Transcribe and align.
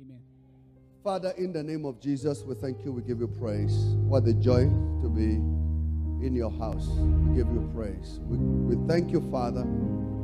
Amen. 0.00 0.20
Father, 1.02 1.32
in 1.36 1.52
the 1.52 1.62
name 1.62 1.84
of 1.84 2.00
Jesus, 2.00 2.42
we 2.42 2.54
thank 2.54 2.84
you. 2.84 2.92
We 2.92 3.02
give 3.02 3.20
you 3.20 3.26
praise. 3.26 3.74
What 4.06 4.26
a 4.26 4.34
joy 4.34 4.64
to 5.02 5.08
be 5.08 5.34
in 6.24 6.34
your 6.34 6.50
house. 6.50 6.86
We 6.88 7.36
give 7.36 7.48
you 7.52 7.70
praise. 7.74 8.20
We, 8.22 8.36
we 8.38 8.88
thank 8.88 9.10
you, 9.10 9.20
Father, 9.30 9.64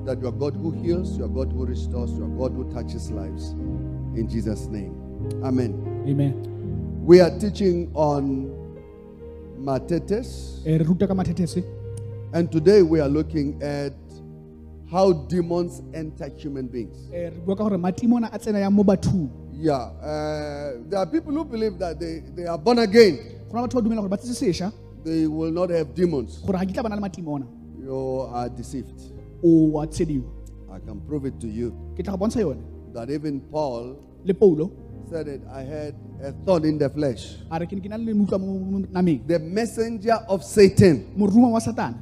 that 0.04 0.20
you 0.20 0.28
are 0.28 0.32
God 0.32 0.54
who 0.54 0.70
heals, 0.70 1.16
you 1.16 1.24
are 1.24 1.28
God 1.28 1.52
who 1.52 1.66
restores, 1.66 2.12
you 2.12 2.24
are 2.24 2.28
God 2.28 2.52
who 2.52 2.72
touches 2.72 3.10
lives. 3.10 3.50
In 4.16 4.28
Jesus' 4.28 4.66
name. 4.66 4.94
Amen. 5.42 6.04
Amen. 6.06 7.04
We 7.04 7.20
are 7.20 7.36
teaching 7.38 7.90
on 7.94 8.50
Matetes, 9.58 10.62
Eh, 10.66 10.78
ka 10.78 11.58
and 12.32 12.50
today 12.52 12.82
we 12.82 13.00
are 13.00 13.08
looking 13.08 13.62
at 13.62 13.92
how 14.90 15.12
demons 15.12 15.82
enter 15.94 16.28
human 16.28 16.66
beings. 16.66 17.08
Re 19.54 19.62
bua 19.62 19.78
ka 19.78 19.90
gore 19.90 20.02
matimona 20.02 20.74
a 20.74 20.74
tsena 20.74 20.78
yang 20.78 20.78
mo 20.78 20.78
bathong 20.78 20.80
Yeah, 20.80 20.82
uh, 20.82 20.88
there 20.88 20.98
are 20.98 21.06
people 21.06 21.32
who 21.32 21.44
believe 21.44 21.78
that 21.78 21.98
they, 22.00 22.22
they 22.34 22.46
are 22.46 22.58
born 22.58 22.78
again, 22.78 23.18
go 23.50 23.60
na 23.60 23.66
batho 23.66 23.74
ba 23.74 23.82
dumela 23.82 24.00
gore 24.00 24.08
ba 24.08 24.16
tsetse 24.18 24.72
they 25.04 25.26
will 25.26 25.52
not 25.52 25.70
have 25.70 25.94
demons. 25.94 26.38
gore 26.46 26.58
ga 26.58 26.64
ke 26.64 26.72
tla 26.74 26.82
bana 26.82 26.96
le 26.96 27.00
matimona 27.02 27.46
You 27.82 28.26
are 28.32 28.48
deceived. 28.48 29.12
o 29.42 29.78
a 29.80 29.86
tshediwa 29.86 30.24
I 30.72 30.78
can 30.80 31.00
prove 31.06 31.26
it 31.26 31.38
to 31.40 31.46
you 31.46 31.70
ke 31.96 32.02
tla 32.02 32.12
go 32.12 32.18
bontsha 32.26 32.40
yone 32.40 32.64
that 32.94 33.10
even 33.10 33.40
Paul 33.52 33.96
le 34.24 34.34
paulo 34.34 34.70
said 35.10 35.28
it. 35.28 35.42
I 35.52 35.60
had 35.62 35.94
a 36.22 36.32
thorn 36.46 36.64
in 36.64 36.78
the 36.78 36.88
flesh. 36.88 37.36
a 37.50 37.58
re 37.60 37.66
ke 37.66 37.72
ne 37.72 37.80
ke 37.80 37.88
na 37.90 37.96
le 37.96 38.12
motlwa 38.14 38.40
mo 38.40 38.58
mo 38.58 38.78
nameng 38.90 39.26
The 39.28 39.38
messenger 39.38 40.18
of 40.28 40.42
Satan. 40.42 41.12
moruma 41.16 41.50
wa 41.52 41.58
satana 41.60 41.94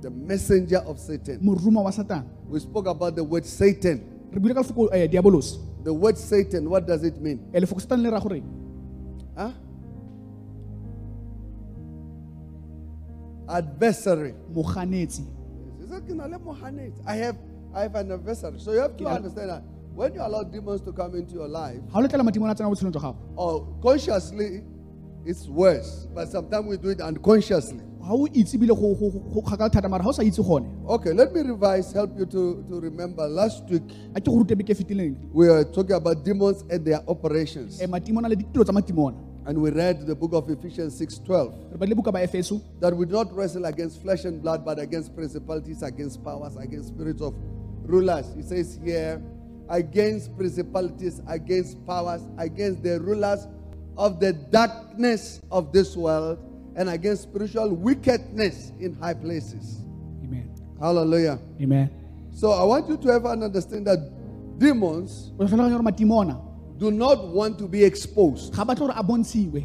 The 0.00 0.10
messenger 0.10 0.78
of 0.86 0.98
Satan. 0.98 1.40
moruma 1.42 1.82
wa 1.84 1.90
satana 1.90 2.24
We 2.48 2.58
spoke 2.60 2.86
about 2.86 3.14
the 3.16 3.24
word 3.24 3.44
Satan. 3.44 4.00
re 4.32 4.38
buile 4.40 4.54
ka 4.54 4.62
lefoko 4.62 4.88
eh, 4.94 5.06
diabolos 5.10 5.58
The 5.82 5.92
word 5.92 6.18
Satan, 6.18 6.68
what 6.68 6.86
does 6.86 7.04
it 7.04 7.20
mean? 7.20 7.38
Lefoko 7.52 7.80
satana 7.80 8.02
le 8.02 8.10
ra 8.10 8.20
gore 8.20 8.42
Huh? 9.36 9.52
Adversary. 13.48 14.34
moganetsi 14.52 15.26
He 15.80 15.86
said, 15.86 16.06
"Kina 16.06 16.28
le 16.28 16.38
mohanetsi." 16.38 17.02
I 17.06 17.16
have 17.16 17.36
I 17.74 17.82
have 17.82 17.94
an 17.94 18.12
adversary. 18.12 18.58
So 18.58 18.72
you 18.72 18.80
have 18.80 18.96
to 18.96 19.06
understand 19.06 19.50
that 19.50 19.62
when 19.94 20.14
you 20.14 20.20
allow 20.20 20.42
demons 20.42 20.80
to 20.82 20.92
come 20.92 21.14
into 21.16 21.34
your 21.34 21.48
life, 21.48 21.80
ga 21.92 21.98
o 21.98 22.02
letlela 22.02 22.22
matimona 22.22 22.52
a 22.52 22.54
tsena 22.54 22.68
mo 22.68 22.74
botshelong 22.74 22.92
jwa 22.92 23.02
gago 23.02 23.16
or 23.36 23.66
consciously, 23.82 24.62
it's 25.24 25.48
worse. 25.48 26.06
But 26.14 26.28
sometimes 26.28 26.66
we 26.66 26.76
do 26.76 26.90
it 26.90 27.00
unconsciously. 27.00 27.89
Ga 28.02 28.12
o 28.14 28.26
itse 28.32 28.54
ebile 28.56 28.74
go 28.74 28.94
go- 28.94 29.10
go- 29.10 29.24
go 29.34 29.40
kgakala 29.42 29.70
thata 29.72 29.88
mara 29.88 30.02
ga 30.02 30.08
o 30.08 30.12
sa 30.12 30.22
itse 30.22 30.42
gone 30.42 30.66
Okay, 30.88 31.12
let 31.12 31.32
me 31.32 31.40
revise, 31.42 31.92
help 31.92 32.10
you 32.18 32.26
to, 32.26 32.64
to 32.68 32.80
remember. 32.80 33.26
Last 33.28 33.64
week, 33.70 33.82
a 34.14 34.20
ke 34.20 34.24
go 34.26 34.36
rute 34.38 34.54
beke 34.56 34.70
e 34.70 34.74
fetileng 34.74 35.16
we 35.32 35.48
were 35.48 35.64
talking 35.64 35.96
about 35.96 36.24
demons 36.24 36.64
and 36.70 36.84
their 36.84 37.00
operations. 37.08 37.80
Eh, 37.80 37.86
matimona 37.86 38.28
le 38.28 38.36
ditiro 38.36 38.64
tsa 38.64 38.72
matimona 38.72 39.16
And 39.46 39.56
we 39.60 39.70
read 39.70 40.06
the 40.06 40.14
book 40.14 40.32
of 40.34 40.48
Ephesians 40.50 41.00
6:12 41.00 41.72
re 41.72 41.78
badile 41.78 41.94
buka 41.96 42.12
ba 42.12 42.20
efeso 42.26 42.60
that 42.80 42.94
we 42.96 43.06
do 43.06 43.12
not 43.12 43.32
wrestle 43.34 43.64
against 43.64 44.02
flesh 44.02 44.24
and 44.24 44.42
blood, 44.42 44.64
but 44.64 44.78
against 44.78 45.14
principalities, 45.14 45.82
against 45.82 46.22
powers, 46.22 46.56
against 46.56 46.88
spirits 46.88 47.22
of 47.22 47.34
rulers. 47.84 48.26
He 48.36 48.42
says 48.42 48.78
here, 48.84 49.20
against 49.68 50.36
principalities, 50.36 51.20
against 51.26 51.84
powers, 51.86 52.22
against 52.38 52.82
the 52.82 53.00
rulers 53.00 53.46
of 53.96 54.20
the 54.20 54.32
darkness 54.32 55.40
of 55.50 55.72
this 55.72 55.96
world, 55.96 56.38
and 56.76 56.88
against 56.88 57.22
spiritual 57.22 57.70
wickedness 57.74 58.72
in 58.80 58.94
high 58.94 59.14
places. 59.14 59.84
amen 60.24 60.48
Hallelujah. 60.80 61.38
amen 61.60 61.90
So 62.32 62.52
I 62.52 62.62
want 62.64 62.88
you 62.88 62.96
to 62.96 63.08
have 63.12 63.24
an 63.26 63.42
understanding 63.42 63.84
that 63.84 64.00
demons 64.58 65.32
o 65.38 65.44
tlhaloganya 65.44 65.76
gore 65.78 65.82
matimona 65.90 66.36
do 66.78 66.90
not 66.90 67.28
want 67.28 67.58
to 67.58 67.66
be 67.68 67.84
exposed. 67.84 68.54
ga 68.54 68.64
batle 68.64 68.86
gore 68.86 68.94
a 68.96 69.02
bontshiwe 69.02 69.64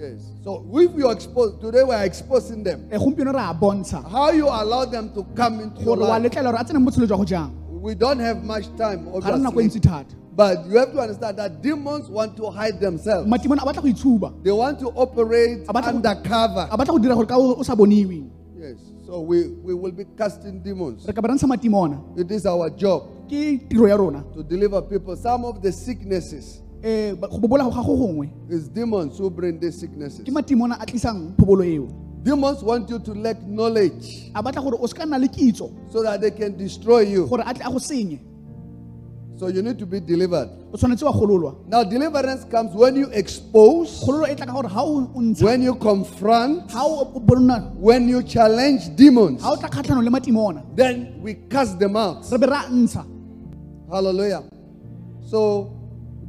Yes. 0.00 0.32
So 0.42 0.64
if 0.72 0.96
you 0.96 1.08
are 1.08 1.12
exposed, 1.12 1.60
today 1.60 1.84
we 1.84 1.94
are 1.94 2.06
exposing 2.06 2.62
them. 2.64 2.88
Gompieno 2.88 3.34
re 3.34 3.40
a 3.40 3.52
bontsha 3.52 4.00
How 4.10 4.30
you 4.30 4.46
allow 4.48 4.86
them 4.86 5.12
to 5.12 5.22
come 5.36 5.60
into 5.60 5.82
your 5.82 5.94
life. 5.98 6.22
letlela 6.22 6.50
gore 6.52 6.60
a 6.60 6.64
tsene 6.64 6.78
mo 6.80 6.90
botshelo 6.90 7.06
jwa 7.06 7.18
go 7.18 7.24
jang 7.24 7.52
We 7.82 7.94
don't 7.94 8.18
have 8.18 8.42
much 8.42 8.64
time, 8.76 9.04
ga 9.20 9.30
re 9.30 9.38
nako 9.38 9.60
ntsi 9.60 9.76
obviously. 9.76 10.16
But 10.40 10.64
you 10.70 10.78
have 10.78 10.92
to 10.92 11.00
understand 11.00 11.36
that 11.36 11.60
demons 11.60 12.08
want 12.08 12.34
to 12.38 12.48
hide 12.50 12.80
themselves. 12.80 13.28
matimona 13.28 13.60
a 13.62 13.66
batla 13.68 13.82
go 13.84 13.88
itshuba 13.92 14.42
They 14.42 14.52
want 14.52 14.78
to 14.80 14.88
operate 14.96 15.68
A 15.68 15.72
batla 15.72 15.90
go- 15.92 15.96
undercover. 16.00 16.64
a 16.70 16.78
batla 16.78 16.92
go 16.96 16.98
dira 16.98 17.14
gore 17.14 17.26
ka 17.26 17.36
o 17.36 17.56
o 17.60 17.62
sa 17.62 17.74
boniwe 17.74 18.24
Yes. 18.56 18.78
So 19.06 19.20
we, 19.20 19.48
we 19.66 19.74
will 19.74 19.92
be 19.92 20.04
casting 20.16 20.62
demons. 20.62 21.04
re 21.06 21.12
ka 21.12 21.20
ba 21.20 21.28
rantsha 21.28 21.44
matimona 21.46 22.00
It 22.16 22.30
is 22.30 22.46
our 22.46 22.70
job 22.70 23.28
ke 23.28 23.68
tiro 23.68 23.84
ya 23.86 23.96
rona 23.96 24.24
to 24.32 24.42
deliver 24.42 24.80
people. 24.82 25.14
Some 25.16 25.44
of 25.44 25.60
the 25.60 25.72
sicknesses 25.72 26.62
um 26.82 27.20
go 27.20 27.36
bobola 27.36 27.68
go 27.68 27.70
ga 27.76 27.82
go 27.84 27.92
gongwe 28.00 28.30
is 28.48 28.66
demons 28.68 29.18
who 29.18 29.28
bring 29.28 29.60
these 29.60 29.76
sicknesses. 29.78 30.24
ke 30.24 30.32
matimona 30.32 30.80
a 30.80 30.86
tlisang 30.86 31.36
phobolo 31.36 31.64
eo 31.68 31.86
Demons 32.22 32.62
want 32.62 32.88
you 32.88 32.98
to 32.98 33.12
lack 33.14 33.40
knowledge 33.44 34.30
a 34.34 34.42
batla 34.42 34.62
gore 34.64 34.78
o 34.80 34.86
se 34.86 34.94
ka 34.96 35.04
nna 35.04 35.20
le 35.20 35.28
kitso 35.28 35.68
so 35.92 36.02
that 36.02 36.20
they 36.20 36.30
can 36.30 36.56
destroy 36.56 37.00
you. 37.00 37.26
So 39.40 39.48
you 39.48 39.62
need 39.62 39.78
to 39.78 39.86
be 39.86 40.00
delivered. 40.00 40.50
o 40.70 40.76
tshwanetse 40.76 41.02
wa 41.02 41.12
gololwa 41.12 41.54
Now, 41.66 41.82
deliverance 41.82 42.44
comes 42.44 42.74
when 42.74 42.94
you 42.94 43.08
expose, 43.10 43.88
kgololo 44.04 44.26
tla 44.36 44.44
ka 44.46 44.52
gore 44.52 44.68
ga 44.68 44.82
o 44.82 45.08
o 45.14 45.20
ntsha 45.20 45.42
when 45.44 45.62
you 45.62 45.74
confront, 45.76 46.70
when 47.80 48.06
you 48.06 48.22
challenge 48.22 48.94
demons. 48.96 49.40
ga 49.42 49.48
o 49.52 49.56
tla 49.56 49.68
kgatlhano 49.70 50.04
le 50.04 50.10
matimona 50.10 50.62
Then 50.76 51.22
we 51.22 51.34
cast 51.48 51.78
them 51.78 51.96
out. 51.96 52.26
re 52.30 52.36
be 52.36 52.46
ra 52.46 52.64
ntsha 52.68 53.06
Hallelujah. 53.90 54.42
So 55.24 55.72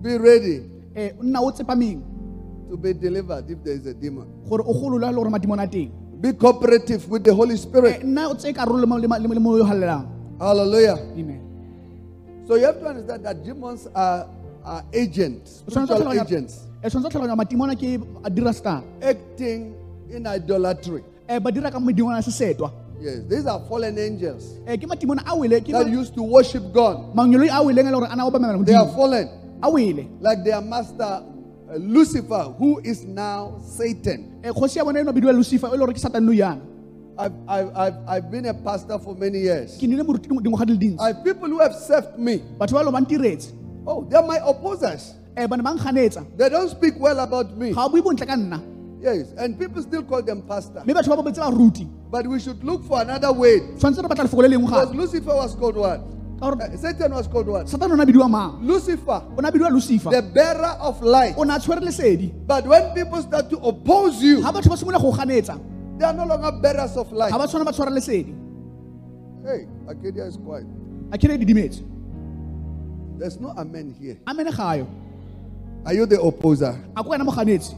be 0.02 0.16
ready 0.18 0.64
tsepameng 1.52 2.00
to 2.70 2.78
be 2.78 2.94
delivered 2.94 3.44
if 3.52 3.62
there 3.62 3.74
is 3.76 3.86
a 3.88 3.94
demon. 3.94 4.26
gore 4.48 4.64
o 4.66 4.74
gololwe 4.74 5.02
le 5.12 5.14
gore 5.14 5.30
matimona 5.30 5.64
a 5.64 5.68
teng 5.68 5.92
Be 6.22 6.32
cooperative 6.32 7.10
with 7.10 7.26
the 7.26 7.34
Holy 7.34 7.56
Eh, 7.56 7.58
Spirit. 7.58 8.04
galelang 9.68 10.08
Hallelujah. 10.40 10.96
amen 11.20 11.51
So 12.52 12.58
you 12.58 12.66
have 12.66 12.82
to 12.82 12.86
understand 12.86 13.24
that 13.24 13.46
demons 13.46 13.88
are, 13.96 14.28
are 14.66 14.84
agents, 14.92 15.64
O 15.66 15.72
tshwanetse 15.72 15.88
go 15.88 15.96
spiritual 15.96 16.20
agents, 16.20 16.68
tshwanetse 16.84 17.04
go 17.04 17.10
tlhaloganya 17.10 17.38
matimona 17.40 17.76
ke 17.80 17.96
a 18.26 18.30
dira 18.30 18.52
star. 18.52 18.84
Acting 19.02 19.72
in 20.12 20.28
idolatry. 20.28 21.02
ba 21.40 21.50
dira 21.50 21.72
ka 21.72 21.80
modingwana 21.80 22.20
ya 22.20 22.28
sesetwa 22.28 22.74
Yes, 23.00 23.24
these 23.30 23.48
are 23.48 23.62
fallen 23.70 23.98
angels. 23.98 24.60
Ke 24.68 24.84
matimona 24.84 25.24
a 25.28 25.34
wele 25.34 25.62
that 25.62 25.88
used 25.88 26.14
to 26.14 26.24
worship 26.24 26.74
God. 26.74 27.16
mangolo 27.16 27.48
a 27.48 27.64
weleng 27.64 27.88
le 27.88 27.92
gore 27.96 28.08
a 28.12 28.16
na 28.18 28.64
They 28.66 28.76
are 28.76 28.92
fallen, 29.00 29.30
like 30.20 30.44
their 30.44 30.60
master 30.60 31.24
uh, 31.72 31.76
Lucifer, 31.80 32.52
who 32.60 32.82
is 32.84 33.06
now 33.06 33.62
Satan. 33.64 34.44
I've, 37.22 37.34
I've, 37.48 37.70
I've, 37.84 37.98
I've 38.08 38.28
been 38.32 38.46
a 38.48 38.54
pastor 38.54 38.98
for 38.98 39.14
many 39.16 39.40
years. 39.48 39.78
ke 39.78 39.84
nile 39.92 40.04
moruti 40.04 40.28
ding- 40.30 40.42
dingwaga 40.46 40.66
di 40.66 40.74
le 40.74 40.80
dintsi 40.84 41.00
I 41.00 41.08
have 41.14 41.24
people 41.24 41.50
who 41.54 41.60
have 41.60 41.76
served 41.76 42.18
me. 42.18 42.40
batho 42.60 42.74
ba 42.74 42.84
lo 42.88 42.92
ba 42.92 43.02
ntiretse 43.06 43.52
Oh, 43.86 44.04
they're 44.10 44.26
my 44.26 44.38
opposers. 44.52 45.14
ba 45.36 45.56
ne 45.58 45.64
ba 45.64 45.74
nkganetsa 45.78 46.26
They 46.38 46.50
don't 46.50 46.70
speak 46.70 46.96
well 47.00 47.20
about 47.20 47.56
me. 47.58 47.74
ga 47.74 47.86
o 47.86 47.90
bue 47.90 48.02
bontle 48.02 48.26
ka 48.26 48.36
nna 48.36 48.60
Yes, 49.02 49.34
and 49.38 49.58
people 49.58 49.82
still 49.82 50.04
call 50.04 50.22
them 50.22 50.42
pastor. 50.54 50.82
mme 50.86 50.94
batho 50.98 51.10
ba 51.16 51.22
bobetse 51.22 51.38
baruti 51.46 51.86
But 52.12 52.26
we 52.28 52.40
should 52.40 52.64
look 52.64 52.84
for 52.90 53.02
another 53.02 53.32
way. 53.32 53.60
tshwanetse 53.78 54.02
re 54.02 54.10
batla 54.10 54.26
lefoko 54.26 54.42
le 54.42 54.50
lengwe 54.56 54.70
Because 54.70 54.96
Lucifer 54.96 55.36
was 55.36 55.54
called 55.56 55.78
what? 55.78 56.02
Uh, 56.42 56.58
Satan 56.76 57.12
was 57.14 57.28
called 57.28 57.46
what? 57.48 57.70
satan 57.70 57.92
o 57.92 57.96
bidiwa 58.06 58.28
mang 58.30 58.66
Lucifer, 58.66 59.22
o 59.38 59.42
bidiwa 59.42 59.70
lucifer 59.70 60.10
the 60.10 60.24
bearer 60.24 60.74
of 60.82 61.00
light. 61.04 61.36
o 61.38 61.46
tshwere 61.46 61.82
lesedi 61.86 62.34
But 62.48 62.66
when 62.66 62.94
people 62.96 63.22
start 63.22 63.50
to 63.52 63.58
oppose 63.58 64.24
you, 64.24 64.42
ga 64.42 64.52
batho 64.52 64.70
ba 64.70 64.78
simolola 64.78 65.02
go 65.02 65.12
ganetsa 65.14 65.60
they 66.02 66.08
are 66.08 66.14
no 66.14 66.26
longer 66.26 66.52
bearers 66.52 66.98
of 66.98 67.12
light. 67.12 67.32
ga 67.32 67.38
ba 67.38 67.46
tshwana 67.48 67.66
ba 67.66 67.72
tshwara 67.72 67.92
lesedi 67.94 68.34
Hey, 69.46 69.68
Acadia 69.88 70.26
is 70.26 70.38
quiet. 70.38 70.66
a 71.12 71.18
kere 71.18 71.38
didimetse 71.38 71.82
There's 73.20 73.40
no 73.40 73.50
amen 73.58 73.94
here. 74.00 74.18
amene 74.26 74.52
gayo 74.52 74.88
Are 75.86 75.94
you 75.94 76.06
the 76.08 76.20
opposer? 76.20 76.74
a 76.98 77.04
ko 77.04 77.10
wena 77.12 77.24
moganetsi 77.26 77.76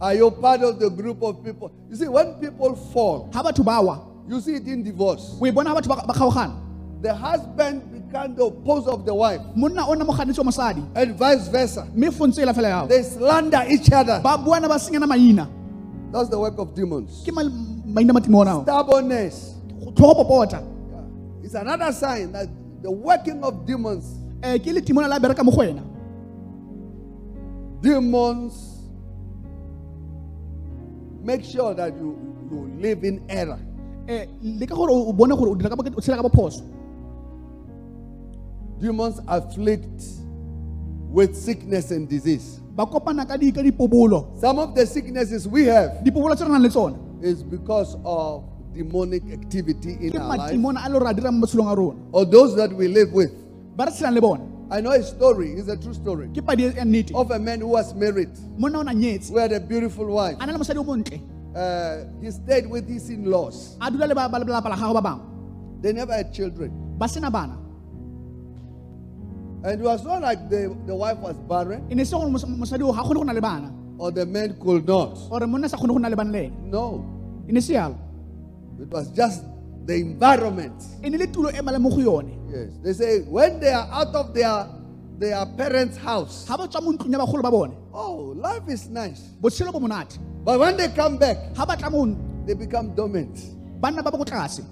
Are 0.00 0.14
you 0.14 0.30
part 0.30 0.62
of 0.62 0.78
the 0.78 0.88
group 0.90 1.20
of 1.22 1.42
people? 1.44 1.72
You 1.90 1.96
see, 1.96 2.06
when 2.08 2.34
people 2.40 2.74
fall, 2.92 3.28
ga 3.32 3.42
batho 3.42 3.64
ba 3.64 3.82
wa 3.82 3.98
you 4.28 4.40
see 4.40 4.54
it 4.54 4.66
in 4.66 4.82
divorce. 4.82 5.36
o 5.40 5.46
e 5.46 5.50
bona 5.50 5.74
ga 5.74 5.80
batho 5.80 5.88
ba 5.88 6.06
ba 6.06 6.14
kgaogana 6.14 6.54
The 7.00 7.14
husband 7.14 7.82
becomes 7.92 8.36
the 8.36 8.44
opposer 8.46 8.90
of 8.90 9.04
the 9.06 9.14
wife, 9.14 9.40
monna 9.54 9.86
o 9.86 9.94
nna 9.94 10.04
moganetsi 10.08 10.38
wa 10.38 10.44
mosadi 10.50 10.82
and 10.96 11.14
vice 11.16 11.48
versa. 11.48 11.86
mme 11.94 12.10
fontse 12.10 12.38
e 12.40 12.44
la 12.46 12.52
fela 12.52 12.68
yao 12.68 12.86
They 12.86 13.02
slander 13.02 13.64
each 13.68 13.92
other. 13.92 14.20
ba 14.22 14.38
buana 14.38 14.68
ba 14.68 14.78
senyana 14.78 15.06
maina 15.06 15.48
That's 16.10 16.28
the 16.30 16.38
work 16.38 16.58
of 16.58 16.74
demons. 16.74 17.22
ke 17.26 17.32
ma- 17.34 17.44
maina 17.84 18.12
matimona 18.12 18.50
ao 18.50 18.62
Stubbornness. 18.62 19.54
Yeah. 20.90 21.44
It's 21.44 21.54
another 21.54 21.92
sign 21.92 22.32
that 22.32 22.48
the 22.82 22.90
working 22.90 23.42
of 23.44 23.66
demons, 23.66 24.04
eh, 24.42 24.58
ke 24.58 24.66
le 24.72 24.80
timona 24.80 25.08
la 25.08 25.18
bereka 25.18 25.44
mo 25.44 25.50
go 25.52 25.58
wena 25.58 25.82
demons 27.80 28.74
make 31.22 31.44
sure 31.44 31.74
that 31.74 31.92
you, 31.94 32.16
you 32.50 32.70
live 32.80 33.04
in 33.04 33.22
error. 33.28 33.58
Eh, 34.08 34.26
le 34.42 34.66
ka 34.66 34.74
gore 34.74 34.90
o 34.90 35.12
bone 35.12 35.36
gore 35.36 35.50
o 35.50 35.54
dira 35.54 35.68
ka 35.68 35.76
bo- 35.76 35.82
o 35.84 36.00
tshela 36.00 36.16
ka 36.16 36.22
bophoso 36.28 36.62
Demons 38.80 39.20
afflict 39.26 40.02
with 41.10 41.34
sickness 41.36 41.90
and 41.90 42.08
disease. 42.08 42.60
Ba 42.78 42.86
kopana 42.86 43.26
ka 43.26 43.34
di 43.36 43.50
ka 43.50 43.58
dipobolo 43.60 44.38
Some 44.38 44.58
of 44.62 44.74
the 44.78 44.86
sicknesses 44.86 45.48
we 45.50 45.66
have 45.66 45.98
dipobolo 46.06 46.34
tse 46.38 46.44
re 46.46 46.50
nang 46.54 46.62
le 46.62 46.68
tsona. 46.70 46.94
is 47.20 47.42
because 47.42 47.96
of 48.06 48.44
demonic 48.72 49.24
activity 49.34 49.98
in 50.00 50.12
ke 50.12 50.20
our 50.22 50.36
life. 50.38 50.54
matimona 50.54 50.86
a 50.86 50.88
le 50.88 50.98
gore 50.98 51.10
a 51.10 51.14
dirang 51.14 51.34
mo 51.34 51.46
matshelong 51.46 51.72
a 51.72 51.74
rona. 51.74 51.98
Or 52.12 52.24
those 52.24 52.54
that 52.54 52.70
we 52.72 52.86
live 52.86 53.10
with. 53.12 53.34
ba 53.76 53.86
re 53.86 53.90
tshelang 53.90 54.14
le 54.14 54.20
bona. 54.22 54.44
I 54.70 54.80
know 54.80 54.92
a 54.92 55.02
story, 55.02 55.52
it's 55.58 55.66
a 55.68 55.76
true 55.76 55.94
story, 55.94 56.28
ke 56.28 56.44
padi 56.46 56.64
ya 56.70 56.84
nnete. 56.86 57.10
of 57.16 57.30
a 57.32 57.38
man 57.40 57.58
who 57.60 57.68
was 57.74 57.94
married, 57.94 58.28
monna 58.58 58.78
o 58.78 58.82
na 58.82 58.92
nyetse. 58.92 59.30
who 59.30 59.38
had 59.38 59.50
a 59.50 59.58
beautiful 59.60 60.06
wife. 60.06 60.36
a 60.38 60.46
na 60.46 60.52
le 60.52 60.58
mosadi 60.62 60.78
o 60.78 60.84
montle. 60.84 61.18
Uh, 61.56 62.04
he 62.22 62.30
stayed 62.30 62.68
with 62.70 62.86
his 62.86 63.08
in 63.10 63.24
laws. 63.28 63.74
a 63.80 63.90
dula 63.90 64.06
le 64.06 64.14
ba 64.14 64.28
ba- 64.28 64.38
lelapa 64.38 64.68
la 64.70 64.76
gagwe 64.76 64.94
ba 65.02 65.02
bangwe. 65.02 65.24
They 65.82 65.92
never 65.92 66.12
had 66.12 66.32
children. 66.32 66.70
ba 66.98 67.08
sena 67.08 67.30
bana 67.30 67.56
And 69.64 69.80
it 69.80 69.84
was 69.84 70.04
not 70.04 70.22
like 70.22 70.48
the, 70.48 70.74
the 70.86 70.94
wife 70.94 71.18
was 71.18 71.36
barren. 71.48 71.86
E 71.90 71.94
ne 71.94 72.04
se 72.04 72.16
gore 72.16 72.30
mos- 72.30 72.44
mosadi 72.44 72.82
o 72.82 72.92
ga 72.92 73.02
kgone 73.02 73.14
go 73.16 73.22
na 73.24 73.32
le 73.32 73.40
bana? 73.40 73.72
Or 73.98 74.10
the 74.12 74.24
man 74.24 74.56
could 74.60 74.86
not. 74.86 75.18
ore 75.30 75.46
monna 75.46 75.68
sa 75.68 75.76
kgone 75.76 75.88
go 75.88 75.98
na 75.98 76.08
le 76.08 76.16
bana 76.16 76.30
le 76.30 76.38
ene 76.44 76.52
No, 76.70 77.04
e 77.48 77.52
ne 77.52 77.60
se 77.60 77.74
yalo? 77.74 77.96
It 78.80 78.88
was 78.88 79.08
just 79.10 79.42
the 79.84 79.94
environment. 79.94 80.82
e 81.02 81.08
ne 81.10 81.18
le 81.18 81.26
tulo 81.26 81.50
e 81.52 81.60
male 81.60 81.78
mo 81.78 81.90
go 81.90 81.98
yone? 81.98 82.34
Yes, 82.50 82.70
they 82.82 82.92
say 82.92 83.20
when 83.22 83.58
they 83.60 83.72
are 83.72 83.88
out 83.90 84.14
of 84.14 84.32
their 84.34 84.66
their 85.18 85.44
parents' 85.58 85.96
house, 85.98 86.46
ga 86.46 86.56
ba 86.56 86.68
tswa 86.68 86.80
mo 86.82 86.92
ntlong 86.92 87.10
ya 87.12 87.18
bagolo 87.18 87.42
ba 87.42 87.50
bone? 87.50 87.74
Oh, 87.92 88.32
life 88.38 88.62
is 88.68 88.88
nice. 88.88 89.20
botshelo 89.42 89.72
bo 89.72 89.80
monate. 89.80 90.18
But 90.44 90.60
when 90.60 90.76
they 90.76 90.88
come 90.94 91.18
back, 91.18 91.52
ga 91.54 91.66
ba 91.66 91.76
tla 91.76 91.90
mo 91.90 92.06
they 92.46 92.54
become 92.54 92.94
dormant. 92.94 93.34
banna 93.82 94.04
ba 94.04 94.10
ba 94.12 94.18
ko 94.18 94.24
tlase 94.24 94.62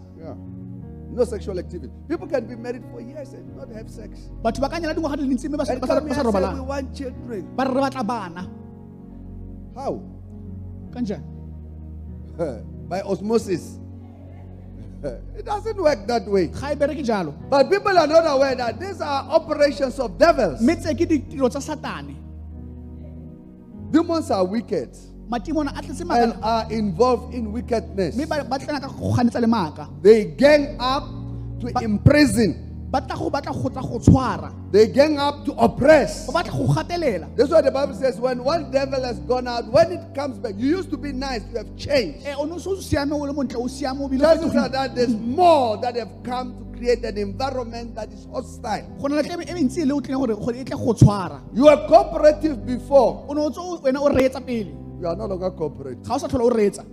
no 1.16 1.24
sexual 1.24 1.58
activity. 1.58 1.90
People 2.08 2.28
can 2.28 2.44
be 2.46 2.54
married 2.56 2.84
for 2.92 3.00
years 3.00 3.32
and 3.32 3.48
not 3.56 3.72
have 3.72 3.88
sex. 3.90 4.28
batho 4.44 4.60
ba 4.60 4.68
ka 4.68 4.76
nyala 4.76 4.92
dingwaga 4.94 5.16
di 5.16 5.24
le 5.24 5.34
ntsi 5.34 5.48
mme 5.48 5.56
ba 5.56 5.64
sa 5.64 5.72
And 5.72 5.80
ba 5.80 5.86
sa- 5.88 5.94
come 5.96 6.08
ba 6.08 6.14
sa 6.14 6.20
and 6.20 6.32
say, 6.36 6.54
we 6.54 6.60
want 6.60 6.86
children. 6.94 7.42
ba 7.56 7.62
re 7.64 7.72
re 7.72 7.80
batla 7.80 8.04
bana 8.06 8.42
How? 9.74 9.92
ka 10.92 11.00
njani 11.00 11.24
By 12.88 13.00
osmosis. 13.02 13.80
It 15.38 15.44
doesn't 15.44 15.76
work 15.80 16.06
that 16.06 16.28
way. 16.28 16.46
ga 16.52 16.76
bereke 16.76 17.02
jalo 17.04 17.32
But 17.48 17.70
people 17.72 17.96
are 17.96 18.06
not 18.06 18.24
aware 18.28 18.54
that 18.54 18.78
these 18.78 19.00
are 19.00 19.24
operations 19.32 19.98
of 19.98 20.18
devils. 20.20 20.60
mme 20.60 20.76
tse 20.76 20.92
ke 20.94 21.08
ditiro 21.08 21.48
Demons 23.90 24.30
are 24.30 24.44
wicked 24.44 24.90
matimona 24.92 24.92
a 24.92 25.00
tletse 25.00 25.15
and 25.30 26.34
are 26.42 26.66
involved 26.72 27.34
in 27.34 27.52
wickedness. 27.52 28.14
mme 28.16 28.26
ba 28.28 28.44
ba 28.44 28.58
tlana 28.58 28.80
ka 28.80 28.88
go 28.88 29.12
ganetsa 29.14 29.40
le 29.40 29.46
maaka 29.46 29.88
They 30.02 30.24
gang 30.24 30.76
up 30.78 31.04
to 31.60 31.68
imprison. 31.82 32.62
ba 32.90 33.00
tla 33.00 33.16
go 33.16 33.28
batla 33.30 33.52
go 33.52 33.68
tla 33.68 33.82
go 33.82 33.98
tshwara 33.98 34.52
They 34.70 34.86
gang 34.86 35.18
up 35.18 35.44
to 35.44 35.52
oppress. 35.52 36.26
ba 36.26 36.32
batla 36.42 36.52
go 36.52 36.72
That's 37.36 37.50
why 37.50 37.60
the 37.60 37.70
Bible 37.72 37.94
says 37.94 38.20
when 38.20 38.44
one 38.44 38.70
devil 38.70 39.02
has 39.02 39.18
gone 39.20 39.48
out, 39.48 39.66
when 39.72 39.92
it 39.92 40.14
comes 40.14 40.38
back, 40.38 40.54
you 40.56 40.68
used 40.68 40.90
to 40.90 40.96
be 40.96 41.12
nice, 41.12 41.42
you 41.50 41.56
have 41.58 41.76
changed. 41.76 42.24
Eh, 42.26 42.34
o 42.36 42.44
ne 42.44 42.52
o 42.52 42.58
se 42.58 42.70
o 42.70 42.74
siame 42.76 43.12
o 43.12 43.18
le 43.18 43.32
montle 43.32 43.58
o 43.58 43.66
siame 43.66 44.00
o 44.00 44.08
bile 44.08 44.20
Chances 44.20 44.54
are 44.54 44.68
that 44.68 44.94
there's 44.94 45.14
more 45.14 45.76
that 45.78 45.96
have 45.96 46.22
come 46.22 46.54
to 46.58 46.78
create 46.78 47.04
an 47.04 47.18
environment 47.18 47.94
that 47.96 48.12
is 48.12 48.26
hostile. 48.30 48.86
go 49.00 49.08
na 49.08 49.16
le 49.16 49.22
tlebe 49.24 49.44
mentsi 49.46 49.84
le 49.84 49.92
o 49.94 50.00
tlileng 50.00 50.20
gore 50.26 50.36
gore 50.36 50.64
tle 50.64 50.76
go 50.76 50.92
tshwara 50.94 51.40
You 51.52 51.64
were 51.64 51.86
cooperative 51.88 52.64
before. 52.64 53.24
O 55.00 55.02
ne 55.02 55.04
o 55.04 55.04
tse 55.04 55.04
o- 55.04 55.04
wena 55.04 55.04
o 55.04 55.04
reetsa 55.04 55.04
pele 55.04 55.04
You 55.04 55.06
are 55.08 55.16
no 55.16 55.26
longer 55.26 55.50
cooperative. 55.50 56.02
ga 56.04 56.14
o 56.14 56.18
sa 56.18 56.28
tlhola 56.28 56.44
o 56.44 56.50
reetsa 56.50 56.84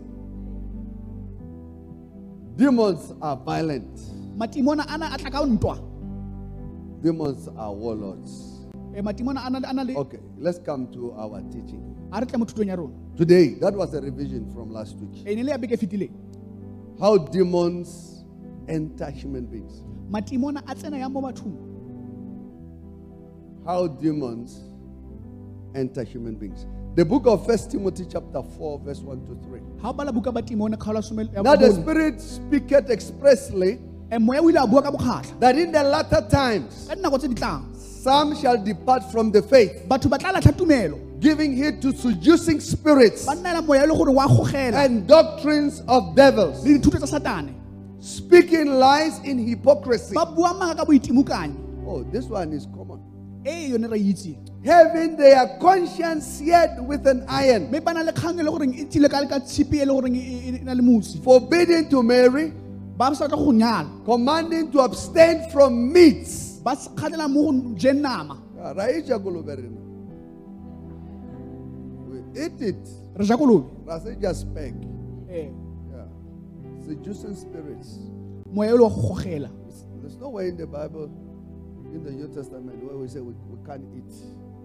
Demons 2.55 3.13
are 3.21 3.37
violent. 3.45 3.99
matimona 4.37 4.85
a 4.87 4.97
na 4.97 5.13
a 5.13 5.17
tla 5.17 5.29
ka 5.31 5.45
ntwa 5.45 5.77
Demons 7.01 7.47
are 7.57 7.73
warlords. 7.73 8.65
Eh, 8.95 8.99
e 8.99 9.01
matimona 9.01 9.41
a 9.45 9.49
na- 9.49 9.59
a 9.69 9.73
le 9.83 9.95
Okay, 9.97 10.19
let's 10.39 10.59
come 10.59 10.87
to 10.91 11.11
our 11.13 11.41
teaching. 11.51 11.81
a 12.11 12.19
re 12.19 12.25
tle 12.25 12.37
mo 12.39 12.45
thutong 12.45 12.67
ya 12.67 12.75
rona 12.75 12.93
Today, 13.15 13.55
that 13.59 13.75
was 13.75 13.93
a 13.93 14.01
revision 14.01 14.49
from 14.53 14.71
last 14.71 14.95
week. 14.99 15.25
e 15.27 15.35
ne 15.35 15.43
ya 15.49 15.57
beke 15.57 15.73
e 15.73 15.77
How 16.99 17.17
demons 17.17 18.23
enter 18.67 19.09
human 19.11 19.45
beings. 19.45 19.83
matimona 20.09 20.61
a 20.67 20.75
tsena 20.75 20.97
yang 20.97 21.11
How 23.65 23.87
demons 23.87 24.61
enter 25.75 26.03
human 26.03 26.35
beings. 26.35 26.65
The 26.95 27.03
book 27.05 27.25
of 27.25 27.45
First 27.45 27.71
Timothy 27.71 28.05
chapter 28.05 28.43
4, 28.43 28.79
verse 28.79 28.99
1 28.99 29.25
to 29.25 29.35
3. 29.47 29.59
ga 29.81 29.89
o 29.89 29.93
bala 29.93 30.11
buka 30.11 30.31
batimona 30.31 30.77
kgaolo 30.77 30.95
ya 30.95 31.01
some- 31.01 31.29
ya 31.33 31.41
Now 31.41 31.55
the 31.55 31.71
Spirit 31.71 32.21
speaketh 32.21 32.89
expressly 32.89 33.79
moya 34.19 34.41
o 34.41 34.49
ile 34.49 34.57
a 34.57 34.67
bua 34.67 34.81
that 35.39 35.57
in 35.57 35.71
the 35.71 35.83
latter 35.83 36.21
times 36.29 36.85
ka 36.87 36.95
dinako 36.95 37.17
tse 37.19 37.27
di 37.29 37.35
tlang 37.35 37.75
some 37.75 38.35
shall 38.35 38.57
depart 38.63 39.03
from 39.11 39.31
the 39.31 39.41
faith, 39.41 39.85
batho 39.87 40.09
ba 40.09 40.17
tla 40.19 40.39
giving 41.19 41.55
heed 41.55 41.81
to 41.81 41.91
seducing 41.93 42.59
spirits 42.59 43.25
ba 43.25 43.33
nnaela 43.33 43.65
moya 43.65 43.87
le 43.87 43.95
gore 43.95 44.11
wa 44.11 44.27
gogela. 44.27 44.85
and 44.85 45.07
doctrines 45.07 45.81
of 45.87 46.15
devils, 46.15 46.63
le 46.63 46.77
dithuto 46.77 46.99
tsa 46.99 47.19
satane 47.19 47.53
speaking 47.99 48.67
lies 48.67 49.19
in 49.23 49.39
hypocrisy. 49.39 50.13
ba 50.13 50.25
bua 50.25 50.53
maaka 50.53 50.85
ka 50.85 51.49
Oh, 51.85 52.03
this 52.11 52.25
one 52.29 52.53
is 52.53 52.65
common. 52.67 52.99
Yone 54.63 54.93
re 54.93 55.07
itseng 55.07 55.17
Having 55.17 55.17
their 55.17 55.57
conscience 55.59 56.25
seared 56.25 56.87
with 56.87 57.05
an 57.07 57.25
iron, 57.27 57.69
mme 57.69 57.79
ba 57.83 57.93
na 57.93 58.01
le 58.01 58.11
kgang 58.13 58.37
le 58.37 58.49
goreng 58.51 58.89
tile 58.89 59.09
ka 59.09 59.25
ka 59.27 59.39
tshipi 59.39 59.85
le 59.85 59.93
goreng 59.93 60.63
na 60.63 60.73
le 60.73 60.81
mosi 60.81 61.19
forbidding 61.21 61.89
to 61.89 62.01
marry, 62.03 62.53
ba 62.97 63.13
sa 63.15 63.27
tla 63.27 63.37
commanding 64.05 64.71
to 64.71 64.79
abstain 64.79 65.49
from 65.51 65.91
meats. 65.91 66.59
ba 66.63 66.75
se 66.75 66.89
kgatela 66.89 67.27
mo 67.29 67.51
go 67.51 67.75
jeng 67.75 68.01
nama 68.01 68.39
Ah, 68.61 68.71
ra 68.71 68.87
ja 69.03 69.19
kolobe 69.19 69.55
rena. 69.57 69.81
We 72.07 72.41
eat 72.41 72.61
it. 72.61 72.87
re 73.17 73.25
ja 73.25 73.35
kolobe 73.35 73.67
Ra 73.85 73.99
se. 73.99 74.15
Eh, 75.29 75.49
Yeah. 75.91 76.05
Seducing 76.85 77.35
spirits. 77.35 77.99
moya 78.49 78.75
le 78.75 78.83
wa 78.83 78.89
go 78.89 78.95
gogela 79.13 79.49
There's- 79.49 79.85
There's 80.01 80.17
no 80.17 80.29
way 80.29 80.47
in 80.49 80.57
the 80.57 80.67
Bible, 80.67 81.09
in 81.93 82.03
the 82.03 82.11
New 82.11 82.27
Testament, 82.29 82.81
where 82.83 82.97
we 82.97 83.07
say 83.07 83.19
we, 83.19 83.33
we 83.49 83.57
can't 83.65 83.83
eat. 83.95 84.13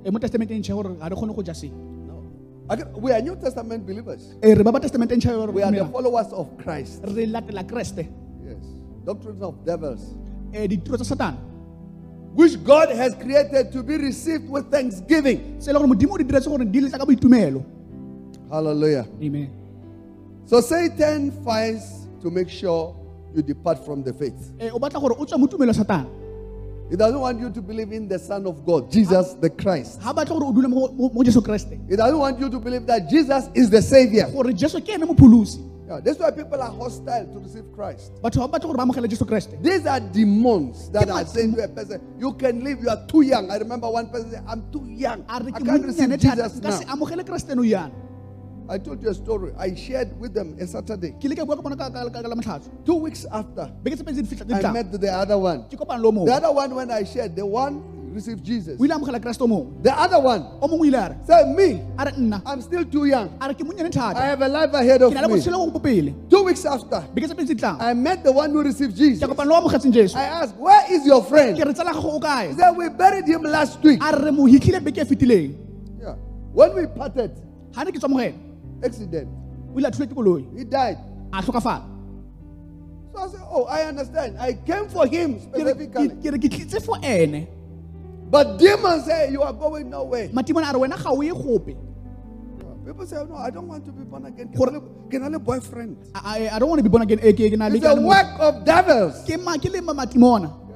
E 0.04 0.10
mo 0.10 0.18
testamenteng 0.18 0.60
ntšha 0.62 0.74
gore 0.74 0.94
ga 0.98 1.08
re 1.08 1.16
kgone 1.16 1.34
go 1.34 1.42
ja. 1.42 1.52
Again, 2.70 2.88
we 3.00 3.12
are 3.12 3.22
New 3.22 3.34
Testament 3.36 3.86
believers. 3.86 4.34
e 4.42 4.54
re 4.54 4.62
ba 4.62 4.72
ba 4.72 4.80
testamenteng 4.80 5.18
ntšha 5.18 5.32
gore 5.34 5.52
We 5.52 5.62
are 5.62 5.72
the 5.72 5.86
followers 5.86 6.32
of 6.32 6.46
Christ. 6.58 7.00
re 7.04 7.26
latela 7.26 7.64
kreste 7.66 8.06
Yes. 8.44 8.64
Doctrines 9.04 9.42
of 9.42 9.54
devils. 9.64 10.02
Eh, 10.52 10.66
tsa 10.68 11.36
Which 12.34 12.62
God 12.62 12.90
has 12.90 13.14
created 13.14 13.72
to 13.72 13.82
be 13.82 13.96
received 13.96 14.48
with 14.48 14.70
thanksgiving. 14.70 15.56
se 15.60 15.72
le 15.72 15.78
gore 15.78 15.96
di 15.96 16.24
diretse 16.24 16.46
gore 16.48 16.64
di 16.64 16.80
letla 16.80 16.98
ka 16.98 17.04
boitumelo 17.06 17.64
Hallelujah. 18.50 19.06
amen 19.20 19.48
So 20.44 20.60
Satan 20.60 21.30
fights 21.44 22.06
to 22.22 22.30
make 22.30 22.48
sure 22.48 22.94
you 23.34 23.42
depart 23.42 23.84
from 23.84 24.02
the 24.02 24.12
faith. 24.12 24.52
Eh, 24.58 24.70
He 26.90 26.96
doesn't 26.96 27.20
want 27.20 27.38
you 27.38 27.50
to 27.50 27.60
believe 27.60 27.92
in 27.92 28.08
the 28.08 28.18
Son 28.18 28.46
of 28.46 28.64
God, 28.64 28.90
Jesus 28.90 29.34
the 29.34 29.50
Christ. 29.50 30.00
He 30.00 31.96
doesn't 31.96 32.18
want 32.18 32.38
you 32.40 32.48
to 32.48 32.58
believe 32.58 32.86
that 32.86 33.10
Jesus 33.10 33.50
is 33.54 33.68
the 33.68 33.82
Savior. 33.82 34.26
gore 34.32 34.52
jesu 34.52 34.80
ke 34.80 34.88
ene 34.94 35.04
mopholosi 35.06 35.58
Yeah, 35.88 36.00
that's 36.04 36.18
why 36.18 36.30
people 36.30 36.60
are 36.60 36.70
hostile 36.70 37.24
to 37.32 37.38
receive 37.40 37.64
Christ. 37.74 38.12
batho 38.22 38.40
ga 38.40 38.46
ba 38.46 38.58
batla 38.58 38.66
gore 38.68 38.76
ba 38.76 38.82
amogele 38.84 39.08
jesu 39.08 39.24
kreste 39.24 39.56
These 39.62 39.86
are 39.86 40.00
demons 40.00 40.90
that 40.90 41.08
are 41.10 41.24
saying 41.24 41.54
to 41.56 41.64
a 41.64 41.68
person, 41.68 42.00
You 42.18 42.32
can 42.34 42.62
live, 42.64 42.80
you 42.82 42.88
are 42.90 43.06
too 43.06 43.22
young. 43.22 43.50
I 43.50 43.56
remember 43.56 43.88
one 43.90 44.08
person 44.08 44.30
said, 44.30 44.44
I'm 44.46 44.70
too 44.70 44.84
young. 44.86 45.24
I 45.28 45.40
can't 45.40 45.84
receive 45.84 46.18
Jesus 46.18 46.60
now. 46.60 46.80
I 48.70 48.76
told 48.78 49.02
you 49.02 49.08
a 49.08 49.14
story. 49.14 49.52
I 49.58 49.74
shared 49.74 50.18
with 50.20 50.34
them 50.34 50.54
a 50.60 50.66
Saturday. 50.66 51.14
Two 51.20 52.94
weeks 52.96 53.24
after, 53.32 53.70
beke 53.82 53.96
tse 53.96 54.04
pedi 54.04 54.22
di 54.22 54.28
fitlha 54.28 54.46
di 54.46 54.54
I 54.54 54.72
met 54.72 54.92
the 54.92 55.08
other 55.12 55.38
one. 55.38 55.64
ke 55.70 55.76
kopana 55.76 56.02
le 56.02 56.08
o 56.08 56.24
The 56.26 56.32
other 56.34 56.52
one, 56.52 56.74
when 56.74 56.90
I 56.90 57.02
shared, 57.04 57.34
the 57.34 57.46
one 57.46 57.82
received 58.12 58.44
Jesus. 58.44 58.76
o 58.80 58.84
ile 58.84 58.92
a 58.92 58.96
amogela 58.98 59.20
kreste 59.20 59.40
o 59.40 59.46
mongwe 59.46 59.82
The 59.82 59.92
other 59.98 60.20
one 60.20 60.42
o 60.60 60.68
mongwe 60.68 60.80
o 60.80 60.84
ile 60.84 60.94
a 60.98 61.08
re 61.10 61.16
said, 61.24 61.56
Me, 61.56 61.80
a 61.96 62.04
re 62.04 62.12
nna 62.12 62.42
I'm 62.44 62.60
still 62.60 62.84
too 62.84 63.06
young. 63.06 63.30
a 63.40 63.48
re 63.48 63.54
ke 63.54 63.60
monnyane 63.64 63.96
I 63.96 64.26
have 64.26 64.42
a 64.42 64.48
life 64.48 64.74
ahead 64.74 65.00
of 65.02 65.12
me. 65.14 65.18
botshelo 65.20 65.72
go 65.72 65.78
popele 65.78 66.14
Two 66.28 66.44
weeks 66.44 66.64
after, 66.66 67.00
beke 67.14 67.24
tse 67.26 67.34
pedi 67.34 67.46
di 67.48 67.54
tlang 67.54 67.80
I 67.80 67.94
met 67.94 68.22
the 68.22 68.32
one 68.32 68.50
who 68.50 68.62
received 68.62 68.94
Jesus. 68.96 69.26
kopana 69.26 69.48
le 69.48 69.54
o 69.56 69.60
amogetseng 69.62 69.92
jesu 69.92 70.16
I 70.18 70.24
asked, 70.24 70.56
Where 70.56 70.84
is 70.92 71.06
your 71.06 71.22
friend? 71.24 71.56
ke 71.56 71.64
re 71.64 71.72
tsala 71.72 71.92
gago 71.92 72.20
o 72.20 72.48
He 72.48 72.52
said, 72.54 72.76
We 72.76 72.88
buried 72.90 73.26
him 73.26 73.42
last 73.44 73.82
week. 73.82 74.02
a 74.02 74.12
re 74.24 74.30
mo 74.30 74.44
hitlhile 74.44 74.80
beke 74.84 75.04
fetileng 75.08 75.56
Yeah. 76.00 76.14
When 76.52 76.74
we 76.76 76.86
parted, 76.86 77.32
ga 78.82 78.88
ne 78.88 78.90
ke 78.90 78.98
tswa 78.98 79.06
mogena 79.06 79.26
accident, 79.26 79.28
o 79.74 79.78
ile 79.78 79.86
a 79.86 79.90
thule 79.90 80.44
he 80.56 80.64
died. 80.64 80.98
So 83.12 83.18
I 83.18 83.28
said, 83.28 83.40
Oh, 83.50 83.64
I 83.64 83.82
understand. 83.82 84.36
I 84.38 84.52
came 84.54 84.88
for 84.88 85.06
him 85.06 85.40
specifically. 85.40 86.08
ke 86.08 86.22
ke 86.22 86.32
re 86.32 86.38
ke 86.38 86.48
tlitse 86.50 86.80
for 86.84 86.98
ene 87.02 87.46
But 88.30 88.58
demons 88.58 89.04
say, 89.06 89.30
You 89.32 89.42
are 89.42 89.52
going 89.52 89.90
nowhere. 89.90 90.28
matimone 90.28 90.68
a 90.68 90.72
re 90.72 90.78
wena 90.80 90.96
ga 91.02 91.10
o 91.10 91.20
ye 91.22 91.30
gope 91.30 91.76
People 92.84 93.06
say, 93.06 93.16
No, 93.28 93.36
I 93.36 93.50
don't 93.50 93.66
want 93.68 93.84
to 93.86 93.92
be 93.92 94.04
born 94.04 94.24
again. 94.26 94.48
Can 94.52 95.22
I- 95.22 95.24
have 95.24 95.34
a 95.34 95.38
boyfriend? 95.38 95.96
I, 96.14 96.48
I- 96.48 96.58
don't 96.58 96.68
want 96.70 96.78
to 96.78 96.82
be 96.82 96.88
born 96.88 97.02
again 97.02 97.18
eh, 97.22 97.32
ke 97.32 97.50
ke 97.52 97.56
na 97.58 97.66
le 97.68 97.76
It's 97.76 97.84
a 97.84 97.88
na 97.88 97.94
le 97.94 98.00
mo- 98.00 98.08
work 98.08 98.40
of 98.40 98.64
devils. 98.64 99.24
ke 99.24 99.36
ma 99.42 99.56
ke 99.58 99.68
le 99.70 99.82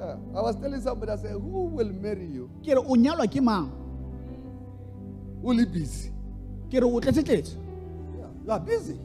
Yeah. 0.02 0.16
I 0.36 0.40
was 0.42 0.56
telling 0.56 0.80
somebody, 0.80 1.12
I 1.12 1.16
said, 1.16 1.32
Who 1.32 1.64
will 1.72 1.92
marry 1.92 2.26
you? 2.26 2.50
ke 2.62 2.68
re 2.68 2.80
o 6.82 7.00
you 8.44 8.50
are 8.50 8.60
busy. 8.60 8.98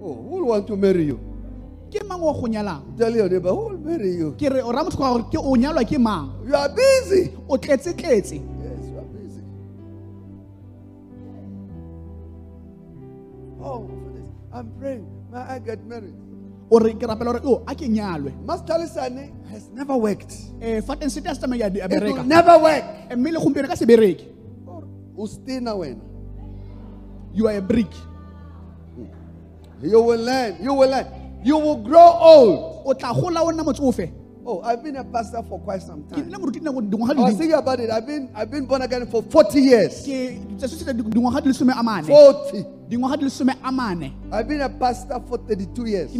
Oh, 0.00 0.14
who 0.14 0.28
will 0.40 0.46
want 0.48 0.66
to 0.68 0.76
marry 0.76 1.04
you? 1.04 1.18
ke 1.90 2.04
mang 2.06 2.20
o 2.20 2.32
go 2.36 2.46
nyalang 2.46 2.84
Tell 2.98 3.08
your 3.14 3.28
neighbor, 3.30 3.48
who 3.48 3.68
will 3.72 3.78
marry 3.80 4.12
you? 4.12 4.32
ke 4.36 4.50
re 4.52 4.60
o 4.60 4.70
ra 4.70 4.84
motho 4.84 4.98
ka 5.00 5.08
gore 5.08 5.24
ke 5.32 5.38
o 5.40 5.56
nyalwa 5.56 5.84
ke 5.88 5.98
mang 5.98 6.36
You 6.46 6.54
are 6.54 6.68
busy. 6.68 7.32
o 7.48 7.56
tletse 7.56 7.96
tletse 7.96 8.36
Yes, 8.36 8.82
you 8.92 8.98
are 9.00 9.08
busy. 9.16 9.42
Oh, 13.60 13.88
for 13.88 14.10
this. 14.14 14.28
I'm 14.52 14.70
praying. 14.78 15.06
May 15.32 15.38
I 15.40 15.58
get 15.58 15.84
married? 15.84 16.14
o 16.70 16.76
re 16.78 16.92
ke 16.92 17.08
rapela 17.08 17.32
gore 17.32 17.40
o 17.48 17.64
a 17.66 17.72
ke 17.74 17.88
nyalwe 17.88 18.36
Master 18.44 18.76
Sane 18.86 19.32
has 19.48 19.68
never 19.72 19.96
worked. 19.96 20.36
um 20.60 20.82
fa 20.84 20.92
teng 20.94 21.08
se 21.10 21.20
te 21.24 21.28
a 21.30 21.34
se 21.34 21.40
tsamaya 21.40 21.72
It 21.72 21.80
will 21.80 21.88
bereka 21.88 22.20
never 22.26 22.58
work. 22.60 22.84
Eh, 23.08 23.16
mme 23.16 23.32
le 23.32 23.38
gompieno 23.40 23.66
ka 23.68 23.74
se 23.74 23.86
bereke 23.88 24.28
Ustina 25.16 25.72
wena. 25.74 26.04
You 27.34 27.46
are 27.48 27.56
a 27.56 27.62
brick 27.62 27.92
You 29.82 30.00
will 30.02 30.20
learn. 30.20 30.56
You 30.60 30.74
will 30.74 30.90
learn. 30.90 31.06
You 31.44 31.56
will 31.58 31.76
grow 31.76 32.00
old. 32.18 32.82
o 32.86 32.94
tla 32.94 33.12
gola 33.14 33.42
o 33.42 33.52
nna 33.52 34.12
Oh, 34.50 34.62
I've 34.62 34.82
been 34.82 34.96
a 34.96 35.04
pastor 35.04 35.42
for 35.48 35.60
quite 35.60 35.82
some 35.82 36.04
time. 36.08 36.24
nna 36.24 36.38
moruti 36.38 36.60
nako 36.60 36.80
dingwaga 36.80 37.18
I 37.18 37.22
was 37.22 37.34
thinking 37.36 37.52
about 37.58 37.78
it. 37.80 37.90
I've 37.90 38.06
been 38.06 38.28
I've 38.34 38.50
been 38.50 38.66
born 38.66 38.82
again 38.82 39.06
for 39.06 39.22
40 39.22 39.60
years. 39.60 40.02
ke 40.02 40.40
tsesosetse 40.56 40.92
dingwaga 40.94 41.40
di 41.42 41.50
a 41.50 41.82
mane 41.82 42.06
40. 42.06 42.64
dingwaga 42.88 43.18
di 43.18 43.24
le 43.24 43.30
some 43.30 43.50
a 43.62 43.70
mane 43.72 44.12
I've 44.32 44.48
been 44.48 44.62
a 44.62 44.68
pastor 44.68 45.20
for 45.28 45.38
32 45.38 45.86
years. 45.86 46.10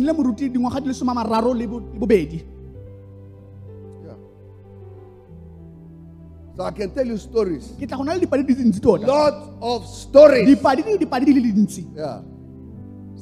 So 6.59 6.65
I 6.65 6.73
can 6.73 6.91
tell 6.91 7.07
you 7.07 7.17
stories. 7.17 7.67
ke 7.79 7.87
tla 7.87 7.97
go 7.97 8.03
na 8.03 8.15
le 8.15 8.21
dipadi 8.27 8.43
di 8.47 8.55
le 8.55 8.62
dintsi 8.65 8.81
tota 8.83 9.07
Lot 9.07 9.35
of 9.62 9.87
stories. 9.87 10.43
dipadi 10.49 10.83
di 10.83 10.97
dipadi 11.05 11.25
di 11.27 11.35
le 11.38 11.53
dintsi 11.55 11.85
Yeah. 11.97 12.19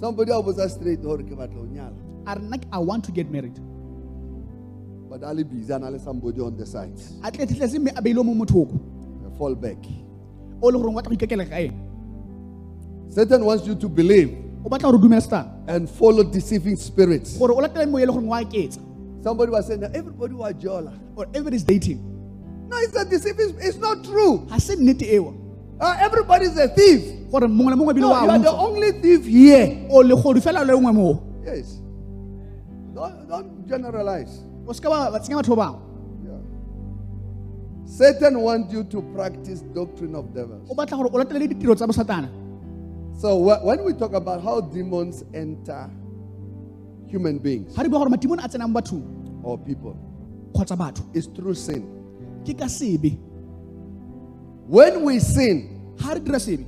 Somebody 0.01 0.31
was 0.33 0.57
a 0.59 0.69
straight 0.71 1.05
or 1.05 1.19
ke 1.19 1.37
batla 1.37 1.61
ho 1.61 1.67
nyala. 1.69 1.93
a 2.27 2.35
re 2.39 2.41
nna 2.47 2.57
ke- 2.63 2.69
i 2.73 2.79
want 2.79 3.05
to 3.05 3.13
get 3.13 3.31
married 3.31 3.59
But 5.11 5.23
Ali 5.23 5.45
busy 5.45 5.71
and 5.73 5.85
ali 5.85 5.99
somebody 5.99 6.41
on 6.41 6.57
the 6.57 6.65
side. 6.65 6.97
a 7.23 7.31
tletletse 7.31 7.77
mme 7.79 7.93
a 7.95 8.01
beile 8.09 8.25
mo 8.25 8.33
mothoko 8.41 8.81
I 9.29 9.37
fall 9.39 9.55
back. 9.55 9.85
o 10.63 10.69
le 10.69 10.79
gore 10.81 10.95
wa 10.97 11.03
tla 11.03 11.11
go 11.13 11.17
ikekele 11.21 11.45
ka 11.53 11.57
ene 11.61 11.77
Satan 13.11 13.45
wants 13.45 13.67
you 13.67 13.75
to 13.75 13.89
believe 13.89 14.33
o 14.65 14.69
batla 14.71 14.89
gore 14.91 14.97
o 14.97 15.03
dumela 15.07 15.21
star 15.23 15.45
and 15.69 15.91
follow 15.91 16.25
deceiving 16.25 16.77
spirits. 16.89 17.37
gore 17.37 17.53
o 17.53 17.61
latele 17.61 17.85
mo 17.91 17.99
e 17.99 18.07
le 18.07 18.13
gore 18.13 18.25
wa 18.25 18.41
ketsa 18.59 18.81
Somebody 19.23 19.51
was 19.53 19.67
saying 19.67 19.81
that 19.81 19.95
everybody 19.95 20.33
was 20.35 20.55
jola. 20.55 20.93
or 21.17 21.27
everybody 21.35 21.57
is 21.57 21.65
dating 21.65 22.01
No, 22.69 22.77
it's 22.79 22.97
a 22.97 23.05
deceiving. 23.05 23.55
It's 23.61 23.79
not 23.79 24.03
true. 24.05 24.47
ga 24.49 24.59
se 24.59 24.77
nnete 24.77 25.07
eo 25.15 25.35
Uh, 25.79 25.95
everybody 26.01 26.47
is 26.47 26.57
a 26.59 26.69
thief. 26.69 27.31
gore 27.31 27.47
mongwe 27.49 27.71
le 27.71 27.77
mongwe 27.77 27.95
bile 27.95 28.07
No, 28.07 28.11
wa 28.11 28.25
you 28.25 28.31
are 28.31 28.39
the 28.39 28.49
utswa 28.49 28.69
only 28.69 28.93
thief 29.03 29.27
here. 29.27 29.87
o 29.91 30.03
legodu 30.03 30.41
fela 30.41 30.65
le 30.65 30.73
nngwe 30.73 30.93
moo 30.95 31.19
Yes. 31.45 31.81
Don't, 32.95 33.29
don't 33.29 33.67
generalize. 33.69 34.41
o 34.67 34.73
seka 34.73 34.89
ba 34.89 35.11
ba 35.13 35.19
tsenya 35.21 35.37
batho 35.43 35.55
ba 35.57 35.63
bangwe 35.67 35.81
Yeah. 36.25 36.41
Satan 37.85 38.41
wants 38.41 38.73
you 38.73 38.85
to 38.85 39.03
practice 39.15 39.61
doctrine 39.75 40.15
of 40.17 40.33
devils. 40.35 40.67
o 40.71 40.75
batla 40.75 40.97
gore 40.97 41.11
o 41.13 41.19
latele 41.19 41.47
ditiro 41.49 41.75
tsa 41.77 41.87
bosatana 41.87 42.29
So 43.21 43.39
wh- 43.45 43.65
when 43.65 43.85
we 43.85 43.93
talk 43.95 44.13
about 44.15 44.43
how 44.43 44.61
demons 44.61 45.25
enter 45.35 45.89
human 47.07 47.39
beings 47.39 47.75
ga 47.77 47.83
re 47.83 47.89
bua 47.89 47.99
gore 48.01 48.11
matimone 48.11 48.43
a 48.45 48.49
tsenang 48.49 48.71
mo 48.73 48.81
or 49.45 49.59
people, 49.59 49.97
kgotsa 50.55 50.77
batho 50.77 51.05
it's 51.15 51.27
through 51.29 51.55
sin. 51.55 51.85
When 54.67 55.03
we 55.05 55.19
sin, 55.21 55.95
ga 55.99 56.13
re 56.15 56.21
dira 56.21 56.39
sebe 56.39 56.65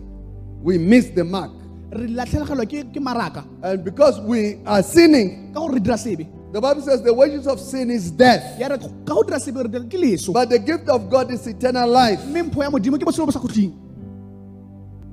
we 0.63 0.79
miss 0.79 1.11
the 1.11 1.25
mark. 1.25 1.51
re 1.93 2.07
latlhelegelwa 2.07 2.67
ke 2.69 2.85
ke 2.93 3.01
maraka 3.01 3.45
And 3.63 3.85
because 3.85 4.21
we 4.21 4.61
are 4.67 4.83
sinning, 4.83 5.53
ka 5.55 5.61
gore 5.61 5.75
re 5.75 5.81
dira 5.81 5.97
sebe 5.97 6.27
the 6.53 6.61
Bible 6.61 6.81
says 6.83 7.03
the 7.03 7.13
wages 7.13 7.47
of 7.47 7.61
sin 7.61 7.91
is 7.91 8.11
death. 8.11 8.59
ya 8.59 8.69
re 8.69 8.79
ka 8.79 8.89
go 9.05 9.23
dira 9.23 9.39
sebe 9.41 9.63
re 9.65 9.69
dira 9.69 9.85
ke 9.85 9.99
leso 9.99 10.33
But 10.33 10.51
the 10.51 10.59
gift 10.59 10.89
of 10.89 11.09
God 11.11 11.31
is 11.33 11.47
eternal 11.47 11.89
life. 11.89 12.21
mme 12.27 12.43
mpho 12.51 12.63
ya 12.63 12.71
modimo 12.71 12.99
ke 12.99 13.05
botshelo 13.05 13.27
bo 13.27 13.33
sa 13.33 13.41
kgotlhing 13.41 13.75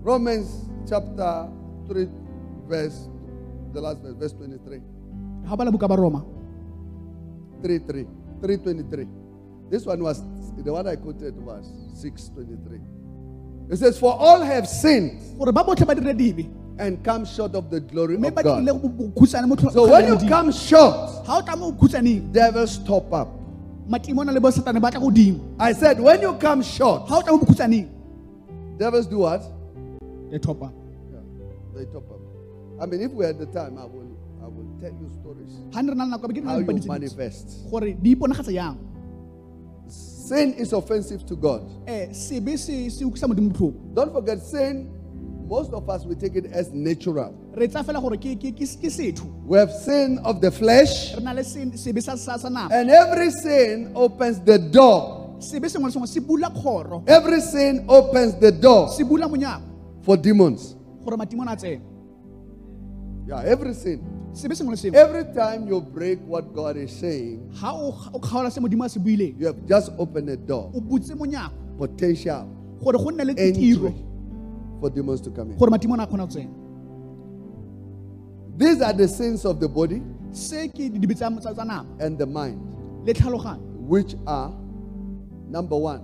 Romans 0.05 0.47
chapter 0.87 1.49
3, 1.89 2.05
verse, 2.69 3.09
the 3.73 3.81
last 3.81 4.01
verse, 4.05 4.13
verse 4.21 4.33
23. 4.37 4.81
ga 5.49 5.55
bala 5.55 5.71
buka 5.73 5.87
ba 5.89 5.95
roma 5.97 6.21
3 7.63 7.79
3. 7.81 8.05
323. 8.41 9.07
This 9.71 9.85
one 9.87 9.97
was, 10.03 10.21
the 10.63 10.71
one 10.73 10.87
I 10.87 10.95
quoted 10.95 11.35
was 11.37 11.71
623. 11.93 12.79
It 13.69 13.77
says, 13.77 13.97
For 13.99 14.13
all 14.13 14.41
have 14.41 14.67
sinned 14.67 15.37
gore 15.37 15.51
ba 15.51 15.63
botlhe 15.63 15.85
ba 15.87 15.95
dire 15.95 16.13
dibe 16.13 16.45
and 16.77 17.03
come 17.03 17.25
short 17.25 17.55
of 17.55 17.69
the 17.69 17.79
glory 17.79 18.15
of 18.15 18.21
God. 18.21 18.65
So 19.71 19.89
when 19.89 20.07
you 20.07 20.17
come 20.29 20.51
short, 20.51 21.25
ga 21.25 21.37
o 21.37 21.41
tla 21.41 21.55
mo 21.55 21.71
bokhutsaneng 21.71 22.31
devils 22.31 22.77
top 22.85 23.11
up. 23.13 23.27
matimona 23.89 24.33
le 24.33 24.39
bosatane 24.39 24.81
ba 24.81 24.91
tla 24.91 24.99
godimo 24.99 25.55
I 25.59 25.73
said, 25.73 25.99
when 25.99 26.21
you 26.21 26.33
come 26.35 26.61
short, 26.61 27.07
ga 27.07 27.17
o 27.17 27.21
tla 27.21 27.31
mo 27.31 27.39
bokhutsaneng 27.39 27.89
devils 28.77 29.07
do 29.07 29.19
what? 29.19 29.41
e 30.31 30.37
thopa 30.37 30.71
Yeah, 31.11 31.21
they 31.75 31.85
top 31.85 32.09
up. 32.11 32.19
I 32.81 32.85
mean, 32.85 33.01
if 33.01 33.11
we 33.11 33.25
had 33.25 33.39
the 33.39 33.45
time, 33.47 33.77
I 33.77 33.85
will, 33.85 34.11
I 34.43 34.47
will 34.47 34.67
tell 34.81 34.91
you 34.91 35.09
stories 35.21 35.53
ga 35.71 35.81
ne 35.81 35.89
re 35.91 35.95
na 35.95 36.05
le 36.05 36.17
nako 36.17 36.27
be 36.33 36.41
how 36.41 36.57
you 36.59 36.65
manifest. 36.87 37.65
Sin 40.27 40.53
is 40.57 40.73
offensive 40.73 41.23
to 41.27 41.35
God. 41.35 41.61
Eh, 41.87 42.07
sebe 42.11 42.57
se 42.57 42.89
se 42.89 43.05
utlwisa 43.05 43.27
modimo 43.27 43.49
botlhoko 43.49 43.93
Don't 43.93 44.11
forget, 44.11 44.41
sin, 44.41 44.89
most 45.47 45.71
of 45.73 45.87
us, 45.87 46.03
we 46.05 46.15
take 46.15 46.35
it 46.35 46.45
as 46.51 46.71
natural. 46.73 47.31
We 47.55 47.61
have 49.59 49.71
sin 49.71 50.17
of 50.23 50.41
the 50.41 50.51
flesh, 50.51 51.13
and 51.13 52.89
every 52.89 53.29
sin 53.31 53.91
opens 53.95 54.39
the 54.43 54.57
door. 54.57 55.21
sebe 55.39 55.69
sengwe 55.69 55.85
le 55.87 55.91
sengwe 55.91 56.07
se 56.07 56.19
bula 56.21 56.49
kgoro 56.49 57.03
Every 57.07 57.41
sin 57.41 57.85
opens 57.87 58.35
the 58.39 58.51
door 58.51 58.89
se 58.89 59.03
bula 59.03 59.27
monyako 59.27 59.61
for 60.01 60.17
demons. 60.17 60.75
gore 61.03 61.17
matimona 61.17 61.51
a 61.51 61.55
tsene 61.55 61.81
Yeah, 63.27 63.41
every 63.45 63.73
sin. 63.73 63.99
Sebe 64.35 64.55
sengwe 64.55 64.71
le 64.71 64.77
sengwe 64.77 64.99
Every 64.99 65.23
time 65.33 65.67
you 65.67 65.81
break 65.81 66.19
what 66.27 66.53
God 66.53 66.77
is 66.77 66.91
saying, 66.91 67.49
ga 67.61 67.71
o 67.71 67.95
o 68.13 68.19
kgaola 68.19 68.51
se 68.51 68.59
modimo 68.59 68.85
a 68.85 68.89
se 68.89 68.99
buileng 68.99 69.39
you 69.39 69.47
have 69.47 69.65
just 69.65 69.91
opened 69.97 70.29
a 70.29 70.37
door, 70.37 70.71
o 70.75 70.81
butse 70.81 71.15
monyako. 71.15 71.53
Potential 71.77 72.47
gore 72.83 72.97
go 72.97 73.09
nne 73.11 73.25
le 73.25 73.33
tiro 73.33 73.87
entry 73.87 74.05
for 74.79 74.89
demons 74.89 75.21
to 75.21 75.29
come 75.31 75.51
in. 75.51 75.57
gore 75.57 75.69
matimona 75.69 76.03
a 76.03 76.07
kgona 76.07 76.27
go 76.27 76.27
tsena. 76.27 76.51
These 78.57 78.81
are 78.81 78.93
the 78.93 79.07
sins 79.07 79.45
of 79.45 79.59
the 79.59 79.67
body 79.67 80.01
and 81.99 82.17
the 82.17 82.25
mind, 82.25 82.59
which 83.87 84.15
are 84.25 84.53
number 85.47 85.77
one, 85.77 86.01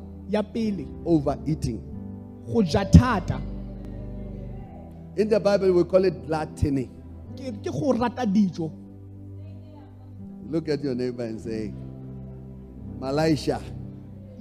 overeating. 1.05 1.81
go 2.45 2.61
ja 2.61 2.83
thata. 2.85 3.41
In 5.17 5.27
the 5.27 5.39
Bible, 5.39 5.73
we 5.73 5.83
call 5.83 6.05
it 6.05 6.25
gluttony. 6.25 6.89
Ke 7.41 7.51
ke 7.63 7.71
go 7.71 7.91
rata 7.93 8.25
dijo 8.25 8.71
Look 10.51 10.67
at 10.69 10.83
your 10.83 10.95
neighbor 10.95 11.23
and 11.23 11.39
say, 11.39 11.73
Malaysia. 12.99 13.61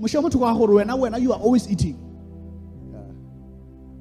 mošhe 0.00 0.16
wa 0.16 0.22
motho 0.28 0.38
ka 0.40 0.54
gore 0.54 0.74
wena 0.84 0.96
wena 0.98 1.20
you 1.20 1.32
are 1.32 1.40
always 1.40 1.68
eating 1.70 1.96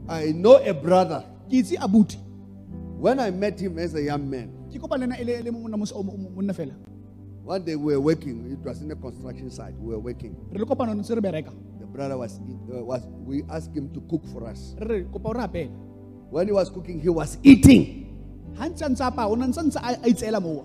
I 0.07 0.31
know 0.31 0.57
a 0.57 0.73
brother. 0.73 1.23
ke 1.49 1.53
itse 1.61 1.77
abuti 1.77 2.17
When 2.99 3.19
I 3.19 3.29
met 3.31 3.59
him 3.59 3.77
as 3.79 3.93
a 3.95 4.01
young 4.01 4.29
man, 4.29 4.49
one 7.45 7.63
day 7.63 7.75
we 7.77 7.93
were 7.93 8.01
working. 8.01 8.51
It 8.51 8.59
was 8.59 8.81
in 8.81 8.91
a 8.91 8.95
construction 8.95 9.49
site. 9.49 9.73
We 9.79 9.93
were 9.93 9.99
working. 9.99 10.35
re 10.51 10.59
le 10.59 10.65
kopano 10.65 10.93
ntse 10.93 11.15
re 11.15 11.21
bereka 11.21 11.51
The 11.79 11.85
brother 11.85 12.17
was, 12.17 12.39
uh, 12.39 12.83
was 12.83 13.01
we 13.25 13.43
asked 13.49 13.73
him 13.75 13.89
to 13.93 14.01
cook 14.01 14.25
for 14.33 14.45
us. 14.47 14.75
re 14.79 14.87
re 14.99 15.03
kopa 15.05 15.29
o 15.29 15.33
re 15.33 15.39
apele 15.47 15.71
When 16.29 16.47
he 16.47 16.53
was 16.53 16.69
cooking, 16.69 16.99
he 16.99 17.09
was 17.09 17.37
eating. 17.41 18.08
Ga 18.57 18.65
ntse 18.69 18.85
ntse 18.89 19.03
apa 19.03 19.27
o 19.27 19.35
ne 19.35 19.47
ntse 19.47 19.61
ntse 19.61 19.79
a 19.79 19.89
a 20.03 20.07
itseela 20.07 20.39
mowa 20.39 20.63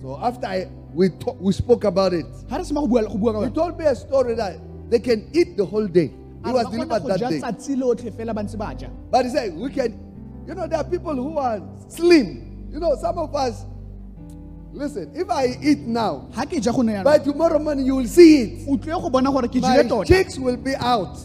So 0.00 0.16
after 0.22 0.46
I, 0.46 0.68
we 0.94 1.08
talk, 1.08 1.36
we 1.40 1.52
spoke 1.52 1.82
about 1.84 2.12
it, 2.12 2.24
ga 2.48 2.56
re 2.58 2.64
sema 2.64 2.80
go 2.80 2.86
bua 2.86 3.02
go 3.02 3.18
bua 3.18 3.32
ka 3.32 3.40
he 3.44 3.50
told 3.50 3.78
me 3.78 3.84
a 3.84 3.94
story 3.96 4.34
that 4.34 4.56
they 4.90 5.00
can 5.00 5.28
eat 5.34 5.56
the 5.56 5.64
whole 5.64 5.86
day. 5.88 6.12
He 6.44 6.52
was 6.52 6.66
re 6.66 6.78
delivered 6.78 7.04
that 7.06 7.18
day. 7.20 7.40
tsatsi 7.40 7.74
lotlhe 7.76 8.12
fela 8.14 8.32
ba 8.34 8.44
ba 8.56 8.76
ja 8.78 8.88
But 9.10 9.24
he 9.24 9.30
said, 9.32 9.56
we 9.56 9.70
can, 9.70 9.98
you 10.46 10.54
know, 10.54 10.66
there 10.68 10.78
are 10.78 10.84
people 10.84 11.14
who 11.14 11.36
are 11.38 11.60
slim. 11.88 12.68
You 12.70 12.78
know, 12.78 12.94
some 13.00 13.18
of 13.18 13.34
us, 13.34 13.64
listen, 14.72 15.10
if 15.16 15.28
I 15.28 15.58
eat 15.60 15.80
now, 15.80 16.28
ga 16.32 16.44
ja 16.48 16.70
go 16.70 17.02
by 17.02 17.18
tomorrow 17.18 17.58
morning 17.58 17.84
you 17.84 17.96
will 17.96 18.06
see 18.06 18.42
it. 18.42 18.68
o 18.68 18.76
tlile 18.76 19.02
go 19.02 19.10
bona 19.10 19.32
gore 19.32 19.48
ke 19.48 19.60
My 19.60 19.82
tota 19.82 20.06
cheeks 20.06 20.38
will 20.38 20.56
be 20.56 20.76
out. 20.76 21.18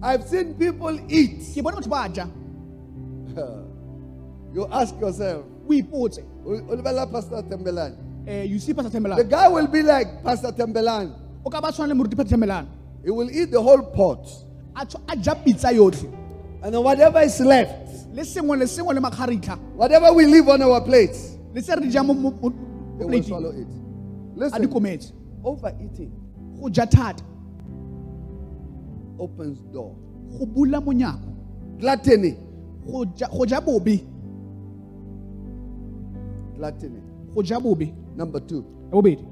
Marama 0.00 0.02
ka 0.02 0.02
be 0.02 0.02
a 0.02 0.02
ponne 0.02 0.02
I've 0.02 0.24
seen 0.28 0.54
people 0.54 0.98
eat. 1.10 1.40
ke 1.54 1.62
bone 1.62 1.74
batho 1.76 1.88
ba 1.88 2.08
ja. 2.14 2.26
You 4.54 4.66
ask 4.72 4.94
yourself, 5.00 5.44
"O- 6.46 6.52
o 6.70 6.76
Pastor 7.12 7.42
Tembelani, 7.42 7.96
eh 8.26 8.44
you 8.44 8.58
see 8.58 8.72
pastor 8.72 8.90
The 9.16 9.24
guy 9.24 9.48
will 9.48 9.66
be 9.66 9.82
like 9.82 10.22
Pastor 10.22 10.52
Tembelan. 10.52 11.12
o 11.44 11.50
ka 11.50 11.60
ba 11.60 11.68
tshwana 11.68 11.94
pastor 12.16 12.24
Tembelan 12.24 12.66
He 13.04 13.10
will 13.10 13.30
eat 13.30 13.50
the 13.50 13.60
whole 13.60 13.82
pot. 13.82 14.26
a 14.74 14.86
tsho- 14.86 15.02
pizza 15.44 15.68
yotlhe. 15.68 16.12
And 16.62 16.74
then 16.74 16.82
whatever 16.82 17.20
is 17.20 17.38
left, 17.40 18.14
le 18.14 18.22
sengwe 18.22 18.58
le 18.58 18.64
sengwe 18.66 18.94
le 18.94 19.00
makgaritla 19.00 19.58
whatever 19.76 20.12
we 20.12 20.24
leave 20.26 20.48
on 20.48 20.62
our 20.62 20.80
plates, 20.80 21.36
le 21.54 21.60
tse 21.60 21.74
re 21.76 21.80
di 21.82 21.90
mo 22.02 22.14
mo- 22.14 22.30
mo- 22.30 22.52
they 22.98 23.04
will 23.04 23.22
swallow 23.22 23.50
it. 23.50 23.68
Listen, 24.34 24.52
overeating. 25.44 26.10
Go 26.60 26.68
ja 26.68 26.86
thata 26.86 27.22
opens 29.18 29.58
door. 29.72 29.94
go 30.38 30.46
bula 30.46 30.80
monyako 30.80 31.28
Gluttony. 31.78 32.36
go 32.86 33.04
ja 33.46 33.60
bobe 33.60 34.00
Gluttony. 36.56 37.00
go 37.34 37.42
ja 37.42 37.60
bobe 37.60 37.92
Number 38.16 38.40
two, 38.40 38.64
ya 38.84 38.90
bobedi 38.90 39.24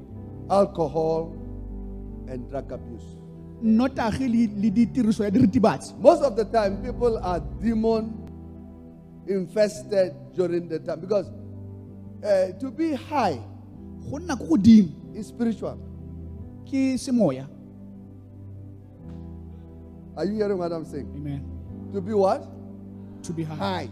alcohol 0.50 1.32
and 2.28 2.48
drug 2.50 2.72
abuse. 2.72 3.06
nnotagi 3.62 4.28
le 4.28 4.46
le 4.60 4.70
ditiriso 4.70 5.24
ya 5.24 5.30
diritibatsi 5.30 5.94
Most 6.00 6.22
of 6.22 6.36
the 6.36 6.44
time, 6.44 6.82
people 6.82 7.18
are 7.18 7.40
demon 7.62 8.12
infested 9.26 10.12
during 10.36 10.68
the 10.68 10.78
time 10.78 11.00
because 11.00 11.26
uh, 12.22 12.52
to 12.60 12.70
be 12.70 12.92
high 12.94 13.38
go 14.10 14.18
nna 14.18 14.36
ko 14.36 14.44
godimo 14.44 14.88
is 15.14 15.28
spiritual. 15.28 15.78
ke 16.64 16.98
semoya 16.98 17.46
Are 20.16 20.24
you 20.24 20.34
hearing 20.34 20.58
what 20.58 20.72
I'm 20.72 20.84
saying? 20.84 21.10
amen 21.16 21.42
To 21.92 22.00
be 22.00 22.12
what? 22.14 22.46
to 23.24 23.32
be 23.32 23.42
high 23.44 23.56
High. 23.56 23.90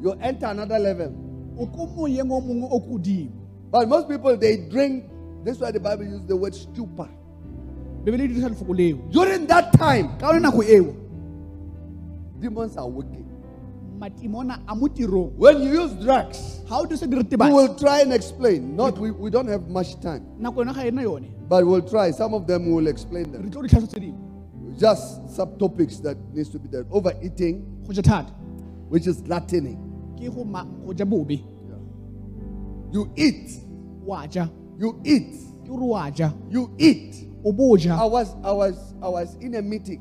You 0.00 0.12
enter 0.20 0.46
another 0.46 0.78
level. 0.78 1.12
o 1.58 1.66
ko 1.66 1.86
moyeng 1.86 2.30
o 2.30 2.40
mongwe 2.40 2.68
o 2.70 2.80
ko 2.80 2.98
godimo 2.98 3.30
But 3.70 3.88
most 3.88 4.08
people 4.08 4.36
they 4.36 4.56
drink. 4.68 5.04
This 5.44 5.56
is 5.56 5.60
why 5.62 5.70
the 5.72 5.80
Bible 5.80 6.04
uses 6.04 6.26
the 6.26 6.36
word 6.36 6.54
stupor. 6.54 7.08
bebele 8.04 8.28
di 8.28 8.34
dirisa 8.34 8.48
lefoko 8.50 8.74
leo 8.76 8.96
During 9.10 9.46
that 9.46 9.72
time, 9.72 10.16
ka 10.18 10.32
yone 10.32 10.42
nako 10.42 10.62
eo 10.64 10.96
demons 12.40 12.76
are 12.76 12.88
working. 12.88 13.28
matimona 13.98 14.58
a 14.66 14.74
mo 14.74 14.88
When 15.36 15.62
you 15.62 15.82
use 15.82 15.92
drugs, 16.02 16.60
how 16.68 16.84
ga 16.84 16.94
o 16.94 17.06
dirisa 17.06 17.38
we 17.38 17.52
will 17.52 17.74
try 17.74 18.00
and 18.00 18.12
explain. 18.12 18.74
Not 18.76 18.98
we, 18.98 19.10
we 19.10 19.30
don't 19.30 19.46
have 19.48 19.68
much 19.68 20.00
time, 20.00 20.26
nako 20.40 20.64
yone 20.64 20.72
ga 20.74 20.82
ena 20.86 21.02
yone 21.02 21.28
but 21.48 21.66
we'll 21.66 21.82
try. 21.82 22.10
Some 22.10 22.34
of 22.34 22.46
them 22.46 22.70
will 22.72 22.86
explain 22.86 23.30
them. 23.30 23.42
Tlo 24.78 24.88
ditlhaso 24.88 25.20
tse 25.22 25.26
Just 25.26 25.36
subtopics 25.36 26.02
that 26.02 26.16
needs 26.34 26.48
to 26.50 26.58
be 26.58 26.68
there. 26.68 26.84
Overeating, 26.90 27.62
go 27.86 27.92
ja 27.92 28.02
thata 28.02 28.32
which 28.88 29.06
is 29.06 29.22
gluttony. 29.22 29.76
ke 30.16 30.30
go 30.34 30.44
ma- 30.44 30.64
go 30.64 30.92
You 32.92 33.10
eat, 33.16 33.50
you 34.78 35.00
eat, 35.04 35.34
ke 35.64 35.68
gore 35.68 35.86
wa 35.86 36.10
ja 36.14 36.30
you 36.50 36.70
eat. 36.78 37.28
o 37.44 37.52
bo 37.52 37.76
ja 37.76 37.96
I 37.96 38.04
was 38.06 38.34
I 38.44 38.52
was 38.52 38.94
I 39.02 39.08
was 39.08 39.34
in 39.40 39.54
a 39.54 39.62
meeting. 39.62 40.00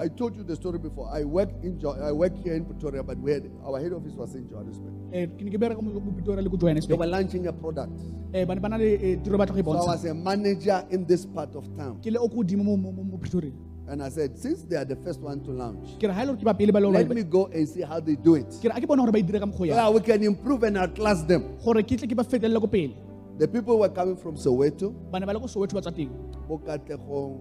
I 0.00 0.08
told 0.08 0.34
you 0.36 0.42
the 0.42 0.56
story 0.56 0.78
before. 0.78 1.06
I 1.12 1.24
work 1.24 1.50
in 1.62 1.78
Jo- 1.78 1.96
I 2.00 2.10
work 2.10 2.32
here 2.42 2.54
in 2.54 2.64
Pretoria, 2.64 3.02
but 3.02 3.18
we 3.18 3.32
had, 3.32 3.44
our 3.66 3.78
head 3.78 3.92
office 3.92 4.14
was 4.14 4.34
in 4.34 4.48
Johannesburg. 4.48 4.94
eh 5.12 5.26
ke 5.38 5.42
ne 5.46 5.50
ke 5.54 5.58
bereka 5.64 5.82
mo 5.86 6.00
mo 6.00 6.12
Pretoria 6.18 6.42
le 6.42 6.48
ko 6.48 6.56
They 6.56 6.94
were 7.02 7.06
launching 7.06 7.46
a 7.46 7.52
product. 7.52 7.92
eh 8.32 8.44
ba 8.44 8.54
ne 8.54 8.60
ba 8.60 8.68
na 8.70 8.76
le 8.82 8.88
eh, 9.08 9.16
tiro 9.24 9.36
batla 9.42 9.54
go 9.54 9.60
e 9.60 9.64
So 9.64 9.70
I 9.70 9.74
bontsha 9.76 9.86
was 9.92 10.04
a 10.06 10.14
manager 10.14 10.78
in 10.90 11.04
this 11.10 11.26
part 11.26 11.54
of 11.54 11.68
town. 11.76 12.00
ke 12.00 12.06
le 12.16 12.18
o 12.18 12.28
ko 12.28 12.36
godimo 12.42 12.64
mo 12.64 12.76
mo- 12.76 12.92
mo 12.92 13.02
mo 13.12 13.18
Pretoria 13.18 13.52
And 13.90 14.00
I 14.06 14.08
said, 14.08 14.38
since 14.38 14.62
they 14.70 14.76
are 14.76 14.84
the 14.84 14.94
first 15.04 15.20
one 15.20 15.40
to 15.44 15.50
launch, 15.50 15.98
ke 16.00 16.08
re 16.08 16.14
ha 16.16 16.22
ile 16.24 16.32
gore 16.32 16.40
ke 16.40 16.48
ba 16.48 16.54
pele 16.54 16.72
ba 16.72 16.80
le 16.80 16.88
let 16.96 17.08
me 17.20 17.22
go 17.36 17.46
and 17.52 17.68
see 17.68 17.82
how 17.92 18.00
they 18.00 18.14
do 18.16 18.36
it. 18.40 18.48
ke 18.62 18.70
re 18.72 18.74
a 18.76 18.80
ke 18.80 18.86
bona 18.88 19.02
gore 19.04 19.12
ba 19.12 19.18
e 19.18 19.22
dire 19.30 19.38
ka 19.44 19.46
mokgwa 19.52 19.68
So 19.68 19.80
that 19.82 19.92
we 19.98 20.00
can 20.00 20.22
improve 20.32 20.62
and 20.70 20.78
outclass 20.78 21.24
them. 21.34 21.44
gore 21.64 21.82
ke 21.82 21.98
tle 22.00 22.08
ke 22.08 22.16
ba 22.16 22.24
fetelele 22.24 22.60
ko 22.66 22.68
pele 22.78 22.94
The 23.40 23.48
people 23.48 23.78
were 23.80 23.88
coming 23.88 24.16
from 24.16 24.36
Soweto, 24.36 24.92
ba 25.12 25.18
ne 25.20 25.26
ba 25.26 25.32
le 25.36 25.40
ko 25.40 25.46
Soweto 25.56 25.74
ba 25.76 25.80
tswa 25.84 25.92
teng 26.00 26.10
Bokatlehong, 26.48 27.34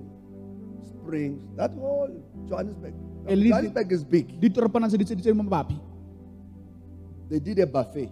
Springs, 1.09 1.41
that 1.57 1.71
whole 1.73 2.09
Johannesburg. 2.47 2.93
Johannesburg 3.27 3.91
is 3.91 4.03
big. 4.03 4.39
ditoropana 4.39 4.87
tse 4.87 4.97
di 4.97 5.05
tse 5.05 5.15
di 5.15 5.21
tse 5.21 5.31
di 5.31 5.37
mo 5.37 5.43
mabapi 5.43 5.75
They 7.29 7.39
did 7.39 7.59
a 7.59 7.65
buffet. 7.65 8.09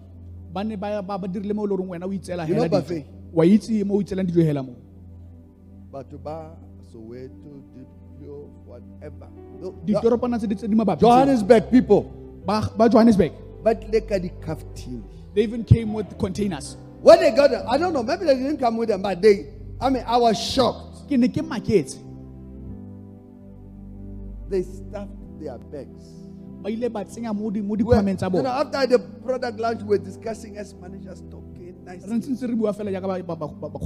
ba 0.52 0.64
ne 0.64 0.74
ba 0.76 1.00
ba 1.02 1.18
ba 1.18 1.28
dirile 1.28 1.54
mo 1.54 1.62
le 1.64 1.76
goreng 1.76 1.88
wena 1.88 2.06
o 2.06 2.10
itseela 2.12 2.46
You 2.48 2.54
know 2.56 2.68
buffet? 2.68 3.04
wa 3.32 3.44
itse 3.46 3.84
mo 3.86 3.94
o 3.94 4.00
itseelang 4.02 4.26
dijo 4.26 4.42
hela 4.42 4.62
mo 4.62 4.74
Soweto, 6.90 7.52
Diplo, 7.76 8.48
whatever. 8.66 9.28
No, 9.60 9.70
Jo- 9.70 9.74
ditoropana 9.84 10.38
tse 10.38 10.46
di 10.48 10.54
tse 10.56 10.66
di 10.68 10.74
mabapi 10.74 11.00
Johannesburg 11.00 11.70
people. 11.70 12.02
ba 12.44 12.66
ba 12.76 12.88
Johannesburg 12.88 13.32
But 13.62 13.84
look 13.92 14.10
at 14.10 14.22
the 14.22 14.30
caftini. 14.42 15.02
they 15.34 15.42
even 15.42 15.62
came 15.64 15.92
with 15.94 16.18
containers 16.18 16.76
When 17.02 17.20
they 17.20 17.30
got 17.30 17.52
I 17.54 17.78
don't 17.78 17.92
know, 17.92 18.02
maybe 18.02 18.24
they 18.24 18.34
didn't 18.34 18.58
come 18.58 18.76
with 18.76 18.88
them, 18.88 19.02
but 19.02 19.22
they, 19.22 19.46
I 19.80 19.88
mean, 19.88 20.02
I 20.04 20.16
was 20.18 20.34
shocked. 20.36 21.06
ke 21.08 21.12
ne 21.16 21.28
ke 21.28 21.40
maketse 21.46 21.96
They 24.50 24.62
stuffed 24.62 25.38
their 25.40 25.58
bags. 25.70 26.04
ba 26.62 26.70
ile 26.70 26.88
ba 26.90 27.04
tsenya 27.04 27.32
mo 27.34 27.50
di 27.50 27.60
mo 27.62 27.68
Well, 27.76 28.02
dikhwameng 28.02 28.16
tsa 28.18 28.28
bona 28.30 28.48
after 28.50 28.86
the 28.86 28.98
product 28.98 29.60
launch, 29.60 29.82
we 29.82 29.88
were 29.96 29.98
discussing 30.04 30.58
as 30.58 30.74
managers 30.74 31.22
talking 31.30 31.66
re 31.66 31.74
nicely. 31.84 32.16
ntse 32.18 32.30
ntse 32.34 32.48
re 32.48 32.54
bua 32.54 32.72
fela 32.72 32.90
jaaka 32.90 33.06
ba- 33.26 33.36
ba- 33.36 33.46
ba- 33.46 33.68
ba- 33.70 33.78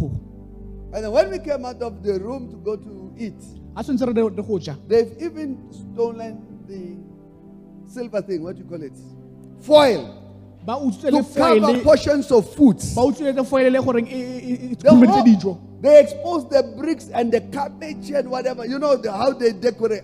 And 0.94 1.04
then 1.04 1.12
when 1.12 1.30
we 1.30 1.38
came 1.38 1.64
out 1.64 1.80
of 1.82 2.02
the 2.02 2.18
room 2.20 2.48
to 2.50 2.56
go 2.56 2.76
to 2.76 3.12
eat, 3.18 3.34
a 3.76 3.82
tshwanetse 3.82 4.06
re 4.06 4.22
re 4.22 4.42
go 4.42 4.58
ja 4.58 4.74
they've 4.88 5.12
even 5.20 5.58
stolen 5.70 6.40
the 6.66 6.96
silver 7.92 8.22
thing, 8.22 8.42
what 8.42 8.56
do 8.56 8.62
you 8.62 8.68
call 8.68 8.82
it? 8.82 8.96
Foil. 9.60 10.08
ba 10.64 10.78
To 10.80 11.22
cover 11.34 11.78
portions 11.82 12.30
of 12.32 12.48
foods. 12.54 12.94
ba 12.94 13.02
utswitse 13.02 13.44
foile 13.44 13.68
le 13.70 13.80
goreng 13.82 14.06
e- 14.08 14.70
e 14.70 14.74
The 14.76 14.88
khurumeditse 14.88 15.12
whole- 15.12 15.24
dijo 15.24 15.58
they 15.82 16.00
expose 16.00 16.48
the 16.48 16.62
bricks 16.78 17.10
and 17.12 17.32
the 17.32 17.40
cabbage 17.52 18.10
and 18.12 18.30
whatever. 18.30 18.64
You 18.64 18.78
know 18.78 18.96
the, 18.96 19.10
how 19.12 19.32
they 19.32 19.52
decorate. 19.52 20.02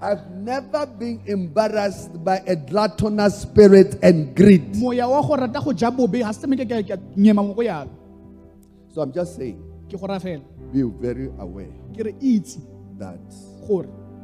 I've 0.00 0.30
never 0.30 0.86
been 0.86 1.22
embarrassed 1.26 2.22
by 2.22 2.42
a 2.46 2.54
gluttonous 2.54 3.42
spirit 3.42 3.96
and 4.02 4.36
greed. 4.36 4.76
So 4.76 4.90
I'm 9.02 9.12
just 9.12 9.36
saying, 9.36 9.62
ke 9.88 9.96
go 9.96 10.06
raya 10.06 10.20
fela 10.20 10.42
be 10.72 10.82
very 11.00 11.30
aware 11.38 11.70
that 12.98 13.20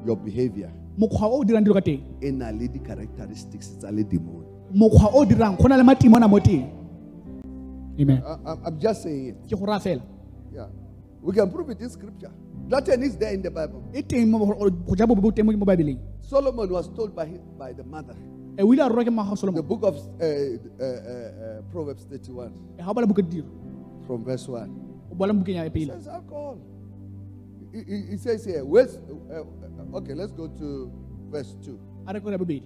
your 0.05 0.17
behavior 0.17 0.71
mokgwa 0.99 1.23
o 1.31 1.41
o 1.41 1.45
dirang 1.45 1.65
dilo 1.65 1.75
ka 1.75 1.81
teng 1.81 2.03
in 2.21 2.43
a 2.43 2.51
lady 2.53 2.79
characteristics 2.81 3.69
is 3.69 3.85
a 3.85 3.93
lady 3.93 4.19
demon. 4.19 4.45
mokgwa 4.75 5.13
o 5.15 5.25
dirang 5.25 5.57
go 5.57 5.69
na 5.69 5.77
le 5.77 5.85
matimona 5.85 6.29
mo 6.29 6.39
teng 6.41 6.67
amen 8.01 8.23
I'm- 8.45 8.79
just 8.79 9.03
saying 9.05 9.27
it. 9.29 9.37
ke 9.47 9.55
go 9.55 9.67
raya 9.67 10.03
Yeah. 10.53 10.69
We 11.23 11.33
can 11.33 11.51
prove 11.51 11.71
it 11.71 11.81
in 11.81 11.89
scripture. 11.89 12.31
Gluttony 12.69 13.07
is 13.07 13.17
there 13.17 13.33
in 13.35 13.43
the 13.43 13.51
Bible. 13.51 13.83
teng 14.09 14.29
mo- 14.31 14.47
go 14.47 14.95
ja 14.97 15.07
bobe 15.07 15.21
bo 15.21 15.31
teng 15.31 15.45
mo 15.47 15.53
mo 15.53 15.65
babeleng 15.67 15.99
Solomon 16.21 16.69
was 16.71 16.89
told 16.89 17.15
by, 17.15 17.27
his, 17.27 17.41
by 17.59 17.73
the 17.73 17.85
mother. 17.85 18.15
o 18.59 18.73
ile 18.73 18.81
a 18.81 18.89
rorwa 18.89 19.05
ke 19.05 19.13
maga 19.13 19.35
The 19.53 19.63
book 19.63 19.83
of 19.85 19.97
uh, 19.97 20.25
uh, 20.25 20.85
uh, 20.85 20.87
uh, 20.87 21.63
Proverbs 21.71 22.05
31 22.11 22.53
ga 22.79 22.89
o 22.89 22.95
bala 22.95 23.07
buka 23.07 23.23
ditiro 23.23 23.49
from 24.07 24.25
verse 24.25 24.47
1. 24.49 25.11
o 25.11 25.15
bola 25.15 25.33
bukeng 25.35 25.57
ya 25.57 25.65
It 25.65 25.89
says 25.89 26.09
alcohol. 26.09 26.59
He, 27.73 27.81
he- 27.89 28.07
he 28.13 28.17
says 28.17 28.45
here, 28.45 28.65
where's, 28.65 28.97
uh, 29.33 29.41
uh, 29.41 29.97
okay, 29.99 30.13
let's 30.15 30.33
go 30.33 30.47
to 30.49 30.91
verse 31.31 31.57
2. 31.65 31.79
a 32.07 32.13
re 32.15 32.21
ko 32.21 32.31
ya 32.31 32.39
bobedi 32.39 32.63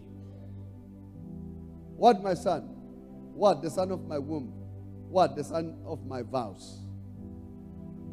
What, 1.96 2.22
my 2.22 2.34
son? 2.34 2.62
What, 3.34 3.62
the 3.62 3.70
son 3.70 3.90
of 3.90 4.04
my 4.06 4.18
womb? 4.18 4.52
What, 5.08 5.34
the 5.36 5.44
son 5.44 5.76
of 5.86 6.04
my 6.06 6.20
vows? 6.22 6.84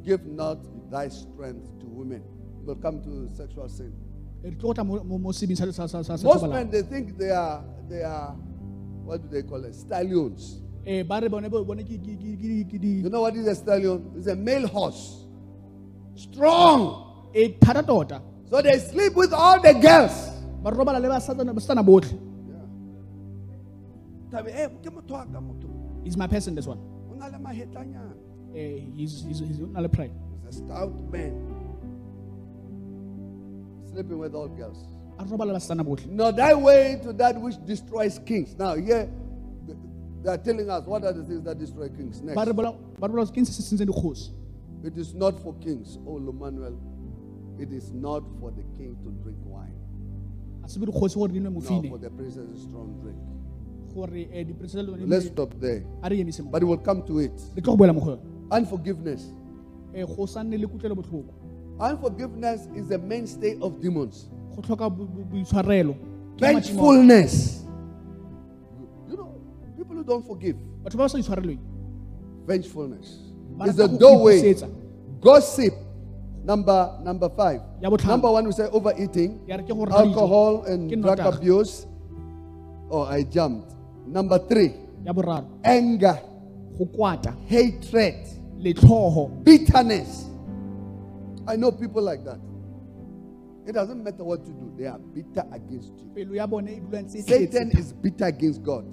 Give 0.04 0.26
not 0.26 0.58
thy 0.92 1.08
strength 1.10 1.80
to 1.80 1.86
women. 1.86 2.24
We'll 2.63 2.76
come 2.76 3.02
to 3.04 3.30
sexual 3.36 3.70
sin. 3.70 3.94
Most 4.62 4.78
men, 6.48 6.70
they 6.70 6.82
think 6.82 7.18
they 7.18 7.32
are, 7.32 7.63
they 7.89 8.04
are, 8.04 8.32
what 9.06 9.22
do 9.22 9.30
they 9.30 9.42
call 9.48 9.63
it? 9.63 9.74
Stallions. 9.74 10.60
You 10.86 11.04
know 13.10 13.22
what 13.22 13.36
is 13.36 13.48
a 13.48 13.56
stallion? 13.56 14.12
It's 14.18 14.28
a 14.28 14.36
male 14.36 14.68
horse. 14.68 15.24
Strong. 16.16 17.30
tota 17.88 18.22
So 18.50 18.62
they 18.62 18.78
sleep 18.80 19.16
with 19.16 19.32
all 19.34 19.62
the 19.62 19.74
girls. 19.74 20.30
ba 20.63 20.72
robala 20.72 21.00
le 21.00 21.08
basatana 21.10 21.54
basatana 21.54 21.84
botlhe 21.84 22.18
Tabe, 24.32 24.48
eh, 24.50 24.68
ke 24.82 24.89
motho 24.89 25.12
wa 25.13 25.26
ka 25.26 25.39
motho. 25.42 25.68
is 26.08 26.16
my 26.18 26.26
person 26.28 26.56
this 26.56 26.66
one 26.66 26.80
O 28.54 28.58
na 28.58 28.62
le 28.62 28.70
mahetlanyana. 28.70 28.80
eh 28.80 28.80
he's 28.96 29.24
he's 29.28 29.39
he's 29.39 29.60
na 29.60 29.80
le 29.82 29.89
pride 29.89 30.12
He's 30.46 30.60
a 30.60 30.63
stout 30.63 30.94
man. 31.12 31.34
Sleeping 33.92 34.18
with 34.20 34.34
all 34.36 34.48
girls. 34.48 34.78
a 35.20 35.24
robala 35.24 35.54
le 35.54 35.60
basatana 35.60 35.84
botlhe 35.84 36.08
No, 36.10 36.32
thy 36.32 36.54
way 36.54 37.00
to 37.04 37.13
that 37.13 37.39
which 37.39 37.56
destroys 37.66 38.20
kings. 38.26 38.56
Now, 38.58 38.76
here 38.76 39.08
they 40.24 40.30
are 40.30 40.38
telling 40.38 40.70
us 40.70 40.86
what 40.86 41.04
are 41.04 41.13
the 41.13 41.24
things 41.24 41.44
that 41.44 41.60
destroy 41.60 41.89
kings. 41.89 42.22
Next. 42.22 42.36
It 44.86 44.98
is 44.98 45.13
not 45.13 45.39
for 45.39 45.54
kings, 45.62 45.98
oh 46.08 46.20
Manuel. 46.20 46.76
It 47.60 47.72
is 47.72 47.92
not 47.94 48.24
for 48.39 48.52
the 48.52 48.63
king 48.78 48.96
to 49.04 49.10
drink 49.24 49.38
wine. 49.46 49.72
a 50.63 50.68
se 50.70 50.80
be 50.80 50.86
dikgosi 50.86 51.16
gore 51.16 51.28
di 51.32 51.39
nwe 51.39 51.52
No, 51.54 51.89
for 51.89 51.98
the 52.00 52.10
princess 52.10 52.48
is 52.56 52.63
strong 52.63 53.00
drink. 53.02 53.18
eh, 54.34 54.44
diporesente 54.44 54.86
tsone 54.86 54.98
di- 54.98 55.06
Let's 55.06 55.28
stop 55.28 55.54
there. 55.60 55.84
a 56.02 56.10
re 56.10 56.20
emise 56.22 56.42
mo 56.42 56.50
But 56.50 56.63
we'll 56.63 56.78
come 56.80 57.04
to 57.04 57.20
it. 57.20 57.32
Re 58.60 58.66
tlo 58.66 58.78
go 58.78 58.78
boela 58.78 58.94
mo 58.94 59.04
go 59.04 59.04
yone 59.04 59.13
Unforgiveness. 59.13 59.34
Eh, 59.96 60.06
go 60.06 60.26
sa 60.26 60.44
nne 60.44 60.58
le 60.58 60.68
kutlwelo 60.68 60.96
Unforgiveness 61.80 62.68
is 62.76 62.88
the 62.88 62.98
mainstay 62.98 63.58
of 63.62 63.80
demons. 63.82 64.30
go 64.56 64.62
tlhoka 64.62 64.89
bo- 64.89 65.06
bo- 65.06 65.26
boitshwarelo 65.32 65.94
Ke 66.38 66.42
madimo- 66.42 66.54
Vengefulness. 66.54 67.66
You 69.10 69.18
know, 69.18 69.36
people 69.78 69.96
who 69.98 70.04
don't 70.04 70.26
forgive, 70.26 70.56
batho 70.84 70.98
ba 70.98 71.04
ba 71.04 71.10
sa 71.10 71.18
itshwarelweng 71.18 71.60
vengefulness 72.48 73.20
ba 73.58 73.66
is 73.66 73.78
rata 73.78 73.88
the 73.88 73.88
go 73.88 73.98
doorway. 73.98 74.39
ipusetsa. 74.42 74.68
Gossip. 75.22 75.74
Number 76.44 77.00
number 77.04 77.30
five. 77.30 77.62
Ya 77.82 77.89
botlhano. 77.89 78.10
Number 78.20 78.32
one, 78.32 78.46
we 78.46 78.52
say 78.52 78.68
overeating, 78.68 79.39
Ya 79.48 79.56
re 79.56 79.63
ke 79.63 79.70
go 79.72 79.86
rata 79.86 80.04
dijo. 80.04 80.12
alcohol, 80.12 80.63
Ke 80.63 80.70
and 80.70 81.02
drug 81.02 81.20
abuse. 81.20 81.88
Oh, 82.92 83.04
I 83.04 83.24
jumped. 83.24 83.74
Number 84.06 84.38
three, 84.39 84.74
ya 85.06 85.13
boraro 85.13 85.46
anger, 85.63 86.20
go 86.78 86.86
kwata 86.86 87.34
hatred, 87.48 88.28
bitterness. 89.43 90.30
I 91.47 91.56
know 91.58 91.71
people 91.71 92.02
like 92.02 92.23
that. 92.23 92.39
It 93.65 93.73
doesn't 93.73 94.04
matter 94.04 94.23
what 94.23 94.45
you 94.45 94.54
do, 94.54 94.73
they 94.78 94.88
are 94.88 94.97
bitter 94.99 95.43
against 95.52 95.91
you. 95.99 96.08
pelo 96.15 96.34
ya 96.36 96.45
bone 96.47 96.80
dula 96.84 97.02
ntse 97.04 97.23
Satan 97.23 97.71
is 97.71 97.93
bitter 97.93 98.26
against 98.26 98.62
God. 98.63 98.86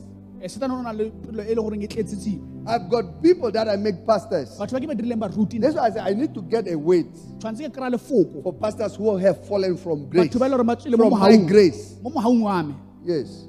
Eh, 0.43 0.49
Satan 0.49 0.71
o 0.71 0.83
na 0.83 0.93
le 0.93 1.11
pelo 1.11 1.43
le 1.43 1.55
goreng 1.55 1.87
tletsetsime 1.89 2.41
I've 2.67 2.89
got 2.89 3.21
people 3.23 3.51
that 3.51 3.69
I 3.69 3.77
make 3.77 4.07
pastors. 4.07 4.57
batho 4.59 4.73
ba 4.73 4.81
ke 4.81 4.87
ba 4.87 4.95
dirileng 4.95 5.19
baruti 5.19 5.59
That's 5.61 5.75
why 5.75 5.87
I 5.87 5.91
say 5.91 6.01
I 6.01 6.15
need 6.15 6.35
to 6.35 6.43
get 6.43 6.69
a 6.71 6.79
weight 6.79 7.11
tshwanetse 7.39 7.67
ke 7.67 7.75
kry-a 7.75 7.91
lefoko 7.91 8.43
for 8.43 8.53
pastors 8.55 8.95
who 8.95 9.17
have 9.17 9.45
fallen 9.47 9.77
from 9.77 10.07
grace. 10.09 10.29
batho 10.31 10.39
ba 10.39 10.47
le 10.47 10.55
gore 10.57 10.65
ba 10.65 10.77
tswile 10.77 10.97
mo 10.97 11.11
From 11.11 11.19
my 11.19 11.37
grace. 11.51 11.97
mo 12.03 12.11
mogaung 12.11 12.41
wa 12.43 12.63
me 12.63 12.75
Yes. 13.03 13.47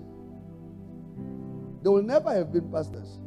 They 1.83 1.89
will 1.89 2.03
never 2.03 2.29
have 2.33 2.51
been 2.53 2.69
pastors. 2.71 3.19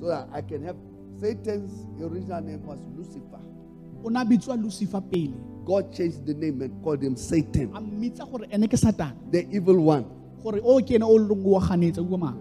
So 0.00 0.06
that 0.06 0.28
I 0.32 0.40
can 0.40 0.64
help. 0.64 0.76
Satan's 1.20 1.72
original 2.02 2.40
name 2.40 2.64
was 2.64 2.78
Lucifer. 2.96 3.40
o 4.02 4.08
ne 4.08 4.24
bitswa 4.24 4.56
lucifer 4.56 5.00
pele 5.02 5.34
God 5.66 5.92
changed 5.92 6.24
the 6.24 6.32
name 6.32 6.62
and 6.62 6.82
called 6.82 7.02
him 7.02 7.16
Satan, 7.16 7.70
a 7.74 7.80
mmitsa 7.80 8.24
gore 8.30 8.46
ene 8.50 8.66
ke 8.66 8.78
satane 8.80 9.12
the 9.30 9.46
evil 9.54 9.76
one, 9.78 10.06
gore 10.42 10.58
o 10.64 10.80
ke 10.80 10.92
ene 10.92 11.04
o 11.04 11.18
leng 11.18 11.44
o 11.44 11.60
ganetse 11.60 11.98
o 11.98 12.16
mang 12.16 12.40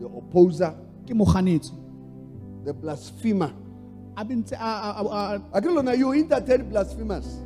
the 0.00 0.06
opposer, 0.06 0.74
ke 1.06 1.14
moganetsi 1.14 1.70
the 2.64 2.72
blasphemer. 2.74 3.52
a 4.16 4.24
bentse 4.24 4.52
a- 4.58 4.58
a- 4.98 5.60
Akilona, 5.60 5.96
you 5.96 6.12
entertain 6.12 6.68
blasphemers. 6.68 7.38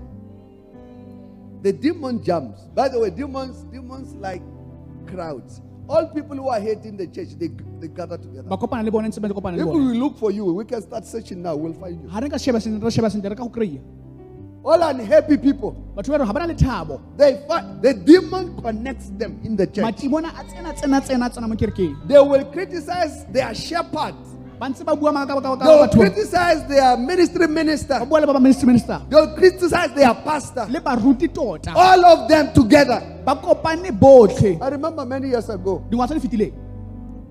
The 1.63 1.73
demon 1.75 2.23
jumps. 2.23 2.63
By 2.75 2.89
the 2.89 2.99
way, 2.99 3.11
demons, 3.11 3.65
demons 3.71 4.15
like 4.15 4.41
crowds. 5.07 5.61
All 5.91 6.07
people 6.07 6.37
who 6.37 6.49
are 6.49 6.61
hating 6.61 6.97
the 6.97 7.07
church, 7.09 7.31
they, 7.37 7.49
they 7.81 7.89
gather 7.89 8.17
together. 8.17 8.49
ba 8.49 8.57
kopana 8.57 8.85
le 8.85 8.91
bone 8.93 9.09
ntse 9.11 9.21
ba 9.21 9.29
ntse 9.29 9.35
kopana 9.35 9.57
le 9.57 9.63
If 9.63 9.69
we 9.75 9.81
will 9.87 9.99
look 10.03 10.17
for 10.19 10.31
you, 10.31 10.45
we 10.55 10.65
can 10.65 10.81
start 10.83 11.05
searching 11.05 11.43
now, 11.43 11.57
we'll 11.57 11.75
find 11.75 12.01
you. 12.01 12.09
ga 12.09 12.21
re 12.21 12.29
ka 12.29 12.39
sheba 12.39 12.61
sentle 12.61 12.85
re 12.85 12.91
sheba 12.91 13.11
sentle 13.11 13.31
re 13.31 13.35
ka 13.35 13.43
go 13.43 13.51
kry-a 13.51 13.81
All 14.63 14.83
unhappy 14.83 15.37
people, 15.37 15.73
batho 15.97 16.15
ba 16.15 16.19
re 16.23 16.27
ga 16.27 16.33
ba 16.33 16.47
na 16.47 16.53
le 16.53 17.01
they 17.17 17.43
fight, 17.49 17.83
the 17.83 17.95
demon 17.95 18.55
connects 18.63 19.11
them 19.11 19.41
in 19.43 19.57
the 19.57 19.67
church. 19.67 19.97
They 22.07 22.21
will 22.21 22.45
criticize 22.53 23.25
their 23.27 23.55
shepherd. 23.55 24.15
Ba 24.61 24.69
ntse 24.69 24.85
ba 24.85 24.93
bua 24.95 25.09
maaka 25.13 25.35
ka- 25.35 25.41
ka- 25.41 25.57
They 25.57 25.65
ka 25.65 25.81
will 25.81 25.89
criticize 25.89 26.61
their 26.69 26.97
ministry 26.99 27.47
minister. 27.49 28.05
bua 28.05 28.21
le 28.21 28.27
ba 28.27 28.35
ba 28.35 28.41
minister 28.41 28.67
minister 28.67 29.01
They 29.09 29.17
will 29.17 29.35
criticize 29.35 29.91
their 29.97 30.13
pastor. 30.23 30.67
tota 31.33 31.73
All 31.75 32.05
of 32.05 32.29
them 32.29 32.53
together. 32.53 33.01
ba 33.25 33.37
kopane 33.37 33.91
botlhe 33.91 34.59
I 34.61 34.69
remember 34.69 35.07
many 35.07 35.29
years 35.29 35.49
ago, 35.49 35.83
dingwaga 35.89 36.13
tse 36.15 36.21
di 36.21 36.29
fetileng 36.29 36.53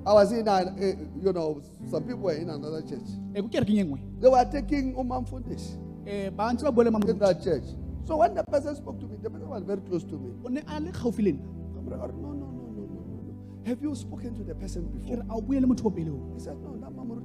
I 0.07 0.13
was 0.13 0.31
in, 0.31 0.47
a, 0.47 0.73
eh, 0.79 0.95
you 1.21 1.31
know, 1.33 1.61
some 1.91 2.01
people 2.03 2.21
were 2.23 2.33
in 2.33 2.49
another 2.49 2.81
church. 2.81 3.05
eh, 3.35 3.41
ko 3.41 3.47
kerekeng 3.47 3.77
e 3.77 3.83
nngwe 3.83 3.99
They 4.21 4.29
were 4.29 4.45
taking 4.51 4.95
Umam 4.95 5.25
Fundish 5.29 5.77
eh, 6.07 6.29
ba 6.31 6.49
ntse 6.51 6.63
ba 6.65 6.71
bua 6.71 6.83
le 6.83 6.89
in 6.89 7.19
that 7.19 7.43
church. 7.43 7.65
So 8.07 8.17
when 8.17 8.33
the 8.33 8.43
person 8.43 8.73
spoke 8.75 8.99
to 9.01 9.05
me, 9.05 9.17
the 9.21 9.29
person 9.29 9.47
was 9.49 9.61
very 9.63 9.81
close 9.81 10.03
to 10.05 10.17
me. 10.17 10.33
o 10.43 10.49
ne 10.49 10.61
a 10.65 10.79
le 10.79 10.89
gaufi 10.91 11.21
le 11.21 11.31
nna 11.33 11.45
I'm 11.77 11.85
like, 11.85 11.99
"Oh, 12.01 12.07
no, 12.07 12.33
no, 12.33 12.47
no, 12.49 12.63
no, 12.73 12.81
no. 12.81 13.63
Have 13.65 13.81
you 13.83 13.93
spoken 13.93 14.33
to 14.35 14.43
the 14.43 14.55
person 14.55 14.83
before? 14.89 15.17
re 15.17 15.21
a 15.29 15.33
o 15.35 15.41
bue 15.41 15.59
le 15.59 15.67
motho 15.67 15.85
o 15.85 15.91
pele 15.91 16.09
o 16.09 16.17
He 16.33 16.39
said, 16.39 16.57
no, 16.63 16.73
that 16.77 16.78
Mamuruti 16.78 16.78
Akabelele. 16.78 16.78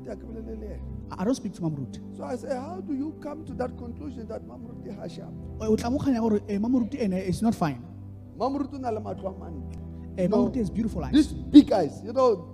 I 0.06 1.24
don't 1.24 1.34
speak 1.34 1.54
to 1.54 1.62
mamoruti 1.62 2.00
So 2.16 2.24
I 2.24 2.36
said, 2.36 2.52
how 2.52 2.80
do 2.80 2.94
you 2.94 3.14
come 3.22 3.44
to 3.46 3.54
that 3.54 3.76
conclusion 3.78 4.26
that 4.28 4.42
Mamuruti 4.46 4.96
Hasham? 4.98 5.32
Eh, 5.62 5.66
o 5.66 5.76
tla 5.76 5.90
mo 5.90 5.98
kganya 5.98 6.20
gore 6.20 6.40
eh, 6.48 7.04
ene 7.04 7.14
is 7.26 7.42
not 7.42 7.54
fine 7.54 7.82
Mamuruti 8.38 8.80
na 8.80 8.90
le 8.90 9.00
matlho 9.00 9.34
a 9.34 9.38
mantle. 9.38 10.56
eh, 10.56 10.60
is 10.60 10.70
beautiful 10.70 11.04
eyes 11.04 11.12
These 11.12 11.32
big 11.32 11.72
eyes, 11.72 12.00
you 12.04 12.12
know, 12.12 12.48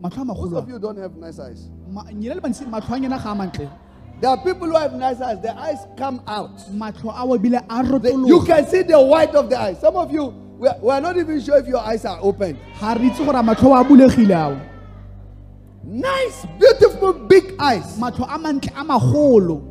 most 0.00 0.52
of 0.54 0.68
you 0.68 0.78
don't 0.78 0.96
have 0.98 1.16
nice 1.16 1.38
eyes. 1.40 1.68
Ma- 1.88 2.04
nyena 2.04 2.36
le 2.36 2.40
bantsi 2.40 2.64
matlho 2.66 2.96
a 2.96 3.00
nyena 3.00 3.22
ga 3.22 3.32
a 3.32 3.34
mantle 3.34 3.70
There 4.20 4.30
are 4.30 4.36
people 4.42 4.66
who 4.68 4.76
have 4.76 4.94
nice 4.94 5.20
eyes, 5.20 5.40
their 5.40 5.56
eyes 5.56 5.78
come 5.96 6.22
out. 6.26 6.56
matlho 6.70 7.10
a 7.10 7.22
o 7.24 7.36
ebile 7.38 7.64
a 7.68 7.98
They- 7.98 8.12
you 8.12 8.44
can 8.44 8.66
see 8.66 8.82
the 8.82 9.00
white 9.00 9.34
of 9.34 9.48
the 9.50 9.58
eyes. 9.58 9.80
Some 9.80 9.96
of 9.96 10.10
you, 10.12 10.26
we 10.58 10.68
are, 10.68 10.76
we 10.82 10.90
are 10.90 11.00
not 11.00 11.16
even 11.16 11.40
sure 11.40 11.58
if 11.58 11.66
your 11.68 11.78
eyes 11.80 12.04
are 12.04 12.18
open. 12.20 12.56
Nice, 15.88 16.44
beautiful, 16.60 17.14
big 17.14 17.54
eyes. 17.58 17.96
matlho 17.98 18.26
a 18.28 18.38
mantle 18.38 18.72
a 18.76 18.84
magolo 18.84 19.64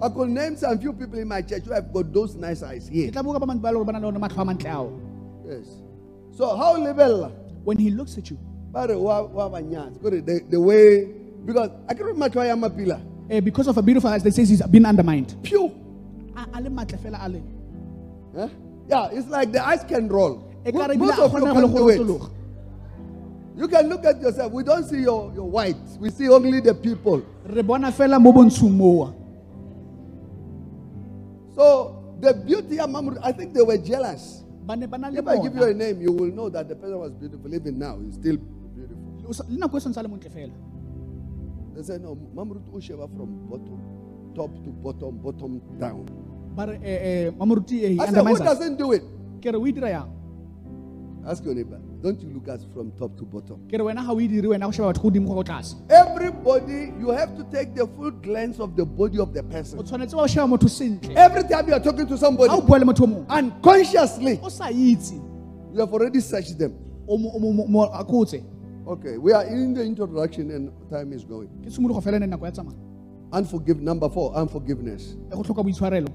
I 0.00 0.08
could 0.08 0.28
name 0.30 0.56
some 0.56 0.78
few 0.78 0.92
people 0.92 1.18
in 1.18 1.26
my 1.26 1.42
church 1.42 1.64
who 1.64 1.72
have 1.72 1.92
got 1.92 2.12
those 2.12 2.36
nice 2.36 2.62
eyes 2.62 2.86
here. 2.86 3.10
tla 3.10 3.22
boka 3.22 3.40
ba 3.40 3.46
bantsi 3.46 3.60
ba 3.62 3.68
le 3.70 3.74
gore 3.74 3.84
ba 3.84 3.92
na 3.92 3.98
le 3.98 4.06
one 4.12 4.20
matlho 4.20 4.42
a 4.42 4.44
mantle 4.44 4.70
ao 4.70 4.92
Yes. 5.44 5.66
So 6.36 6.54
how 6.56 6.76
level? 6.78 7.32
when 7.64 7.78
he 7.78 7.90
looks 7.90 8.16
at 8.16 8.30
you 8.30 8.38
But 8.72 8.88
the, 8.88 10.40
the 10.50 10.60
way 10.60 11.06
because 11.44 11.70
I 11.88 11.94
can 11.94 12.06
remember 12.06 12.38
why 12.38 12.46
I'm 12.50 12.62
a 12.62 12.70
pillar. 12.70 13.00
eh, 13.30 13.40
because 13.40 13.66
of 13.66 13.76
a 13.76 13.82
beautiful 13.82 14.10
eyes 14.10 14.22
they 14.22 14.30
say 14.30 14.44
he's 14.44 14.62
been 14.62 14.86
undermined 14.86 15.34
Pew. 15.42 15.72
a 16.36 16.46
a 16.54 16.60
le 16.60 16.70
matle 16.70 16.98
fela 16.98 17.18
a 17.26 17.42
Huh? 18.38 18.48
Yeah, 18.88 19.08
it's 19.12 19.26
like 19.28 19.50
the 19.50 19.64
eyes 19.66 19.82
can 19.82 20.08
roll. 20.08 20.42
ka 20.64 20.70
Mo- 20.72 20.86
re 20.86 20.96
Most 20.96 21.18
of 21.18 21.32
you 21.32 21.38
kgona 21.38 21.72
go 21.72 21.84
le 21.86 21.96
can 21.96 22.06
do 22.06 22.16
it. 22.16 22.30
You 23.56 23.68
can 23.68 23.88
look 23.88 24.04
at 24.04 24.20
yourself. 24.20 24.52
We 24.52 24.64
don't 24.64 24.84
see 24.84 25.02
your, 25.02 25.32
your 25.34 25.48
white. 25.48 25.78
We 26.00 26.10
see 26.10 26.28
only 26.28 26.60
the 26.60 26.74
people. 26.74 27.22
re 27.46 27.62
bona 27.62 27.92
fela 27.92 28.20
mo 28.20 28.32
bontshong 28.32 28.72
moa 28.72 29.14
So 31.54 32.16
the 32.20 32.34
beauty 32.34 32.80
of 32.80 32.90
Mamre, 32.90 33.18
I 33.22 33.30
think 33.30 33.54
they 33.54 33.62
were 33.62 33.78
jealous. 33.78 34.42
ba 34.66 34.74
ne 34.74 34.86
ba 34.86 34.98
na 34.98 35.08
le 35.08 35.20
If 35.20 35.28
I 35.28 35.38
give 35.38 35.54
you 35.54 35.64
a 35.64 35.74
name, 35.74 36.00
you 36.02 36.10
will 36.10 36.32
know 36.32 36.48
that 36.48 36.68
the 36.68 36.74
person 36.74 36.98
was 36.98 37.12
beautiful. 37.12 37.52
Even 37.54 37.78
now, 37.78 37.98
he's 38.00 38.14
still 38.16 38.38
beautiful. 38.74 39.28
O 39.28 39.32
sa- 39.32 39.44
le 39.48 39.58
nako 39.60 39.78
santse 39.78 39.98
a 39.98 40.02
le 40.02 40.08
montle 40.08 40.30
fela 40.30 40.52
They 41.74 41.82
say, 41.82 41.98
no, 41.98 42.16
Mamrut 42.34 42.62
Usheva 42.72 43.06
from 43.16 43.46
bottom, 43.50 43.78
top 44.34 44.50
to 44.64 44.70
bottom, 44.70 45.18
bottom 45.18 45.60
down. 45.78 46.06
eh, 46.84 47.28
eh, 47.28 47.30
I 47.98 48.06
said, 48.06 48.24
who 48.24 48.38
doesn't 48.38 48.78
do 48.78 48.92
it? 48.92 49.02
ke 49.42 49.52
re 49.52 49.58
o 49.58 49.64
dira 49.70 50.08
Ask 51.26 51.44
your 51.44 51.54
neighbor. 51.54 51.80
Don't 52.04 52.20
you 52.20 52.28
look 52.34 52.48
at 52.48 52.60
from 52.74 52.92
top 52.98 53.16
to 53.16 53.24
bottom? 53.24 53.60
ke 53.66 53.78
re 53.80 53.84
wena 53.84 54.02
ga 54.06 54.12
o 54.12 54.20
dire 54.20 54.48
wena 54.52 54.66
go 54.66 54.70
sheba 54.70 54.92
batho 54.92 55.02
go 55.02 55.08
godimo 55.10 55.28
go 55.28 55.36
go 55.36 55.42
tlase 55.42 55.74
Everybody, 55.88 56.92
you 57.00 57.08
have 57.08 57.34
to 57.34 57.44
take 57.44 57.74
the 57.74 57.86
full 57.86 58.10
glance 58.10 58.60
of 58.60 58.76
the 58.76 58.84
body 58.84 59.18
of 59.18 59.32
the 59.32 59.42
person. 59.42 59.78
tshwanetse 59.78 60.14
wa 60.14 60.26
sheba 60.26 60.46
motho 60.46 60.68
sentle 60.68 61.16
Every 61.16 61.44
time 61.44 61.66
you 61.66 61.72
are 61.72 61.80
talking 61.80 62.06
to 62.06 62.18
somebody, 62.18 62.60
bua 62.60 62.78
le 62.78 62.84
motho 62.84 63.04
o 63.04 63.06
mongwe 63.06 63.24
unconsciously, 63.38 64.38
o 64.42 64.50
sa 64.50 64.68
itse 64.68 65.14
you 65.72 65.80
have 65.80 65.94
already 65.94 66.20
searched 66.20 66.58
them. 66.58 66.76
Okay, 68.86 69.16
we 69.16 69.32
are 69.32 69.44
in 69.44 69.72
the 69.72 69.82
introduction 69.82 70.50
and 70.50 70.70
time 70.90 71.10
is 71.14 71.24
going. 71.24 71.48
ke 71.64 71.72
simologo 71.72 72.02
fela 72.04 72.20
ne 72.20 72.26
nako 72.26 72.44
ya 72.44 72.52
tsamaya 72.52 72.76
Unforgive 73.32 73.80
number 73.80 74.10
four, 74.10 74.34
unforgiveness 74.36 75.16
go 75.30 75.42
tlhoka 75.42 75.64
boitshwarelo 75.64 76.12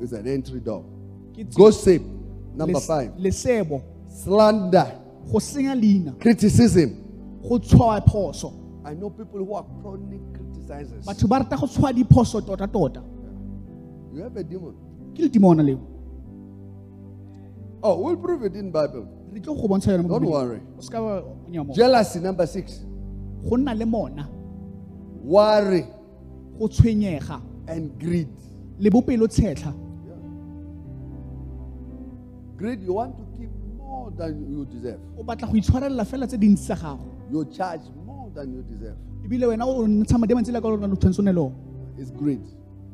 is 0.00 0.14
an 0.14 0.26
entry 0.26 0.60
door. 0.60 0.82
Gossip, 1.54 2.02
number 2.54 2.80
five. 2.80 3.12
Slander, 4.24 4.92
go 5.30 5.38
senya 5.38 5.74
leina 5.74 6.12
criticism. 6.20 6.90
go 7.42 7.58
tshwaya 7.58 8.00
phoso 8.06 8.52
I 8.84 8.94
know 8.94 9.10
people 9.10 9.38
who 9.44 9.54
are 9.54 9.64
chronic 9.82 10.20
criticizers. 10.32 11.04
batho 11.06 11.28
ba 11.28 11.38
rata 11.38 11.56
go 11.56 11.66
tshwaya 11.66 11.92
diphoso 11.94 12.40
tota 12.44 12.66
tota 12.66 13.02
You 14.12 14.22
have 14.22 14.36
a 14.36 14.42
demon. 14.44 14.74
ke 15.14 15.18
letimona 15.22 15.62
leo 15.62 15.78
Oh, 17.80 18.00
we'll 18.00 18.16
prove 18.16 18.42
it 18.44 18.56
in 18.56 18.72
Bible. 18.72 19.06
re 19.32 19.40
tlo 19.40 19.54
go 19.54 19.68
bontsha 19.68 19.92
yone 19.92 20.02
mo 20.02 20.08
Don't 20.08 20.22
Bibeleng. 20.22 20.30
worry. 20.32 20.60
o 20.76 20.80
seka 20.80 21.00
wa 21.00 21.22
nyamo 21.48 21.72
Jealousy, 21.74 22.18
number 22.20 22.46
six. 22.46 22.80
go 23.48 23.56
nna 23.56 23.74
le 23.78 23.84
mona 23.86 24.28
Worry 25.22 25.84
go 26.58 26.66
tshwenyega 26.66 27.40
and 27.68 27.96
greed. 28.00 28.28
le 28.80 28.90
bopelo 28.90 29.28
tshetlha 29.28 29.72
Greed, 32.56 32.82
you 32.82 32.94
want 32.94 33.16
to 33.16 33.22
more 34.08 34.16
than 34.16 34.50
you 34.50 34.64
deserve. 34.64 35.00
o 35.18 35.22
batla 35.22 35.48
go 35.50 35.56
itshwarelela 35.56 36.04
fela 36.04 36.26
tse 36.26 36.38
dintsi 36.38 36.64
tsa 36.64 36.74
gago 36.76 37.04
You 37.30 37.44
charge 37.44 37.82
more 38.06 38.30
than 38.34 38.52
you 38.54 38.62
deserve. 38.62 38.96
ebile 39.24 39.46
wena 39.46 39.64
o 39.66 39.86
ntsha 39.86 40.18
madi 40.18 40.32
a 40.32 40.36
mantsi 40.36 40.52
le 40.52 40.60
ka 40.60 40.68
lona 40.68 40.86
o 40.86 40.96
tshwanetse 40.96 41.18
o 41.18 41.22
nne 41.22 41.32
le 41.34 41.40
one. 41.40 41.54
It's 41.98 42.10
greed. 42.10 42.40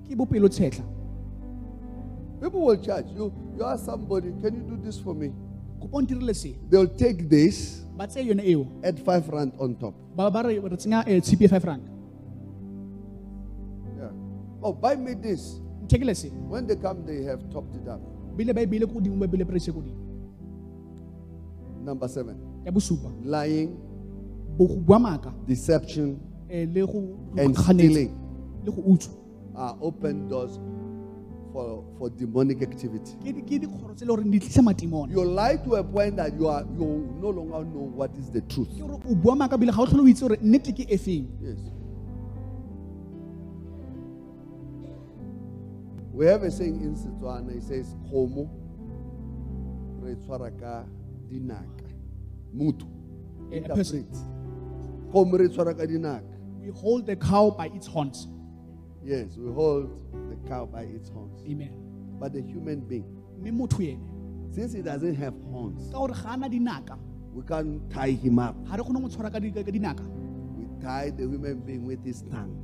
ke 0.08 0.16
bopelo 0.16 0.48
tshetlha 0.48 0.84
People 2.40 2.60
will 2.66 2.76
charge 2.76 3.06
you. 3.16 3.32
You 3.56 3.64
ask 3.64 3.84
somebody, 3.86 4.28
can 4.42 4.54
you 4.54 4.62
do 4.68 4.76
this 4.84 4.98
for 4.98 5.14
me? 5.14 5.32
kopa 5.80 5.96
o 5.98 6.02
ntirele 6.02 6.34
se 6.34 6.56
They'll 6.70 6.88
take 6.88 7.28
this, 7.28 7.84
ba 7.96 8.06
tseye 8.06 8.26
yone 8.26 8.42
eo 8.42 8.66
add 8.82 8.98
five 8.98 9.28
rand 9.28 9.52
on 9.58 9.74
top. 9.76 9.94
ba 10.16 10.30
ba 10.30 10.42
re 10.42 10.58
re 10.58 10.76
tsenya 10.76 11.04
eh, 11.06 11.20
tshipi 11.20 11.44
e 11.44 11.48
five 11.48 11.64
rand 11.64 11.82
Yeah. 13.98 14.10
Oh, 14.62 14.72
buy 14.72 14.96
me 14.96 15.14
this. 15.14 15.60
nthekele 15.84 16.14
se 16.16 16.28
When 16.48 16.66
they 16.66 16.76
come, 16.76 17.04
they 17.06 17.22
have 17.22 17.48
topped 17.50 17.76
it 17.76 17.88
up. 17.88 18.00
bile 18.36 18.52
ba 18.52 18.62
e 18.62 18.66
beile 18.66 18.86
ko 18.86 18.94
godimo 18.98 19.16
ba 19.20 19.26
beile 19.28 19.44
price 19.46 19.70
ko 19.70 19.78
godimo 19.80 20.00
Number 21.84 22.08
seven. 22.08 22.36
Lying. 23.24 23.76
Deception. 25.46 26.18
And 27.38 27.54
stealing. 27.92 28.14
Are 29.56 29.76
open 29.80 30.28
doors 30.28 30.58
for, 31.52 31.84
for 31.98 32.10
demonic 32.10 32.62
activity. 32.62 33.12
Your 35.12 35.26
lie 35.26 35.56
to 35.58 35.74
a 35.76 35.84
point 35.84 36.16
that 36.16 36.32
you 36.34 36.48
are 36.48 36.64
you 36.76 37.14
no 37.20 37.30
longer 37.30 37.64
know 37.64 37.90
what 37.94 38.10
is 38.16 38.30
the 38.30 38.40
truth. 38.42 38.68
Yes. 41.40 41.58
We 46.12 46.26
have 46.26 46.42
a 46.44 46.50
saying 46.50 46.80
in 46.80 46.94
Setswana, 46.96 47.56
it 47.56 47.62
says, 47.64 47.94
dinaka. 51.30 51.88
Mutu. 52.54 52.86
Interpret. 53.50 54.06
Komo 55.12 55.38
re 55.38 55.48
tshwara 55.48 55.74
ka 55.76 55.84
dinaka. 55.86 56.30
we 56.60 56.70
hold 56.70 57.06
the 57.06 57.14
cow 57.16 57.50
by 57.50 57.66
its 57.66 57.86
horns 57.86 58.26
Yes, 59.04 59.36
we 59.36 59.52
hold 59.52 59.90
the 60.30 60.36
cow 60.48 60.64
by 60.64 60.82
its 60.82 61.10
horns. 61.10 61.42
amen 61.46 61.72
But 62.18 62.32
the 62.32 62.40
human 62.40 62.80
being, 62.80 63.04
mme 63.38 63.52
motho 63.58 63.80
ene 63.84 64.00
since 64.50 64.72
he 64.72 64.80
doesn't 64.82 65.14
have 65.16 65.34
horns, 65.52 65.90
ka 65.92 65.98
gore 65.98 66.14
ga 66.14 66.30
ana 66.32 66.48
dinaka 66.48 66.96
we 67.34 67.42
can't 67.42 67.90
tie 67.90 68.12
him 68.12 68.38
up. 68.38 68.56
ga 68.66 68.76
re 68.76 68.82
kgone 68.82 69.00
mo 69.02 69.08
tshwara 69.08 69.30
ka 69.30 69.38
dinaka 69.38 70.04
We 70.56 70.64
tie 70.80 71.10
the 71.10 71.24
human 71.28 71.60
being 71.60 71.84
with 71.84 72.02
his 72.02 72.22
tongue. 72.22 72.56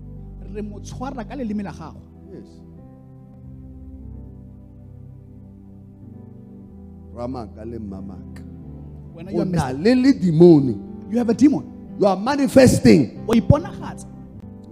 re 0.55 0.63
mo 0.63 0.81
tshwara 0.81 1.29
ka 1.29 1.35
leleme 1.37 1.63
la 1.63 1.73
gago 1.73 2.01
Yes. 2.33 2.49
Ramaka 7.15 7.65
le. 7.69 7.79
You 9.17 9.39
O 9.39 9.41
are 9.41 9.73
le 9.75 9.95
le 9.95 10.13
you 11.11 11.19
have 11.19 11.29
a 11.29 11.35
demon 11.35 11.97
You 11.99 12.07
are 12.07 12.17
manifesting. 12.17 13.25
o 13.29 13.33
iponagatsa 13.35 14.07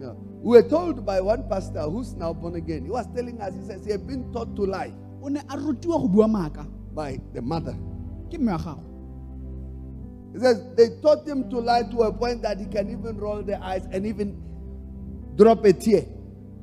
Yeah. 0.01 0.13
We 0.43 0.57
were 0.57 0.63
told 0.69 1.05
by 1.05 1.21
one 1.21 1.49
pastor 1.49 1.83
who's 1.83 2.15
now 2.15 2.33
born 2.33 2.55
again. 2.55 2.85
He 2.85 2.91
was 2.91 3.07
telling 3.15 3.41
us, 3.41 3.53
he 3.55 3.63
says, 3.67 3.85
he 3.85 3.91
had 3.91 4.07
been 4.07 4.33
taught 4.33 4.55
to 4.57 4.63
lie 4.65 4.93
o 5.23 5.29
ne 5.29 5.41
a 5.41 5.57
rutiwa 5.57 6.01
go 6.01 6.09
bua 6.09 6.29
maaka 6.29 6.67
by 6.95 7.21
the 7.35 7.43
mother. 7.43 7.75
ke 8.31 8.39
mme 8.39 8.53
wa 8.53 8.59
gago 8.59 8.81
He 10.33 10.39
says 10.41 10.63
they 10.77 10.89
taught 11.03 11.27
him 11.27 11.49
to 11.51 11.59
lie 11.59 11.83
to 11.91 12.03
a 12.03 12.13
point 12.13 12.43
that 12.43 12.59
he 12.59 12.67
can 12.67 12.91
even 12.91 13.17
roll 13.17 13.43
the 13.43 13.63
eyes 13.63 13.87
and 13.91 14.07
even 14.07 14.41
drop 15.37 15.65
a 15.65 15.73
tear. 15.73 16.05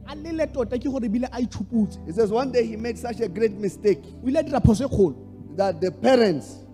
a 0.08 0.48
tota 0.48 0.78
ke 0.78 0.84
gore 0.86 1.02
ebile 1.02 1.28
a 1.32 1.42
itshuputse 1.42 2.00
He 2.06 2.12
says 2.14 2.32
one 2.32 2.52
day 2.52 2.66
he 2.66 2.78
made 2.78 2.98
such 2.98 3.20
a 3.22 3.28
great 3.28 3.54
mistake 3.54 4.00
o 4.24 4.28
ile 4.28 4.38
a 4.40 4.44
dira 4.44 4.62
phoso 4.62 4.88
kgolo 4.88 5.16
that 5.58 5.82
the 5.82 5.92
parents 5.92 6.65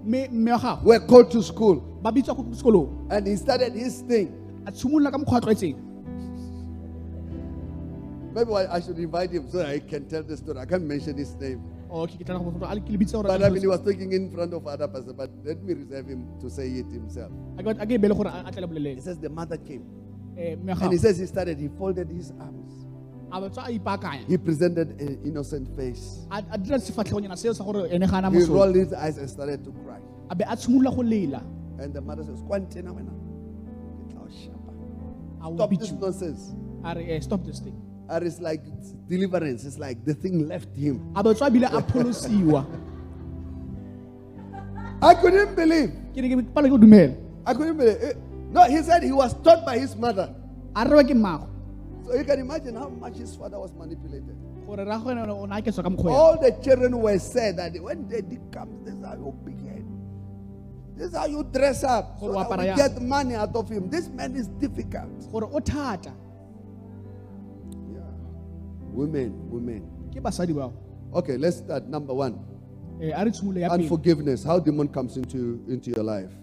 were 0.83 0.99
called 0.99 1.31
to 1.31 1.41
school. 1.43 1.83
And 3.09 3.27
he 3.27 3.35
started 3.35 3.73
his 3.73 4.01
thing. 4.01 4.31
Maybe 8.33 8.53
I 8.53 8.79
should 8.79 8.97
invite 8.97 9.31
him 9.31 9.49
so 9.49 9.57
that 9.57 9.67
I 9.67 9.79
can 9.79 10.05
tell 10.07 10.23
the 10.23 10.37
story. 10.37 10.57
I 10.59 10.65
can't 10.65 10.83
mention 10.83 11.17
his 11.17 11.35
name. 11.35 11.61
But 11.89 12.09
I 13.43 13.49
mean, 13.49 13.61
he 13.61 13.67
was 13.67 13.81
talking 13.81 14.13
in 14.13 14.31
front 14.31 14.53
of 14.53 14.65
other 14.65 14.87
person, 14.87 15.13
but 15.17 15.29
let 15.43 15.61
me 15.61 15.73
reserve 15.73 16.07
him 16.07 16.25
to 16.39 16.49
say 16.49 16.67
it 16.69 16.85
himself. 16.85 17.29
He 17.57 19.01
says 19.01 19.19
the 19.19 19.29
mother 19.29 19.57
came. 19.57 19.83
And 20.37 20.91
he 20.93 20.97
says 20.97 21.17
he 21.17 21.25
started, 21.25 21.59
he 21.59 21.67
folded 21.67 22.09
his 22.09 22.31
arms. 22.39 22.80
He 24.27 24.37
presented 24.37 24.99
an 25.01 25.19
innocent 25.25 25.67
face. 25.75 26.25
He 28.31 28.37
rolled 28.49 28.75
his 28.75 28.93
eyes 28.93 29.17
and 29.17 29.29
started 29.29 29.63
to 29.63 29.71
cry. 29.83 29.99
And 31.79 31.93
the 31.93 32.01
mother 32.01 32.23
says, 32.23 32.41
Stop 35.55 35.69
this 35.79 35.89
nonsense. 36.01 36.53
Stop 37.23 37.43
this 37.45 37.59
thing. 37.59 37.75
And 38.09 38.25
it's 38.25 38.39
like 38.39 38.61
it's 38.77 38.91
deliverance. 39.07 39.65
It's 39.65 39.79
like 39.79 40.03
the 40.05 40.13
thing 40.13 40.47
left 40.47 40.75
him. 40.75 41.11
I 45.01 45.15
couldn't 45.15 45.55
believe. 45.55 45.91
I 47.45 47.53
couldn't 47.53 47.77
believe. 47.77 47.97
Eh, 48.01 48.13
no, 48.51 48.63
he 48.65 48.81
said 48.83 49.01
he 49.01 49.11
was 49.11 49.33
taught 49.41 49.65
by 49.65 49.79
his 49.79 49.95
mother. 49.95 50.35
So 52.12 52.17
you 52.17 52.26
can 52.26 52.41
imagine 52.41 52.76
how 52.76 52.89
much 52.89 53.15
his 53.15 53.34
father 53.38 53.58
was 53.58 53.71
manipulated. 53.74 54.36
gore 54.67 54.84
ra 54.86 54.97
gone 55.00 55.30
o 55.32 55.45
ne 55.45 55.56
a 55.58 55.62
ke 55.62 55.71
tswa 55.71 55.84
ka 55.84 55.89
mokgwa 55.89 56.12
All 56.12 56.38
the 56.41 56.52
children 56.62 57.00
were 57.00 57.17
said 57.19 57.56
that 57.56 57.71
when 57.82 58.10
daddy 58.10 58.38
comes, 58.52 58.84
this 58.84 58.95
is 58.95 59.06
how 59.06 59.13
you 59.13 59.32
begin. 59.45 59.86
This 60.97 61.08
is 61.12 61.15
how 61.15 61.26
you 61.26 61.43
dress 61.54 61.86
up. 61.86 62.19
So 62.19 62.34
that 62.34 62.60
we 62.60 62.65
get 62.65 63.02
money 63.02 63.36
out 63.36 63.56
of 63.56 63.69
him. 63.69 63.89
This 63.89 64.10
man 64.10 64.36
is 64.36 64.47
difficult. 64.60 65.32
gore 65.32 65.45
o 65.45 65.62
thata 65.62 66.12
Yeah. 67.95 68.04
Women, 68.91 69.32
women. 69.50 69.82
ke 70.12 70.19
basadi 70.19 70.52
bao 70.54 70.74
Okay, 71.13 71.38
let's 71.38 71.58
start. 71.63 71.88
Number 71.88 72.13
one. 72.13 72.36
eh 73.00 73.13
a 73.15 73.24
re 73.24 73.32
tshimole 73.32 73.62
ya 73.63 73.69
pele 73.69 73.84
Unforgiveness. 73.84 74.43
How 74.43 74.60
demon 74.60 74.89
comes 74.89 75.15
into, 75.15 75.63
into 75.69 75.91
your 75.95 76.04
life. 76.04 76.40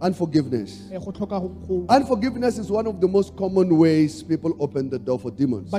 Unforgiveness. 0.00 0.88
Unforgiveness 1.88 2.58
is 2.58 2.70
one 2.70 2.86
of 2.86 3.00
the 3.00 3.08
most 3.08 3.36
common 3.36 3.76
ways 3.76 4.22
people 4.22 4.54
open 4.58 4.88
the 4.88 4.98
door 4.98 5.18
for 5.18 5.30
demons. 5.30 5.70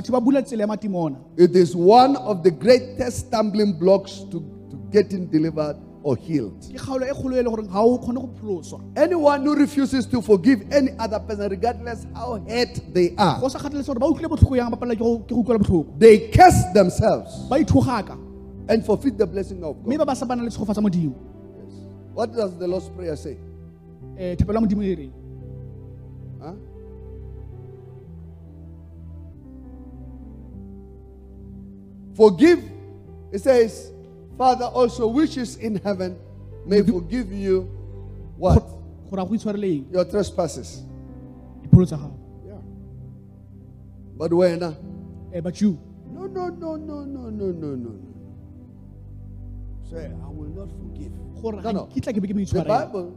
It 1.36 1.56
is 1.56 1.74
one 1.74 2.16
of 2.16 2.42
the 2.42 2.50
greatest 2.50 3.26
stumbling 3.26 3.72
blocks 3.78 4.20
to, 4.30 4.40
to 4.70 4.76
getting 4.90 5.26
delivered 5.26 5.76
or 6.04 6.16
healed. 6.16 6.54
Anyone 8.96 9.44
who 9.44 9.54
refuses 9.54 10.06
to 10.06 10.20
forgive 10.22 10.62
any 10.72 10.90
other 10.98 11.18
person, 11.20 11.48
regardless 11.50 12.06
how 12.14 12.38
hurt 12.48 12.80
they 12.94 13.14
are, 13.18 13.40
they 15.98 16.28
curse 16.30 16.62
themselves 16.74 17.48
and 18.68 18.84
forfeit 18.84 19.18
the 19.18 19.26
blessing 19.26 19.62
of 19.64 19.76
God. 19.76 19.86
Yes. 21.56 21.74
What 22.14 22.32
does 22.36 22.56
the 22.58 22.66
Lord's 22.68 22.88
Prayer 22.90 23.16
say? 23.16 23.36
Um 24.18 24.36
thapelo 24.36 24.54
ya 24.54 24.60
modimo 24.60 24.82
e 24.82 24.94
reng 24.94 25.12
Forgive. 32.14 32.62
It 33.32 33.38
says, 33.40 33.92
Father 34.36 34.66
also 34.66 35.06
which 35.08 35.36
is 35.36 35.56
in 35.56 35.76
heaven 35.76 36.18
may 36.66 36.82
forgive 36.82 37.32
you 37.32 37.62
what? 38.36 38.60
gore 39.10 39.24
go 39.26 39.32
itshwareleng 39.34 39.90
Your 39.92 40.04
trespasses. 40.04 40.82
dipholo 41.62 41.84
tsa 41.86 41.96
gago 41.96 42.16
Yeah. 42.46 42.60
But 44.16 44.32
when? 44.32 44.62
uh, 44.62 44.74
um 45.34 45.40
but 45.42 45.60
you 45.60 45.78
No, 46.12 46.26
no, 46.26 46.48
no, 46.48 46.76
no, 46.76 47.04
no, 47.04 47.30
no, 47.30 47.46
no, 47.52 47.68
no. 47.74 47.92
Say, 49.88 50.06
I 50.06 50.28
will 50.28 50.48
not 50.52 50.68
forgive. 50.70 51.12
No, 51.42 51.72
no. 51.72 51.84
kitla 51.92 52.12
ke 52.12 52.20
be 52.20 52.28
ke 52.28 52.34
mo 52.36 52.44
The 52.44 52.64
Bible 52.64 53.16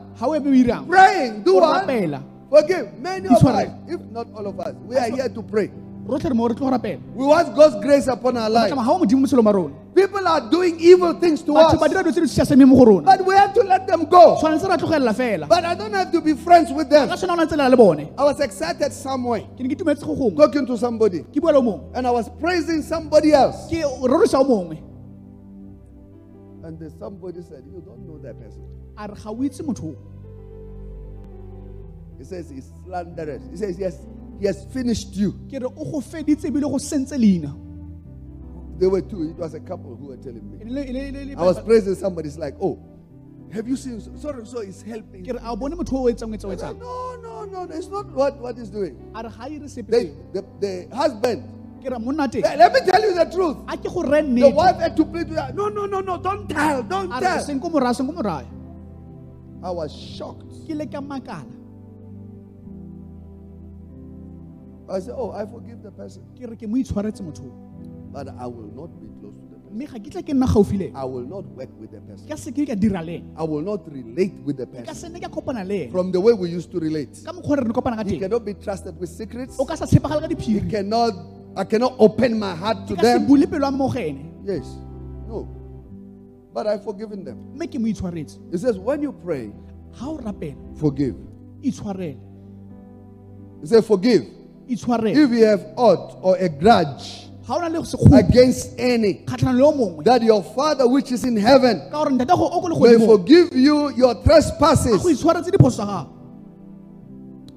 however 0.21 0.49
we 0.49 0.63
ram. 0.63 0.85
Praying, 0.87 1.43
do 1.43 1.55
what? 1.55 1.87
Rapela. 1.87 2.21
Forgive 2.49 2.85
many 2.99 3.27
of 3.27 3.43
us, 3.43 3.69
if 3.87 4.01
not 4.11 4.27
all 4.35 4.45
of 4.47 4.59
us, 4.59 4.75
we 4.87 4.95
are 4.97 5.09
here 5.09 5.29
to 5.29 5.41
pray. 5.41 5.71
We 7.15 7.25
want 7.25 7.55
God's 7.55 7.75
grace 7.85 8.07
upon 8.07 8.35
our 8.37 8.49
life. 8.49 8.73
People 9.93 10.27
are 10.27 10.41
doing 10.49 10.79
evil 10.79 11.13
things 11.13 11.41
to 11.43 11.53
us. 11.55 11.75
But 11.79 11.91
we 13.25 13.35
have 13.35 13.53
to 13.53 13.61
let 13.63 13.87
them 13.87 14.05
go. 14.05 14.37
But 14.41 15.63
I 15.65 15.75
don't 15.75 15.93
have 15.93 16.11
to 16.11 16.21
be 16.21 16.33
friends 16.33 16.71
with 16.73 16.89
them. 16.89 17.09
I 17.11 18.23
was 18.23 18.39
excited 18.39 18.91
somewhere 18.91 19.43
talking 20.35 20.65
to 20.65 20.77
somebody. 20.77 21.23
And 21.93 22.07
I 22.07 22.11
was 22.11 22.29
praising 22.39 22.81
somebody 22.81 23.31
else. 23.33 23.71
And 26.63 26.91
somebody 26.99 27.41
said, 27.41 27.63
You 27.71 27.81
don't 27.81 28.05
know 28.07 28.17
that 28.23 28.35
person 28.39 28.61
a 29.03 29.07
re 29.07 29.15
ga 29.23 29.29
o 29.29 29.35
itse 29.43 29.61
motho 29.65 29.91
o." 29.93 29.95
He 32.17 32.23
says 32.25 32.49
he's 32.49 32.71
slanderous. 32.85 33.41
He 33.49 33.57
says, 33.57 33.79
Yes, 33.79 33.97
he 34.39 34.45
has 34.45 34.63
finished 34.73 35.15
you. 35.15 35.31
ke 35.49 35.53
re 35.53 35.65
o 35.65 35.69
go 35.91 36.01
feditse 36.01 36.45
ebile 36.45 36.61
go 36.69 36.77
sentse 36.77 37.17
leina 37.17 37.57
There 38.77 38.89
were 38.89 39.01
two, 39.01 39.29
it 39.29 39.35
was 39.37 39.53
a 39.53 39.59
couple 39.59 39.95
who 39.95 40.07
were 40.07 40.17
telling 40.17 40.41
me. 40.51 40.57
E 40.65 40.69
le- 40.69 40.81
e 40.85 40.91
le- 40.91 40.99
e 41.07 41.11
le- 41.11 41.21
e 41.21 41.35
le- 41.35 41.41
I 41.41 41.45
was 41.45 41.59
praising 41.61 41.93
somebody, 41.95 42.27
it's 42.29 42.37
like, 42.37 42.55
Oh, 42.59 42.79
have 43.51 43.67
you 43.67 43.75
seen 43.75 43.99
so 44.01 44.11
so, 44.15 44.43
so 44.43 44.59
is 44.61 44.81
helping? 44.81 45.23
ke 45.25 45.33
re 45.33 45.39
a 45.43 45.51
o 45.51 45.55
bone 45.55 45.73
motho 45.73 45.93
o 45.93 46.07
o 46.07 46.11
etsang 46.11 46.33
o 46.33 46.37
etsang 46.37 46.49
o 46.49 46.51
I 46.51 46.55
etsang 46.55 46.79
no, 46.79 47.15
no, 47.21 47.45
no, 47.45 47.63
it's 47.75 47.87
not 47.87 48.07
what, 48.11 48.39
what 48.39 48.57
he's 48.57 48.69
doing. 48.69 48.95
a 49.15 49.23
re 49.23 49.29
ga 49.29 49.43
ire 49.49 49.59
They, 49.59 50.05
seo. 50.05 50.33
the, 50.33 50.45
the 50.59 50.95
husband, 50.95 51.43
ke 51.83 51.89
re 51.91 51.97
monna 51.99 52.27
teng 52.27 52.43
let 52.43 52.57
let 52.57 52.73
me 52.73 52.79
tell 52.91 53.01
you 53.01 53.13
the 53.15 53.25
truth. 53.35 53.57
a 53.67 53.77
ke 53.77 53.83
go 53.93 54.01
re 54.03 54.21
The 54.21 54.27
nnete 54.29 54.53
wife 54.55 54.77
had 54.77 54.95
to 54.97 55.05
plead 55.05 55.29
with 55.29 55.37
her. 55.37 55.51
No, 55.53 55.67
no, 55.69 55.85
no, 55.85 55.99
no, 56.01 56.17
don't 56.17 56.47
tell, 56.49 56.81
don't 56.83 57.11
a 57.11 57.15
re 57.15 57.21
tell. 57.21 57.39
seng 57.49 57.59
ko 57.59 57.69
moraya 57.69 57.95
seng 57.95 58.07
ko 58.07 58.13
moraya 58.13 58.45
I 59.63 59.69
was 59.71 59.91
shocked. 59.93 60.49
ke 60.67 60.73
le 60.75 60.85
ka 60.85 61.01
makala 61.01 61.45
I 64.89 64.99
said, 64.99 65.13
Oh, 65.15 65.31
I 65.31 65.45
forgive 65.45 65.81
the 65.83 65.91
person, 65.91 66.23
ke 66.35 66.49
re 66.49 66.55
ke 66.55 66.67
mo 66.67 66.75
itshwaretse 66.75 67.21
motho 67.23 67.45
o. 67.47 67.53
but 68.11 68.27
I 68.27 68.45
will 68.45 68.71
not 68.75 68.91
be 68.99 69.07
close 69.21 69.35
to 69.39 69.45
the 69.47 69.55
person. 69.55 69.77
mme 69.77 69.85
ga 69.87 69.99
ke 70.03 70.09
tla 70.11 70.21
ke 70.21 70.33
nna 70.35 70.47
gaufi 70.51 70.77
le 70.79 70.85
ene. 70.91 70.95
I 70.95 71.05
will 71.05 71.23
not 71.23 71.45
work 71.55 71.69
with 71.79 71.91
the 71.91 72.01
person. 72.01 72.27
ka 72.27 72.35
seke 72.35 72.67
ka 72.67 72.75
dira 72.75 73.01
le 73.01 73.13
ene. 73.21 73.31
I 73.37 73.43
will 73.43 73.61
not 73.61 73.87
relate 73.91 74.33
with 74.43 74.57
the 74.57 74.67
person. 74.67 74.93
sene 74.95 75.21
ka 75.21 75.29
kopana 75.29 75.63
le 75.65 75.85
ene. 75.85 75.91
From 75.91 76.11
the 76.11 76.19
way 76.19 76.33
we 76.33 76.49
used 76.49 76.71
to 76.71 76.79
relate. 76.79 77.21
ka 77.23 77.31
mokgwa 77.31 77.57
re 77.61 77.63
re 77.69 77.71
kopana 77.79 77.95
ka 77.95 78.03
He 78.03 78.19
cannot 78.19 78.43
be 78.43 78.53
trusted 78.55 78.99
with 78.99 79.09
secrets. 79.09 79.55
o 79.59 79.63
ka 79.65 79.75
sa 79.75 79.85
tshepagale 79.85 80.27
ka 80.27 80.35
He 80.43 80.59
cannot, 80.67 81.13
I 81.55 81.63
cannot 81.63 81.95
open 81.99 82.37
my 82.39 82.53
heart 82.55 82.87
to 82.89 82.95
ke 82.95 82.99
ka 82.99 83.03
se 83.07 83.13
them. 83.19 83.27
bule 83.27 83.47
pelo 83.47 83.63
ya 83.63 83.71
mo 83.71 83.87
go 83.87 83.99
ene 83.99 84.27
Yes. 84.43 84.67
No. 85.29 85.47
But 86.53 86.67
I've 86.67 86.83
forgiven 86.83 87.23
them. 87.23 87.37
mme 87.55 87.67
ke 87.67 87.79
mo 87.79 87.87
itshwaretse 87.87 88.37
He 88.51 88.57
says, 88.57 88.77
when 88.77 89.01
you 89.01 89.11
pray, 89.13 89.51
ga 89.99 90.05
o 90.09 90.17
rapela 90.17 90.55
forgive. 90.77 91.15
itshwarele 91.63 92.17
He 93.61 93.67
said, 93.67 93.85
forgive. 93.85 94.25
itshwarele 94.69 95.15
If 95.15 95.29
you 95.31 95.45
have 95.45 95.65
aught 95.77 96.17
or 96.21 96.35
a 96.37 96.49
grudge 96.49 97.29
ga 97.47 97.55
o 97.55 97.59
na 97.59 97.67
le 97.67 97.79
sekgopi 97.85 98.19
against 98.19 98.77
any, 98.79 99.23
kgatlhanong 99.25 99.57
le 99.57 99.63
o 99.65 99.71
mongwe 99.71 100.03
that 100.03 100.21
your 100.23 100.43
Father 100.43 100.87
which 100.87 101.11
is 101.11 101.23
in 101.23 101.37
heaven 101.37 101.79
ka 101.89 102.03
gore 102.03 102.11
ntate 102.11 102.31
o 102.31 102.59
ko 102.61 102.67
le 102.67 102.75
may 102.79 102.97
godimo 102.97 103.05
forgive 103.17 103.49
you 103.55 103.89
your 103.95 104.11
a 104.11 104.15
go 104.15 104.23
trespasses. 104.23 105.03
itshwaretse 105.05 105.51
diphoso 105.51 105.71
tsa 105.81 105.85
gago 105.85 106.17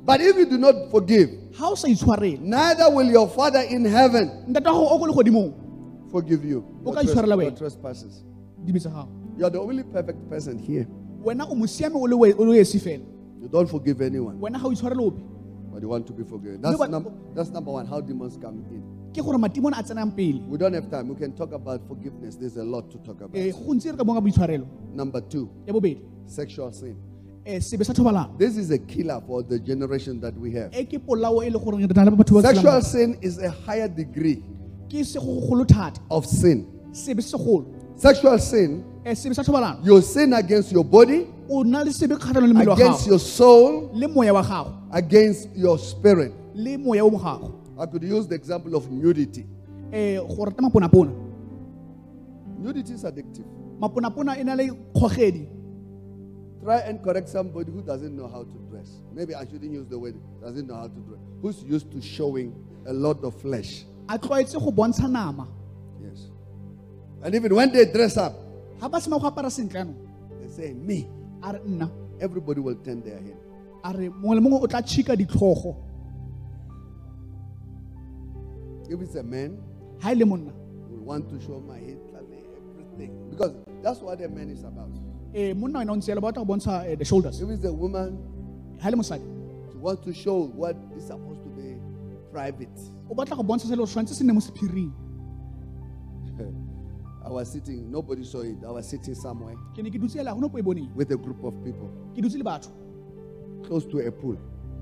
But 0.07 0.21
if 0.21 0.37
you 0.37 0.45
do 0.47 0.59
not 0.59 0.91
forgive, 0.91 1.31
ga 1.59 1.69
o 1.69 1.75
sa 1.75 1.89
itshwarele 1.89 2.39
neither 2.41 2.91
will 2.91 3.11
your 3.11 3.29
Father 3.29 3.61
in 3.69 3.85
heaven 3.85 4.31
ntate 4.49 4.67
wa 4.67 4.73
go 4.73 4.87
o 4.89 4.99
ko 4.99 5.05
le 5.07 5.13
godimong 5.13 5.53
forgive 6.13 6.45
you 6.45 6.63
O 6.85 6.93
your, 6.93 6.95
ka 6.95 7.01
tres- 7.03 7.11
itshwarela 7.15 7.43
your 7.43 7.51
trespasses. 7.59 8.23
You 9.37 9.45
are 9.47 9.51
the 9.51 9.61
only 9.61 9.83
perfect 9.83 10.29
person 10.29 10.59
here. 10.59 10.87
wena 11.23 11.49
o 11.51 11.55
mo 11.55 11.67
siame 11.67 11.95
o 11.97 12.05
le 12.05 12.17
we- 12.17 12.33
o 12.35 12.45
le 12.45 12.61
esi 12.61 12.79
fela 12.81 13.05
You 13.41 13.49
don't 13.49 13.69
forgive 13.69 14.01
anyone, 14.01 14.39
wena 14.41 14.59
ga 14.61 14.69
o 14.69 15.11
but 15.75 15.83
you 15.83 15.89
want 15.89 16.07
to 16.07 16.13
be 16.13 16.23
forgiven. 16.23 16.63
That's, 16.63 16.79
num- 16.89 17.13
that's 17.35 17.51
number 17.51 17.73
one, 17.73 17.85
how 17.87 18.01
demons 18.01 18.37
come 18.41 18.65
in. 18.71 18.83
ke 19.13 19.23
gore 19.25 19.39
matimone 19.39 19.73
a 19.79 19.83
tsenang 19.83 20.15
pele 20.17 20.41
We 20.49 20.57
don't 20.57 20.73
have 20.73 20.91
time. 20.91 21.09
We 21.09 21.17
can 21.17 21.33
talk 21.33 21.53
about 21.53 21.87
forgiveness. 21.89 22.37
There's 22.37 22.57
a 22.57 22.65
lot 22.65 22.91
to 22.93 22.99
talk 22.99 23.21
about. 23.21 23.37
Eh, 23.37 23.51
go 23.51 23.59
gontsi 23.59 23.91
re 23.91 23.97
ka 23.97 24.05
bong 24.05 24.17
ka 24.17 24.21
boitshwarelo 24.21 24.67
Number 24.95 25.21
two, 25.21 25.49
sexual 26.27 26.73
sin. 26.73 26.97
Eh, 27.47 27.59
thobalano 27.59 28.39
This 28.39 28.57
is 28.57 28.71
a 28.71 28.79
killer 28.79 29.21
for 29.27 29.43
the 29.43 29.59
generation 29.59 30.21
that 30.21 30.37
we 30.39 30.53
have. 30.53 30.71
ke 30.71 30.99
polao 31.05 31.41
le 31.43 31.59
gore 31.59 31.77
re 31.79 31.87
na 31.87 32.05
le 32.05 32.11
batho 32.13 32.41
ba 32.41 32.55
Sexual 32.55 32.83
sin 32.83 33.19
is 33.21 33.39
a 33.39 33.51
higher 33.51 33.89
degree 33.89 34.43
ke 34.89 35.03
segogolo 35.05 35.67
thata 35.67 36.01
of 36.11 36.25
sin. 36.25 36.67
Sebe 37.97 38.15
se 38.15 38.15
segolo 38.15 38.39
Sexual 38.41 38.41
sin, 38.41 38.85
eh, 39.05 39.15
thobalano 39.45 39.85
you 39.85 40.01
sin 40.03 40.33
against 40.33 40.73
your 40.73 40.85
body, 40.85 41.27
o 41.49 41.63
na 41.63 41.83
le 41.83 41.93
sebe 41.93 42.17
kgatlhanong 42.17 42.49
le 42.49 42.55
mmele 42.55 42.69
wa 42.69 42.75
against 42.75 43.07
your 43.07 43.19
soul, 43.21 43.91
le 43.95 44.09
moya 44.09 44.33
wa 44.33 44.43
gago 44.43 44.73
against 44.93 45.49
your 45.55 45.79
spirit. 45.79 46.33
le 46.55 46.79
moya 46.79 47.05
o 47.05 47.11
mo 47.11 47.19
gago 47.19 47.53
I 47.79 47.87
could 47.87 48.05
use 48.05 48.29
the 48.29 48.37
example 48.37 48.77
of 48.77 48.89
nudity. 48.91 49.47
Eh, 49.93 50.19
maponapona 50.19 51.13
Nudity 52.59 52.93
is 52.95 53.05
addictive. 53.05 53.45
maponapona 53.81 54.43
na 54.45 54.55
le 54.55 54.69
kgogedi 54.95 55.49
Try 56.63 56.79
and 56.79 57.03
correct 57.05 57.29
somebody 57.29 57.71
who 57.71 57.83
doesn't 57.83 58.17
know 58.17 58.27
how 58.27 58.43
to 58.43 58.59
dress. 58.71 59.03
Maybe 59.13 59.35
I 59.35 59.45
shouldn't 59.45 59.71
use 59.71 59.87
the 59.87 59.99
word 59.99 60.15
doesn't 60.41 60.67
know 60.67 60.77
how 60.77 60.89
to 60.89 60.99
dress. 61.01 61.21
Who's 61.43 61.63
used 61.63 61.93
to 61.93 62.01
showing 62.01 62.55
a 62.87 62.93
lot 62.93 63.23
of 63.23 63.39
flesh. 63.43 63.85
And 67.25 67.35
even 67.35 67.55
when 67.55 67.73
they 67.73 67.87
dress 67.87 68.19
up, 68.19 68.35
ga 68.79 68.87
ba 68.89 69.01
sema 69.01 69.19
go 69.19 69.31
apara 69.31 69.49
sentle 69.51 69.81
ano 69.81 69.95
they 70.43 70.49
say, 70.49 70.75
Me. 70.75 71.09
a 71.43 71.55
re 71.55 71.59
nna 71.61 71.91
Everybody 72.21 72.61
will 72.61 72.77
turn 72.77 73.01
their 73.03 73.17
head. 73.19 73.39
a 73.83 73.93
re 73.97 74.11
mongwe 74.11 74.35
le 74.35 74.41
mongwe 74.43 74.63
o 74.63 74.67
tla 74.67 74.83
If 78.91 79.01
it's 79.01 79.15
a 79.15 79.23
man, 79.23 79.59
monna 80.27 80.53
will 80.91 81.05
want 81.05 81.31
to 81.31 81.41
show 81.41 81.61
my 81.67 81.79
head, 81.79 81.99
everything. 82.15 83.31
Because 83.31 83.55
that's 83.83 84.01
what 84.01 84.21
a 84.21 84.29
man 84.29 84.51
is 84.51 84.63
about. 84.63 84.91
monna 85.57 85.79
wena 85.79 85.93
o 85.93 85.97
ntse 85.97 86.11
ele 86.11 86.21
ba 86.21 86.31
batla 86.31 86.45
go 86.47 86.53
bontsha 86.53 86.85
eh, 86.87 86.95
the 86.95 87.05
shoulders 87.07 87.41
If 87.41 87.49
it's 87.49 87.65
a 87.65 87.73
woman, 87.73 88.19
she 88.83 88.91
wants 89.79 90.05
to 90.05 90.13
show 90.13 90.45
what 90.49 90.77
is 90.95 91.07
supposed 91.07 91.43
to 91.43 91.49
be 91.49 91.79
private. 92.31 92.69
I 97.27 97.31
was 97.31 97.51
sitting, 97.51 97.91
nobody 97.91 98.23
saw 98.23 98.41
it. 98.43 98.57
I 98.67 98.71
was 98.71 98.87
sitting 98.89 99.15
somewhere 99.15 99.57
ke 99.75 99.83
ne 99.83 99.91
ke 99.91 99.99
dutse 100.01 100.17
ele 100.17 100.25
ga 100.31 100.35
gone 100.35 100.49
po 100.51 100.59
e 100.59 100.63
boneng 100.63 100.93
with 100.95 101.11
a 101.13 101.17
group 101.17 101.43
of 101.45 101.55
people 101.65 101.89
ke 102.15 102.21
dutse 102.25 102.37
le 102.37 102.45
batho 102.45 102.71
close 103.67 103.87
to 103.87 103.99
a 104.01 104.11
pool. 104.13 104.37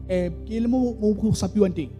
Eh, 0.08 0.28
ke 0.46 0.58
le 0.60 0.68
mo 0.68 0.94
mo 0.94 1.14
go 1.14 1.30
sapiwang 1.30 1.74
teng 1.74 1.90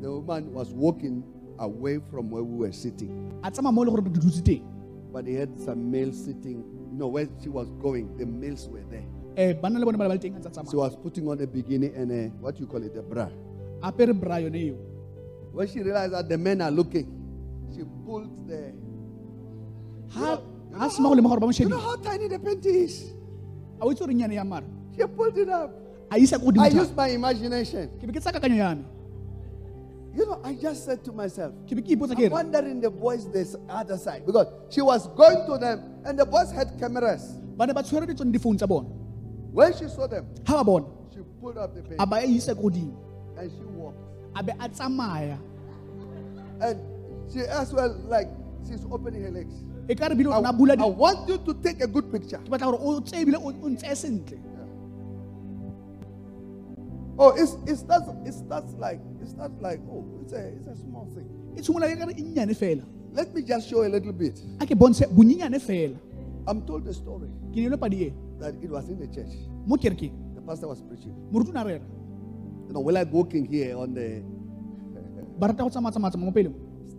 The 0.00 0.10
woman 0.10 0.52
was 0.54 0.72
walking 0.72 1.22
away 1.58 2.00
from 2.10 2.30
where 2.30 2.42
we 2.42 2.66
were 2.66 2.72
sitting, 2.72 3.12
a 3.44 3.50
tsamaya 3.50 3.74
mo 3.74 3.82
e 3.82 3.86
le 3.86 3.90
gore 3.92 4.04
re 4.04 4.10
dutse 4.20 4.42
teng 4.42 4.64
but 5.12 5.26
he 5.26 5.34
had 5.34 5.58
some 5.58 5.90
males 5.90 6.24
sitting. 6.24 6.62
You 6.90 6.96
know, 6.98 7.06
where 7.08 7.28
she 7.42 7.48
was 7.48 7.68
going, 7.82 8.16
the 8.18 8.26
males 8.26 8.68
were 8.68 8.82
there. 8.90 9.04
Eh, 9.36 9.52
banna 9.54 9.78
le 9.78 9.84
bone 9.84 9.96
ba 9.98 10.04
le 10.04 10.08
ba 10.08 10.14
le 10.14 10.20
teng 10.20 10.36
a 10.36 10.40
ntse 10.40 10.46
a 10.46 10.54
She 10.54 10.60
tsamaya 10.60 10.80
was 10.84 10.96
putting 10.96 11.28
on 11.28 11.40
a 11.40 11.46
bikini 11.46 11.94
and 11.96 12.10
a, 12.12 12.28
what 12.40 12.58
you 12.58 12.66
call 12.66 12.82
it, 12.82 12.96
a 12.96 13.02
bra. 13.02 13.28
apere 13.82 14.12
bra 14.18 14.36
yone 14.38 14.54
eo 14.56 14.76
When 15.52 15.66
she 15.68 15.80
realized 15.82 16.12
that 16.14 16.28
the 16.28 16.38
men 16.38 16.60
are 16.62 16.70
looking, 16.70 17.06
she 17.74 17.82
pulled 18.06 18.48
the. 18.48 18.72
Ga 20.14 20.38
ga 20.72 20.88
sema 20.90 21.08
go 21.08 21.14
lema 21.14 21.28
gore 21.28 21.40
ba 21.40 21.46
You 21.56 21.68
know 21.68 21.78
how 21.78 21.96
tiny 21.96 22.28
the 22.28 22.38
panty 22.38 22.84
is? 22.84 23.12
a 23.80 23.84
o 23.84 23.90
itse 23.92 24.00
gore 24.00 24.14
nyane 24.14 24.34
ya 24.34 24.44
mara 24.44 24.66
She 24.96 25.06
pulled 25.06 25.38
it 25.38 25.48
up. 25.48 25.70
I 26.10 26.16
used 26.18 26.96
my 26.96 27.08
imagination. 27.08 27.88
ke 28.00 28.06
be 28.06 28.12
ke 28.12 28.20
tsa 28.20 28.32
kakanyo 28.32 28.56
ya 28.56 28.74
You 30.12 30.26
know, 30.26 30.40
I 30.42 30.54
just 30.54 30.84
said 30.84 31.04
to 31.06 31.12
myself, 31.12 31.54
ke 31.70 31.76
be 31.78 31.82
ke 31.82 31.94
ipotsa 31.94 32.18
ke 32.18 32.26
I'm 32.26 32.32
wondering 32.34 32.80
the 32.80 32.90
boys 32.90 33.30
this 33.30 33.54
other 33.68 33.96
side 33.96 34.26
because 34.26 34.48
she 34.68 34.82
was 34.82 35.06
going 35.14 35.46
to 35.46 35.58
them 35.58 36.02
and 36.04 36.18
the 36.18 36.26
boys 36.26 36.50
had 36.50 36.74
cameras. 36.78 37.38
ba 37.56 37.66
ne 37.66 37.72
ba 37.72 37.82
tshwere 37.82 38.06
ditsone 38.10 38.32
difounu 38.34 38.58
tsa 38.58 38.66
bona 38.66 38.88
When 39.52 39.72
she 39.78 39.86
saw 39.88 40.06
them, 40.06 40.26
ba 40.44 40.64
bona 40.64 40.86
she 41.14 41.20
pulled 41.40 41.58
up 41.58 41.74
the 41.74 41.80
a 41.80 42.06
panty 42.06 42.10
ba 42.10 42.18
isa 42.26 42.54
ko 42.54 42.66
godimo 42.68 42.94
and 43.38 43.50
she 43.50 43.62
walked. 43.78 44.02
a 44.34 44.42
be 44.42 44.52
a 44.58 45.38
And 46.60 46.76
she 47.32 47.40
as 47.46 47.72
well 47.72 47.94
like 48.08 48.28
she's 48.66 48.84
opening 48.90 49.22
her 49.22 49.30
legs. 49.30 49.54
Ka 49.96 50.08
re 50.08 50.14
bile 50.14 50.32
I, 50.32 50.38
o 50.38 50.40
na 50.42 50.52
bula 50.52 50.74
I 50.78 50.86
want 50.86 51.28
you 51.28 51.38
to 51.38 51.54
take 51.54 51.80
a 51.82 51.86
good 51.86 52.10
picture. 52.12 52.38
ke 52.38 52.48
batla 52.50 52.70
gore 52.70 52.80
o 52.80 53.00
tse 53.00 53.16
ebile 53.22 53.36
o 53.38 53.50
o 53.50 53.94
sentle 53.94 54.38
Oh, 57.22 57.30
it's 57.36 57.52
it 57.68 57.76
starts 57.76 58.08
it 58.24 58.32
starts 58.32 58.72
like 58.78 59.00
it 59.20 59.28
starts 59.28 59.60
like 59.60 59.80
oh 59.92 60.04
it's 60.22 60.32
a 60.32 60.40
it's 60.56 60.68
a 60.68 60.76
small 60.76 61.06
thing. 61.14 61.28
tshimola 61.60 61.88
ka 61.98 62.06
re 62.06 62.14
nnyane 62.14 62.54
fela 62.54 62.84
Let 63.12 63.34
me 63.34 63.42
just 63.42 63.68
show 63.68 63.82
a 63.82 63.90
little 63.90 64.12
bit. 64.12 64.40
a 64.60 64.66
ke 64.66 64.74
bontshe 64.78 65.04
bonyenyane 65.06 65.60
fela 65.60 65.96
I'm 66.48 66.62
told 66.62 66.84
the 66.84 66.94
story 66.94 67.28
ke 67.52 67.56
neilwe 67.60 67.78
padi 67.80 68.12
that 68.40 68.54
it 68.62 68.70
was 68.70 68.88
in 68.88 68.98
the 68.98 69.06
church. 69.06 69.34
The 69.68 70.40
pastor 70.46 70.68
was 70.68 70.80
preaching. 70.80 71.14
moruti 71.32 71.50
o 71.50 71.52
ne 71.52 71.60
a 71.60 71.64
rera 71.64 71.84
You 72.70 72.74
know, 72.74 72.80
we're 72.86 72.92
like 72.92 73.12
walking 73.12 73.46
here 73.46 73.76
on 73.76 73.94
the 73.94 74.22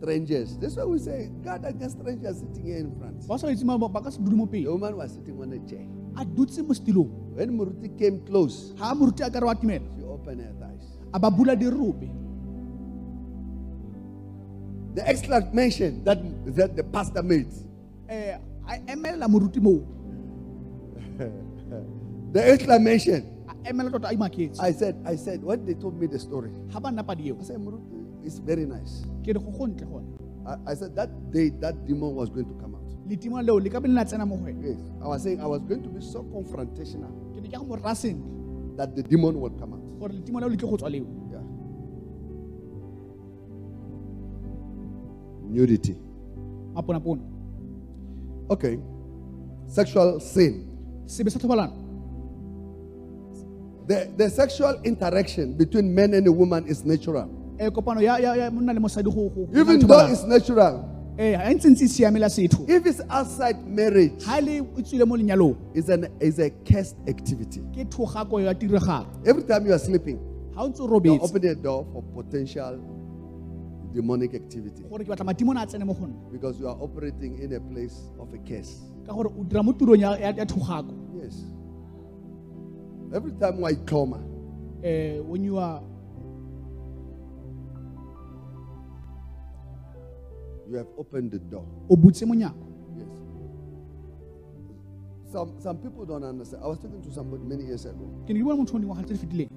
strangers. 0.02 0.58
That's 0.58 0.76
why 0.76 0.86
we 0.89 0.97
say 0.97 1.30
God 1.45 1.62
against 1.64 2.02
strangers 2.02 2.41
sitting 2.41 2.66
here 2.66 2.82
in 2.82 2.89
front. 2.97 3.22
ba 3.30 3.38
sa 3.38 3.54
itse 3.54 3.62
ma- 3.62 3.78
ba 3.78 4.02
ka 4.02 4.10
se 4.10 4.18
dule 4.18 4.34
mo 4.34 4.49
The 4.49 4.66
woman 4.66 4.97
was 4.97 5.14
sitting 5.14 5.38
on 5.38 5.54
a 5.54 5.62
chair. 5.70 5.86
a 6.18 6.26
dutse 6.26 6.66
mo 6.66 6.74
setilong 6.74 7.14
When 7.38 7.54
Muruti 7.54 7.93
came 7.93 8.26
close, 8.26 8.74
ga 8.74 8.91
a 8.91 8.95
moruti 8.97 9.22
a 9.22 9.30
ka 9.30 9.38
re 9.38 9.54
she 9.93 10.02
opened 10.02 10.41
her 10.41 10.54
thighs. 10.58 10.97
a 11.14 11.18
ba 11.22 11.30
bula 11.30 11.54
The 14.91 15.08
exclamation 15.08 16.04
that, 16.04 16.20
that 16.58 16.76
the 16.76 16.84
pastor 16.84 17.24
made, 17.24 17.47
eh, 18.10 18.36
a 18.68 18.74
emelela 18.91 19.30
moruti 19.30 19.62
moo 19.62 19.80
the 22.36 22.41
exclamation, 22.43 23.24
a 23.47 23.52
ah, 23.54 23.70
emela 23.70 23.95
a 23.95 24.12
imaketse 24.12 24.60
I 24.60 24.74
said, 24.74 24.97
I 25.06 25.16
said, 25.16 25.39
when 25.45 25.64
they 25.64 25.76
told 25.78 25.95
me 25.95 26.08
the 26.10 26.18
story, 26.20 26.49
ga 26.74 26.80
ba 26.82 26.89
nna 26.89 27.06
padi 27.06 27.32
I 27.32 27.38
said, 27.45 27.62
Muruti, 27.62 28.26
it's 28.26 28.39
very 28.41 28.66
nice. 28.66 29.06
Ke 29.24 29.28
re 29.34 29.39
go 29.39 29.51
go 29.51 29.67
ntle 29.67 29.86
gone 29.88 30.07
I, 30.43 30.72
I 30.72 30.74
said, 30.74 30.95
that 30.95 31.09
day, 31.32 31.49
that 31.61 31.86
demon 31.86 32.15
was 32.15 32.30
going 32.30 32.45
to 32.49 32.55
come 32.55 32.74
out. 32.76 32.82
letimo 33.07 33.41
leo 33.45 33.59
le 33.59 33.69
ka 33.69 33.80
be 33.80 33.88
le 33.88 33.93
na 33.93 34.03
tsena 34.03 34.26
mo 34.26 34.38
go 34.38 34.45
wena 34.45 34.61
Yes. 34.67 34.80
I 35.03 35.07
was 35.07 35.24
saying 35.24 35.39
I 35.39 35.45
was 35.45 35.61
going 35.63 35.84
to 35.84 35.89
be 35.89 36.01
so 36.01 36.24
confrontational 36.24 37.11
ke 37.36 37.41
ne 37.41 37.47
ke 37.49 37.57
go 37.57 37.65
mo 37.65 37.76
raya 37.78 37.95
sentle 37.95 38.76
that 38.78 38.95
the 38.95 39.03
demon 39.03 39.39
will 39.39 39.51
come 39.61 39.74
out. 39.74 39.84
gore 39.99 40.09
letimo 40.09 40.39
leo 40.41 40.49
le 40.49 40.57
tle 40.57 40.69
go 40.69 40.78
tswa 40.78 40.89
leo 40.91 41.05
Yeah. 41.32 41.43
Nudity. 45.49 45.95
maponapona 46.74 47.22
Okay. 48.49 48.80
Sexual 49.67 50.19
sin. 50.19 50.67
sebe 51.05 51.30
sa 51.32 51.39
thobalano 51.39 51.78
The, 53.88 54.07
the 54.15 54.30
sexual 54.30 54.80
interaction 54.84 55.53
between 55.57 55.93
men 55.93 56.13
and 56.13 56.26
a 56.28 56.32
woman 56.32 56.65
is 56.67 56.86
natural. 56.86 57.28
Eh 57.62 57.70
Even 59.53 59.80
though 59.80 60.07
it's 60.07 60.24
natural. 60.24 60.86
eh 61.18 61.36
ha 61.36 61.53
ntse 61.53 61.70
ntse 61.70 62.66
If 62.68 62.86
it's 62.88 63.01
outside 63.09 63.57
marriage, 63.68 64.24
ha 64.26 64.39
le 64.39 64.62
o 64.62 64.82
tswile 64.82 65.05
mo 65.05 65.16
it's 65.76 65.89
an 65.89 66.07
is 66.20 66.39
a 66.39 66.49
cursed 66.66 66.97
activity. 67.07 67.62
ke 67.72 67.86
thogako 67.89 68.41
ya 68.41 68.53
tiragalo. 68.53 69.05
Every 69.26 69.43
time 69.43 69.66
you 69.68 69.74
are 69.74 69.80
sleeping, 69.80 70.18
ha 70.55 70.64
o 70.64 70.70
ntse 70.70 70.80
o 70.82 70.86
you're 70.86 70.99
robetse 70.99 71.24
opening 71.24 71.51
a 71.51 71.55
door 71.55 71.86
for 71.93 72.01
potential 72.24 72.80
demonic 73.93 74.34
activity. 74.34 74.82
Gore 74.89 75.03
ke 75.03 75.09
batla 75.09 75.26
madimo 75.26 75.53
a 75.62 75.66
tsene 75.68 75.86
mo 75.86 75.93
go 75.93 76.05
nna. 76.07 76.32
Because 76.32 76.59
you 76.59 76.68
are 76.68 76.78
operating 76.82 77.38
in 77.43 77.53
a 77.53 77.59
place 77.59 78.09
of 78.20 78.34
a 78.34 78.38
curse. 78.39 78.82
Yes. 81.22 81.43
Every 83.14 83.34
time 83.34 83.64
I 83.64 83.74
trauma, 83.86 84.18
eh 84.84 85.20
when 85.20 85.43
you 85.43 85.57
are 85.59 85.82
you 90.72 90.78
have 90.78 90.88
opened 90.97 91.32
the 91.32 91.39
door. 91.39 91.65
Yes. 92.97 93.07
Some 95.32 95.53
some 95.59 95.78
people 95.78 96.05
don't 96.05 96.24
understand. 96.24 96.63
I 96.63 96.67
was 96.67 96.80
talking 96.80 97.01
to 97.01 97.11
somebody 97.11 97.43
many 97.43 97.65
years 97.65 97.86
ago. 97.86 98.07
ke 98.26 98.30
ne 98.34 98.39
ke 98.41 98.45
bona 98.47 98.57
motho 98.63 98.76
o 98.76 98.80
dingwaga 98.80 99.05
tse 99.05 99.26
di 99.28 99.47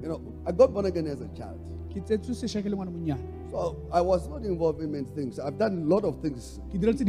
You 0.00 0.08
know, 0.08 0.20
I 0.46 0.52
got 0.52 0.72
born 0.72 0.86
again 0.86 1.06
as 1.08 1.20
a 1.20 1.28
child. 1.36 1.58
ke 1.92 2.00
tsetswe 2.04 2.34
sešwa 2.42 2.62
ke 2.62 2.70
le 2.70 2.76
ngwana 2.76 2.90
monyane 2.96 3.24
So 3.50 3.76
I 3.92 4.00
was 4.00 4.28
not 4.28 4.44
involved 4.44 4.80
in 4.82 4.92
many 4.92 5.06
things. 5.18 5.40
I've 5.40 5.58
done 5.58 5.78
a 5.82 5.86
lot 5.94 6.04
of 6.04 6.20
things. 6.22 6.60
ke 6.70 6.78
dira 6.78 6.92
tse 6.92 7.04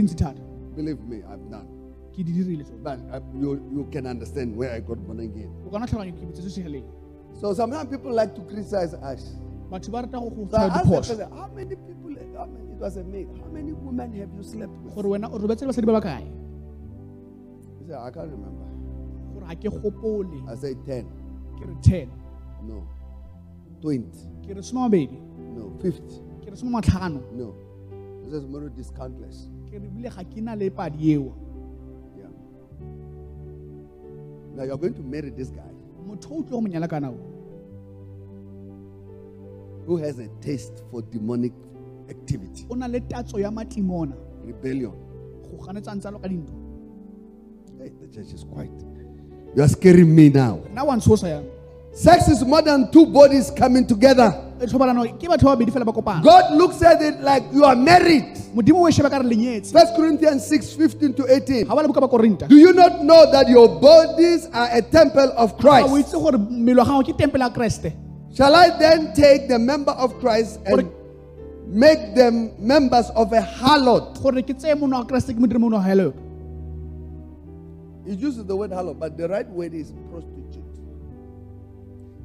Believe 0.76 1.02
me, 1.12 1.22
I've 1.30 1.46
done. 1.52 1.68
ke 2.14 2.24
di 2.26 2.32
dirile 2.34 2.64
tsone 2.64 2.82
But 2.84 3.00
uh, 3.14 3.20
you, 3.36 3.54
you 3.78 3.88
can 3.92 4.08
understand 4.08 4.56
where 4.56 4.72
I 4.74 4.80
got 4.80 4.98
born 5.06 5.20
again. 5.20 5.52
o 5.68 5.70
kana 5.70 5.86
tlhaloganya 5.86 6.18
ke 6.18 6.26
bitsetswe 6.32 6.50
segaleng 6.58 6.88
So 7.42 7.54
sometimes 7.54 7.90
people 7.90 8.12
like 8.22 8.34
to 8.36 8.42
criticize 8.42 8.94
us. 9.14 9.36
batho 9.72 9.92
ba 9.92 10.02
rata 10.06 10.18
go 10.18 10.30
go 10.30 10.48
So 10.50 10.58
I 10.58 10.66
asked 10.66 10.90
the 10.90 10.98
person, 10.98 11.32
how 11.38 11.48
many 11.56 11.76
people, 11.76 11.99
how 12.40 12.46
many, 12.46 12.72
it 12.72 12.80
was 12.80 12.96
a 12.98 13.04
maid, 13.04 13.28
how 13.44 13.50
many 13.52 13.74
women 13.74 14.14
have 14.20 14.30
you 14.36 14.44
slept 14.44 14.72
with? 14.84 14.94
gore 14.96 15.10
wena 15.14 15.28
o 15.34 15.38
robetse 15.40 15.62
le 15.68 15.74
basadi 15.74 15.86
ba 15.86 16.00
ba 16.00 16.02
kae 16.02 16.24
He 17.80 17.86
said, 17.88 17.96
I 18.00 18.10
can't 18.12 18.32
remember. 18.32 18.66
gore 19.34 19.46
ga 19.50 19.56
ke 19.56 19.70
gopole 19.84 20.40
I 20.50 20.56
said 20.56 20.78
10. 20.86 21.06
ke 21.60 21.68
re 21.68 21.76
ten 21.84 22.10
No. 22.64 22.88
20. 23.82 24.04
ke 24.48 24.56
re 24.56 24.62
some 24.62 24.80
mabedi 24.80 25.20
No. 25.58 25.72
50. 25.82 26.22
ke 26.46 26.50
re 26.52 26.56
some 26.56 26.72
matlhano 26.72 27.22
No. 27.34 27.54
He 28.26 28.32
says, 28.32 28.46
Moro, 28.46 28.70
this 28.70 28.90
countless. 28.92 29.50
ke 29.70 29.74
re 29.84 29.88
bile 29.98 30.10
ga 30.16 30.24
ke 30.24 30.38
na 30.48 30.54
le 30.54 30.70
padi 30.70 31.14
eo 31.14 31.34
Yeah. 32.18 32.32
Now 34.56 34.64
you're 34.64 34.78
going 34.78 34.94
to 34.96 35.02
marry 35.04 35.30
this 35.32 35.50
guy 35.50 35.72
motho 36.10 36.32
o 36.40 36.44
tlile 36.44 36.50
go 36.52 36.62
monyala 36.68 36.90
kana 36.90 37.12
o 37.12 37.18
who 39.86 39.98
has 39.98 40.20
a 40.20 40.28
taste 40.42 40.84
for 40.92 41.02
demonic 41.02 41.54
activity, 42.10 42.66
o 42.70 42.76
na 42.76 42.88
le 42.88 43.00
tatso 43.02 43.40
ya 43.40 43.52
matimona 43.52 44.16
rebellion. 44.46 44.94
go 45.50 45.66
ganetsa 45.66 45.96
ntse 45.96 46.12
lo 46.12 46.20
ka 46.20 46.28
dintho 46.28 46.54
Hey, 47.80 47.92
the 48.02 48.08
church 48.14 48.34
is 48.34 48.44
quiet. 48.44 48.72
You 49.56 49.64
are 49.64 49.68
scaring 49.70 50.14
me 50.14 50.30
now. 50.30 50.60
nna 50.72 50.84
wa 50.84 50.96
ntshosa 50.96 51.28
yang 51.30 51.46
Sex 51.92 52.28
is 52.30 52.46
more 52.46 52.62
than 52.62 52.92
two 52.92 53.06
bodies 53.06 53.50
coming 53.52 53.86
together. 53.88 54.30
thobalano 54.68 55.04
ke 55.18 55.26
batho 55.32 55.48
ba 55.48 55.56
babedi 55.56 55.72
fela 55.72 55.86
ba 55.86 55.94
kopana 55.94 56.22
God 56.22 56.54
looks 56.60 56.82
at 56.84 57.02
it 57.02 57.22
like 57.22 57.44
you 57.54 57.64
are 57.64 57.76
married. 57.76 58.36
modimo 58.54 58.84
o 58.84 58.88
e 58.88 58.92
sheba 58.92 59.10
ka 59.10 59.18
re 59.18 59.62
First 59.62 59.96
Corinthians 59.96 60.46
6 60.46 60.76
15 60.76 61.14
to 61.14 61.24
18. 61.26 61.66
ga 61.66 61.76
ba 61.76 61.82
le 61.82 61.88
buka 61.88 62.02
ba 62.02 62.08
korinta 62.08 62.48
Do 62.48 62.58
you 62.58 62.74
not 62.74 63.02
know 63.04 63.32
that 63.32 63.48
your 63.50 63.68
bodies 63.80 64.48
are 64.54 64.70
a 64.72 64.82
temple 64.82 65.32
of 65.38 65.58
Christ? 65.58 65.88
itse 65.96 66.14
gore 66.14 66.38
mmele 66.38 66.78
wa 66.78 66.86
gago 66.86 67.04
ke 67.08 67.18
tempele 67.18 67.44
ya 67.48 67.50
kreste 67.50 67.94
Shall 68.36 68.54
I 68.54 68.70
then 68.78 69.14
take 69.16 69.48
the 69.48 69.58
member 69.58 69.92
of 69.94 70.20
Christ 70.20 70.60
and 70.66 70.92
make 71.70 72.16
them 72.16 72.52
members 72.60 73.10
of 73.16 73.32
a 73.34 73.42
harlot? 73.42 74.22
gore 74.22 74.42
ke 74.42 74.54
tseye 74.58 74.76
mono 74.80 74.98
wa 75.00 75.06
kreste 75.06 75.34
ke 75.34 75.40
mo 75.40 75.48
dire 75.48 75.60
mono 75.60 75.78
wa 75.78 75.84
hello 75.84 76.14
He 78.06 78.16
uses 78.16 78.44
the 78.46 78.56
word 78.56 78.72
harlot, 78.72 78.98
but 79.00 79.18
the 79.18 79.28
right 79.30 79.48
word 79.50 79.74
is 79.76 79.94
prostitute. 80.10 80.66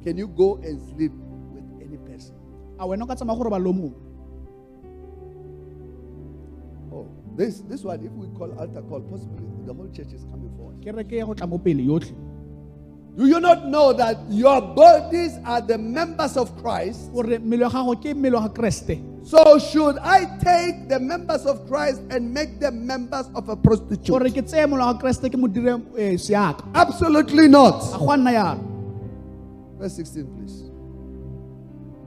Can 0.03 0.17
you 0.17 0.27
go 0.27 0.55
and 0.63 0.81
sleep 0.89 1.11
with 1.53 1.65
any 1.81 1.97
person? 2.09 2.33
a 2.79 2.85
wena 2.87 3.03
o 3.03 3.05
ka 3.07 3.13
tsamaya 3.15 3.37
gore 3.37 3.49
ba 3.49 3.57
lo 3.61 3.71
mongwe 3.73 3.93
Oh, 6.91 7.07
this 7.35 7.59
this 7.69 7.83
one, 7.83 7.99
if 8.05 8.11
we 8.13 8.27
call 8.37 8.51
altar 8.59 8.81
call, 8.89 9.01
possibly 9.01 9.45
the 9.65 9.73
whole 9.73 9.89
church 9.91 10.13
is 10.13 10.23
coming 10.31 10.49
forward. 10.57 10.81
ke 10.81 11.11
ya 11.21 11.25
go 11.25 11.33
tla 11.33 11.47
mo 11.47 11.57
pele 11.57 11.83
yotlhe 11.85 12.15
Do 13.15 13.27
you 13.27 13.39
not 13.39 13.67
know 13.71 13.93
that 13.93 14.17
your 14.29 14.59
bodies 14.61 15.39
are 15.45 15.61
the 15.61 15.77
members 15.77 16.35
of 16.37 16.51
Christ? 16.61 17.11
gore 17.13 17.37
mmele 17.39 17.63
wa 17.63 17.69
gago 17.69 17.95
ke 18.01 18.15
mmele 18.15 18.33
wa 18.39 18.47
ga 18.47 18.53
kreste 18.61 18.97
So 19.25 19.57
should 19.57 19.97
I 19.97 20.25
take 20.37 20.87
the 20.87 20.99
members 20.99 21.47
of 21.47 21.67
Christ 21.67 21.99
and 22.11 22.31
make 22.31 22.59
them 22.59 22.85
members 22.85 23.25
of 23.33 23.49
a 23.49 23.55
prostitute? 23.55 24.21
ke 24.29 24.45
tseye 24.45 24.69
mola 24.69 24.93
wa 24.93 24.99
kreste 25.01 25.25
ke 25.33 25.35
mo 25.35 25.47
dire 25.47 25.81
eh, 25.97 26.13
Absolutely 26.75 27.47
not. 27.47 27.81
ga 27.81 27.97
go 27.97 28.11
a 28.11 28.17
nna 28.17 28.31
yalo 28.37 28.61
Verse 29.79 29.95
16, 29.95 30.29
please. 30.37 30.61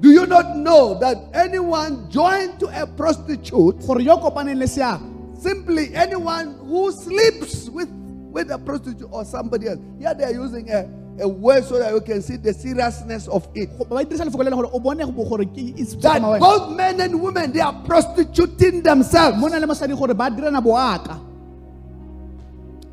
Do 0.01 0.11
you 0.11 0.27
not 0.27 0.57
know 0.57 0.95
that 1.01 1.19
anyone 1.35 2.09
joined 2.09 2.61
to 2.61 2.71
a 2.71 2.87
prostitute, 2.87 3.85
gore 3.85 4.01
yo 4.01 4.17
kopaneng 4.19 4.57
le 4.57 4.69
seaka 4.71 5.03
simply 5.39 5.95
anyone 5.95 6.55
who 6.67 6.93
sleeps 6.93 7.69
with, 7.71 7.89
with 8.31 8.51
a 8.51 8.59
prostitute 8.59 9.09
or 9.11 9.25
somebody 9.25 9.69
else, 9.69 9.79
here 9.99 10.15
they 10.15 10.25
are 10.25 10.33
using 10.33 10.71
a, 10.71 10.89
a 11.21 11.27
word 11.29 11.65
so 11.65 11.79
that 11.79 11.93
you 11.93 12.01
can 12.01 12.23
see 12.23 12.37
the 12.37 12.53
seriousness 12.55 13.27
of 13.29 13.49
it. 13.55 13.69
go- 13.79 13.85
ba 13.85 14.05
dirisa 14.05 14.25
lefoko 14.25 14.45
le 14.45 14.51
le 14.51 14.57
gore 14.57 14.71
o 14.73 14.79
bone 14.79 14.99
go- 15.05 15.25
gore 15.29 15.45
ke 15.45 15.75
it's 15.77 15.95
That 15.97 16.23
both 16.23 16.77
men 16.77 17.01
and 17.01 17.21
women 17.21 17.53
they 17.53 17.61
are 17.61 17.75
prostituting 17.85 18.83
themselves. 18.83 19.37
mona 19.39 19.59
le 19.59 19.67
mosadi 19.67 19.97
gore 19.99 20.15
ba 20.15 20.31
dirana 20.31 20.63
boaka 20.63 21.19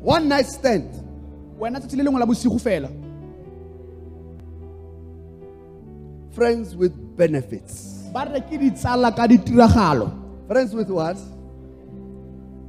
One 0.02 0.28
night 0.28 0.46
stand. 0.46 0.90
wena 1.58 1.78
tsatsi 1.80 1.96
le 1.96 2.04
lengwe 2.04 2.18
la 2.20 2.26
bosigo 2.26 2.58
fela 2.60 2.88
Friends 6.32 6.74
with 6.76 6.92
benefits. 7.16 8.04
ba 8.12 8.28
re 8.32 8.40
ke 8.40 8.58
ditsala 8.60 9.14
ka 9.14 9.26
ditiragalo 9.26 10.12
Friends 10.48 10.74
with 10.74 10.88
what? 10.90 11.16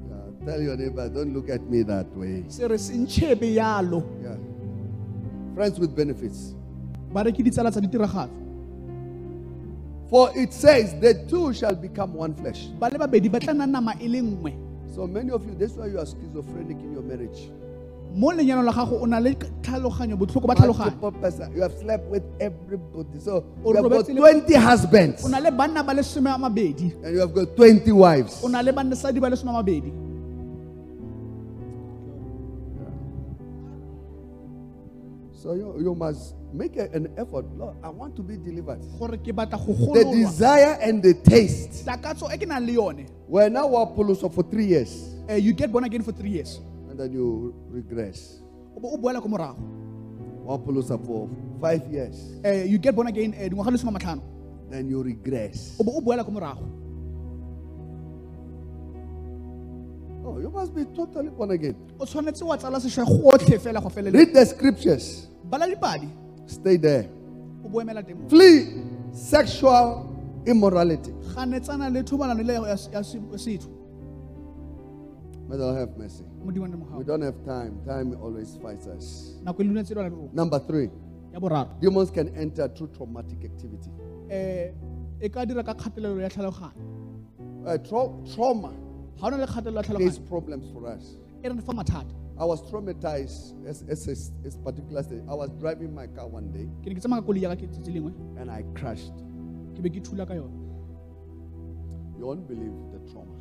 Yeah, 0.10 0.45
tell 0.45 0.62
your 0.62 0.78
neighbor, 0.78 1.08
don't 1.10 1.34
look 1.34 1.49
at 1.49 1.62
me 1.70 1.84
that 1.84 2.08
way. 2.16 2.43
se 2.47 2.66
re 2.68 2.78
se 2.78 2.93
ntšhebe 2.93 3.53
yalo 3.55 4.03
Yeah. 4.24 4.38
Friends 5.58 5.80
with 5.80 5.95
benefits. 5.97 6.53
ba 7.10 7.24
re 7.26 7.32
ke 7.34 7.41
ditsala 7.41 7.74
tsa 7.74 8.30
For 10.08 10.30
it 10.38 10.53
says, 10.53 10.93
the 11.01 11.26
two 11.28 11.51
shall 11.51 11.74
become 11.74 12.14
one 12.14 12.36
flesh. 12.36 12.68
ba 12.78 12.91
le 12.93 12.99
babedi 13.01 13.26
ba 13.26 13.39
tla 13.39 13.53
nna 13.53 13.66
nama 13.66 13.95
le 13.99 14.22
nngwe 14.22 14.53
So 14.93 15.08
many 15.08 15.32
of 15.32 15.41
you, 15.47 15.55
that's 15.58 15.74
why 15.74 15.88
you 15.88 15.97
are 15.97 16.05
schizophrenic 16.05 16.78
in 16.78 16.93
your 16.93 17.01
marriage. 17.01 17.49
mo 18.14 18.30
lenyalong 18.30 18.70
la 18.70 18.72
gago 18.72 19.01
o 19.01 19.05
na 19.05 19.18
le 19.18 19.34
tlhaloganyo 19.34 20.16
botlhoko 20.22 20.45
ba 20.45 20.53
tlhaloganyo 20.53 21.01
Multiple 21.01 21.12
person. 21.26 21.49
You 21.55 21.64
have 21.64 21.74
slept 21.74 22.05
with 22.05 22.24
everybody. 22.39 23.18
So 23.18 23.43
you 23.66 23.74
have 23.82 23.89
got 23.89 24.05
20 24.05 24.53
husbands 24.53 25.26
o 25.26 25.28
na 25.28 25.39
le 25.39 25.49
banna 25.49 25.82
ba 25.84 25.97
le 25.97 26.03
some 26.03 26.28
a 26.28 26.38
mabedi 26.38 26.93
and 27.01 27.16
you 27.16 27.20
have 27.26 27.34
got 27.34 27.58
20 27.58 27.91
wives. 27.93 28.43
So 35.48 35.54
you, 35.54 35.80
you 35.80 35.95
must 35.95 36.36
make 36.52 36.76
a- 36.76 36.91
an 36.91 37.08
effort. 37.16 37.45
Lord, 37.56 37.78
I 37.82 37.88
want 37.88 38.18
to 38.18 38.22
be 38.22 38.36
delivered. 38.36 38.84
gore 39.00 39.16
ke 39.16 39.32
batla 39.32 39.56
go 39.56 39.93
The 39.95 40.04
desire 40.12 40.76
and 40.84 41.00
the 41.02 41.14
taste. 41.14 41.88
takatso 41.88 42.28
ke 42.28 42.43
nang 42.45 42.66
le 42.68 42.74
yone 42.74 43.06
We're 43.30 43.48
now 43.48 43.64
Wapoloso 43.70 44.28
for 44.28 44.43
three 44.43 44.66
years 44.68 44.91
eh, 45.30 45.38
you 45.39 45.54
get 45.54 45.72
born 45.72 45.86
again 45.86 46.04
for 46.04 46.12
three 46.12 46.32
years 46.32 46.60
and 46.91 47.00
then 47.00 47.14
you 47.14 47.56
regress. 47.72 48.41
o 48.76 48.80
bo 48.82 48.91
o 48.91 48.98
boela 49.00 49.24
ko 49.24 49.30
morago 49.32 49.56
Wapoloso 50.43 51.00
for 51.06 51.30
five 51.62 51.88
years, 51.88 52.36
eh, 52.43 52.64
you 52.68 52.78
get 52.78 52.93
born 52.93 53.08
again 53.08 53.32
dingwaga 53.32 53.72
le 53.72 53.78
some 53.78 53.95
a 53.95 53.98
matlhano 53.98 54.22
then 54.70 54.89
you 54.89 55.02
regress. 55.02 55.78
o 55.80 55.84
bo 55.88 55.95
o 55.95 56.02
boela 56.04 56.26
ko 56.28 56.32
morago 56.32 56.68
Oh, 60.28 60.39
you 60.43 60.50
must 60.52 60.76
be 60.76 60.84
totally 60.93 61.30
born 61.30 61.52
again. 61.52 61.74
Read 61.98 62.20
the 64.36 64.45
scriptures. 64.45 65.28
Stay 66.48 66.78
there. 66.78 67.10
o 67.64 67.70
boemela 67.70 68.04
teng 68.04 68.16
mo. 68.20 68.30
Flee 68.30 68.84
sexual 69.12 70.06
immorality. 70.45 71.12
ganetsana 71.36 71.89
le 71.91 72.04
thobalano 72.04 72.43
le 72.45 72.54
ya 72.54 72.68
ya 72.68 72.76
se- 72.76 72.91
ya 72.93 73.38
setho 73.38 73.68
May 75.50 75.56
the 75.58 75.64
Lord 75.64 75.78
have 75.78 75.98
mercy. 75.98 76.24
modimo 76.45 76.66
a 76.66 76.68
nne 76.68 76.98
We 76.98 77.04
don't 77.04 77.22
have 77.22 77.43
time. 77.45 77.80
Time 77.86 78.16
always 78.22 78.58
fights 78.62 78.88
us. 78.88 79.36
nako 79.43 79.60
le 79.64 79.70
lunetse 79.70 79.93
lwana 79.95 80.10
le 80.10 80.16
rona 80.16 80.30
Number 80.34 80.60
three, 80.60 80.89
demons 81.82 82.12
can 82.12 82.30
enter 82.36 82.68
through 82.70 82.89
traumatic 82.95 83.43
activity. 83.45 83.89
ka 85.32 85.45
dira 85.45 85.64
ka 85.64 85.74
kgatelelo 85.74 86.22
ya 86.22 86.30
tlhaloganyo 86.30 86.84
Uh, 87.66 87.76
trau- 87.84 88.24
trauma 88.34 88.72
ga 89.20 89.28
o 89.28 89.30
na 89.30 89.38
le 89.38 89.45
kgatelelo 89.48 89.78
ya 89.78 89.84
creates 89.84 90.20
tlhaloganyo 90.20 90.28
problems 90.30 90.70
for 90.72 90.86
us. 90.88 91.18
Re 92.38 92.45
fa 92.45 92.45
mathata 92.45 92.45
I 92.45 92.45
was 92.45 92.61
traumatized 92.61 93.67
as, 93.67 93.83
as, 93.89 94.07
as, 94.07 94.31
as 94.45 94.57
particular 94.57 95.03
stage. 95.03 95.23
I 95.29 95.33
was 95.33 95.49
driving 95.59 95.93
my 95.93 96.07
car 96.07 96.27
one 96.27 96.51
day 96.51 96.67
ke 96.83 96.88
ne 96.88 96.95
ke 96.95 96.99
tsamaya 96.99 97.21
ka 97.21 97.27
koloi 97.27 97.41
ya 97.41 97.49
ka 97.49 97.55
ke 97.55 97.67
tsatsi 97.67 97.91
lengwe 97.93 98.13
and 98.39 98.51
I 98.51 98.63
crashed. 98.73 99.13
ke 99.75 99.81
be 99.81 99.89
ke 99.89 100.03
thula 100.03 100.27
ka 100.27 100.33
yone 100.33 100.63
You 102.19 102.25
won't 102.25 102.47
believe 102.47 102.73
the 102.91 102.99
trauma. 103.11 103.33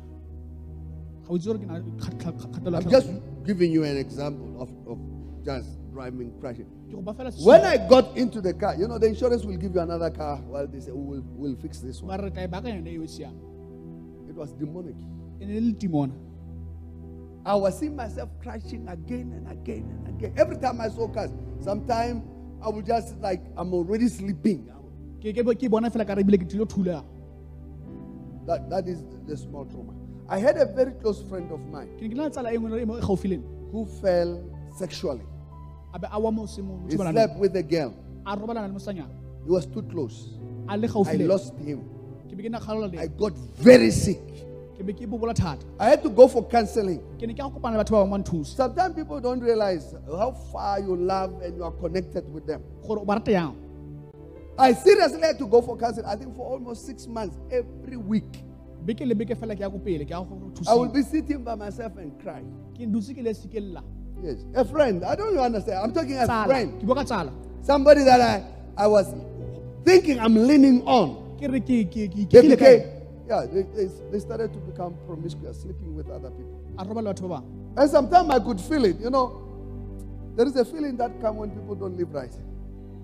I'm 1.29 2.89
just 2.89 3.09
giving 3.43 3.71
you 3.71 3.83
an 3.83 3.97
example 3.97 4.61
of, 4.61 4.69
of 4.87 4.99
just 5.43 5.69
driving, 5.91 6.31
crashing. 6.39 6.65
ke 6.87 6.91
go 6.91 7.01
ba 7.01 7.13
fela 7.13 7.31
When 7.43 7.61
I 7.61 7.77
got 7.77 8.15
into 8.17 8.41
the 8.41 8.53
car, 8.53 8.75
you 8.75 8.87
know, 8.87 8.97
the 8.97 9.07
insurance 9.07 9.43
will 9.43 9.57
give 9.57 9.73
you 9.75 9.81
another 9.81 10.09
car 10.09 10.37
while 10.37 10.67
they 10.67 10.79
say, 10.79 10.91
oh, 10.91 10.95
we'll, 10.95 11.23
we'll 11.35 11.55
fix 11.55 11.79
this 11.79 12.01
one. 12.01 12.17
ba 12.17 12.23
re 12.23 12.29
tla 12.31 12.47
baakanya 12.47 12.75
yone 12.75 12.87
eo 12.87 13.05
siame 13.05 13.37
It 14.29 14.35
was 14.35 14.51
demonic. 14.53 14.95
I 17.47 17.55
was 17.55 17.79
seeing 17.79 17.95
myself 17.95 18.29
crashing 18.43 18.85
again 18.89 19.31
and 19.31 19.47
again 19.49 19.85
and 20.05 20.07
again. 20.13 20.33
Every 20.35 20.57
time 20.57 20.81
I 20.81 20.89
saw 20.89 21.07
cars, 21.07 21.31
sometimes 21.63 22.21
I 22.61 22.67
would 22.67 22.85
just 22.85 23.17
like, 23.21 23.41
I'm 23.55 23.73
already 23.73 24.09
sleeping. 24.09 24.67
That, 28.45 28.69
that 28.69 28.87
is 28.87 29.03
the 29.25 29.37
small 29.37 29.65
trauma. 29.65 29.93
I 30.29 30.39
had 30.39 30.57
a 30.57 30.65
very 30.65 30.91
close 30.91 31.21
friend 31.29 31.49
of 31.51 31.61
mine 31.71 31.87
ke 31.97 32.01
ne 32.01 32.09
ke 32.09 32.15
na 32.19 32.23
le 32.27 32.29
tsala 32.31 32.51
nngwe 32.51 32.85
mo- 32.85 32.99
gaufi 32.99 33.29
le 33.31 33.37
nna 33.37 33.47
who 33.71 33.85
fell 34.01 34.43
sexually. 34.77 35.23
a 35.93 35.99
be 35.99 36.07
a 36.11 36.19
wa 36.19 36.31
mose 36.31 36.57
mo 36.59 36.79
He 36.89 36.97
slept 36.97 37.37
with 37.39 37.55
a 37.55 37.63
girl. 37.63 37.93
a 38.25 38.35
robalana 38.35 38.67
le 38.67 38.73
mosanyana 38.73 39.09
He 39.45 39.51
was 39.51 39.65
too 39.65 39.83
close. 39.83 40.37
I 40.67 40.77
gaufi 40.77 41.17
le 41.17 41.23
nna. 41.23 41.27
lost 41.29 41.55
him. 41.59 41.79
ke 42.29 42.35
be 42.35 42.43
ke 42.43 42.51
na 42.51 42.59
kgalola 42.59 42.99
I 42.99 43.07
got 43.07 43.37
very 43.55 43.89
sick. 43.91 44.19
Ke 44.77 44.85
be 44.85 44.93
ke 44.93 45.07
bobola 45.09 45.33
I 45.79 45.89
had 45.89 46.03
to 46.03 46.09
go 46.09 46.27
for 46.27 46.43
counseling. 46.47 46.99
ke 47.19 47.23
ne 47.27 47.33
ke 47.33 47.39
ya 47.39 47.49
kopana 47.49 47.77
le 47.77 47.83
batho 47.83 47.91
ba 47.97 48.05
bangwe 48.05 48.39
ba 48.39 48.45
Sometimes 48.45 48.95
people 48.95 49.19
don't 49.19 49.39
realize 49.41 49.95
how 50.07 50.31
far 50.51 50.79
you 50.79 50.95
love 50.95 51.41
and 51.41 51.55
you 51.57 51.63
are 51.63 51.71
connected 51.71 52.31
with 52.31 52.45
them. 52.45 52.61
gore 52.85 52.99
o 52.99 53.05
ba 53.05 53.13
rata 53.15 53.31
yang 53.31 53.55
I 54.59 54.73
seriously 54.73 55.21
had 55.21 55.37
to 55.37 55.45
go 55.45 55.61
for 55.61 55.77
counseling, 55.77 56.07
I 56.07 56.15
think 56.15 56.35
for 56.35 56.45
almost 56.47 56.85
six 56.85 57.07
months 57.07 57.37
every 57.51 57.97
week. 57.97 58.43
beke 58.85 59.01
le 59.05 59.15
beke 59.15 59.35
fela 59.35 59.55
ke 59.55 59.61
ya 59.61 59.69
ko 59.69 59.79
pele 59.79 60.05
ke 60.05 60.09
ya 60.11 60.21
go 60.23 60.51
I 60.67 60.73
will 60.73 60.89
be 60.89 61.01
sitting 61.01 61.43
by 61.43 61.55
myself 61.55 61.97
and 61.97 62.17
cry. 62.21 62.41
ke 62.77 62.85
dutse 62.85 63.13
ke 63.13 63.23
le 63.23 63.33
sikelela 63.33 63.83
Yes, 64.23 64.45
a 64.55 64.65
friend. 64.65 65.03
I 65.05 65.15
don't 65.15 65.37
understand. 65.37 65.77
I'm 65.77 65.93
talking 65.93 66.13
as 66.13 66.29
a 66.29 66.45
friend. 66.45 66.81
ke 66.81 66.85
bua 66.85 66.95
ka 66.95 67.03
tsala 67.03 67.31
Somebody 67.61 68.03
that 68.03 68.21
I, 68.21 68.43
I 68.77 68.87
was 68.87 69.13
thinking 69.83 70.19
I'm 70.19 70.35
leaning 70.35 70.81
on. 70.87 71.23
They 71.39 71.47
became, 71.59 72.96
yeah, 73.27 73.45
they, 73.45 73.63
they, 73.75 73.87
they 74.11 74.19
started 74.19 74.53
to 74.53 74.59
become 74.59 74.95
promiscuous, 75.05 75.61
sleeping 75.61 75.95
with 75.95 76.09
other 76.09 76.29
people. 76.31 76.61
a 76.77 76.85
robala 76.85 77.03
le 77.09 77.13
batho 77.13 77.27
ba 77.29 77.41
bangwe 77.41 77.81
And 77.81 77.89
sometimes 77.91 78.29
I 78.29 78.39
could 78.39 78.59
feel 78.61 78.85
it. 78.85 78.99
You 78.99 79.09
know, 79.09 79.25
there 80.35 80.47
is 80.47 80.55
a 80.55 80.65
feeling 80.65 80.95
that 80.97 81.19
comes 81.21 81.37
when 81.37 81.51
people 81.51 81.75
don't 81.75 81.97
live 81.97 82.13
right. 82.13 82.33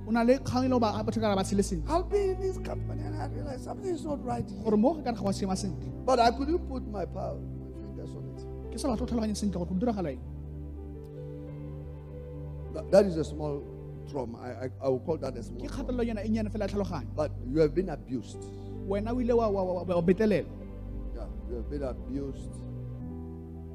o 0.07 0.11
na 0.11 0.21
le 0.21 0.37
kgang 0.39 0.65
e 0.65 0.67
le 0.67 0.75
go 0.75 0.79
ba- 0.79 1.03
batho 1.07 1.19
ka 1.21 1.27
ra 1.31 1.35
ba 1.35 1.43
tshele 1.43 1.63
sentle 1.63 1.89
I'll 1.89 2.03
be 2.03 2.21
in 2.31 2.39
this 2.39 2.57
company 2.69 3.03
and 3.03 3.15
I 3.15 3.27
realize 3.27 3.63
something 3.63 3.89
is 3.97 4.03
not 4.05 4.23
right 4.25 4.47
here. 4.49 4.63
gore 4.63 4.77
mo 4.77 4.93
go 4.95 5.01
ka 5.03 5.11
re 5.11 5.15
ga 5.15 5.23
wa 5.23 5.31
seema 5.31 5.55
sentle 5.63 5.91
But 6.05 6.19
I 6.19 6.31
couldn't 6.31 6.59
put 6.71 6.87
my 6.87 7.05
power, 7.05 7.37
my 7.39 7.71
fingers 7.81 8.15
on 8.15 8.23
it. 8.33 8.43
ke 8.75 8.79
sa 8.79 8.87
batho 8.91 9.05
go 9.05 9.11
tlhaloganye 9.11 9.37
sentle 9.43 9.59
gore 9.63 9.69
go 9.71 9.75
diragala 9.85 10.11
eng 10.15 10.21
That- 12.73 12.89
that 12.91 13.05
is 13.05 13.17
a 13.17 13.23
small 13.23 13.61
trauma. 14.09 14.37
I, 14.39 14.65
I, 14.65 14.69
I 14.85 14.87
will 14.89 14.99
call 14.99 15.17
that 15.17 15.37
a 15.37 15.43
small 15.43 15.61
ke 15.61 15.69
trauma. 15.71 15.83
kgatelelo 15.93 16.03
yana 16.09 16.25
e 16.25 16.29
nyane 16.29 16.49
fela 16.51 16.65
ya 16.67 16.73
tlhaloganyo 16.73 17.15
But 17.15 17.31
you 17.47 17.59
have 17.61 17.73
been 17.75 17.89
abused. 17.89 18.43
Wena 18.89 19.11
o 19.13 19.21
ile 19.21 19.33
wa- 19.33 19.49
wa 19.49 19.63
wa- 19.63 19.83
wa 19.95 20.01
betelela 20.01 20.47
Yeah, 21.15 21.27
you 21.49 21.55
have 21.55 21.69
been 21.69 21.83
abused. 21.83 22.51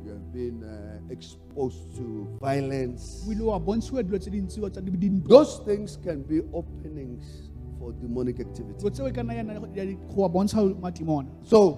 You 0.04 0.12
have 0.14 0.32
been 0.32 0.62
uh, 0.64 1.12
exposed 1.12 1.96
to 1.96 2.26
violence. 2.40 3.24
o 3.28 3.32
ile 3.32 3.42
wa 3.44 3.58
bontshiwa 3.60 4.02
dilo 4.02 4.18
tse 4.18 4.30
dintsi 4.30 4.60
wa 4.60 4.70
tsa 4.70 4.80
di- 4.80 4.90
dintwa 4.90 5.28
Those 5.28 5.62
things 5.64 5.96
can 6.04 6.22
be 6.22 6.40
openings 6.52 7.50
for 7.78 7.92
demonic 7.92 8.40
activity. 8.40 8.78
dilo 8.80 8.90
tseo 8.90 9.08
yana 9.34 9.52
ya 9.74 9.84
di- 9.86 9.94
go 10.14 10.22
wa 10.22 10.28
bontsha 10.28 10.62
matimona 10.80 11.28
So, 11.42 11.70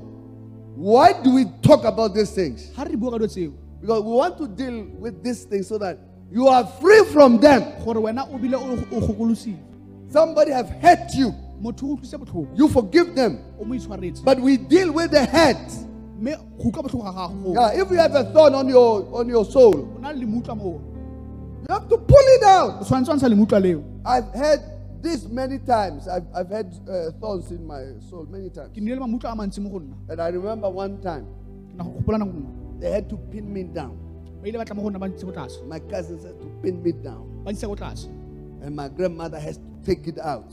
why 0.77 1.13
do 1.23 1.35
we 1.35 1.45
talk 1.63 1.85
about 1.85 2.15
these 2.15 2.33
things? 2.35 2.73
ga 2.77 2.85
re 2.85 2.97
bua 2.97 3.11
ka 3.11 3.19
dilo 3.19 3.29
Because 3.81 4.03
we 4.05 4.13
want 4.13 4.37
to 4.39 4.47
deal 4.49 4.87
with 5.01 5.23
these 5.23 5.45
things 5.45 5.67
so 5.69 5.79
that 5.79 5.99
you 6.31 6.47
are 6.49 6.65
free 6.81 7.05
from 7.13 7.39
them. 7.41 7.63
gore 7.85 8.01
wena 8.01 8.25
o 8.33 8.39
bile 8.39 8.55
o 8.57 8.79
o 8.93 9.01
Somebody 10.09 10.51
have 10.53 10.69
hurt 10.69 11.15
you. 11.15 11.33
Motho 11.61 11.87
o 11.87 11.93
utlwise 11.95 12.19
botlhoko 12.19 12.49
You 12.57 12.69
forgive 12.69 13.15
them. 13.15 13.39
o 13.61 13.65
mo 13.65 13.75
itshwaretse 13.75 14.25
But 14.25 14.41
we 14.41 14.57
deal 14.57 14.93
with 14.93 15.11
the 15.11 15.25
head. 15.25 15.57
mme 16.21 16.37
go 16.59 16.69
utlwa 16.69 16.83
botlhoko 16.83 17.05
ga 17.05 17.13
gago 17.13 17.55
Yeah, 17.55 17.83
if 17.83 17.91
you 17.91 17.97
have 17.99 18.15
a 18.15 18.25
thorn 18.33 18.55
on 18.55 18.69
your 18.69 19.07
on 19.13 19.29
your 19.29 19.45
soul, 19.45 19.75
o 19.97 19.99
na 20.01 20.11
le 20.11 20.21
lemutlwa 20.25 20.57
moo 20.57 20.79
you 21.69 21.75
have 21.75 21.89
to 21.89 21.99
pull 21.99 22.27
it 22.37 22.43
out. 22.43 22.81
o 22.81 22.85
tshwanetse 22.85 23.11
wa 23.11 23.17
ntsha 23.17 23.29
lemutlwa 23.29 23.61
leo 23.61 23.83
I've 24.05 24.29
heard 24.35 24.61
this 25.03 25.27
many 25.29 25.59
times. 25.59 26.07
I've, 26.09 26.27
I've 26.35 26.51
had 26.51 26.67
uh, 26.89 27.11
thorns 27.21 27.51
in 27.51 27.67
my 27.67 27.83
soul 28.11 28.27
many 28.31 28.51
times. 28.51 28.71
ke 28.75 28.81
nnile 28.81 28.95
le 28.95 29.01
mamutlwa 29.01 29.33
a 29.33 29.37
mantsi 29.37 29.61
mo 29.61 29.71
go 29.71 29.79
nna 29.81 29.95
And 30.09 30.21
I 30.21 30.29
remember 30.29 30.69
one 30.71 31.01
time 31.01 31.25
ke 31.71 31.77
na 31.77 31.85
go 31.85 31.91
gopola 31.91 32.19
nako 32.19 32.33
nngwe 32.33 32.81
they 32.81 32.91
had 32.91 33.09
to 33.11 33.17
pin 33.17 33.53
me 33.53 33.63
down. 33.65 33.97
ba 34.43 34.49
ile 34.49 34.59
ba 34.59 34.65
tla 34.65 34.75
mo 34.77 34.83
go 34.83 34.91
nna 34.91 34.99
ba 34.99 35.09
ntse 35.09 35.25
ko 35.27 35.33
tlase 35.33 35.61
My 35.69 35.79
cousins 35.81 36.25
had 36.25 36.37
to 36.41 36.47
pin 36.63 36.83
me 36.83 36.93
down. 36.93 37.25
ba 37.45 37.53
ntse 37.53 37.67
ko 37.67 37.75
tlase 37.77 38.09
And 38.63 38.77
my 38.77 38.89
grandmother 38.89 39.39
has 39.41 39.57
to 39.57 39.65
take 39.87 40.07
it 40.07 40.19
out. 40.19 40.53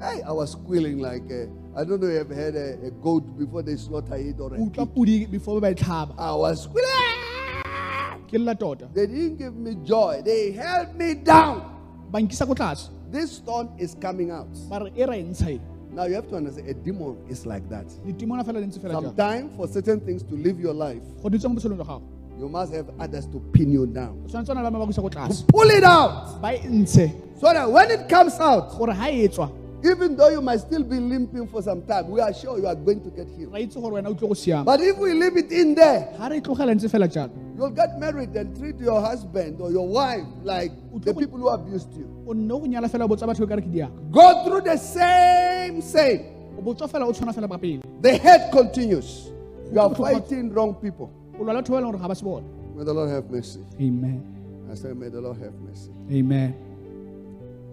A 0.00 0.04
Hey, 0.04 0.22
I 0.22 0.32
was 0.32 0.52
squealing 0.52 0.98
like 0.98 1.22
uh, 1.30 1.46
I 1.78 1.84
don't 1.84 2.00
know 2.00 2.08
if 2.08 2.14
you 2.14 2.20
ever 2.20 2.34
had 2.34 2.54
a, 2.56 2.86
a 2.86 2.90
goat 2.90 3.38
before 3.38 3.62
they 3.62 3.76
slaughter 3.76 4.16
it 4.16 4.40
or 4.40 4.54
a 4.54 4.58
o 4.58 4.66
utlwa 4.66 4.86
pig. 4.86 4.94
pudi 4.94 5.30
before 5.30 5.60
I 5.64 6.32
was 6.34 6.62
squealing. 6.64 8.56
tota 8.58 8.88
They 8.94 9.06
didn't 9.06 9.36
give 9.38 9.54
me 9.54 9.76
joy. 9.84 10.22
They 10.24 10.52
held 10.52 10.96
me 10.96 11.14
down. 11.14 11.62
ba 12.10 12.20
nkisa 12.20 12.46
ko 12.46 12.54
tlase 12.54 12.90
This 13.10 13.38
thorn 13.40 13.68
is 13.78 13.94
coming 14.00 14.30
out. 14.30 14.48
ba 14.68 14.78
re 14.84 15.04
ra 15.06 15.14
ntsha 15.14 15.60
Now 15.92 16.04
you 16.06 16.14
have 16.14 16.28
to 16.30 16.36
understand 16.36 16.68
a 16.68 16.74
demon 16.74 17.16
is 17.28 17.44
like 17.46 17.68
that. 17.68 17.86
ditimona 18.06 18.44
fela 18.44 18.60
le 18.60 18.66
ntse 18.66 18.78
fela 18.80 18.94
jang 18.94 19.02
Sometimes 19.04 19.56
for 19.56 19.68
certain 19.68 20.00
things 20.00 20.22
to 20.22 20.34
live 20.36 20.60
your 20.60 20.74
life, 20.74 21.02
go 21.22 21.28
di 21.28 21.38
tswa 21.38 21.48
mo 21.50 21.54
botshelong 21.56 21.78
jwa 21.78 21.86
gago 21.86 22.02
you 22.40 22.48
must 22.48 22.72
have 22.72 22.88
others 22.98 23.26
to 23.26 23.38
pin 23.52 23.70
you 23.70 23.86
down. 23.86 24.16
o 24.24 24.28
tshwanetse 24.28 24.50
ona 24.50 24.62
ba 24.62 24.70
ba 24.70 24.78
go 24.78 24.90
isa 24.90 25.02
ko 25.02 25.08
tlase 25.10 25.44
Pull 25.48 25.70
it 25.70 25.84
out 25.84 26.40
so 27.40 27.52
that 27.52 27.70
when 27.70 27.90
it 27.90 28.08
comes 28.08 28.38
out, 28.38 28.76
gore 29.82 29.94
ga 29.94 29.94
tswa 29.94 29.94
even 29.94 30.16
though 30.16 30.28
you 30.28 30.40
might 30.42 30.60
still 30.60 30.82
be 30.84 30.98
limping 31.00 31.46
for 31.48 31.62
some 31.62 31.82
time, 31.82 32.10
we 32.10 32.20
are 32.20 32.32
sure 32.34 32.58
you 32.58 32.66
are 32.66 32.74
going 32.74 33.00
to 33.02 33.10
get 33.10 33.28
healed. 33.36 33.52
ra 33.52 33.58
itse 33.58 33.74
gore 33.80 33.92
wena 33.92 34.08
o 34.08 34.14
tle 34.14 34.28
go 34.28 34.34
siama 34.34 34.64
But 34.64 34.80
if 34.80 34.98
we 34.98 35.12
leave 35.14 35.36
it 35.36 35.50
in 35.52 35.74
there, 35.74 36.12
ga 36.18 36.28
re 36.28 36.40
tlogela 36.40 36.74
ntse 36.74 36.88
fela 36.88 37.08
jalo 37.08 37.30
you'll 37.56 37.70
get 37.70 37.98
married 37.98 38.34
and 38.36 38.56
treat 38.56 38.78
your 38.78 39.00
husband 39.00 39.60
or 39.60 39.70
your 39.70 39.86
wife 39.86 40.24
like 40.44 40.72
the 41.04 41.12
people 41.14 41.38
who 41.38 41.48
abused 41.48 41.92
you. 41.94 42.06
go 42.26 42.32
nyala 42.34 42.88
fela 42.88 43.04
o 43.04 43.08
botsa 43.08 43.26
batho 43.26 43.42
o 43.44 43.46
kare 43.46 43.60
ke 43.62 43.70
diaka 43.70 43.92
Go 44.10 44.44
through 44.44 44.62
the 44.62 44.76
same, 44.76 45.80
same. 45.82 46.20
o 46.58 46.62
botswa 46.62 46.88
fela 46.88 47.06
o 47.06 47.12
tshwana 47.12 47.32
fela 47.34 47.48
ba 47.48 47.58
pele 47.58 47.80
The 48.00 48.16
head 48.16 48.50
continues. 48.52 49.30
You 49.72 49.78
are 49.80 49.94
fighting 49.94 50.52
wrong 50.52 50.74
people. 50.74 51.10
o 51.38 51.42
lwala 51.44 51.60
batho 51.62 51.72
ba 51.72 51.80
leng 51.80 51.90
gore 51.92 51.98
ga 52.00 52.08
ba 52.08 52.14
se 52.14 52.24
bone 52.24 52.44
May 52.76 52.84
the 52.84 52.92
Lord 52.94 53.10
have 53.10 53.30
mercy. 53.30 53.60
amen 53.80 54.22
I 54.70 54.74
say, 54.74 54.92
may 54.92 55.08
the 55.08 55.20
Lord 55.20 55.36
have 55.38 55.52
mercy. 55.60 55.90
amen 56.12 56.54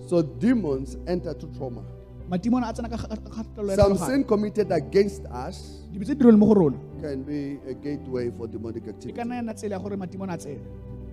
So 0.07 0.21
demons 0.21 0.97
enter 1.07 1.33
to 1.33 1.47
trauma. 1.57 1.83
Matimona 2.29 2.67
a 2.69 2.73
tsena 2.73 2.89
ka 2.89 2.97
kga- 2.97 3.17
kgatelelo 3.17 3.69
ya 3.71 3.75
Some 3.77 3.97
sin 3.97 4.23
committed 4.23 4.71
against 4.71 5.23
us 5.47 5.83
dibe 5.91 6.03
tse 6.05 6.15
direlo 6.15 6.37
mo 6.37 6.45
go 6.47 6.53
rona 6.53 6.77
can 7.01 7.23
be 7.23 7.59
a 7.69 7.73
gateway 7.73 8.29
for 8.37 8.47
demonic 8.47 8.87
activity. 8.87 9.13
ka 9.13 9.23
nna 9.23 9.35
yana 9.39 9.53
tsela 9.53 9.75
ya 9.75 9.79
gore 9.79 9.95
matimona 9.95 10.33
a 10.33 10.37
tsene 10.37 10.59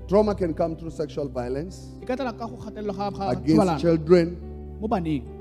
Trauma 0.07 0.35
can 0.35 0.53
come 0.53 0.77
through 0.77 0.91
sexual 0.93 1.29
violence 1.29 1.77
ka 2.07 2.17
tlela 2.17 2.33
ka 2.37 2.47
go 2.47 2.57
kgatelelo 2.57 2.93
ga 2.97 3.11
ga 3.11 3.31
against 3.31 3.81
children, 3.81 4.37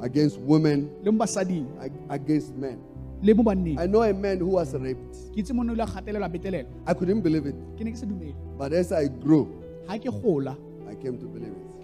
against 0.02 0.38
women, 0.40 0.90
le 1.04 1.12
mo 1.12 1.18
basading 1.18 1.66
ag- 1.82 1.92
against 2.10 2.56
men. 2.56 2.78
le 3.22 3.34
mo 3.34 3.44
banneng 3.44 3.80
I 3.80 3.88
know 3.88 4.04
a 4.04 4.14
man 4.14 4.38
who 4.40 4.56
was 4.56 4.74
raped. 4.76 5.16
ke 5.34 5.42
itse 5.42 5.52
mone 5.54 5.70
o 5.72 5.74
ile 5.74 5.84
a 5.84 5.88
gatelelwa 5.88 6.30
betelelo 6.32 6.70
I 6.86 6.94
couldn't 6.94 7.22
believe 7.22 7.46
it. 7.48 7.56
ke 7.78 7.82
ne 7.84 7.92
ke 7.92 7.98
se 7.98 8.06
dumele 8.06 8.36
But 8.58 8.72
as 8.74 8.92
I 8.94 9.08
grew, 9.10 9.50
ga 9.90 9.98
ke 9.98 10.12
gola 10.22 10.56
I 10.88 10.96
came 10.96 11.18
to 11.18 11.26
believe 11.26 11.52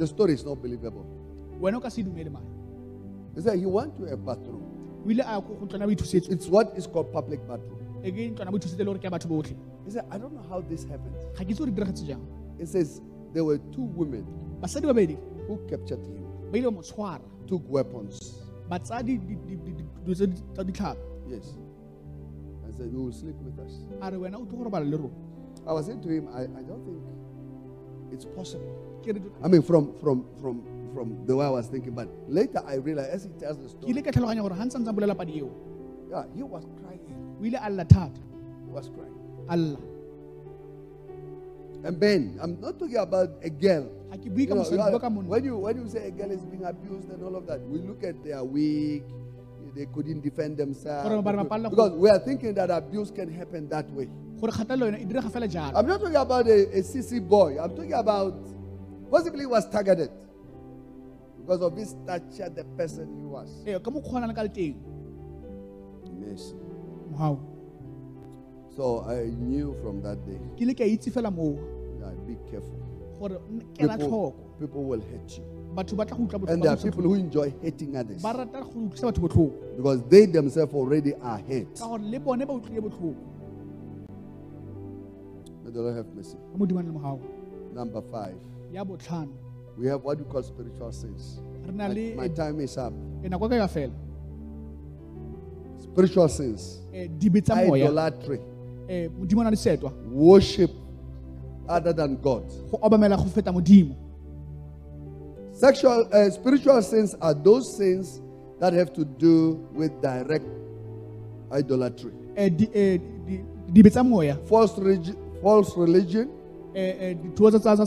The 0.00 0.06
story 0.06 0.32
is 0.32 0.44
not 0.48 0.62
believable. 0.64 1.04
wena 1.60 1.76
o 1.76 1.80
ka 1.80 1.90
se 1.90 2.02
dumele 2.02 2.30
mane 2.32 2.48
He 3.34 3.40
said 3.42 3.58
he 3.58 3.66
went 3.66 3.96
to 3.98 4.06
a 4.12 4.16
bathroom. 4.16 4.62
o 5.06 5.10
ile 5.10 5.20
a 5.20 5.32
ya 5.36 5.40
ko 5.40 5.54
go 5.60 5.66
ntlwana 5.66 5.86
boithusetso 5.90 6.32
It's 6.32 6.48
what 6.48 6.72
is 6.82 6.86
called 6.86 7.12
public 7.12 7.40
bathroom. 7.46 7.80
e 8.02 8.10
ke 8.10 8.30
ntlwana 8.32 8.50
boithusetse 8.54 8.78
le 8.80 8.84
gore 8.88 8.98
ke 8.98 9.04
ya 9.04 9.10
batho 9.16 9.28
botlhe 9.28 9.54
He 9.84 9.90
said, 9.90 10.04
I 10.10 10.16
don't 10.18 10.32
know 10.32 10.46
how 10.48 10.60
this 10.62 10.84
happened. 10.84 11.14
ga 11.36 11.44
ke 11.44 11.50
itse 11.52 11.60
gore 11.60 11.70
diragetse 11.80 12.06
jang 12.08 12.22
It 12.58 12.68
says 12.74 13.02
there 13.34 13.44
were 13.44 13.58
two 13.76 13.84
women 14.00 14.24
basadi 14.62 14.88
babedi 14.92 15.18
who 15.46 15.58
captured 15.68 16.00
him, 16.06 16.24
ba 16.50 16.56
ile 16.58 16.64
ba 16.70 16.76
mo 16.78 16.80
tshwara 16.80 17.20
took 17.46 17.62
weapons. 17.68 18.16
ba 18.70 18.78
tsaya 18.80 19.02
di- 19.04 19.18
di- 19.18 19.36
di- 19.48 19.56
di- 19.66 19.76
di- 19.82 19.88
dilo 20.04 20.14
tse 20.14 20.26
di- 20.26 20.72
tsa 20.72 20.96
Yes. 21.28 21.56
said, 22.76 22.88
You 22.92 23.02
will 23.04 23.12
sleep 23.12 23.36
with 23.44 23.58
us. 23.60 23.84
a 24.00 24.10
re 24.10 24.16
wena 24.16 24.38
o 24.40 24.46
tlo 24.48 24.56
go 24.58 24.64
robala 24.64 24.88
le 24.88 24.96
rona 24.96 25.14
I 25.66 25.72
was 25.74 25.86
saying 25.86 26.00
to 26.00 26.08
him, 26.08 26.28
I, 26.32 26.42
I 26.44 26.62
don't 26.64 26.84
think 26.88 27.02
it's 28.12 28.24
possible. 28.24 28.89
I 29.42 29.48
mean, 29.48 29.62
from, 29.62 29.94
from, 30.00 30.24
from, 30.40 30.62
from 30.94 31.26
the 31.26 31.34
way 31.36 31.46
I 31.46 31.50
was 31.50 31.66
thinking, 31.68 31.94
but 31.94 32.08
later 32.28 32.60
I 32.66 32.74
realized 32.74 33.10
as 33.10 33.22
he 33.24 33.30
tells 33.40 33.58
the 33.58 33.68
story, 33.68 33.92
ile 33.92 34.02
ka 34.02 34.10
tlhaloganya 34.10 34.42
gore 34.42 34.56
ga 34.56 34.64
ntse 34.64 34.78
ntse 34.78 34.90
a 34.90 34.92
bolela 34.92 35.16
padi 35.16 35.38
eo 35.40 35.50
yeah, 36.10 36.24
he 36.34 36.42
was 36.42 36.64
crying. 36.80 37.00
o 37.40 37.44
ile 37.46 37.58
a 37.62 37.70
lla 37.70 37.84
thata 37.84 38.20
He 38.66 38.72
was 38.72 38.88
crying. 38.90 39.16
a 39.48 39.56
lla 39.56 39.78
And 41.82 41.98
Ben, 41.98 42.38
I'm 42.42 42.60
not 42.60 42.78
talking 42.78 42.96
about 43.00 43.30
a 43.42 43.48
girl. 43.48 43.88
ga 44.10 44.16
ke 44.20 44.28
bue 44.28 44.44
You 44.44 44.54
know, 44.54 44.68
you 44.68 44.80
are- 44.80 45.10
when 45.32 45.44
you 45.44 45.56
when 45.56 45.76
you 45.80 45.88
say 45.88 46.08
a 46.08 46.10
girl 46.10 46.30
is 46.30 46.44
being 46.44 46.64
abused 46.64 47.08
and 47.10 47.22
all 47.24 47.36
of 47.36 47.46
that, 47.46 47.60
we 47.66 47.78
look 47.78 48.04
at 48.04 48.22
their 48.22 48.44
weak, 48.44 49.04
they 49.74 49.86
couldn't 49.94 50.20
defend 50.20 50.58
themselves. 50.58 51.08
Gore 51.08 51.22
ba 51.22 51.30
re 51.32 51.36
ba 51.40 51.44
palelwa 51.48 51.70
go- 51.70 51.76
Because 51.76 51.92
we 51.96 52.10
are 52.10 52.18
thinking 52.18 52.52
that 52.54 52.68
abuse 52.70 53.10
can 53.10 53.30
happen 53.32 53.68
that 53.70 53.88
way. 53.96 54.08
gore 54.40 54.50
kgatelelo 54.52 54.90
yone 54.92 55.06
direga 55.08 55.30
fela 55.32 55.48
jalo 55.48 55.72
I'm 55.78 55.86
not 55.86 56.00
talking 56.04 56.16
about 56.16 56.46
a, 56.48 56.58
a 56.78 56.82
CC 56.82 57.20
boy. 57.20 57.56
I'm 57.62 57.70
talking 57.74 57.94
about 57.94 58.34
possibly 59.10 59.40
he 59.40 59.46
was 59.46 59.68
targeted 59.70 60.10
because 61.40 61.62
of 61.62 61.76
his 61.76 61.90
stature, 61.90 62.48
the 62.48 62.64
person 62.76 63.08
he 63.18 63.24
was. 63.24 63.50
ee 63.66 63.78
ka 63.78 63.90
mokgwa 63.90 64.16
a 64.18 64.20
nang 64.20 64.28
le 64.28 64.34
ka 64.34 64.42
Mercy. 66.20 66.54
mogao 67.12 67.38
So 68.76 69.00
I 69.04 69.26
knew 69.26 69.74
from 69.82 70.00
that 70.02 70.24
day, 70.26 70.38
ke 70.56 70.62
ile 70.62 70.74
ka 70.74 70.84
itse 70.84 71.10
fela 71.10 71.30
moo 71.30 71.56
yeah, 72.00 72.12
be 72.26 72.36
careful. 72.50 72.78
People, 73.98 74.32
people 74.58 74.84
will 74.84 75.00
hate 75.00 75.38
you. 75.38 75.44
batho 75.74 75.96
ba 75.96 76.04
tla 76.06 76.16
And 76.48 76.62
there 76.62 76.72
are 76.72 76.76
people 76.76 77.02
who 77.02 77.14
enjoy 77.14 77.52
hating 77.62 77.96
others 77.96 78.22
ba 78.22 78.32
rata 78.32 78.60
go 78.62 78.70
utlwisa 78.70 79.06
batho 79.12 79.20
botlhoko 79.22 79.76
because 79.76 80.02
they 80.08 80.26
themselves 80.26 80.74
already 80.74 81.14
are 81.22 81.38
hate. 81.38 81.74
ka 81.78 81.86
gore 81.86 82.02
le 82.02 82.18
bone 82.18 82.44
ba 82.46 82.52
utlwile 82.54 82.80
botlhoko 82.80 83.14
May 85.64 85.70
the 85.70 85.80
Lord 85.82 85.96
have 85.96 86.06
mercy. 86.14 86.36
ka 86.52 86.58
modimane 86.58 86.86
le 86.86 86.92
mogao 86.98 87.18
Number 87.74 88.02
five, 88.02 88.34
we 89.76 89.86
have 89.88 90.02
what 90.02 90.18
we 90.18 90.24
call 90.24 90.42
spiritual 90.42 90.92
sins. 90.92 91.40
My, 91.72 91.88
my 92.16 92.28
time 92.28 92.60
is 92.60 92.76
up. 92.76 92.92
ya 93.22 93.28
fela. 93.68 93.92
Spiritual 95.78 96.28
sins, 96.28 96.80
dibe 97.18 97.42
tsa 97.42 97.54
moya. 97.66 97.84
Idolatry, 97.86 98.40
eh 98.88 99.08
modimo 99.08 99.42
na 99.44 99.50
setwa. 99.50 99.92
Worship 100.12 100.70
other 101.68 101.92
than 101.92 102.16
God. 102.16 102.48
go 102.70 102.78
obamela 102.82 103.16
go 103.16 103.24
feta 103.24 103.52
modimo. 103.52 103.96
Sexual, 105.52 106.08
uh, 106.12 106.30
spiritual 106.30 106.80
sins 106.82 107.14
are 107.20 107.34
those 107.34 107.76
sins 107.76 108.20
that 108.60 108.72
have 108.72 108.92
to 108.94 109.04
do 109.04 109.66
with 109.72 110.00
direct 110.00 110.46
idolatry, 111.52 112.12
di 112.36 112.66
di- 112.66 113.44
dibe 113.72 114.04
moya. 114.04 114.36
False, 114.48 114.78
regi- 114.78 115.14
false 115.42 115.76
religion, 115.76 116.30
dithuo 117.14 117.50
tsa 117.50 117.58
tsa 117.60 117.74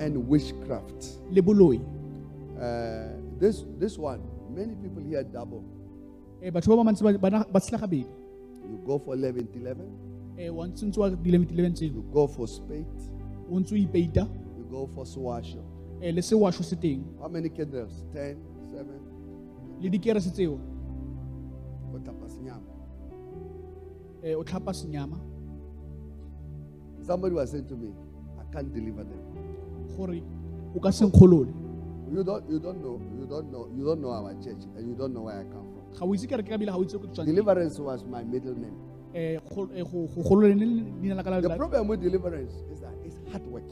and, 0.00 0.16
witchcraft. 0.28 1.20
le 1.30 1.40
boloi. 1.42 1.80
Uh, 2.56 3.12
this, 3.38 3.64
this 3.78 3.98
one, 3.98 4.20
many 4.54 4.74
people 4.76 5.02
here 5.02 5.22
double. 5.24 5.62
eh 6.42 6.50
batho 6.50 6.68
ba 6.76 6.76
ba 6.76 6.84
ba- 7.04 7.18
ba 7.18 7.30
na- 7.30 7.44
ba 7.52 7.60
tshela 7.60 7.78
gabedi. 7.80 8.06
You 8.70 8.78
go 8.84 8.98
for 8.98 9.14
11 9.14 9.48
11, 9.54 9.86
eh 10.38 10.50
ntse 10.66 10.86
ntse 10.86 10.98
wa 11.00 11.10
dilemo 11.10 11.44
dilemo 11.44 11.74
tseo. 11.74 11.88
You 11.94 12.02
go 12.12 12.26
for 12.26 12.46
o 13.50 13.60
ntse 13.60 13.74
o 13.74 13.76
ipeita. 13.78 14.26
You 14.58 14.64
go 14.70 14.86
for 14.86 15.04
swasho. 15.06 15.62
eh 16.02 16.12
le 16.12 16.20
sewasho 16.22 16.62
se 16.64 16.76
teng. 16.76 17.04
How 17.20 17.28
many 17.28 17.48
candles? 17.48 18.04
10, 18.12 18.36
7, 18.72 18.86
le 19.80 19.88
dikerese 19.90 20.30
tseo. 20.32 20.58
Go 21.92 21.98
tapa 22.04 22.28
senyama. 22.28 22.66
eh 24.22 24.34
o 24.34 24.42
tlhapa 24.42 24.72
senyama 24.74 25.16
Somebody 27.06 27.34
was 27.34 27.50
saying 27.52 27.66
to 27.68 27.76
me, 27.76 27.90
I 28.40 28.44
can't 28.52 28.72
deliver 28.74 29.04
them. 29.04 29.20
gore 29.96 30.20
o 30.76 30.80
ka 30.80 30.90
senkgolole 30.90 31.52
You 32.12 32.22
don't, 32.22 32.44
you 32.48 32.58
don't 32.60 32.80
know, 32.84 33.00
you 33.18 33.26
don't 33.26 33.50
know, 33.52 33.68
you 33.76 33.84
don't 33.84 34.00
know 34.00 34.10
our 34.12 34.32
church, 34.44 34.62
and 34.76 34.86
you 34.88 34.94
don't 34.94 35.12
know 35.12 35.22
where 35.22 35.40
I 35.40 35.44
come 35.44 35.66
from. 35.72 35.84
ga 35.98 36.04
o 36.06 36.14
itse 36.14 36.26
kereke 36.30 36.48
ka 36.50 36.56
bile 36.56 36.70
ga 36.72 36.78
o 36.78 36.82
itse 36.84 36.92
ko 36.98 37.06
ke 37.06 37.10
tswang 37.12 37.26
teng. 37.26 37.34
Deliverance 37.34 37.78
was 37.78 38.04
my 38.04 38.22
middle 38.34 38.54
name. 38.64 38.76
eh 39.14 39.38
go 39.54 39.64
eh, 39.74 39.82
go 39.90 40.06
go 40.14 40.22
golole 40.28 40.54
ne 40.54 40.66
leina 41.02 41.16
la 41.16 41.22
ka 41.22 41.30
la 41.30 41.40
The 41.40 41.48
la- 41.48 41.56
problem 41.62 41.88
with 41.88 42.00
deliverance 42.02 42.54
is 42.72 42.80
that 42.80 42.94
it's 43.04 43.16
hard 43.32 43.46
work. 43.54 43.68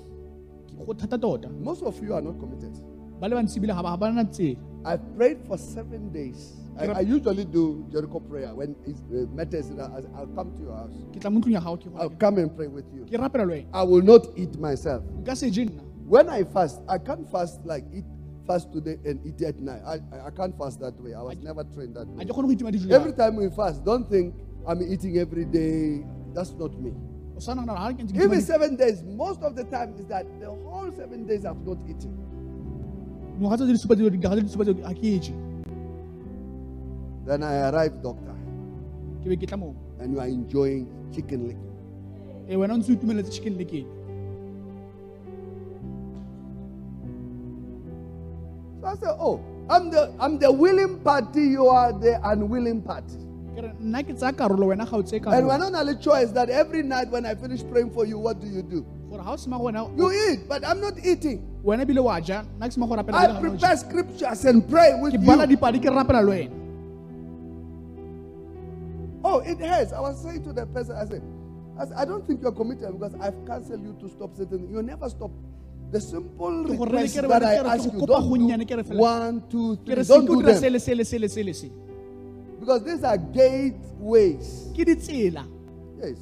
go 0.87 0.93
thata 0.95 1.19
tota 1.21 1.49
Most 1.71 1.83
of 1.83 2.01
you 2.03 2.15
are 2.15 2.23
not 2.23 2.39
committed. 2.41 2.73
ba 3.21 3.29
le 3.29 3.37
bantsi 3.37 3.61
bile 3.61 3.75
ga 3.75 3.83
ba 3.83 3.91
ga 3.95 3.97
ba 3.97 4.25
tsela 4.25 4.57
I 4.85 4.97
prayed 4.97 5.39
for 5.47 5.57
seven 5.57 6.13
days. 6.13 6.53
I, 6.79 6.87
I 6.87 7.01
usually 7.01 7.45
do 7.45 7.87
Jericho 7.91 8.21
prayer 8.21 8.55
when 8.55 8.77
it 8.85 8.97
uh, 9.09 9.27
matters. 9.33 9.71
I'll 9.79 10.27
come 10.35 10.53
to 10.59 10.63
your 10.63 10.77
house. 10.77 10.93
ke 11.15 11.21
tla 11.23 11.31
mo 11.31 11.41
ntlong 11.41 11.55
ya 11.57 11.63
gago 11.63 11.79
ke 11.81 11.89
I'll 11.97 12.11
come 12.21 12.39
and 12.43 12.51
pray 12.53 12.67
with 12.67 12.85
you. 12.93 13.07
ke 13.07 13.17
rapela 13.17 13.47
le 13.47 13.55
wena 13.63 13.71
I 13.73 13.83
will 13.83 14.03
not 14.03 14.27
eat 14.37 14.59
myself. 14.59 15.01
nka 15.23 15.37
se 15.37 15.49
je 15.51 15.65
nna 15.71 15.85
When 16.05 16.29
I 16.29 16.45
fast, 16.45 16.83
I 16.87 16.99
can't 16.99 17.25
fast 17.33 17.65
like 17.65 17.85
eat 17.95 18.05
fast 18.47 18.69
today 18.73 18.99
and 19.09 19.25
eat 19.25 19.41
at 19.41 19.57
night. 19.59 19.81
I, 19.87 20.03
I, 20.27 20.31
can't 20.37 20.53
fast 20.59 20.81
that 20.81 21.01
way. 21.01 21.15
I 21.15 21.23
was 21.23 21.39
never 21.41 21.65
trained 21.65 21.97
that 21.97 22.07
way. 22.09 22.25
ke 22.25 22.29
kgone 22.29 22.51
go 22.51 22.53
itima 22.53 22.73
dijo 22.75 22.91
Every 22.93 23.13
time 23.17 23.37
we 23.41 23.49
fast, 23.49 23.81
don't 23.85 24.05
think 24.11 24.35
I'm 24.69 24.83
eating 24.83 25.17
every 25.17 25.47
day. 25.49 26.05
That's 26.35 26.53
not 26.53 26.77
me. 26.77 26.93
o 27.37 27.41
sa 27.41 27.55
nagana 27.55 27.89
ga 27.89 27.97
ke 27.97 28.03
ntse 28.05 28.13
ke 28.13 28.19
itima 28.21 28.29
Even 28.29 28.41
seven 28.43 28.77
days, 28.77 29.01
most 29.07 29.41
of 29.41 29.57
the 29.57 29.65
time 29.65 29.97
is 29.97 30.05
that 30.13 30.29
the 30.43 30.51
whole 30.53 30.93
seven 30.93 31.25
days 31.25 31.47
I've 31.49 31.63
not 31.65 31.81
eaten. 31.89 32.13
Then 37.27 37.43
I 37.43 37.71
arrive, 37.71 38.03
doctor, 38.03 38.35
ke 39.23 39.29
be 39.29 39.37
ke 39.37 39.47
tla 39.49 39.75
and 40.01 40.13
you 40.13 40.21
are 40.21 40.27
enjoying 40.29 40.87
chicken 41.13 41.49
lick. 41.49 41.57
eh 42.49 42.57
wena 42.57 42.75
o 42.75 42.77
ntse 42.79 42.93
o 42.93 42.97
itumeletse 42.97 43.33
chicken 43.33 43.57
licken 43.57 43.87
So 48.81 48.87
I 48.87 48.95
said, 48.97 49.17
Oh, 49.19 49.41
I'm 49.71 49.91
the 49.91 50.13
I'm 50.21 50.39
the 50.39 50.53
willing 50.53 51.01
party, 51.01 51.41
you 51.57 51.67
are 51.69 51.93
the 51.93 52.21
unwilling 52.33 52.83
party. 52.83 53.17
ke 53.57 53.63
re 53.65 53.73
nna 53.81 54.05
ke 54.05 54.13
tsaya 54.19 54.37
karolo 54.43 54.69
wena 54.75 54.85
ga 54.91 54.97
o 54.97 55.03
tseye 55.03 55.25
And 55.33 55.49
only 55.81 55.97
choice 55.97 56.31
that 56.33 56.51
every 56.51 56.83
night 56.83 57.11
when 57.11 57.25
I 57.25 57.35
finish 57.35 57.65
praying 57.73 57.91
for 57.91 58.05
you, 58.05 58.19
what 58.19 58.41
do 58.45 58.47
you 58.47 58.63
do? 58.63 58.85
gore 59.09 59.23
ga 59.25 59.33
o 59.33 59.37
sema 59.37 59.59
go 59.59 59.71
You 59.97 60.13
eat, 60.13 60.49
but 60.49 60.67
I'm 60.69 60.81
not 60.81 60.99
eating. 61.03 61.54
Wena 61.65 61.85
bile 61.85 62.01
wa 62.01 62.21
ja 62.21 62.43
nna 62.57 62.69
ke 62.69 62.73
sema 62.73 62.87
go 62.87 62.97
rapela 62.97 63.19
I 63.19 63.27
bile 63.27 63.33
ga 63.33 63.39
o 63.39 63.43
ja. 63.43 63.51
prepare 63.51 63.77
scriptures 63.77 64.45
and 64.45 64.69
pray 64.69 64.95
with 65.01 65.15
ke 65.15 65.27
bala 65.27 65.47
you. 65.47 65.57
dipadi 65.57 65.79
ke 65.81 65.91
rapela 65.91 66.23
le 66.23 66.31
wena 66.31 66.61
Oh, 69.27 69.39
it 69.41 69.59
has. 69.59 69.91
I 69.95 70.01
was 70.01 70.21
saying 70.23 70.45
to 70.45 70.53
the 70.53 70.67
person, 70.67 70.95
I 70.95 71.07
said, 71.07 71.23
I, 71.81 71.87
said, 71.87 71.97
I 71.97 72.05
don't 72.05 72.27
think 72.27 72.43
you're 72.43 72.53
committed 72.53 72.93
because 72.93 73.15
I've 73.15 73.47
counseled 73.47 73.83
you 73.83 73.97
to 74.01 74.09
stop 74.11 74.37
certain. 74.37 74.71
You 74.71 74.83
never 74.83 75.09
stop. 75.09 75.31
The 75.91 75.99
simple 75.99 76.65
request 76.65 77.15
that 77.15 77.43
I 77.43 77.55
ask 77.55 77.91
you, 77.91 78.05
don't 78.05 78.29
gonnyane, 78.29 78.67
ke 78.69 78.77
re 78.77 78.83
do 78.83 78.99
one, 78.99 79.43
two, 79.49 79.77
three. 79.87 80.05
Don't 80.05 80.27
do 80.27 80.43
them 80.43 80.61
because 82.61 82.85
these 82.85 83.03
are 83.05 83.17
gateways. 83.17 84.69
Yes. 84.77 86.19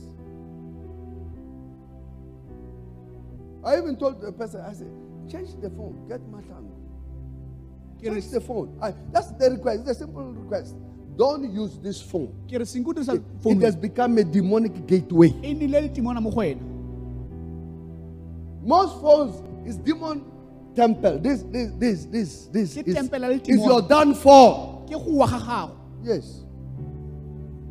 I 3.64 3.78
even 3.78 3.96
told 3.96 4.20
the 4.20 4.32
person, 4.32 4.60
I 4.60 4.72
said, 4.72 4.90
change 5.30 5.54
the 5.60 5.70
phone, 5.70 6.06
get 6.08 6.20
ke 8.02 8.10
re 8.10 8.20
Change 8.20 8.30
the 8.30 8.40
phone. 8.40 8.78
I, 8.82 8.94
that's 9.12 9.30
the 9.32 9.50
request. 9.50 9.80
It's 9.80 9.90
a 9.90 9.94
simple 9.94 10.24
request. 10.24 10.74
Don't 11.16 11.52
use 11.52 11.78
this 11.78 12.00
phone. 12.02 12.32
ke 12.48 12.58
re 12.58 12.66
senke 12.66 12.88
o 12.88 12.92
dirisa 12.92 13.14
It, 13.14 13.56
it 13.56 13.62
has 13.62 13.76
become 13.76 14.18
a 14.18 14.24
demonic 14.24 14.86
gateway. 14.86 15.30
nnile 15.30 15.88
letimona 15.88 16.20
mo 16.20 16.30
go 16.30 16.40
wena 16.40 16.60
Most 18.64 19.00
phones 19.00 19.42
is 19.66 19.76
demon 19.76 20.24
temple. 20.74 21.18
This, 21.18 21.42
this, 21.42 21.72
this, 21.78 22.04
this, 22.06 22.46
this 22.46 22.76
is, 22.76 22.94
temple 22.94 23.20
ya 23.20 23.28
le 23.28 23.34
is 23.34 23.66
your 23.72 23.82
downfall. 23.82 24.86
ke 24.86 24.92
go 24.92 25.18
wa 25.22 25.26
ga 25.26 25.38
gago 25.38 25.76
Yes. 26.02 26.40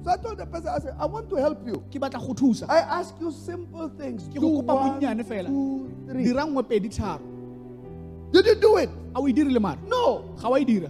So 0.03 0.09
I 0.09 0.17
told 0.17 0.39
the 0.39 0.47
person, 0.47 0.69
I 0.69 0.79
said, 0.79 0.95
I 0.99 1.05
want 1.05 1.29
to 1.29 1.35
help 1.35 1.65
you. 1.65 1.83
ke 1.91 1.99
batla 1.99 2.21
go 2.25 2.33
thusa 2.33 2.69
I 2.69 2.79
ask 2.99 3.15
you 3.19 3.31
simple 3.31 3.89
things. 3.89 4.23
Do 4.29 4.47
one, 4.63 4.99
two, 5.01 5.91
three. 6.07 6.33
Did 8.31 8.45
you 8.45 8.55
do 8.55 8.77
it? 8.77 8.89
a 9.15 9.19
o 9.19 9.23
dirile 9.27 9.59
mare 9.59 9.77
No. 9.87 10.23
e 10.57 10.89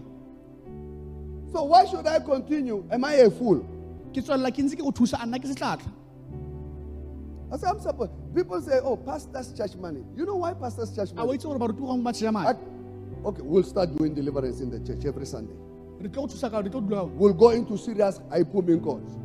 So 1.51 1.63
why 1.63 1.85
should 1.85 2.07
I 2.07 2.19
continue? 2.19 2.83
Am 2.91 3.03
I 3.03 3.13
a 3.25 3.29
fool? 3.31 3.65
ke 4.13 4.19
tswelela 4.21 4.51
ke 4.51 4.59
ntse 4.63 4.75
ke 4.75 4.83
go 4.83 4.91
thusa 4.91 5.17
a 5.21 5.25
nna 5.25 5.39
ke 5.39 5.47
setlatla 5.47 5.89
I 7.53 7.57
said, 7.57 7.67
I'm 7.69 7.79
supposed. 7.81 8.11
People 8.33 8.61
say, 8.61 8.79
oh, 8.81 8.95
pastor's 8.95 9.51
church 9.51 9.75
money. 9.75 9.99
You 10.15 10.25
know 10.25 10.37
why 10.37 10.53
pastor's 10.53 10.95
church 10.95 11.11
money? 11.13 11.33
itse 11.37 11.43
gore 11.43 11.59
barutugang 11.59 12.03
ba 12.03 12.11
tšhea 12.11 12.27
I- 12.27 12.31
madi 12.31 12.59
okay, 13.25 13.41
we'll 13.43 13.63
start 13.63 13.95
doing 13.97 14.13
deliverance 14.13 14.61
in 14.61 14.69
the 14.69 14.79
church 14.79 15.05
every 15.05 15.25
Sunday. 15.25 15.55
re 15.99 16.09
tlo 16.09 16.21
go 16.23 16.27
thusa 16.27 16.49
ka 16.51 16.59
re 16.59 16.69
tlo 16.69 16.81
dula 16.87 17.05
We'll 17.05 17.33
go 17.33 17.49
into 17.51 17.77
serious 17.77 18.19
hypoming 18.31 18.83
calls. 18.83 19.17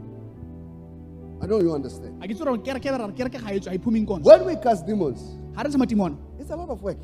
I 1.43 1.47
know 1.47 1.61
you 1.61 1.73
understand. 1.75 2.23
a 2.23 2.27
ke 2.29 2.35
tse 2.35 2.45
gore 2.45 2.59
kereke 2.59 2.91
ra 2.99 3.07
re 3.07 3.13
kereke 3.13 3.39
ga 3.43 3.59
tswa 3.59 3.71
ga 3.71 3.79
iphumeng 3.79 4.07
konse 4.07 4.25
When 4.25 4.45
we 4.47 4.57
cast 4.57 4.87
demons, 4.87 5.23
ga 5.55 5.63
re 5.63 5.71
se 5.71 5.79
matimona 5.79 6.17
it's 6.39 6.51
a 6.51 6.57
lot 6.57 6.69
of 6.71 6.83
work. 6.83 6.99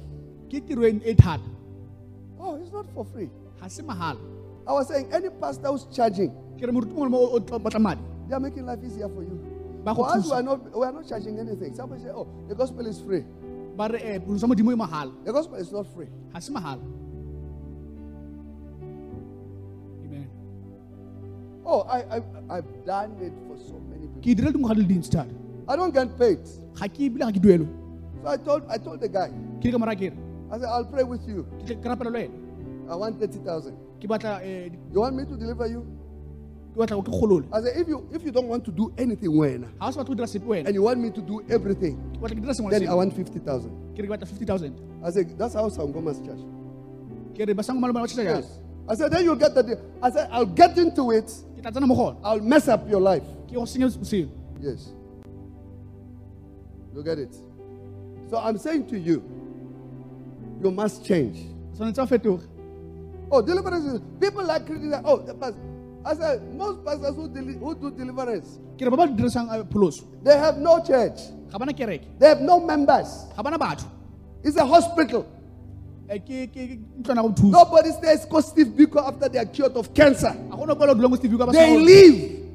Ke 0.52 0.60
tiro 0.68 0.84
e 0.84 0.92
e 1.12 1.14
Oh, 2.38 2.56
it's 2.60 2.72
not 2.72 2.86
for 2.94 3.04
free. 3.06 3.30
mahala 3.90 4.20
I 4.68 4.72
was 4.78 4.88
saying 4.88 5.08
any 5.12 5.30
pastor 5.44 5.68
who's 5.68 5.86
charging, 5.98 6.30
ke 6.60 6.68
re 6.68 6.72
moruti 6.78 6.92
mongwe 6.96 7.08
le 7.08 7.12
mongwe 7.16 7.34
o 7.36 7.40
tla- 7.40 7.62
batla 7.68 7.80
madi 7.80 8.02
They 8.28 8.34
are 8.36 8.40
making 8.40 8.66
life 8.66 8.84
easier 8.84 9.08
for 9.08 9.22
you. 9.22 9.38
For 9.84 10.06
us, 10.08 10.26
we 10.26 10.32
are 10.32 10.42
not, 10.42 10.60
we 10.78 10.84
are 10.86 10.92
not 10.92 11.08
charging 11.08 11.38
anything. 11.40 11.74
Somebody 11.74 12.02
say, 12.04 12.10
oh, 12.10 12.26
the 12.48 12.54
gospel 12.54 12.86
is 12.86 13.00
free. 13.00 13.24
eh 13.98 14.18
pholoso 14.20 14.46
ya 14.46 14.48
modimo 14.52 14.76
mahala 14.76 15.12
The 15.24 15.32
gospel 15.32 15.56
is 15.58 15.72
not 15.72 15.86
free. 15.94 16.06
mahala 16.52 16.80
amen 20.04 20.28
Oh, 21.64 21.80
I, 21.82 21.98
I, 22.16 22.22
I've 22.58 22.70
done 22.86 23.16
it 23.20 23.32
for 23.48 23.56
so 23.58 23.80
many 23.90 24.06
people. 24.06 24.22
ke 24.22 24.36
dirile 24.38 24.52
di 24.52 24.58
le 24.82 24.86
I 25.68 25.76
don't 25.76 25.94
get 25.94 26.16
paid. 26.18 26.38
ga 26.78 26.86
ke 26.88 27.08
ebile 27.08 27.24
ga 27.26 27.32
ke 27.38 27.42
duelwe 27.46 27.68
So 28.22 28.28
I 28.28 28.36
told, 28.36 28.62
I 28.68 28.76
told 28.78 29.00
the 29.00 29.08
guy, 29.08 29.30
ke 30.52 30.58
le 30.58 30.58
ka 30.58 30.58
mora 30.58 30.58
kere 30.58 30.58
I 30.58 30.58
said, 30.58 30.68
I'll 30.68 30.84
pray 30.84 31.02
with 31.04 31.26
you. 31.28 31.46
ke 31.60 31.66
tle- 31.66 31.76
ke 31.82 31.84
rapela 31.84 32.12
le 32.12 32.30
I 32.90 32.94
want 32.96 33.18
30,000. 33.20 33.76
ke 34.00 34.06
batla 34.08 34.40
eh, 34.42 34.68
You 34.92 35.00
want 35.00 35.16
me 35.16 35.24
to 35.24 35.36
deliver 35.36 35.66
you? 35.66 35.86
ke 36.74 36.78
batla 36.78 37.02
ke 37.02 37.10
golole 37.10 37.44
I 37.52 37.60
said, 37.62 37.76
if 37.76 37.88
you, 37.88 38.08
if 38.12 38.22
you 38.24 38.30
don't 38.32 38.48
want 38.48 38.64
to 38.64 38.70
do 38.72 38.92
anything 38.98 39.36
when, 39.36 39.62
ga 39.80 39.86
o 39.86 39.90
se 39.90 39.98
batla 40.00 40.06
go 40.06 40.14
dira 40.14 40.26
sepe 40.26 40.44
wena 40.46 40.66
and 40.66 40.74
you 40.74 40.82
want 40.82 41.00
me 41.00 41.10
to 41.10 41.20
do 41.22 41.42
everything, 41.48 41.96
ke 42.14 42.20
batla 42.20 42.36
ke 42.36 42.42
dira 42.42 42.54
sengwe 42.54 42.72
le 42.72 42.78
then 42.78 42.88
I 42.88 42.94
want 42.94 43.12
50,000. 43.14 43.94
ke 43.94 43.98
re 43.98 44.06
ke 44.06 44.10
batla 44.10 44.26
50000 44.26 44.80
I 45.04 45.10
said, 45.10 45.38
that's 45.38 45.54
how 45.54 45.68
Sangoma's 45.68 46.20
church. 46.20 46.40
ke 47.34 47.46
re 47.48 47.54
basango 47.54 47.80
maloma 47.80 48.02
ba 48.04 48.08
tšheta 48.08 48.24
jalo 48.24 48.40
Yes. 48.42 48.58
I 48.88 48.94
said, 48.96 49.12
then 49.12 49.22
you'll 49.24 49.36
get 49.36 49.54
the 49.54 49.62
deal. 49.62 49.80
I 50.02 50.10
said, 50.10 50.28
I'll 50.32 50.44
get 50.44 50.76
into 50.76 51.12
it. 51.12 51.30
ke 51.56 51.62
tla 51.62 51.70
tsena 51.70 51.86
mo 51.86 51.94
gona 51.94 52.16
I'll 52.24 52.40
mess 52.40 52.66
up 52.68 52.88
your 52.90 53.00
life. 53.00 53.22
ke 53.48 53.54
go 53.54 53.62
senya 53.64 53.88
botshelo 53.88 54.28
Yes. 54.60 54.92
You 56.94 57.02
get 57.02 57.18
it? 57.18 57.34
So 58.28 58.36
I'm 58.38 58.58
saying 58.58 58.86
to 58.88 58.98
you, 58.98 59.22
you 60.62 60.70
must 60.70 61.04
change. 61.04 61.46
tshwanetse 61.74 61.98
a 62.02 62.06
fetoge 62.06 62.42
Oh, 63.34 63.40
deliverance 63.40 63.86
is 63.86 64.00
people 64.20 64.44
like 64.44 64.66
criticize. 64.66 65.02
Oh, 65.06 65.16
the 65.16 65.32
pastor. 65.32 65.56
I 66.04 66.14
said 66.14 66.54
most 66.54 66.84
pastors 66.84 67.14
who, 67.16 67.28
deli- 67.28 67.54
who 67.56 67.74
do 67.74 67.90
deliverance, 67.90 68.58
ke 68.76 68.82
re 68.82 68.90
ba 68.90 68.96
ba 68.96 69.06
dirisang 69.08 69.48
eh, 69.50 69.62
they 70.22 70.36
have 70.36 70.58
no 70.58 70.82
church. 70.84 71.18
They 72.18 72.28
have 72.28 72.40
no 72.42 72.60
members. 72.60 73.24
It's 74.44 74.56
a 74.58 74.66
hospital. 74.66 75.26
Eh, 76.10 76.18
Nobody 76.18 77.90
stays 77.92 78.24
go 78.26 78.40
Steve 78.40 78.66
Biko 78.68 78.96
after 79.06 79.28
they 79.30 79.38
are 79.38 79.46
cured 79.46 79.76
of 79.76 79.94
cancer. 79.94 80.34
ga 80.50 80.56
gona 80.56 80.74
kwa 80.76 80.88
dulang 80.94 81.10
go 81.10 81.16
steve 81.16 81.38
ka 81.38 81.46
They 81.52 81.78
leave. 81.78 82.54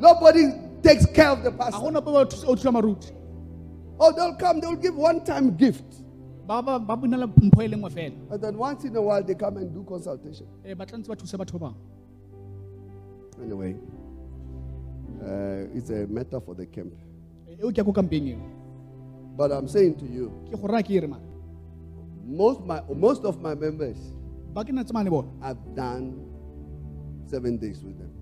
Nobody 0.00 0.52
takes 0.82 1.06
care 1.06 1.30
of 1.30 1.42
the 1.42 1.50
pastor. 1.50 1.80
gona 1.80 2.04
pa 2.04 2.12
ba 2.12 2.26
thusa- 2.26 2.46
o 2.46 2.54
thusa 2.54 3.12
Oh, 3.98 4.12
they'll 4.12 4.36
come, 4.36 4.60
they'll 4.60 4.76
give 4.76 4.94
one-time 4.94 5.56
gift. 5.56 5.82
And 6.48 8.40
then 8.40 8.56
once 8.56 8.84
in 8.84 8.94
a 8.96 9.02
while 9.02 9.22
they 9.22 9.34
come 9.34 9.56
and 9.56 9.74
do 9.74 9.82
consultation. 9.84 10.46
Eh, 10.64 10.74
ba 10.74 10.86
tla 10.86 10.98
ntse 10.98 11.08
ba 11.08 11.16
thusa 11.16 11.36
batho 11.38 11.74
Anyway, 13.42 13.76
uh, 15.22 15.76
it's 15.76 15.90
a 15.90 16.06
matter 16.06 16.40
for 16.40 16.54
the 16.54 16.66
camp. 16.66 16.92
Eh, 17.48 17.56
eo 17.60 17.70
ke 17.70 17.78
ya 17.78 17.84
ko 17.84 17.92
kampeng 17.92 18.28
eo 18.28 18.38
But 19.36 19.52
I'm 19.52 19.68
saying 19.68 19.96
to 19.98 20.06
you, 20.06 20.32
ke 20.48 20.56
go 20.56 20.68
raya 20.68 20.82
ke 20.86 20.90
ere 20.96 21.08
ma 21.08 21.18
most 22.24 22.60
my 22.62 22.80
most 22.94 23.24
of 23.24 23.40
my 23.42 23.54
members, 23.54 23.98
ba 24.54 24.64
ke 24.64 24.70
na 24.72 24.82
tsamaya 24.84 25.04
le 25.04 25.10
bona 25.10 25.28
I've 25.42 25.60
done 25.74 26.14
seven 27.26 27.58
days 27.58 27.82
with 27.82 27.98
them. 27.98 28.15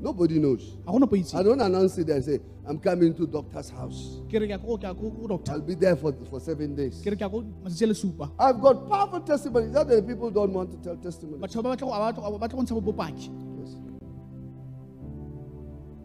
Nobody 0.00 0.38
knows. 0.38 0.76
ga 0.86 0.92
gona 0.92 1.06
po 1.08 1.16
itse 1.16 1.34
I 1.34 1.42
don't 1.42 1.60
announce 1.60 1.98
it 1.98 2.08
and 2.08 2.24
say, 2.24 2.38
I'm 2.66 2.78
coming 2.78 3.14
to 3.14 3.26
doctor's 3.26 3.70
house. 3.70 4.20
ke 4.30 4.34
re 4.40 4.46
ke 4.46 4.50
ya 4.50 4.58
ko 4.58 4.76
ke 4.78 4.82
ya 4.84 4.94
ko 4.94 5.10
ko 5.10 5.26
doctor 5.26 5.52
I'll 5.52 5.60
be 5.60 5.74
there 5.74 5.96
for, 5.96 6.12
for 6.30 6.38
seven 6.40 6.76
days. 6.76 7.00
ke 7.02 7.10
re 7.10 7.16
ke 7.16 7.20
ya 7.20 7.28
ko 7.28 7.42
matsatsi 7.64 7.82
a 7.82 7.86
le 7.88 7.94
supa 7.94 8.30
I've 8.38 8.60
got 8.60 8.88
powerful 8.88 9.20
testimonies. 9.20 9.72
That 9.72 9.88
the 9.88 10.02
people 10.02 10.30
don't 10.30 10.52
want 10.52 10.70
to 10.70 10.78
tell 10.78 10.96
testimonies. 10.96 11.42
batho 11.42 11.62
ba 11.62 11.74
batla 11.74 11.80
go- 11.80 11.90
ba 11.90 12.12
batla- 12.12 12.38
ba 12.38 12.48
batla 12.48 12.56
go 12.56 12.62
ntsha 12.62 13.30
Yes. 13.58 13.76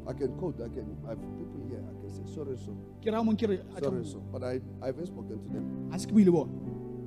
I 0.05 0.13
can 0.13 0.35
quote, 0.37 0.59
I 0.59 0.67
can, 0.67 0.97
I 1.05 1.09
have 1.09 1.21
people 1.21 1.61
here, 1.69 1.79
I 1.79 1.93
can 2.01 2.09
say, 2.09 2.23
sorry, 2.33 2.57
so, 2.57 2.73
ke 3.01 3.05
raya 3.13 3.23
mong 3.23 3.37
ke 3.37 3.47
re 3.47 3.59
a 3.75 3.79
tla 3.79 3.89
sorry, 3.89 4.05
so. 4.05 4.19
But 4.33 4.43
I, 4.43 4.59
I 4.81 4.87
haven't 4.87 5.05
spoken 5.07 5.39
to 5.39 5.49
them. 5.53 5.89
a 5.93 5.99
se 5.99 6.07
ke 6.07 6.13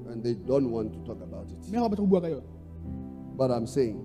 And 0.09 0.23
they 0.23 0.35
don't 0.35 0.71
want 0.71 0.93
to 0.95 1.01
talk 1.05 1.21
about 1.21 1.51
it. 1.51 1.59
mme 1.69 1.83
ga 1.83 1.89
ba 1.89 1.97
batla 1.97 2.05
go 2.07 2.07
bua 2.07 2.21
ka 2.21 2.29
yone 2.29 2.47
But 3.37 3.51
I'm 3.51 3.67
saying, 3.67 4.01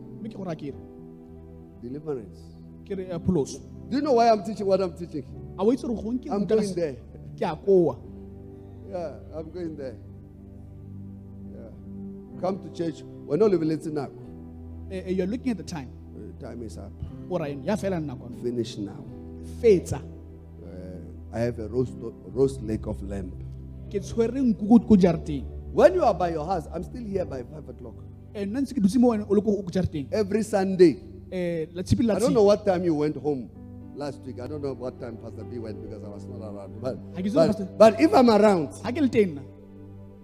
deliverance. 1.82 2.40
Do 2.88 3.98
you 3.98 4.02
know 4.02 4.14
why 4.14 4.30
I'm 4.30 4.44
teaching 4.44 4.66
what 4.66 4.82
I'm 4.82 4.94
teaching? 4.98 5.24
a 5.58 5.64
o 5.64 5.72
itse 5.72 5.84
gore 5.84 6.02
gong 6.02 6.20
ke 6.20 6.30
I'm 6.32 6.46
going 6.46 6.74
there. 6.76 6.96
ke 7.38 7.42
a 7.44 7.56
koa 7.56 7.96
Yeah, 8.90 9.14
I'm 9.36 9.50
going 9.52 9.76
there. 9.78 9.96
Yeah. 11.54 11.72
Come 12.42 12.60
to 12.60 12.70
church. 12.74 13.04
We're 13.26 13.38
not 13.38 13.52
it 13.54 13.94
now. 13.94 14.10
Eh, 14.92 15.04
eh, 15.06 15.10
you're 15.12 15.28
looking 15.28 15.52
at 15.52 15.58
the 15.58 15.64
time 15.64 15.88
Uh, 16.16 16.32
Time 16.42 16.62
is 16.64 16.78
up. 16.78 16.92
o 17.30 17.38
rayeng 17.40 17.64
ya 17.66 17.76
fela 17.76 18.00
nakwana 18.00 18.36
Finish 18.44 18.78
now. 18.78 19.04
Uh, 20.64 21.00
I 21.34 21.40
have 21.40 21.60
a 21.60 21.68
roast, 21.68 21.94
roast 22.34 22.62
lake 22.62 22.86
of 22.88 23.02
lamb. 23.04 23.32
ke 23.90 24.00
tshwere 24.00 24.40
nku 24.42 24.68
ko- 24.68 24.80
ko 24.88 24.96
jarateng 24.96 25.46
When 25.74 25.94
you 25.96 26.04
are 26.04 26.14
by 26.14 26.32
your 26.36 26.46
house, 26.46 26.68
I'm 26.74 26.84
still 26.84 27.04
here 27.04 27.24
by 27.24 27.44
5 27.44 27.70
o'clock. 27.70 27.96
Eh, 28.36 28.44
nna 28.46 28.60
ntse 28.62 28.74
ke 28.76 28.82
dutse 28.84 29.00
mo 29.00 29.12
wena 29.16 29.24
o 29.30 29.34
le 29.34 29.42
ko 29.42 29.62
ko 29.64 29.72
jarateng 29.72 30.08
Every 30.12 30.44
Sunday. 30.44 30.98
Eh, 31.32 31.66
tshipi 31.84 32.04
I 32.12 32.20
don't 32.20 32.34
know 32.34 32.44
what 32.44 32.66
time 32.66 32.84
you 32.84 32.94
went 32.94 33.16
home 33.16 33.50
last 33.96 34.20
week. 34.26 34.40
I 34.42 34.48
don't 34.48 34.62
know 34.62 34.74
what 34.74 35.00
time 35.00 35.16
Pastor 35.16 35.44
B 35.46 35.60
went 35.60 35.82
because 35.82 36.04
I 36.04 36.10
was 36.10 36.26
not 36.26 36.42
around. 36.42 36.82
But, 36.82 36.98
I 37.16 37.22
guess 37.22 37.34
it 37.34 37.38
was- 37.38 37.56
but, 37.56 37.78
but 37.78 38.02
if 38.02 38.14
I'm 38.14 38.30
around, 38.30 38.70
ga 38.84 38.92
ke 38.92 39.00
le 39.00 39.08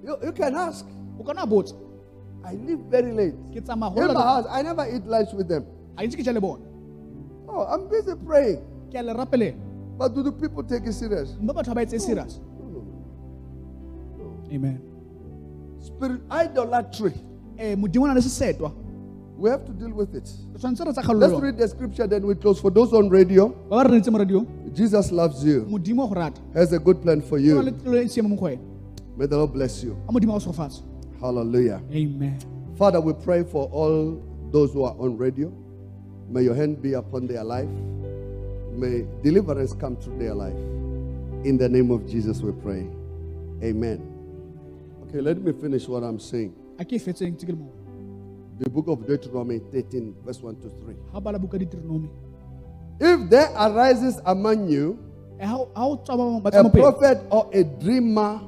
you, 0.04 0.18
you 0.24 0.32
can 0.34 0.56
ask. 0.56 0.86
o 1.20 1.24
kana 1.24 1.48
botsa 1.48 1.76
I 2.44 2.54
live 2.56 2.80
very 2.92 3.12
late. 3.14 3.36
In 3.56 3.64
my 3.68 3.90
house, 4.24 4.46
I 4.50 4.62
never 4.62 4.86
eat 4.94 5.06
lunch 5.06 5.32
with 5.34 5.48
them. 5.48 5.64
ga 5.96 6.04
ke 6.04 6.08
ntse 6.10 6.18
ke 6.20 6.26
ja 6.26 6.32
le 6.34 6.42
bona 6.42 6.66
Oh, 7.48 7.64
I'm 7.64 7.88
busy 7.88 8.14
praying. 8.26 8.60
ke 8.92 8.96
a 8.96 9.04
le 9.04 9.54
But 9.98 10.14
do 10.14 10.22
the 10.24 10.32
people 10.32 10.62
take 10.64 10.86
it 10.86 10.94
serious? 10.94 11.38
mme 11.40 11.54
batho 11.54 11.72
ga 11.72 11.74
ba 11.76 11.86
etse 11.86 12.02
serious 12.02 12.40
No, 12.60 12.84
no. 14.18 14.34
amen 14.52 14.82
Spirit 15.80 16.22
idolatry. 16.30 17.14
Eh, 17.58 17.76
We 19.38 19.50
have 19.52 19.66
to 19.66 19.72
deal 19.72 19.94
with 19.94 20.16
it. 20.16 20.28
re 20.54 20.60
tshwanetse 20.60 20.86
re 20.86 20.94
tsa 20.94 21.14
Let's 21.14 21.40
read 21.42 21.58
the 21.58 21.68
scripture, 21.68 22.08
then 22.08 22.26
we 22.26 22.34
close. 22.36 22.60
For 22.60 22.72
those 22.72 22.92
on 22.94 23.10
radio, 23.10 23.50
ba 23.70 23.84
ba 23.84 23.90
re 23.90 23.98
rentse 24.00 24.10
mo 24.12 24.18
radiong 24.18 24.74
Jesus 24.74 25.12
loves 25.12 25.44
you, 25.46 25.66
modimo 25.70 26.02
wa 26.04 26.08
go 26.08 26.16
rata 26.22 26.42
has 26.54 26.74
a 26.74 26.80
good 26.80 27.02
plan 27.02 27.22
for 27.22 27.38
o 27.38 27.42
na 27.42 27.62
le 27.62 27.72
you. 27.72 27.78
telo 27.78 28.08
siame 28.10 28.28
mo 28.30 28.36
go 28.36 28.46
wena 28.46 28.60
May 29.18 29.26
the 29.28 29.38
Lord 29.38 29.54
bless 29.54 29.84
you. 29.84 29.96
a 30.08 30.12
modimo 30.12 30.36
a 30.36 30.40
go 30.40 30.52
sogofatsa 30.52 30.82
Hallelujah. 31.22 31.82
amen 31.92 32.40
Father, 32.78 33.00
we 33.02 33.14
pray 33.14 33.44
for 33.44 33.70
all 33.72 34.22
those 34.52 34.72
who 34.74 34.84
are 34.84 34.96
on 35.00 35.18
radio. 35.18 35.52
May 36.30 36.44
your 36.44 36.54
hand 36.54 36.80
be 36.82 36.94
upon 36.94 37.26
their 37.26 37.44
life. 37.44 37.70
May 38.72 39.06
deliverance 39.24 39.74
come 39.74 39.96
through 39.98 40.20
their 40.20 40.36
life. 40.36 40.54
In 41.44 41.58
the 41.58 41.68
name 41.68 41.90
of 41.90 42.06
Jesus, 42.08 42.42
we 42.42 42.52
pray. 42.52 42.88
Amen. 43.64 43.98
Okay, 45.08 45.22
let 45.22 45.42
me 45.42 45.54
finish 45.54 45.88
what 45.88 46.04
I'm 46.04 46.20
saying. 46.20 46.54
The 48.60 48.70
book 48.70 48.88
of 48.88 49.06
Deuteronomy 49.06 49.60
13, 49.60 50.16
verse 50.26 50.42
1 50.42 50.56
to 50.66 50.70
3. 50.82 50.96
ga 51.14 51.20
bala 51.22 51.38
buka 51.38 51.62
ditronome 51.62 52.10
If 53.00 53.30
there 53.30 53.54
arises 53.54 54.18
among 54.26 54.66
you 54.70 54.98
eh, 55.38 55.46
ga 55.46 55.62
o 55.86 55.94
tswa 56.02 56.42
ba 56.42 56.50
a 56.50 56.52
tswa 56.52 56.64
mo 56.66 56.70
pele 56.74 56.82
prophet 56.82 57.18
or 57.30 57.46
a 57.54 57.62
dreamer 57.64 58.42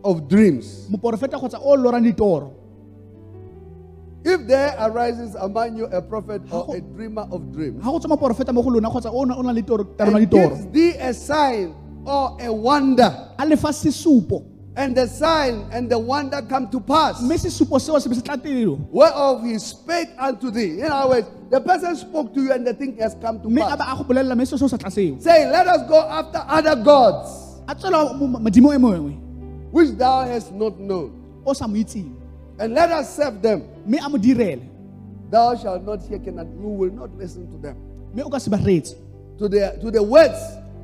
of 0.00 0.24
dreams, 0.32 0.88
moporofeta 0.88 1.36
kgotsa 1.36 1.60
o 1.60 1.76
lorang 1.76 2.00
ditoro? 2.08 2.56
if 4.24 4.46
there 4.48 4.72
arises 4.80 5.34
among 5.36 5.76
you 5.76 5.84
a 5.92 6.00
prophet 6.00 6.40
or 6.52 6.76
a 6.76 6.80
dreamer 6.80 7.28
of 7.28 7.52
dreams, 7.52 7.84
ga 7.84 7.90
go 7.92 8.00
tswa 8.00 8.16
moporofeta 8.16 8.52
mo 8.56 8.64
go 8.64 8.72
lona 8.72 8.88
kgotsa 8.88 9.12
o 9.12 9.24
na 9.28 9.36
o 9.36 9.42
na 9.44 9.52
le 9.52 9.60
toro 9.60 9.84
tarona 9.92 10.24
and 10.24 10.30
gives 10.32 10.64
thee 10.72 10.96
a 10.96 11.12
sign 11.12 11.76
or 12.08 12.32
a 12.40 12.48
wonder, 12.48 13.12
a 13.36 13.44
lefa 13.44 13.68
sesupo 13.76 14.40
and 14.76 14.96
the 14.96 15.06
sign 15.06 15.66
and 15.72 15.90
the 15.90 15.98
wonder 15.98 16.40
come 16.42 16.68
to 16.70 16.80
pass, 16.80 17.20
mme 17.22 17.36
sesupo 17.36 17.78
seo 17.80 18.00
se 18.00 18.08
be 18.08 18.14
se 18.14 18.22
tla 18.22 18.36
telo 18.36 18.78
whereof 18.90 19.42
he 19.42 19.58
spake 19.58 20.10
unto 20.18 20.50
thee. 20.50 20.80
In 20.80 20.86
other 20.90 21.08
words, 21.08 21.28
the 21.50 21.60
person 21.60 21.96
spoke 21.96 22.32
to 22.34 22.42
you 22.42 22.52
and 22.52 22.66
the 22.66 22.74
thing 22.74 22.96
has 22.98 23.14
come 23.20 23.40
to 23.42 23.48
pass. 23.48 23.76
ba 23.76 23.84
a 23.92 23.96
go 23.96 24.04
bolelela 24.04 24.34
mme 24.36 24.44
seo 24.46 24.58
seo 24.58 24.68
sa 24.70 24.76
tla 24.76 24.90
seo 24.90 25.20
Say, 25.20 25.50
let 25.50 25.66
us 25.66 25.88
go 25.88 25.98
after 26.00 26.42
other 26.46 26.76
gods, 26.76 27.60
a 27.68 27.74
tswela 27.74 28.14
mo- 28.16 28.38
modimo 28.38 28.70
which 29.72 29.90
thou 29.98 30.24
hast 30.26 30.52
not 30.52 30.78
known, 30.78 31.12
o 31.44 31.52
sa 31.52 31.66
mo 31.66 31.74
itseng 31.74 32.14
and 32.58 32.74
let 32.74 32.90
us 32.92 33.16
serve 33.16 33.42
them. 33.42 33.62
mme 33.86 33.98
a 34.04 34.08
mo 34.08 34.18
direle 34.18 34.66
Thou 35.30 35.54
shalt 35.54 35.84
not 35.84 36.02
hear 36.02 36.18
and 36.18 36.60
you 36.60 36.68
will 36.68 36.90
not 36.92 37.10
listen 37.16 37.50
to 37.50 37.58
them. 37.58 37.76
mme 38.14 38.22
o 38.24 38.30
ka 38.30 38.38
se 38.38 38.50
ba 38.50 38.58
To 39.38 39.48
the 39.48 39.78
to 39.80 39.90
the 39.90 40.02
words 40.02 40.36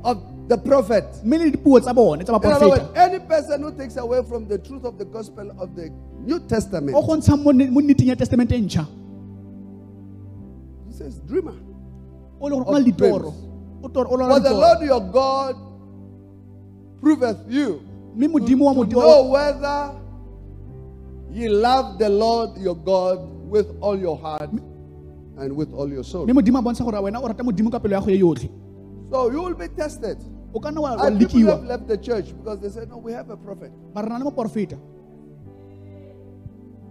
of 0.03 0.17
the 0.47 0.57
prophet. 0.57 1.03
mme 1.23 1.37
le 1.37 1.51
dipuo 1.51 1.79
tsa 1.79 1.93
bone 1.93 2.23
tsa 2.23 2.33
In 2.35 2.51
other 2.53 2.69
words, 2.69 2.83
any 2.95 3.19
person 3.19 3.61
who 3.61 3.71
takes 3.71 3.97
away 3.97 4.23
from 4.23 4.47
the 4.47 4.57
truth 4.57 4.85
of 4.85 4.97
the 4.97 5.05
gospel 5.05 5.51
of 5.59 5.75
the 5.75 5.89
New 6.25 6.39
Testament, 6.47 6.95
o 6.95 7.01
go 7.05 7.15
ntshang 7.15 7.43
mo 7.43 7.51
ne- 7.51 7.69
mo 7.69 7.81
nneteng 7.81 8.07
ya 8.07 8.15
testamente 8.15 8.55
ntšha 8.59 8.85
he 10.87 10.93
says, 10.93 11.19
dreamer. 11.27 11.53
o 12.39 12.47
le 12.47 12.55
gore 12.55 12.65
o 12.67 12.71
na 12.71 12.77
le 12.79 12.85
ditoro 12.91 13.33
o 13.83 13.87
toro- 13.89 14.09
o 14.11 14.15
lora 14.15 14.33
For 14.35 14.39
the 14.39 14.53
Lord 14.53 14.81
your 14.81 15.01
God 15.01 15.55
proveth 17.01 17.39
you 17.49 17.81
mme 18.15 18.27
modimo 18.27 18.65
wa 18.65 18.73
to 18.73 18.79
modimo 18.79 19.01
know 19.01 19.23
whether 19.29 19.91
ye 21.31 21.49
love 21.49 21.97
the 21.99 22.09
Lord 22.09 22.57
your 22.57 22.75
God 22.75 23.19
with 23.49 23.67
all 23.81 23.97
your 23.99 24.17
heart 24.17 24.49
and 25.37 25.55
with 25.55 25.73
all 25.73 25.89
your 25.89 26.03
soul. 26.03 26.25
mme 26.25 26.33
modimo 26.33 26.59
a 26.59 26.61
bontsha 26.61 26.83
gore 26.83 26.97
wena 27.03 27.19
o 27.21 27.27
rata 27.27 27.43
modimo 27.43 27.69
ka 27.71 27.79
pelo 27.79 27.93
ya 27.95 28.01
go 28.01 28.09
ye 28.11 28.19
yotlhe 28.19 28.49
So 29.09 29.31
you 29.31 29.41
will 29.41 29.53
be 29.55 29.69
tested. 29.69 30.17
O 30.57 30.59
ka 30.59 30.69
nna 30.73 30.81
wa 30.81 30.95
wa 30.97 31.05
And 31.07 31.19
people 31.19 31.45
have 31.53 31.63
left 31.71 31.87
the 31.87 31.97
church 31.97 32.33
because 32.37 32.59
they 32.65 32.69
said, 32.69 32.89
No, 32.89 32.97
we 32.97 33.11
have 33.13 33.29
a 33.29 33.37
prophet. 33.37 33.71
ba 33.93 34.01
re 34.01 34.09
na 34.09 34.17
le 34.17 34.25
moporofeta 34.29 34.77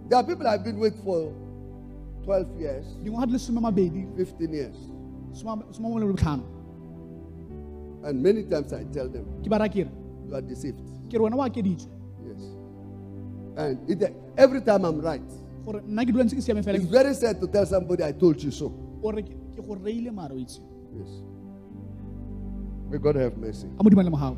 There 0.09 0.17
are 0.19 0.23
people 0.23 0.47
I've 0.47 0.63
been 0.63 0.79
with 0.79 0.95
for 1.03 1.33
12 2.23 2.59
years, 2.59 2.85
dingwaga 3.03 3.27
di 3.27 3.33
le 3.33 3.39
some 3.39 3.59
mabedi 3.61 4.05
15 4.15 4.53
years. 4.53 4.77
some 5.33 5.63
some 5.71 5.83
mo 5.83 5.95
le 5.99 6.05
botlhano 6.13 6.43
And 8.03 8.21
many 8.23 8.43
times 8.43 8.71
I 8.73 8.83
tell 8.95 9.09
them, 9.09 9.25
ke 9.43 9.49
ba 9.49 9.59
ra 9.59 9.67
kere 9.67 9.89
You 10.27 10.35
are 10.35 10.41
deceived. 10.41 10.79
ke 11.09 11.13
re 11.13 11.19
wena 11.27 11.35
wa 11.41 11.47
akeditswe 11.49 11.91
Yes. 12.27 12.41
And 13.57 13.89
it, 13.89 14.13
every 14.37 14.61
time 14.61 14.85
I'm 14.85 15.01
right. 15.01 15.23
gore 15.65 15.81
nna 15.83 16.05
ke 16.07 16.11
dula 16.15 16.23
ntse 16.23 16.35
ke 16.39 16.75
It's 16.79 16.85
very 16.99 17.13
sad 17.13 17.41
to 17.41 17.47
tell 17.47 17.65
somebody, 17.65 18.03
I 18.03 18.11
told 18.11 18.41
you 18.43 18.51
so. 18.51 18.71
ore 19.03 19.21
ke 19.21 19.33
ke 19.55 19.61
go 19.67 19.75
reile 19.75 20.11
mare 20.11 20.35
itse 20.43 20.59
Yes. 20.99 21.11
May 22.89 22.97
God 22.97 23.15
have 23.15 23.37
mercy. 23.37 23.67
a 23.79 23.83
modimo 23.83 24.03
le 24.03 24.09
mogago 24.09 24.37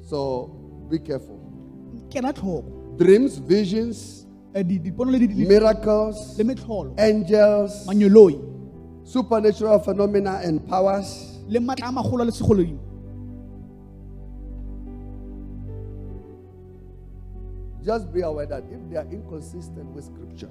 So 0.00 0.50
be 0.90 0.98
careful. 0.98 1.38
ke 2.10 2.20
na 2.22 2.32
tlhoko 2.32 2.64
Dreams, 2.98 3.38
visions, 3.38 4.26
Eh, 4.54 4.62
di- 4.62 4.78
dipono 4.78 5.10
le 5.10 5.18
di- 5.18 5.26
di- 5.28 5.46
miracles, 5.46 6.36
angels, 6.98 7.86
supernatural 9.04 9.80
phenomena, 9.80 10.40
and 10.44 10.60
powers. 10.68 11.40
le 11.48 11.58
maatla 11.58 11.88
a 11.88 11.92
magolo 11.92 12.22
a 12.22 12.24
le 12.24 12.30
segolodimo 12.32 12.78
Just 17.82 18.12
be 18.12 18.20
aware 18.22 18.46
that 18.46 18.62
if 18.70 18.78
they 18.90 18.96
are 18.96 19.06
inconsistent 19.10 19.88
with 19.94 20.04
scripture, 20.04 20.50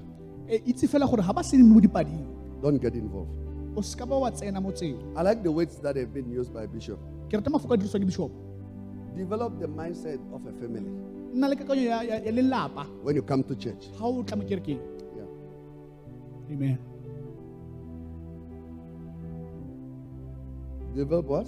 Eh, 0.50 0.60
itse 0.66 0.86
fela 0.88 1.08
gore 1.08 1.22
ga 1.24 1.32
ba 1.32 1.44
sene 1.44 1.64
mo 1.64 1.80
dipading 1.80 2.26
don't 2.62 2.82
get 2.82 2.94
involved. 2.94 3.30
O 3.76 3.82
seka 3.82 4.05
ba 4.05 4.17
wa 4.19 4.32
tsena 4.32 4.61
mo 4.61 4.72
tseo 4.72 4.97
I 5.15 5.22
like 5.24 5.43
the 5.43 5.51
words 5.51 5.78
that 5.82 5.95
have 5.95 6.13
been 6.13 6.30
used 6.32 6.53
by 6.53 6.65
Bishop. 6.67 6.99
ke 7.30 7.34
rata 7.34 7.49
mafoko 7.49 7.74
a 7.74 7.78
diriswa 7.78 7.99
ke 7.99 8.05
bishop 8.05 8.32
Develop 9.15 9.59
the 9.59 9.67
mindset 9.67 10.19
of 10.34 10.45
a 10.47 10.51
family 10.59 10.88
when 13.03 13.15
you 13.15 13.22
come 13.22 13.43
to 13.43 13.55
church. 13.55 13.88
ga 13.99 14.05
o 14.05 14.24
tla 14.24 14.36
mo 14.38 14.43
kerekeng 14.43 14.80
Yeah. 15.15 16.55
amen 16.55 16.78
Develop 20.95 21.26
what? 21.26 21.47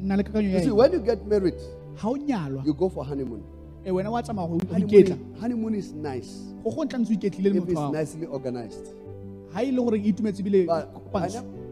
nna 0.00 0.16
le 0.16 0.22
kakanyo 0.22 0.50
You 0.50 0.60
see, 0.64 0.70
when 0.70 0.92
you 0.92 1.00
get 1.00 1.26
married, 1.26 1.56
ga 2.00 2.08
o 2.08 2.16
nyalwa 2.16 2.64
you 2.66 2.74
go 2.74 2.88
for 2.88 3.04
honeymoon. 3.04 3.42
e 3.84 3.90
wena 3.90 4.10
wa 4.10 4.22
tsamaya 4.22 4.48
go 4.48 4.56
go 4.58 4.76
iketla 4.76 5.16
Honeymoon, 5.16 5.40
honeymoon 5.40 5.74
is 5.74 5.92
nice 5.94 6.30
go 6.64 6.70
go 6.70 6.84
ntla 6.84 6.98
ntse 7.00 7.12
o 7.12 7.16
iketlile 7.16 7.50
le 7.52 7.58
if 7.62 7.68
it's 7.68 7.92
nicely 7.92 8.26
organized. 8.26 8.92
Ga 9.52 9.60
e 9.62 9.70
le 9.70 9.82
gore 9.82 9.98
e 9.98 10.08
itumetse 10.08 10.40
ebile 10.42 10.66
But 10.66 10.88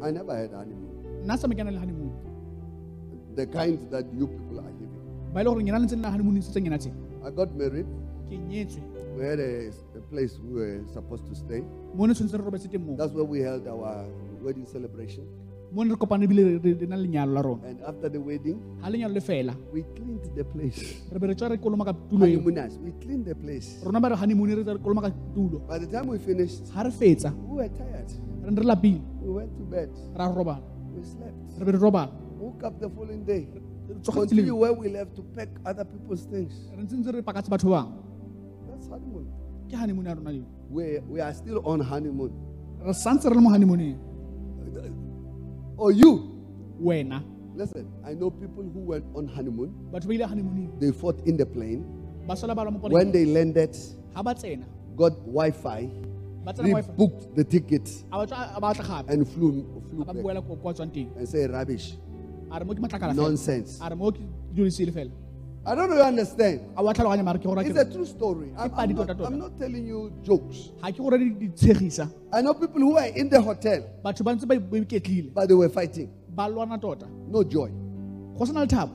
I, 0.02 0.10
never 0.10 0.34
had 0.36 0.50
honeymoon. 0.52 1.24
nna 1.24 1.36
sa 1.38 1.46
mekana 1.48 1.70
le 1.70 1.78
honeymoon 1.78 2.10
The 3.38 3.46
kind 3.46 3.78
that 3.90 4.06
you 4.12 4.26
people 4.26 4.58
are 4.60 4.66
having. 4.66 4.90
ba 5.34 5.40
e 5.40 5.44
le 5.44 5.50
gore 5.50 5.62
le 5.80 5.86
ntse 5.86 5.96
nna 5.96 6.10
honeymoon 6.10 6.42
se 6.42 6.50
tse 6.52 6.90
I 7.24 7.30
got 7.30 7.54
married. 7.56 7.86
ke 8.28 8.36
nyetswe 8.50 8.82
We 9.18 9.24
had 9.24 9.40
a, 9.40 9.70
a 9.98 10.02
place 10.10 10.38
we 10.38 10.52
were 10.60 10.80
supposed 10.94 11.26
to 11.26 11.34
stay. 11.34 11.60
mo 11.94 12.06
ne 12.06 12.14
tshwanetse 12.14 12.36
re 12.38 12.44
robetse 12.44 12.68
teng 12.72 12.84
moo 12.86 12.96
That's 12.96 13.12
where 13.12 13.24
we 13.24 13.40
held 13.40 13.66
our 13.66 14.06
wedding 14.42 14.66
celebration. 14.66 15.24
And 17.64 17.80
after 17.84 18.08
the 18.08 18.18
wedding, 18.20 18.58
ga 18.80 18.88
lenyalo 18.88 19.14
le 19.14 19.20
fela 19.20 19.54
we 19.72 19.82
cleaned 19.94 20.24
the 20.34 20.44
place. 20.44 21.02
re 21.12 21.18
be 21.18 21.26
re 21.26 21.34
tswa 21.34 21.50
re 21.50 21.56
koloma 21.58 21.84
ka 21.84 21.92
tulo 22.08 22.24
eo 22.26 22.40
Honeymooners, 22.40 22.78
we 22.78 22.90
cleaned 23.02 23.26
the 23.26 23.34
place. 23.34 23.80
rona 23.84 24.00
ba 24.00 24.08
re 24.08 24.16
honeymoon 24.16 24.48
re 24.56 24.62
tsa 24.64 24.72
re 24.74 24.78
koloma 24.80 25.02
ka 25.02 25.10
tulo 25.34 25.60
By 25.68 25.78
the 25.78 25.86
time 25.86 26.06
we 26.08 26.18
finished, 26.18 26.72
ga 26.72 26.82
re 26.82 26.90
fetsa 26.90 27.32
we 27.34 27.56
were 27.60 27.68
tired. 27.68 28.08
re 28.44 28.50
ne 28.50 28.60
re 28.60 28.66
lapile 28.66 29.00
We 29.20 29.30
went 29.30 29.52
to 29.58 29.64
bed. 29.64 29.90
We 30.96 31.02
slept. 31.04 31.36
re 31.58 31.64
be 31.66 31.72
re 31.72 31.78
robala 31.78 32.12
Woke 32.38 32.64
up 32.64 32.80
the 32.80 32.88
following 32.88 33.24
day. 33.24 33.48
Continue 34.04 34.54
where 34.54 34.72
we 34.72 34.88
left 34.88 35.16
to 35.16 35.22
pack 35.36 35.48
other 35.66 35.84
people's 35.84 36.24
things. 36.24 36.52
re 36.76 36.82
ntse 36.82 36.96
ntse 36.96 37.12
re 37.12 37.20
pakatse 37.22 37.48
batho 37.52 37.68
ba 37.68 37.84
bangwe 37.84 38.72
That's 38.72 38.88
honeymoon. 38.88 39.26
ke 39.68 39.74
honeymoon 39.76 40.06
ya 40.06 40.14
rona 40.14 40.32
eo 40.32 40.46
We, 40.70 40.98
we 41.08 41.20
are 41.20 41.32
still 41.34 41.60
on 41.64 41.80
honeymoon. 41.80 42.32
Or 45.78 45.92
you. 45.92 46.34
wena. 46.82 47.22
Listen, 47.54 47.86
I 48.04 48.14
know 48.14 48.30
people 48.30 48.62
who 48.62 48.80
went 48.80 49.04
on 49.14 49.26
honeymoon. 49.26 49.72
batho 49.92 50.06
ba 50.08 50.14
ile 50.14 50.26
honeymooneng 50.26 50.78
They 50.80 50.92
fought 50.92 51.20
in 51.26 51.36
the 51.36 51.46
plane. 51.46 51.84
ba 52.26 52.36
sola 52.36 52.54
ba 52.54 52.62
lwa 52.64 52.72
mo 52.72 52.88
When 52.88 53.10
they 53.12 53.24
landed, 53.24 53.76
ga 54.14 54.22
ba 54.22 54.34
tsena. 54.34 54.64
got 54.96 55.12
Wi-Fi, 55.26 55.90
tsena 56.46 56.74
wifi. 56.74 57.34
the 57.36 57.44
ticket, 57.44 57.88
a 58.12 58.18
batswa 58.18 58.56
a 58.56 58.60
batla 58.60 58.84
gape. 58.86 59.10
and 59.10 59.26
flew, 59.28 59.64
flew 59.90 60.04
back. 60.04 60.16
boela 60.16 60.42
ko 60.46 60.56
kwa 60.56 60.72
tswang 60.74 60.94
and 61.16 61.28
say 61.28 61.46
rubbish, 61.46 61.94
a 62.50 62.58
re 62.58 62.64
mo 62.64 62.74
ke 62.74 62.78
matlakala 62.80 63.14
fela. 63.14 63.16
Nonsense. 63.16 63.80
A 65.68 65.74
re 65.74 65.76
mo 65.76 65.76
ke 65.76 65.76
dulesile 65.76 65.76
fela 65.76 65.76
I 65.76 65.76
don't 65.76 65.90
know 65.90 65.96
you 65.96 66.02
understand. 66.02 66.60
a 66.76 66.82
wa 66.82 66.92
tlhaloganya 66.92 67.24
mare 67.24 67.38
ke 67.38 67.42
gore 67.44 67.62
It's 67.62 67.78
a 67.78 67.84
true 67.84 68.06
story. 68.06 68.48
I'm, 68.58 68.72
I'm 68.74 68.94
not. 68.94 69.10
I'm 69.20 69.38
not 69.38 69.58
telling 69.58 69.86
you 69.86 70.12
jokes. 70.22 70.70
ga 70.82 70.90
ke 70.92 70.96
gore 70.98 71.18
di 71.18 71.30
di 71.30 71.48
tshegisa 71.48 72.06
I 72.32 72.40
know 72.42 72.54
people 72.54 72.80
who 72.80 72.96
are 72.96 73.06
in 73.08 73.28
the 73.28 73.40
hotel, 73.40 73.82
batho 74.04 74.22
ba 74.24 74.34
ntse 74.34 74.46
ba 74.46 74.58
ba 74.60 74.76
iketlile 74.78 75.32
but 75.34 75.48
they 75.48 75.54
were 75.54 75.68
fighting. 75.68 76.08
tota 76.80 77.06
No 77.28 77.42
joy. 77.44 77.70
go 78.38 78.44
se 78.44 78.52
na 78.52 78.60
le 78.60 78.66
thabo 78.66 78.92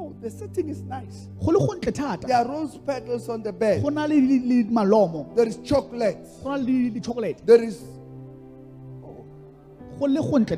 Oh, 0.00 0.14
the 0.22 0.30
setting 0.30 0.68
is 0.68 0.80
nice. 0.82 1.28
go 1.44 1.50
le 1.52 1.58
gontle 1.58 2.20
There 2.26 2.36
are 2.36 2.46
rose 2.48 2.78
petals 2.86 3.28
on 3.28 3.42
the 3.42 3.52
bed. 3.52 3.82
There 3.82 5.46
is 5.46 5.56
chocolate. 5.64 6.18
go 6.42 6.50
na 6.50 6.56
le 6.56 6.64
di- 6.66 6.90
di-chocolate 6.90 7.42
There 7.46 7.62
is. 7.62 7.82
gontle 10.00 10.56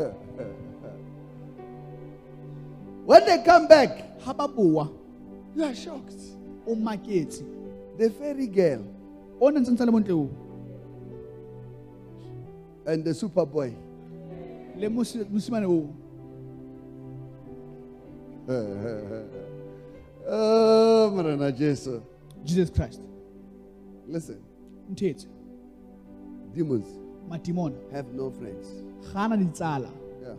When 3.06 3.24
they 3.26 3.42
come 3.42 3.66
back, 3.66 4.04
ba 4.26 4.88
you 5.56 5.64
are 5.64 5.74
shocked. 5.74 6.14
o 6.66 6.74
maketse 6.74 7.42
The 7.98 8.10
fairy 8.10 8.46
girl 8.46 8.82
o 9.40 9.50
ne 9.50 9.60
ntse 9.60 9.70
ntse 9.72 9.84
le 9.86 9.92
montle 9.92 10.12
o 10.14 10.28
and 12.86 13.04
the 13.04 13.10
superboy. 13.14 13.72
le 14.76 14.88
mosimane 14.88 15.66
o 15.66 15.88
oh, 20.28 21.10
Marana 21.14 21.52
Jesus. 21.52 22.02
jesus 22.44 22.70
christ 22.70 23.00
Listen, 24.08 24.38
nthetse 24.92 25.26
demons 26.54 26.86
matimona 27.28 27.76
have 27.92 28.12
no 28.12 28.30
friends. 28.30 28.66
ga 29.12 29.28
na 29.28 29.36
ditsala 29.36 29.90
Yeah. 30.22 30.36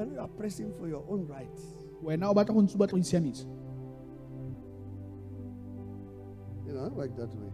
When 0.00 0.12
you 0.12 0.20
are 0.20 0.28
pressing 0.28 0.72
for 0.72 0.88
your 0.88 1.04
own 1.12 1.26
rights, 1.28 1.60
wena 2.02 2.30
o 2.30 2.32
batla 2.32 2.54
go 2.56 2.62
ntse 2.64 2.74
o 2.74 2.78
batla 2.80 2.96
go 2.96 3.00
isiamisa 3.04 3.44
you 6.64 6.72
know, 6.72 6.84
I 6.84 6.88
like 6.96 7.14
that 7.16 7.28
way. 7.36 7.52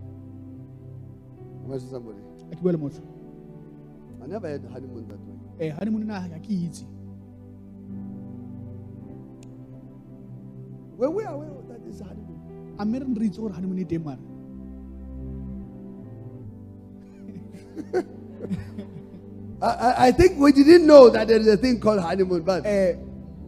Am 1.64 1.72
I 1.74 1.78
somebody? 1.78 2.20
a 2.46 2.54
ke 2.54 2.62
bua 2.62 2.70
le 2.70 2.78
motho 2.78 3.02
I 4.22 4.26
never 4.30 4.46
had 4.48 4.62
honeymoon 4.70 5.08
that 5.08 5.18
way. 5.26 5.34
eh 5.58 5.70
honeymoon 5.74 6.06
na 6.06 6.22
ga 6.28 6.38
ke 6.38 6.54
itse 6.54 6.86
Were 11.02 11.10
we 11.10 11.24
aware 11.24 11.50
that 11.66 11.82
is 11.90 11.98
honeymoon? 11.98 12.38
a 12.78 12.84
mme 12.86 13.00
re 13.02 13.06
ne 13.10 13.18
re 13.18 13.26
itse 13.26 13.38
gore 13.42 13.50
honeymoon 13.58 13.82
e 13.82 13.84
teng 13.84 14.06
I, 19.66 19.70
I, 19.70 20.06
I 20.08 20.12
think 20.12 20.38
we 20.38 20.52
didn't 20.52 20.86
know 20.86 21.10
that 21.10 21.26
there 21.28 21.40
is 21.40 21.46
a 21.48 21.56
thing 21.56 21.80
called 21.80 22.00
honeymoon, 22.00 22.42
but 22.42 22.64
eh 22.64 22.94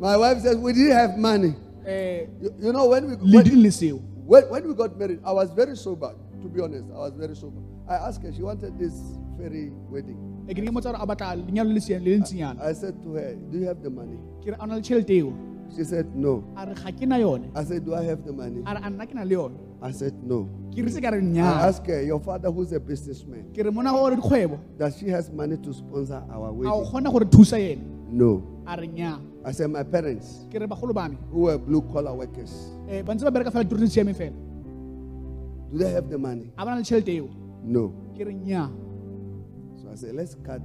my 0.00 0.16
wife 0.16 0.40
says 0.40 0.56
we 0.56 0.72
didn't 0.72 0.96
have 0.96 1.16
money. 1.18 1.54
eh 1.86 2.26
You, 2.42 2.50
you 2.58 2.72
know, 2.72 2.86
when 2.88 3.06
we 3.10 3.14
le 3.16 3.36
when, 3.38 3.44
ding 3.44 3.94
when, 4.26 4.42
when 4.50 4.68
we 4.68 4.74
got 4.74 4.98
married, 4.98 5.20
I 5.24 5.32
was 5.32 5.50
very 5.52 5.76
sober. 5.76 6.14
To 6.42 6.48
be 6.48 6.60
honest, 6.60 6.84
I 6.94 6.98
was 6.98 7.14
very 7.16 7.34
sober. 7.34 7.60
I 7.88 7.94
asked 8.06 8.22
her, 8.22 8.32
she 8.32 8.42
wanted 8.42 8.78
this 8.78 8.94
fairy 9.38 9.70
wedding. 9.90 10.18
e 10.48 10.54
ke 10.54 10.58
ne 10.58 10.66
ke 10.70 10.74
motsa 10.74 10.92
gore 10.92 11.02
a 11.02 11.06
batla 11.06 11.34
lenyalo 11.38 11.72
le 11.74 11.80
siang 11.80 12.02
le 12.04 12.10
le 12.14 12.18
ntsinyana 12.22 12.60
I 12.62 12.72
said 12.72 12.94
to 13.02 13.14
her, 13.14 13.34
Do 13.50 13.58
you 13.58 13.66
have 13.66 13.82
the 13.82 13.90
money? 13.90 14.18
ke 14.42 14.50
re 14.52 14.56
a 14.58 14.62
o 14.62 14.66
na 14.66 14.74
le 14.76 14.82
tšhelete 14.82 15.14
eo 15.22 15.32
She 15.76 15.84
said, 15.84 16.06
No. 16.16 16.42
a 16.56 16.66
re 16.66 16.74
ga 16.74 16.90
ke 16.92 17.06
na 17.06 17.16
yone 17.16 17.50
I 17.54 17.64
said, 17.64 17.84
Do 17.84 17.94
I 17.94 18.02
have 18.04 18.24
the 18.24 18.32
money? 18.32 18.62
A 19.80 19.88
re 19.88 19.92
a 19.92 19.92
nna 19.92 19.92
ke 19.92 19.92
na 19.92 19.92
le 19.92 19.92
yone 19.92 19.92
I 19.92 19.92
said, 19.92 20.14
No. 20.24 20.48
ke 20.74 20.82
rise 20.84 21.00
ka 21.00 21.08
re 21.10 21.20
I 21.40 21.68
asked 21.68 21.86
her, 21.86 22.02
Your 22.02 22.20
father, 22.20 22.50
who's 22.50 22.72
a 22.72 22.80
businessman, 22.80 23.52
ke 23.54 23.58
re 23.64 23.70
mona 23.70 23.90
gore 23.92 24.16
dikgwebo 24.16 24.58
does 24.78 24.98
she 24.98 25.08
has 25.08 25.30
money 25.30 25.56
to 25.56 25.72
sponsor 25.72 26.22
our 26.30 26.52
wedding? 26.52 26.84
kgona 26.84 27.10
gore 27.12 27.24
thusa 27.24 27.58
ene 27.58 27.82
No. 28.10 28.42
a 28.66 28.76
re 28.76 28.88
nyaa 28.88 29.20
I 29.44 29.52
said, 29.52 29.70
My 29.70 29.82
parents, 29.82 30.46
ke 30.50 30.54
re 30.60 30.66
bagolo 30.66 30.92
ba 30.94 31.08
me 31.08 31.16
who 31.30 31.40
were 31.42 31.58
blue 31.58 31.82
collar 31.92 32.14
workers, 32.14 32.52
eh 32.88 33.02
ba 33.02 33.14
ntse 33.14 33.24
ba 33.24 33.30
bereka 33.30 33.50
fela 33.52 33.64
tiro 33.68 33.78
tse 33.86 33.94
siameng 34.02 34.16
fela 34.16 34.34
do 35.70 35.76
they 35.78 35.90
have 35.92 36.08
the 36.10 36.16
money? 36.18 36.50
a 36.56 36.64
ba 36.64 36.70
na 36.72 36.76
le 36.76 36.82
tšhelete 36.82 37.08
eo 37.14 37.28
No. 37.62 37.92
ke 38.16 38.24
re 38.26 38.34
nyaa 38.34 38.68
So 39.82 39.88
I 39.92 39.94
said, 39.94 40.14
Let's 40.14 40.34
cut 40.42 40.60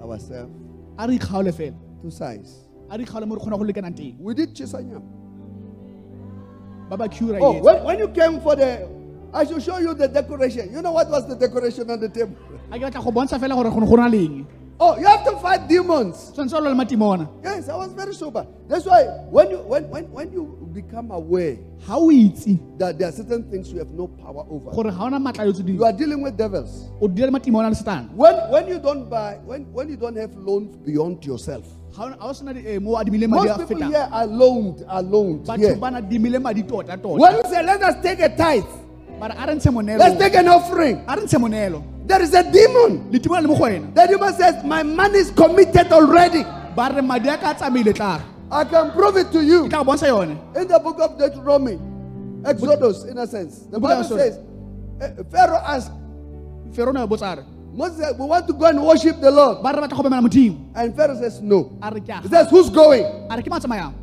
ourselves 0.00 0.50
to 2.02 2.10
size. 2.10 2.64
a 2.90 2.96
re 2.96 3.04
ikgaole 3.04 3.26
mo 3.26 3.34
re 3.34 3.40
kgona 3.40 3.58
go 3.58 3.64
lekanang 3.64 3.94
teng 3.96 4.16
We 4.18 4.34
did 4.34 4.54
Chisanyam. 4.54 5.02
Ba 6.88 6.96
ba 6.96 7.08
cura 7.08 7.38
Oh, 7.40 7.60
when, 7.62 7.84
when 7.84 7.98
you 7.98 8.08
came 8.08 8.40
for 8.40 8.56
the 8.56 8.88
I 9.32 9.44
should 9.44 9.62
show 9.62 9.78
you 9.78 9.92
the 9.92 10.08
decoration. 10.08 10.72
You 10.72 10.80
know 10.80 10.92
what 10.92 11.10
was 11.10 11.28
the 11.28 11.36
decoration 11.36 11.90
on 11.90 12.00
the 12.00 12.08
table? 12.08 12.34
a 12.72 12.78
ke 12.78 12.82
batla 12.82 13.04
go 13.04 13.10
bontsha 13.12 13.38
fela 13.38 13.54
gore 13.54 13.70
go 13.70 14.08
ne 14.08 14.18
go 14.42 14.46
Oh, 14.80 14.96
you 14.96 15.06
have 15.06 15.24
to 15.24 15.36
fight 15.38 15.68
demons. 15.68 16.30
tshwanetse 16.32 16.54
o 16.54 16.60
lwa 16.60 16.70
le 16.70 16.74
matimona 16.74 17.28
Yes, 17.42 17.68
I 17.68 17.76
was 17.76 17.92
very 17.92 18.14
sober. 18.14 18.46
That's 18.68 18.86
why 18.86 19.02
when 19.28 19.50
you 19.50 19.58
when 19.58 19.88
when, 19.90 20.04
when 20.12 20.32
you 20.32 20.70
become 20.72 21.10
aware 21.10 21.58
o 21.88 22.10
itse 22.10 22.58
that 22.78 22.98
there 22.98 23.08
are 23.08 23.12
certain 23.12 23.42
things 23.50 23.72
you 23.72 23.78
have 23.80 23.90
no 23.90 24.06
power 24.06 24.44
over, 24.48 24.70
gore 24.70 24.90
ga 24.90 25.02
ona 25.04 25.18
maatla 25.18 25.44
yo 25.46 25.52
tse 25.52 25.62
you 25.66 25.84
are 25.84 25.92
dealing 25.92 26.22
with 26.22 26.36
devils. 26.36 26.88
o 27.00 27.08
dira 27.08 27.26
le 27.30 27.38
matimona 27.38 27.68
le 27.70 28.08
When 28.14 28.34
when 28.50 28.68
you 28.68 28.78
don't 28.78 29.10
buy 29.10 29.40
when 29.44 29.64
when 29.72 29.88
you 29.88 29.96
don't 29.96 30.16
have 30.16 30.34
loans 30.36 30.76
beyond 30.76 31.24
yourself. 31.24 31.66
Ga 31.98 32.16
o 32.20 32.32
sena 32.32 32.52
di- 32.54 32.64
eh, 32.66 32.78
mo 32.78 32.92
o 32.92 32.96
adimile 32.96 33.26
madi 33.28 33.48
Most 33.48 33.68
people 33.68 33.82
here 33.88 34.08
are 34.12 34.26
loaned, 34.26 34.84
are 34.88 35.02
loaned 35.02 35.44
batho 35.46 35.58
here. 35.58 35.76
ba 35.76 35.90
na 35.90 36.00
dimile 36.00 36.38
madi 36.40 36.62
tota 36.62 36.96
tota 36.96 37.20
When 37.20 37.36
you 37.36 37.42
say 37.50 37.62
let 37.62 37.82
us 37.82 37.96
take 38.02 38.20
a 38.20 38.28
tithe, 38.28 38.64
bara 39.20 39.34
a 39.38 39.46
re 39.46 39.54
ntshe 39.54 39.70
monelo 39.72 39.98
let's 39.98 40.18
take 40.18 40.34
an 40.34 40.48
offering. 40.48 41.02
a 41.08 41.16
re 41.16 41.22
ntshe 41.22 41.38
monelo 41.38 41.82
There 42.06 42.22
is 42.22 42.32
a 42.32 42.42
demon. 42.42 43.10
letimona 43.12 43.42
le 43.42 43.48
mo 43.48 43.54
go 43.56 43.64
wena 43.64 43.92
The 43.94 44.06
demon 44.06 44.32
says, 44.34 44.64
My 44.64 44.82
money 44.82 45.18
is 45.18 45.30
committed 45.30 45.92
already. 45.92 46.42
ba 46.76 46.90
re 46.94 47.02
madi 47.02 47.28
a 47.28 47.36
ka 47.36 47.54
tsamaile 47.54 47.92
I 48.50 48.64
can 48.64 48.92
prove 48.92 49.16
it 49.18 49.30
to 49.32 49.44
you. 49.44 49.68
tla 49.68 49.84
go 49.84 49.92
bontsha 49.92 50.06
yone 50.08 50.38
In 50.56 50.68
the 50.68 50.78
book 50.78 50.98
of 51.00 51.18
Deuteronomy, 51.18 51.78
Exodus, 52.44 53.04
in 53.04 53.18
a 53.18 53.26
sense, 53.26 53.66
the 53.70 53.78
Bible 53.80 54.04
says, 54.04 54.38
eh, 55.00 55.10
Pharaoh 55.30 55.60
asked, 55.66 55.90
fero 57.76 57.76
ne 57.76 57.76
botsa 57.76 57.76
re 57.76 57.76
Moses 57.76 57.98
said, 57.98 58.18
We 58.18 58.26
want 58.26 58.46
to 58.46 58.52
go 58.52 58.66
and 58.66 58.82
worship 58.82 59.20
the 59.20 59.30
Lord. 59.30 59.62
ba 59.62 59.72
re 59.72 59.80
batla 59.80 59.96
go 59.96 60.02
obamela 60.02 60.22
modimo 60.28 60.56
And 60.74 60.94
Pharaoh 60.96 61.16
says, 61.16 61.40
No. 61.40 61.78
He 62.22 62.28
says, 62.28 62.50
Who's 62.50 62.70
going? 62.70 63.04
a 63.04 63.36
re 63.36 63.42
ke 63.42 63.46
matsamayang 63.46 63.94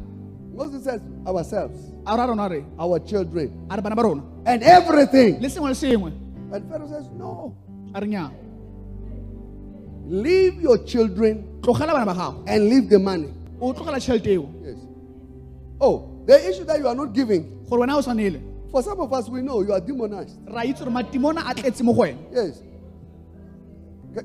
Moses 0.53 0.83
says, 0.83 1.01
Ourselves, 1.27 1.91
a 2.05 2.15
re 2.15 2.23
a 2.23 2.27
rona 2.27 2.47
re 2.49 2.63
our 2.79 2.99
children, 2.99 3.67
a 3.69 3.75
re 3.75 3.81
bana 3.81 3.95
ba 3.95 4.03
rona 4.03 4.23
and 4.45 4.63
everything. 4.63 5.41
le 5.41 5.49
sengwe 5.49 5.69
le 5.69 5.75
sengwe 5.75 6.11
And 6.53 6.69
Pharaoh 6.69 6.87
says, 6.87 7.09
No. 7.17 7.55
Leave 10.07 10.61
your 10.61 10.77
children 10.85 11.43
tlogela 11.61 11.93
bana 11.93 12.05
ba 12.05 12.13
gago 12.13 12.43
and 12.47 12.69
leave 12.69 12.89
the 12.89 12.99
money. 12.99 13.33
o 13.59 13.73
tlogela 13.73 13.97
tšhelete 13.97 14.27
eo 14.27 14.49
Yes. 14.63 14.77
Oh, 15.81 16.23
the 16.25 16.49
issue 16.49 16.63
that 16.65 16.79
you 16.79 16.87
are 16.87 16.95
not 16.95 17.13
giving, 17.13 17.65
gore 17.69 17.79
wena 17.79 17.95
o 17.97 18.01
tshwanele 18.01 18.41
for 18.71 18.81
some 18.83 18.99
of 18.99 19.11
us, 19.13 19.29
we 19.29 19.41
know 19.41 19.61
you 19.61 19.71
are 19.73 19.79
demonized. 19.79 20.37
ra 20.47 20.61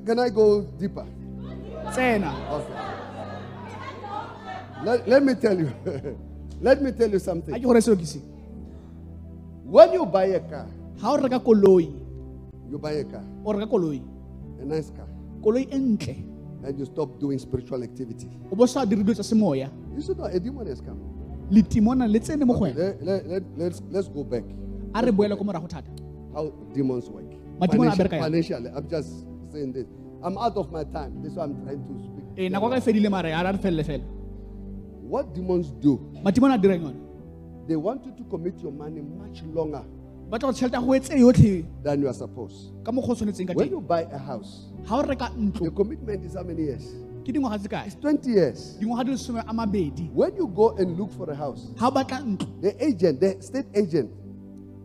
Can 0.05 0.19
I 0.19 0.29
go 0.29 0.61
deeper? 0.79 1.05
tsena 1.91 2.31
Okay. 2.55 2.77
Let, 4.83 5.07
let 5.07 5.21
me 5.23 5.33
tell 5.35 5.57
you. 5.59 5.71
let 6.61 6.81
me 6.81 6.91
tell 6.91 7.09
you 7.11 7.19
something. 7.19 7.53
ke 7.53 7.61
gore 7.61 7.81
seo 7.81 7.95
ke 7.95 8.05
se 8.05 8.19
When 9.65 9.93
you 9.93 10.05
buy 10.05 10.25
a 10.37 10.39
car, 10.39 10.67
ga 11.01 11.11
o 11.11 11.17
reka 11.17 11.39
koloi 11.39 11.85
you 12.71 12.77
buy 12.79 12.91
a 13.03 13.03
car, 13.03 13.23
o 13.45 13.53
reka 13.53 13.67
koloi 13.67 14.01
a 14.61 14.65
nice 14.65 14.89
car, 14.97 15.07
koloi 15.43 15.63
e 15.69 15.77
ntle 15.77 16.15
and 16.63 16.77
you 16.79 16.85
stop 16.85 17.19
doing 17.19 17.39
spiritual 17.39 17.83
activity. 17.83 18.29
o 18.51 18.55
bo 18.55 18.65
sa 18.65 18.85
dire 18.85 19.03
dilo 19.03 19.13
tsa 19.13 19.23
semoya 19.23 19.69
You 19.95 20.01
should 20.01 20.17
know 20.17 20.25
a 20.25 20.39
demon 20.39 20.67
has 20.67 20.81
come. 20.81 20.99
letimona 21.51 22.07
le 22.07 22.19
tsene 22.19 22.45
mo 22.45 22.53
go 22.53 22.65
wena 22.65 22.75
Let, 22.77 23.03
let, 23.03 23.27
let, 23.27 23.43
let's, 23.57 23.81
let's 23.91 24.07
go 24.07 24.23
back. 24.23 24.43
a 24.95 25.01
re 25.05 25.11
boele 25.11 25.37
ko 25.37 25.43
morago 25.43 25.67
thata 25.67 25.91
How 26.33 26.47
demons 26.73 27.09
work. 27.09 27.25
A 27.61 27.67
bereka 27.67 28.17
financially, 28.23 28.69
I'm 28.73 28.87
just 28.89 29.25
saying 29.51 29.73
this. 29.73 29.87
I'm 30.23 30.37
out 30.37 30.55
of 30.57 30.71
my 30.71 30.83
time. 30.83 31.21
This 31.23 31.31
is 31.33 31.37
why 31.37 31.43
I'm 31.45 31.55
trying 31.63 31.81
to 31.87 31.93
speak. 32.05 32.25
ee 32.37 32.49
nako 32.49 32.69
ka 32.69 32.77
e 32.77 32.81
fedile 32.81 33.09
mare 33.09 33.31
a 33.33 33.43
re 33.51 33.57
felele 33.57 33.83
fela 33.83 34.03
What 35.11 35.33
demons 35.35 35.71
do, 35.81 35.99
matimona 36.23 36.55
a 36.55 36.57
dirang 36.57 36.81
yone 36.83 36.99
they 37.67 37.75
want 37.75 38.05
you 38.05 38.11
to 38.19 38.23
commit 38.29 38.57
your 38.63 38.71
money 38.71 39.01
much 39.01 39.43
longer 39.53 39.83
ba 40.29 40.39
tla 40.39 40.47
gore 40.47 40.53
tšhelete 40.53 40.73
ya 40.73 40.81
go 40.81 40.93
etse 40.93 41.13
yotlhe 41.19 41.65
than 41.83 42.01
you 42.01 42.07
are 42.07 42.13
supposed. 42.13 42.71
ka 42.85 42.91
mo 42.91 43.01
go 43.01 43.13
tshwanetseng 43.13 43.47
ka 43.47 43.53
When 43.53 43.67
teng 43.67 43.71
you 43.75 43.81
buy 43.81 44.01
a 44.11 44.17
house, 44.17 44.71
ga 44.87 44.95
o 44.99 45.01
reka 45.03 45.27
ntlo 45.37 45.65
the 45.67 45.71
commitment 45.71 46.23
is 46.25 46.35
how 46.39 46.43
many 46.43 46.63
years? 46.71 46.85
ke 47.25 47.33
dingwaga 47.35 47.57
tse 47.59 47.67
kae 47.73 47.83
It's 47.87 47.95
20 47.99 48.29
years. 48.31 48.77
dingwaga 48.79 49.03
di 49.05 49.11
le 49.11 49.17
some 49.17 49.37
a 49.43 49.53
mabedi 49.53 50.07
When 50.13 50.35
you 50.37 50.47
go 50.47 50.69
and 50.77 50.97
look 50.97 51.11
for 51.11 51.29
a 51.29 51.35
house, 51.35 51.67
ga 51.75 51.87
o 51.87 51.91
batla 51.91 52.21
ntlo 52.23 52.47
the 52.61 52.71
agent, 52.89 53.19
the 53.19 53.35
state 53.41 53.67
agent, 53.75 54.09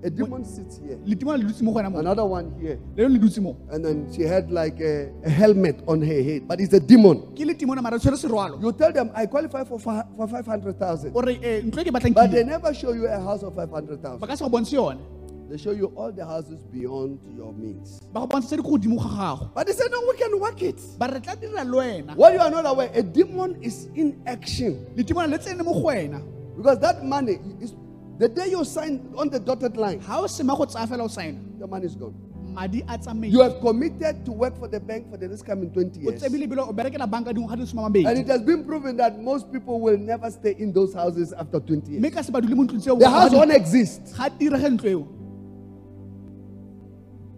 a 0.07 0.11
demon 0.11 0.45
sits 0.45 0.79
here, 0.79 0.97
letimona 1.05 1.39
le 1.39 1.45
dutse 1.45 1.63
mo 1.63 1.73
go 1.73 1.79
wena 1.81 1.91
mo 1.91 1.99
another 1.99 2.25
one 2.25 2.53
here, 2.61 2.79
le 2.97 3.03
lone 3.03 3.13
le 3.15 3.19
dutse 3.19 3.39
and 3.73 3.85
then 3.85 4.07
she 4.13 4.23
had 4.23 4.51
like 4.53 4.81
a, 4.81 5.11
a 5.25 5.31
helmet 5.31 5.83
on 5.89 6.01
her 6.01 6.23
head, 6.23 6.47
but 6.47 6.61
it's 6.61 6.73
a 6.75 6.81
demon. 6.81 7.19
ke 7.35 7.41
letimona 7.45 7.83
mare 7.83 7.95
o 7.95 7.99
tshwere 7.99 8.17
serwalo 8.17 8.61
You 8.63 8.73
tell 8.73 8.93
them, 8.93 9.11
I 9.15 9.27
qualify 9.27 9.65
for, 9.65 9.79
for 9.81 9.93
500,000. 10.29 11.13
o 11.15 11.21
re 11.21 11.39
eh, 11.43 11.63
ntlo 11.65 11.83
ke 11.85 11.91
batlang 11.93 12.15
But 12.15 12.31
they 12.31 12.45
never 12.45 12.73
show 12.73 12.93
you 12.93 13.07
a 13.09 13.19
house 13.21 13.43
of 13.43 13.55
500,000. 13.57 14.21
ka 14.21 14.35
se 14.37 14.45
go 14.45 14.51
bontshe 14.51 14.73
yone 14.75 15.01
They 15.49 15.59
show 15.59 15.71
you 15.71 15.93
all 15.95 16.11
the 16.11 16.25
houses 16.27 16.63
beyond 16.73 17.19
your 17.37 17.53
means. 17.53 18.01
ba 18.13 18.21
go 18.21 18.27
bontsha 18.29 18.47
tse 18.47 18.57
di 18.57 18.63
ko 18.63 18.79
godimo 18.79 18.99
ga 19.03 19.11
gago 19.11 19.51
But 19.55 19.67
they 19.67 19.73
say, 19.75 19.85
no, 19.91 20.01
we 20.07 20.17
can 20.17 20.39
work 20.39 20.63
it. 20.63 20.79
ba 20.99 21.11
re 21.11 21.19
tla 21.21 21.35
dira 21.35 21.65
le 21.65 21.77
wena 21.83 22.15
What 22.15 22.33
you 22.33 22.39
are 22.41 22.51
not 22.51 22.67
aware, 22.67 22.91
a 22.95 23.03
demon 23.03 23.59
is 23.61 23.89
in 23.97 24.23
action. 24.27 24.87
letimona 24.97 25.27
le 25.35 25.39
tsene 25.39 25.65
mo 25.65 25.73
go 25.75 25.83
wena 25.91 26.23
Because 26.57 26.79
that 26.79 27.05
money 27.05 27.39
is 27.61 27.75
the 28.19 28.29
day 28.29 28.49
you 28.51 28.64
sign 28.64 29.12
on 29.17 29.29
the 29.29 29.39
dotted 29.39 29.77
line, 29.77 29.99
ga 30.01 30.21
o 30.21 30.27
sema 30.27 30.57
go 30.57 30.64
tsaya 30.64 30.87
fela 30.87 31.05
o 31.05 31.09
saena 31.09 31.39
the 31.59 31.67
money 31.67 31.87
is 31.87 31.95
gone. 31.95 32.14
madi 32.57 32.81
a 32.89 32.93
You 32.93 32.99
tsamaile 32.99 33.43
have 33.43 33.61
committed 33.61 34.25
to 34.25 34.33
work 34.33 34.57
for 34.59 34.69
the 34.69 34.81
bank 34.81 35.11
for 35.11 35.19
the 35.19 35.29
next 35.29 35.43
coming 35.43 35.71
20 35.71 36.01
o 36.01 36.03
years. 36.11 36.23
tsebile 36.23 36.45
ebile 36.49 36.62
o 36.69 36.73
berekela 36.73 37.07
banka 37.11 37.33
dingwaga 37.35 37.57
di 37.57 37.61
le 37.62 37.67
some 37.67 37.81
a 37.81 37.85
And 37.87 37.95
mabedi 37.95 38.21
it 38.21 38.29
has 38.29 38.41
been 38.43 38.64
proven 38.64 38.97
that 38.97 39.21
most 39.21 39.53
people 39.53 39.81
will 39.81 39.99
never 39.99 40.31
stay 40.31 40.55
in 40.59 40.73
those 40.73 40.95
houses 40.95 41.33
after 41.35 41.61
20 41.61 41.93
years. 41.93 42.14
ka 42.14 42.23
se 42.23 42.33
ba 42.33 42.41
dule 42.41 42.55
mo 42.57 42.64
ntlong 42.64 42.81
tseo 42.81 42.99
The 42.99 43.11
house 43.11 43.33
won't 43.33 43.53
exist. 43.53 44.14
ga 44.17 44.29
direge 44.31 44.71
ntlo 44.79 44.91
eo 44.91 45.07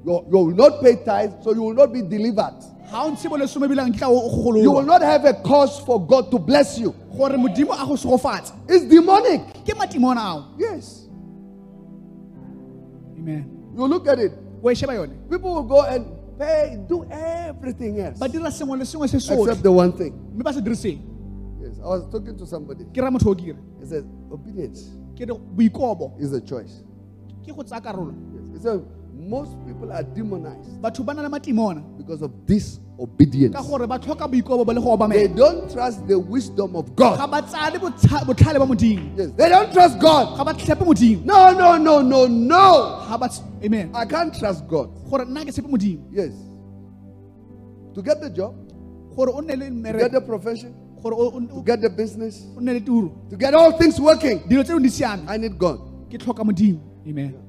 You, 0.07 0.24
you 0.31 0.39
will 0.39 0.55
not 0.55 0.81
pay 0.81 0.95
tithes, 1.05 1.35
so 1.45 1.53
you 1.53 1.62
will 1.62 1.74
not 1.74 1.93
be 1.93 2.01
delivered. 2.03 2.55
Ga 2.91 3.03
o 3.05 3.11
ntshe 3.11 3.28
bo 3.28 3.36
lesome 3.36 3.66
ebilang 3.66 3.93
ke 3.93 3.99
tla 3.99 4.09
o 4.09 4.55
You 4.57 4.72
will 4.72 4.82
not 4.86 5.03
have 5.03 5.24
a 5.24 5.34
cause 5.34 5.80
for 5.80 6.01
God 6.05 6.30
to 6.30 6.39
bless 6.39 6.78
you. 6.78 6.95
gore 7.16 7.36
modimo 7.36 7.72
a 7.72 7.86
go 7.86 7.95
segofatsa 7.97 8.55
It's 8.68 8.84
demonic. 8.86 9.43
Yes. 10.59 11.07
amen 13.18 13.45
You 13.76 13.86
look 13.86 14.07
at 14.09 14.18
it. 14.18 14.32
o 14.62 14.72
sheba 14.74 14.95
yone 14.95 15.14
People 15.30 15.55
will 15.55 15.62
go 15.64 15.82
and 15.82 16.07
pay, 16.39 16.78
do 16.89 17.05
everything 17.11 18.01
else. 18.01 18.18
ba 18.18 18.28
dira 18.28 18.51
sengwe 18.51 18.78
le 18.78 18.84
sengwe 18.84 19.09
se 19.09 19.16
Except 19.16 19.62
the 19.62 19.72
one 19.72 19.93
thing. 19.93 20.12
mme 20.34 20.43
ba 20.43 20.53
se 20.53 20.61
Yes. 21.61 21.78
I 21.82 21.86
was 21.86 22.07
talking 22.11 22.36
to 22.39 22.47
somebody. 22.47 22.84
ke 22.84 22.97
ra 23.03 23.11
motho 23.11 23.34
He 23.80 23.86
says, 23.86 24.05
obedience 24.32 24.89
ke 25.16 25.20
re 25.28 25.34
boikobo 25.34 26.18
is 26.20 26.32
a 26.32 26.41
choice. 26.41 26.82
ke 27.45 27.55
go 27.55 27.62
tsaya 27.62 27.80
karolo 27.82 28.14
Yes. 28.34 28.49
He 28.55 28.59
said, 28.62 28.84
most 29.19 29.53
people 29.66 29.93
are 29.93 30.03
demonized 30.03 30.81
batho 30.81 31.05
ba 31.05 31.12
na 31.14 31.23
le 31.23 31.29
matimona 31.29 31.83
because 31.99 32.23
of 32.23 32.31
disobedience. 32.47 33.55
ka 33.55 33.62
gore 33.62 33.87
ba 33.87 33.99
tlhoka 33.99 34.29
boikobo 34.29 34.66
le 34.73 34.81
go 34.81 34.97
They 35.09 35.27
obamela 35.29 35.37
don't 35.37 35.71
trust 35.73 36.07
the 36.07 36.19
wisdom 36.19 36.77
of 36.77 36.95
ga 36.97 37.16
God. 37.16 37.31
ba 37.31 37.43
tsaya 37.43 37.73
le 37.73 37.79
botlhale 37.81 38.59
ba 38.59 38.66
modimo 38.66 39.16
Yes. 39.19 39.31
They 39.37 39.49
don't 39.49 39.73
trust 39.73 39.99
God. 39.99 40.37
ga 40.37 40.45
ba 40.45 40.55
tlhepe 40.55 40.85
modimo 40.85 41.25
No, 41.25 41.53
no, 41.53 41.77
no, 41.77 42.01
no, 42.03 42.27
no. 42.27 43.05
ga 43.09 43.16
ba 43.19 43.29
ts- 43.29 43.43
amen 43.64 43.91
I 43.95 44.05
can't 44.07 44.33
trust 44.35 44.66
God. 44.69 44.91
gore 45.11 45.25
nna 45.25 45.45
ke 45.45 45.53
tshepe 45.53 45.69
modimo 45.69 46.03
Yes. 46.12 46.33
To 47.95 48.03
get 48.03 48.21
the 48.21 48.31
job, 48.31 48.55
gore 49.16 49.31
o 49.35 49.41
nne 49.41 49.57
le 49.59 49.66
to 49.66 49.71
get 49.71 49.73
mmereko 49.73 50.12
the 50.12 50.21
profession, 50.21 50.75
gore 51.03 51.14
o- 51.14 51.33
o 51.35 51.41
to 51.41 51.62
get 51.64 51.81
the 51.81 51.91
business, 51.91 52.47
o 52.57 52.61
nne 52.61 52.75
le 52.75 52.81
turo 52.81 53.11
to 53.31 53.37
get 53.37 53.55
all 53.55 53.73
things 53.73 53.99
working, 54.01 54.39
dilo 54.49 54.62
tse 54.64 54.79
di 54.81 54.89
siame 54.89 55.25
I 55.29 55.37
need 55.37 55.59
God. 55.59 55.81
ke 56.11 56.19
tlhoka 56.19 56.45
modimo 56.45 56.79
amen 57.07 57.35
amen 57.35 57.47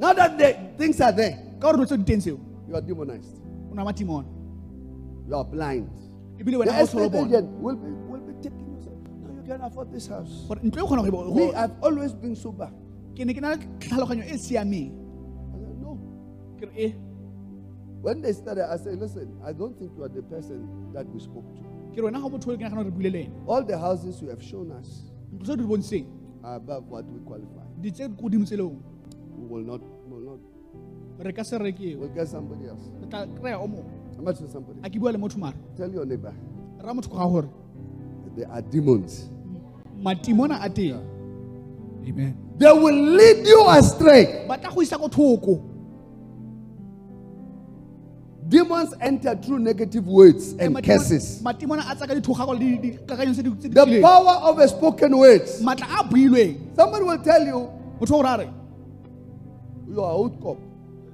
Now 0.00 0.12
that 0.14 0.38
the 0.38 0.56
things 0.78 1.00
are 1.00 1.12
there, 1.12 1.36
ka 1.60 1.70
gore 1.72 1.76
dilo 1.76 1.86
tse 1.86 1.96
di 2.00 2.04
teng 2.04 2.20
seo 2.24 2.38
you 2.68 2.74
are 2.74 2.80
demonized. 2.80 3.36
o 3.70 3.74
na 3.74 3.84
matimona 3.84 4.26
You 5.28 5.34
are 5.36 5.44
blind. 5.44 5.90
ebile 6.38 6.56
The 6.56 6.58
wena 6.64 6.72
ga 6.72 6.80
o 6.80 6.84
estate 6.84 7.14
agent 7.14 7.48
will 7.60 7.76
be, 7.76 7.90
will 8.10 8.20
be 8.24 8.32
taking 8.42 8.66
you. 8.72 8.80
say, 8.82 8.90
No, 9.22 9.28
you 9.36 9.42
can 9.46 9.60
afford 9.60 9.92
this 9.92 10.06
house. 10.08 10.46
gore 10.48 10.60
ntlo 10.64 10.86
kgona 10.88 11.34
Me, 11.36 11.52
I've 11.54 11.76
always 11.82 12.14
been 12.14 12.34
sober. 12.34 12.70
ke 13.14 13.26
ne 13.26 13.34
ke 13.34 13.40
na 13.42 13.50
le 13.50 13.56
tlhaloganyo 13.78 14.24
e 14.24 14.32
I 14.32 14.36
said, 14.36 14.66
no. 14.66 15.98
ke 16.58 16.64
re 16.72 16.84
e 16.86 16.94
When 18.00 18.22
they 18.22 18.32
started, 18.32 18.64
I 18.72 18.78
said, 18.78 18.98
listen, 18.98 19.28
I 19.44 19.52
don't 19.52 19.76
think 19.78 19.92
you 19.94 20.02
are 20.04 20.08
the 20.08 20.22
person 20.22 20.64
that 20.94 21.04
we 21.12 21.20
spoke 21.20 21.44
to. 21.56 21.62
ke 21.92 21.98
re 22.00 22.08
wena 22.08 22.22
ga 22.22 22.28
motho 22.32 22.48
o 22.48 22.56
ke 22.56 22.64
nagana 22.64 22.84
re 22.88 22.90
buile 22.90 23.12
le 23.12 23.18
ene 23.28 23.32
All 23.46 23.62
the 23.62 23.76
houses 23.76 24.22
you 24.22 24.28
have 24.32 24.42
shown 24.42 24.72
us 24.72 25.12
ntlo 25.34 25.44
tse 25.44 25.56
di 25.56 25.62
re 25.62 25.68
bontsheng 25.68 26.06
are 26.42 26.56
above 26.56 26.88
what 26.88 27.04
we 27.12 27.20
qualify. 27.20 27.66
Di 29.36 29.36
tse 29.36 29.42
ko 29.42 29.48
godimo 29.48 29.48
tseleng 29.48 29.48
We 29.48 29.48
will 29.48 29.64
not, 29.66 29.80
will 30.08 30.20
not, 30.30 30.38
re 31.26 31.32
ka 31.32 31.42
se 31.42 31.58
rekeo 31.58 31.98
we'll 31.98 32.08
get 32.14 32.28
somebody 32.28 32.66
else. 32.68 32.82
re 33.00 33.06
tla 33.08 33.26
kry-a 33.40 33.58
o 33.58 33.66
mongwe 33.66 33.92
I'm 34.18 34.24
not 34.24 34.36
saying 34.36 34.50
somebody. 34.50 34.78
a 34.82 34.90
ke 34.90 34.98
bua 35.00 35.12
le 35.12 35.18
motho 35.18 35.38
mare 35.38 35.54
Tell 35.76 35.90
your 35.90 36.04
neighbor, 36.06 36.34
ra 36.82 36.92
motho 36.92 37.08
ko 37.10 37.16
ga 37.18 37.26
gore 37.28 37.48
there 38.36 38.48
are 38.50 38.62
demons. 38.62 39.28
matimona 40.02 40.58
a 40.64 40.68
teng 40.70 41.00
amen 42.06 42.36
They 42.58 42.72
will 42.72 42.94
lead 43.16 43.46
you 43.46 43.64
astray. 43.70 44.44
ba 44.48 44.56
tla 44.58 44.70
go 44.74 44.80
isa 44.82 44.98
ko 44.98 45.08
thoko 45.08 45.66
Demons 48.48 48.92
enter 49.00 49.36
through 49.36 49.60
negative 49.60 50.08
words 50.08 50.54
Eh, 50.58 50.64
and 50.66 50.74
matimona- 50.74 50.86
curses. 50.98 51.40
matimona 51.42 51.82
a 51.88 51.94
tsaka 51.94 52.14
dithogako 52.14 52.52
le 52.58 52.78
dikakanyo 52.82 53.32
tse 53.32 53.42
di 53.42 53.50
tse 53.50 53.68
di 53.68 53.74
The 53.74 53.84
tswileng. 53.86 54.02
power 54.02 54.50
of 54.50 54.58
a 54.58 54.66
spoken 54.68 55.16
words. 55.18 55.62
maatla 55.62 55.86
a 56.00 56.04
builweng 56.04 56.74
Somebody 56.74 57.04
will 57.04 57.18
tell 57.22 57.46
you, 57.46 57.70
motho 58.00 58.14
o 58.18 58.22
ra 58.22 58.34
re 58.36 58.48
You 59.90 60.02
are 60.04 60.12
old 60.12 60.40
cop. 60.40 60.58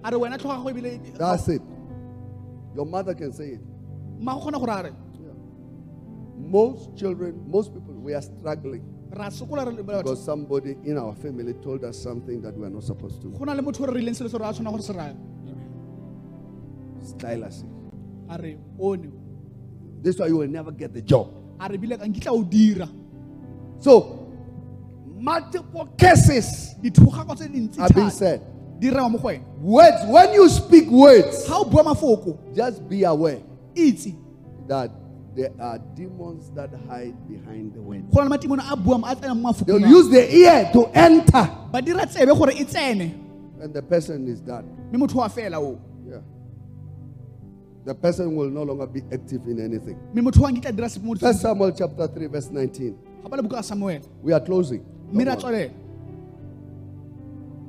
a 0.05 0.11
re 0.11 0.17
wena 0.19 0.39
tlhoga 0.39 0.63
go 0.63 0.69
ebile 0.71 0.87
eh, 0.93 0.99
eh, 1.07 1.17
That's 1.19 1.49
oh. 1.49 1.53
it. 1.53 1.63
Your 2.75 2.87
mother 2.87 3.15
can 3.15 3.33
say 3.33 3.49
it. 3.57 3.61
mma 4.21 4.35
go 4.35 4.41
kgona 4.51 4.59
go 4.61 4.67
ra 4.67 4.81
re 4.83 4.91
Most 6.39 6.95
children, 6.97 7.43
most 7.51 7.73
people, 7.73 7.95
we 7.95 8.13
are 8.15 8.21
struggling 8.23 8.83
ra 9.11 9.29
sokola 9.31 9.65
re 9.67 9.73
le 9.73 9.83
batho 9.83 10.03
because 10.03 10.23
somebody 10.25 10.77
in 10.85 10.99
our 10.99 11.15
family 11.15 11.55
told 11.55 11.83
us 11.85 11.97
something 11.99 12.43
that 12.43 12.55
we 12.57 12.67
are 12.67 12.71
not 12.71 12.83
supposed 12.85 13.23
to. 13.23 13.29
go 13.29 13.45
na 13.45 13.53
le 13.55 13.63
motho 13.63 13.81
o 13.83 13.87
re 13.87 14.01
rileng 14.01 14.15
selo 14.15 14.29
se 14.31 14.37
re 14.39 14.45
a 14.45 14.53
tshwana 14.53 14.71
gore 14.71 14.83
se 14.83 14.93
raya 14.93 15.17
Stylus. 17.03 17.65
a 18.29 18.39
re 18.39 18.57
oh, 18.79 18.91
one 18.91 19.13
This 20.03 20.15
is 20.17 20.21
why 20.21 20.27
you 20.27 20.37
will 20.37 20.49
never 20.49 20.71
get 20.73 20.93
the 20.93 21.03
job. 21.03 21.33
a 21.61 21.69
re 21.69 21.77
bile 21.79 21.97
ka 21.97 22.05
nkitla 22.05 22.33
o 22.33 22.43
dira 22.45 22.89
So, 23.79 24.29
multiple 25.15 25.87
cases 25.99 26.75
dithogako 26.83 27.35
tse 27.37 27.49
dintsi 27.49 27.81
are 27.81 27.89
being 27.95 28.11
said. 28.11 28.41
Di 28.79 28.91
rewa 28.91 29.11
mo 29.11 29.19
go 29.19 29.29
wena 29.29 29.43
Words, 29.61 30.05
when 30.09 30.35
you 30.35 30.49
speak 30.49 30.89
words, 30.91 31.49
ga 31.49 31.57
o 31.59 31.65
bua 31.65 31.83
mafoko 31.85 32.39
just 32.55 32.87
be 32.89 33.05
aware 33.05 33.41
that 34.69 34.91
there 35.35 35.53
are 35.61 35.79
demons 35.95 36.51
that 36.55 36.71
hide 36.89 37.15
behind 37.29 37.75
the 37.75 37.81
word. 37.81 38.03
go 38.11 38.23
na 38.23 38.25
le 38.25 38.39
matimone 38.39 38.61
a 38.73 38.77
buang 38.77 39.03
a 39.11 39.15
tsena 39.17 39.35
mo 39.37 39.53
They'll 39.53 39.81
use 39.81 40.09
the 40.09 40.35
ear 40.35 40.71
to 40.73 40.87
enter, 40.95 41.49
ba 41.73 41.81
dira 41.83 42.07
tsebe 42.07 42.37
gore 42.37 42.51
and 43.61 43.73
the 43.75 43.83
person 43.83 44.27
is 44.29 44.41
done. 44.41 44.65
mme 44.93 44.99
motho 45.07 45.17
wa 45.17 45.29
fela 45.29 45.59
o 45.61 45.79
Yeah. 46.09 46.21
The 47.85 47.95
person 47.95 48.35
will 48.35 48.51
no 48.51 48.63
longer 48.63 48.87
be 48.87 49.03
active 49.13 49.47
in 49.47 49.61
anything. 49.61 49.97
mme 50.15 50.23
motho 50.23 50.41
wa 50.43 50.51
nkitla 50.51 50.73
dira 50.75 50.89
sepe 50.89 51.05
mo 51.05 51.15
First 51.15 51.41
Samuel 51.41 51.73
chapter 51.73 52.07
3, 52.09 52.27
verse 52.29 52.49
19. 52.51 52.95
ga 53.23 53.29
ba 53.29 53.37
le 53.37 53.43
buka 53.43 53.57
ya 53.57 53.63
samuele 53.63 54.05
We 54.23 54.33
are 54.33 54.41
closing. 54.41 54.85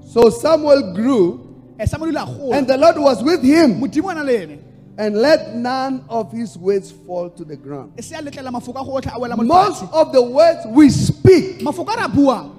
So 0.07 0.29
Samuel 0.29 0.93
grew, 0.93 1.43
Eh, 1.79 1.85
samuele 1.85 2.09
ile 2.09 2.21
a 2.21 2.25
gola. 2.25 2.55
and 2.57 2.65
the 2.67 2.77
Lord 2.77 2.97
was 2.97 3.21
with 3.23 3.43
him, 3.43 3.79
modimo 3.79 4.09
a 4.11 4.15
na 4.15 4.21
le 4.23 4.31
ene. 4.43 4.59
And 4.97 5.15
let 5.15 5.53
none 5.53 6.03
of 6.09 6.31
his 6.31 6.57
words 6.57 6.91
fall 6.91 7.29
to 7.29 7.45
the 7.45 7.55
ground. 7.55 7.93
se 8.03 8.15
a 8.15 8.19
letlela 8.19 8.49
mafoko 8.51 8.81
a 8.81 8.85
go 8.85 8.91
otlhe 8.99 9.13
a 9.15 9.19
wela 9.19 9.37
mo 9.37 9.43
Most 9.43 9.83
of 9.93 10.11
the 10.11 10.21
words 10.21 10.65
we 10.71 10.89
speak 10.89 11.59
mafoko 11.59 11.93
a 11.93 11.97
re 11.97 12.03
a 12.05 12.07
buang 12.07 12.55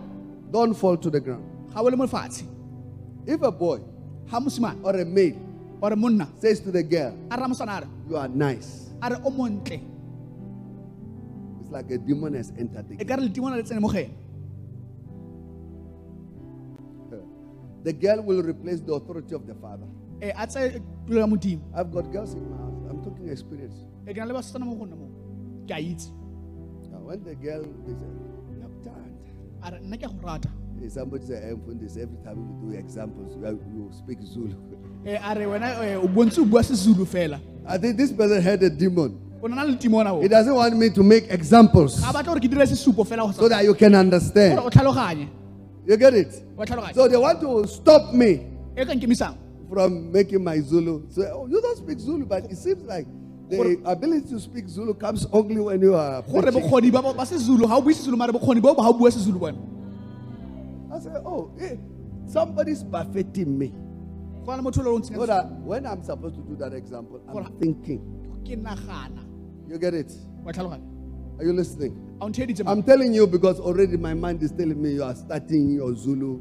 don't 0.52 0.74
fall 0.74 0.96
to 0.96 1.10
the 1.10 1.18
ground. 1.20 1.42
ga 1.74 1.82
wele 1.82 1.96
mo 1.96 2.06
lefatshe 2.06 2.44
If 3.26 3.42
a 3.42 3.50
boy 3.50 3.80
or 4.84 4.94
a 4.94 5.04
maid 5.04 5.36
ore 5.80 5.96
monna 5.96 6.28
says 6.38 6.60
to 6.60 6.70
the 6.70 6.82
girl, 6.84 7.16
a 7.30 7.36
re 7.40 7.46
mosana 7.48 7.78
a 7.78 7.80
re 7.80 7.86
You 8.08 8.16
are 8.18 8.28
nice, 8.28 8.90
a 9.02 9.10
re 9.10 9.16
o 9.24 9.30
montle. 9.30 9.80
it's 11.60 11.70
like 11.70 11.90
a 11.90 11.98
demon 11.98 12.34
has 12.34 12.52
entered 12.56 12.88
the 12.88 12.94
girl. 13.04 13.16
The 17.84 17.92
girl 17.92 18.22
will 18.22 18.42
replace 18.42 18.80
the 18.80 18.92
authority 18.94 19.34
of 19.34 19.46
the 19.46 19.54
father. 19.54 19.86
e 20.20 20.32
a 20.36 20.46
tse 20.46 20.80
tulo 21.06 21.20
ya 21.20 21.26
modimo 21.26 21.62
I've 21.74 21.92
got 21.92 22.10
girls 22.12 22.34
in 22.34 22.50
my 22.50 22.56
house. 22.56 22.74
I'm 22.90 23.02
talking 23.04 23.28
experience. 23.28 23.76
e 24.06 24.12
ke 24.12 24.16
na 24.18 24.24
le 24.24 24.34
basetsana 24.34 24.66
mo 24.66 24.74
go 24.74 24.84
nna 24.86 24.96
mo 24.96 25.06
ke 25.66 25.72
a 25.72 25.82
Now, 26.90 26.98
when 27.06 27.22
the 27.22 27.34
girl, 27.36 27.62
they 27.86 27.94
say, 27.94 28.10
"You're 28.50 28.74
tired." 28.82 29.14
a 29.62 29.70
re 29.70 29.78
nna 29.78 29.96
ke 29.96 30.04
a 30.04 30.08
go 30.08 30.28
eh, 30.84 30.88
Somebody 30.88 31.26
say, 31.26 31.50
I'm 31.50 31.60
from 31.62 31.78
this. 31.78 31.96
Every 31.96 32.18
time 32.24 32.38
we 32.62 32.72
do 32.72 32.78
examples, 32.78 33.36
you, 33.36 33.90
speak 33.92 34.18
Zulu. 34.22 34.54
a 35.06 35.34
re 35.34 35.44
wena 35.46 35.84
eh, 35.84 35.94
o 35.96 36.08
bontse 36.08 36.38
o 36.38 36.44
bua 36.44 36.62
fela 36.62 37.40
I 37.66 37.78
think 37.78 37.96
this 37.96 38.10
person 38.12 38.42
had 38.42 38.62
a 38.62 38.70
demon. 38.70 39.20
o 39.40 39.46
na 39.46 39.56
na 39.56 39.62
le 39.62 39.76
timona 39.76 40.10
o 40.12 40.20
He 40.20 40.28
doesn't 40.28 40.54
want 40.54 40.76
me 40.76 40.90
to 40.90 41.02
make 41.02 41.30
examples 41.30 42.00
ga 42.00 42.12
batla 42.12 42.26
gore 42.26 42.40
ke 42.40 42.50
dire 42.50 42.66
sesupo 42.66 43.04
fela 43.06 43.32
so 43.34 43.48
that 43.48 43.62
you 43.64 43.74
can 43.74 43.94
understand. 43.94 44.58
You 45.88 45.96
get 45.96 46.12
it? 46.12 46.34
So 46.92 47.08
they 47.08 47.16
want 47.16 47.40
to 47.40 47.66
stop 47.66 48.12
me 48.12 48.46
from 49.70 50.12
making 50.12 50.44
my 50.44 50.60
Zulu. 50.60 51.06
So, 51.08 51.22
oh, 51.32 51.46
you 51.46 51.62
don't 51.62 51.78
speak 51.78 51.98
Zulu, 51.98 52.26
but 52.26 52.44
it 52.44 52.56
seems 52.58 52.82
like 52.82 53.06
the 53.48 53.80
ability 53.86 54.28
to 54.28 54.38
speak 54.38 54.68
Zulu 54.68 54.92
comes 54.92 55.24
only 55.32 55.58
when 55.58 55.80
you 55.80 55.94
are. 55.94 56.20
preaching. 56.22 56.52
bokgoni 56.60 56.92
ba 56.92 57.00
ba 57.00 57.24
sezulu 57.24 57.66
ga 57.66 57.76
o 57.76 57.80
bue 57.80 57.94
sezulu 57.94 58.18
mare 58.18 58.32
bokgoni 58.32 58.60
bo 58.60 58.74
bo 58.74 58.82
ga 58.82 58.88
o 58.88 58.92
bua 58.92 59.10
sezulu 59.10 59.40
bone 59.40 59.56
I 60.92 60.98
say, 61.00 61.10
oh, 61.24 61.50
eh, 61.58 61.76
somebody's 62.26 62.84
perfecting 62.84 63.58
me. 63.58 63.72
go 64.44 64.52
na 64.52 64.56
le 64.56 64.62
motho 64.62 64.80
o 64.80 64.82
le 64.82 64.90
o 64.90 64.98
ntsheng 65.00 65.16
So 65.16 65.24
that 65.24 65.50
when 65.64 65.86
I'm 65.86 66.02
supposed 66.02 66.34
to 66.36 66.42
do 66.42 66.54
that 66.56 66.74
example, 66.74 67.22
I'm 67.26 67.58
thinking. 67.58 68.04
You 68.44 69.78
get 69.78 69.94
it? 69.94 70.12
Are 70.46 71.44
you 71.44 71.52
listening? 71.54 72.07
A 72.20 72.24
o 72.24 72.28
ntheditse 72.28 72.62
I'm 72.66 72.82
telling 72.82 73.14
you 73.14 73.26
because 73.26 73.60
already 73.60 73.96
my 73.96 74.14
mind 74.14 74.42
is 74.42 74.52
telling 74.52 74.80
me 74.80 74.92
you 74.94 75.04
are 75.04 75.14
starting 75.14 75.70
your 75.70 75.94
Zulu. 75.94 76.40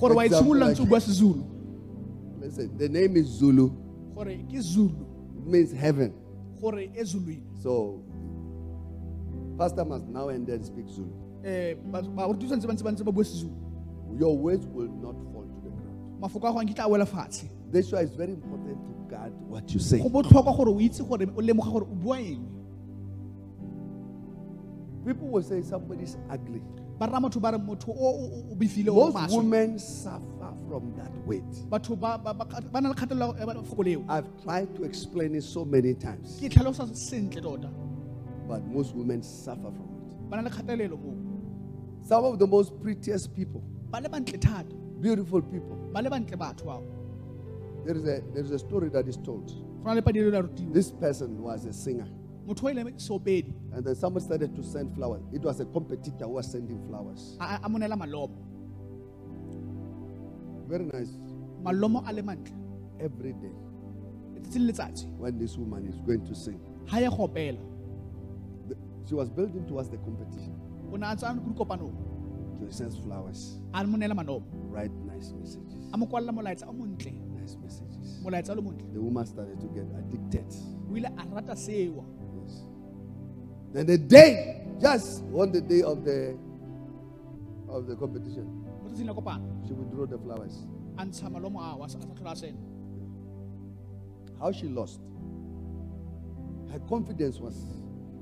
gore 0.00 0.14
wa 0.14 0.22
example 0.24 0.54
itshimolola 0.54 0.66
like- 0.66 0.72
ntse 0.76 0.82
o 0.82 0.86
bua 0.86 1.00
sezulu 1.00 1.44
Listen, 2.40 2.76
the 2.76 2.88
name 2.88 3.16
is 3.16 3.26
Zulu. 3.26 3.70
gore 4.14 4.36
ke 4.50 4.60
zulu 4.60 4.94
It 5.38 5.46
means 5.46 5.72
heaven. 5.72 6.12
So, 7.62 8.02
pastor 9.58 9.84
must 9.84 10.06
now 10.06 10.28
and 10.28 10.46
then 10.46 10.62
speak 10.62 10.88
Zulu. 10.88 11.10
Eh, 11.44 11.74
baruti 12.14 12.46
tshwanetse 12.46 12.66
ba 12.66 12.72
ntse 12.74 12.84
ba 12.84 12.92
ntse 12.92 13.04
ba 13.04 13.12
bue 13.12 13.24
Your 14.18 14.36
words 14.36 14.66
will 14.66 14.92
not 15.02 15.16
fall 15.32 15.42
to 15.44 15.60
the 15.64 15.70
ground. 15.70 16.20
mafoko 16.20 16.48
a 16.48 16.52
go 16.52 16.60
nkitla 16.60 16.84
a 16.84 16.88
wela 16.88 17.06
That's 17.72 17.90
why 17.90 18.00
it's 18.00 18.14
very 18.14 18.32
important 18.32 18.78
to 18.78 18.92
guard 19.08 19.32
what 19.48 19.72
you 19.72 19.80
say. 19.80 19.98
People 25.04 25.28
will 25.28 25.42
say 25.42 25.62
somebody's 25.62 26.16
ugly. 26.30 26.62
Most 27.00 27.36
women 29.36 29.78
suffer 29.78 30.54
from 30.68 30.94
that 30.96 31.10
weight. 31.26 31.42
I've 34.08 34.42
tried 34.44 34.74
to 34.76 34.84
explain 34.84 35.34
it 35.34 35.42
so 35.42 35.64
many 35.64 35.94
times, 35.94 36.38
ke 36.40 36.48
tlhalosa 36.52 36.86
sentle 36.94 37.42
tota 37.42 37.70
but 38.48 38.64
most 38.66 38.94
women 38.94 39.22
suffer 39.22 39.70
from 39.78 39.88
it. 39.98 40.30
ba 40.30 40.36
na 40.36 40.42
le 40.42 40.50
kgatelelo 40.50 40.96
mo 41.02 41.14
Some 42.02 42.24
of 42.24 42.38
the 42.38 42.46
most 42.46 42.80
prettiest 42.80 43.34
people, 43.34 43.62
ba 43.90 44.00
le 44.00 44.08
bantle 44.08 44.38
thata 44.38 44.74
beautiful 45.00 45.42
people. 45.42 45.76
ba 45.92 46.00
le 46.02 46.10
bantle 46.10 46.36
batho 46.36 46.64
bao 46.66 46.82
There 47.84 47.96
is 47.96 48.04
a 48.04 48.20
there 48.32 48.44
is 48.44 48.52
a 48.52 48.58
story 48.58 48.88
that 48.90 49.08
is 49.08 49.16
told. 49.16 49.46
go 49.82 49.88
na 49.90 49.94
le 49.94 50.02
padile 50.02 50.30
la 50.30 50.40
rutiwa 50.42 50.72
This 50.72 50.92
person 50.92 51.42
was 51.42 51.64
a 51.64 51.72
singer, 51.72 52.06
motho 52.46 52.66
o 52.66 52.70
ile 52.70 52.84
seopedi 52.98 53.54
and 53.72 53.84
then 53.84 53.94
someone 53.94 54.20
started 54.24 54.54
to 54.54 54.62
send 54.62 54.92
flowers. 54.94 55.22
It 55.32 55.44
was 55.44 55.60
a 55.60 55.64
competitor 55.64 56.24
who 56.26 56.32
was 56.34 56.46
sending 56.50 56.80
flowers. 56.86 57.36
a 57.40 57.60
a 57.62 57.68
mo 57.68 57.78
neela 57.78 57.96
Very 60.68 60.84
nice. 60.86 61.10
malomo 61.62 62.02
a 62.08 62.12
le 62.12 62.22
mantle. 62.22 62.54
Every 63.00 63.32
day. 63.34 63.52
When 65.18 65.38
this 65.38 65.56
woman 65.56 65.86
is 65.86 65.96
going 66.00 66.24
to 66.26 66.34
sing, 66.34 66.60
the- 68.68 68.76
she 69.06 69.14
was 69.14 69.30
building 69.30 69.64
towards 69.66 69.88
the 69.88 69.98
competition. 69.98 70.54
o 70.92 70.96
ne 70.96 71.06
a 71.06 71.16
tsaya 71.16 71.34
ko 71.34 71.40
dikopanong 71.52 71.94
So 72.58 72.66
he 72.66 72.72
sends 72.72 72.96
flowers, 72.96 73.60
a 73.74 73.84
mo 73.84 73.96
neela 73.98 74.14
malomo. 74.14 74.44
Write 74.70 74.92
nice 75.06 75.32
messages, 75.32 75.88
a 75.92 75.96
mo 75.96 76.06
kwalela 76.06 76.32
molaetsa 76.32 76.68
o 76.68 76.72
montle. 76.72 77.12
Nice 77.40 77.56
messages. 77.56 78.20
molaetsa 78.24 78.50
o 78.52 78.54
le 78.54 78.62
The 78.92 79.00
woman 79.00 79.26
started 79.26 79.60
to 79.60 79.66
get 79.68 79.86
addicted. 79.96 80.46
Then 83.72 83.86
the 83.86 83.96
day, 83.98 84.66
just 84.80 85.22
on 85.34 85.52
the 85.52 85.60
day 85.60 85.82
of 85.82 86.04
the 86.04 86.36
of 87.68 87.86
the 87.86 87.96
competition, 87.96 88.44
mo 88.84 88.90
tsatsing 88.90 89.06
la 89.08 89.38
she 89.66 89.72
withdrew 89.72 90.06
the 90.06 90.18
flowers. 90.18 90.66
a 90.98 91.04
ntsha 91.06 91.30
malomo 91.30 91.58
ao 91.60 91.82
a 91.82 91.88
sa 91.88 91.98
a 91.98 92.02
sa 92.02 92.08
tlhola 92.08 92.32
a 92.32 92.36
sena 92.36 92.58
How 94.38 94.52
she 94.52 94.68
lost. 94.68 95.00
Her 96.70 96.80
confidence 96.80 97.38
was 97.38 97.56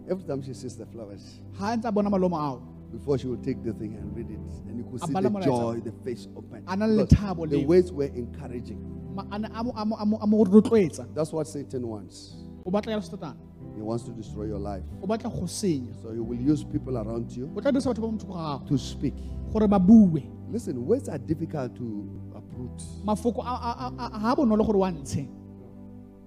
every 0.09 0.23
time 0.25 0.43
she 0.43 0.55
sees 0.55 0.77
the 0.77 0.87
flowers, 0.87 1.41
ga 1.59 1.73
a 1.73 1.77
ntse 1.77 1.89
a 1.89 1.93
bona 1.93 2.61
before 2.93 3.19
she 3.19 3.27
would 3.27 3.43
take 3.43 3.63
the 3.65 3.73
thing 3.73 3.95
and 3.95 4.17
read 4.17 4.31
it, 4.31 4.39
and 4.69 4.77
you 4.79 4.85
could 4.85 5.01
see 5.03 5.13
the 5.13 5.41
joy, 5.41 5.81
the 5.85 5.93
face 6.05 6.29
open. 6.37 6.63
A 6.69 6.77
na 6.77 6.87
le 6.87 7.07
Because 7.07 7.51
The 7.51 7.65
words 7.65 7.93
were 7.93 8.11
encouraging. 8.15 8.79
That's 11.15 11.33
what 11.33 11.47
Satan 11.49 11.89
wants. 11.89 12.37
O 12.65 12.71
batla 12.71 12.93
ya 12.93 13.01
setatane 13.03 13.37
He 13.77 13.83
wants 13.83 14.05
to 14.05 14.11
destroy 14.13 14.45
your 14.47 14.59
life. 14.59 14.83
So 16.03 16.13
he 16.13 16.19
will 16.21 16.41
use 16.41 16.65
people 16.65 16.99
around 16.99 17.31
you 17.33 17.49
o 17.57 17.61
tla 17.61 17.71
dirisa 17.73 17.95
batho 17.95 18.03
ba 18.03 18.11
mo 18.13 18.19
thoko 18.19 18.35
ga 18.35 18.59
gago 18.59 18.67
to 18.69 18.79
speak. 18.79 19.15
gore 19.53 19.69
ba 19.69 19.79
bue 19.79 20.23
Listen, 20.51 20.85
words 20.85 21.09
are 21.09 21.19
difficult 21.19 21.77
to 21.77 22.11
uproot. 22.35 22.83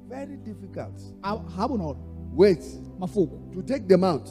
Very 0.09 0.37
difficult. 0.37 0.95
A- 1.23 1.37
ga 1.37 1.65
a 1.67 1.95
Words 2.33 2.79
to 3.53 3.61
take 3.61 3.87
them 3.87 4.03
out. 4.03 4.27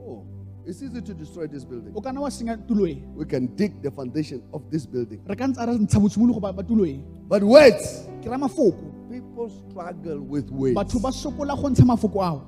Oh, 0.00 0.26
it's 0.66 0.82
easy 0.82 1.00
to 1.00 1.14
destroy 1.14 1.46
this 1.46 1.64
building. 1.64 1.92
o 1.94 2.00
wa 2.20 2.28
senya 2.28 2.56
tulo 2.66 2.84
We 3.16 3.24
can 3.24 3.46
dig 3.54 3.80
the 3.82 3.90
foundation 3.90 4.42
of 4.52 4.62
this 4.70 4.84
building. 4.86 5.20
re 5.26 5.36
ka 5.36 5.46
ntse 5.46 5.64
re 5.66 5.78
ntsha 5.78 6.00
botshimologo 6.00 6.40
ba 6.40 6.52
ba 6.52 6.62
tulo 6.62 6.84
But 7.28 7.42
words, 7.44 8.08
ke 8.22 8.26
ra 8.28 8.36
mafoko 8.36 8.90
people 9.34 9.50
struggle 9.70 10.20
with 10.20 10.48
words. 10.50 10.74
batho 10.76 11.00
ba 11.02 11.08
sokola 11.10 11.56
go 11.60 11.68
ntsha 11.68 11.84
mafoko 11.84 12.22
ao 12.22 12.42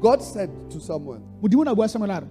God 0.00 0.22
said 0.22 0.48
to 0.70 0.78
someone, 0.80 1.20
modimo 1.42 1.64
na 1.64 1.74
bua 1.74 1.88
samuele 1.88 2.16
a 2.16 2.20
re 2.20 2.26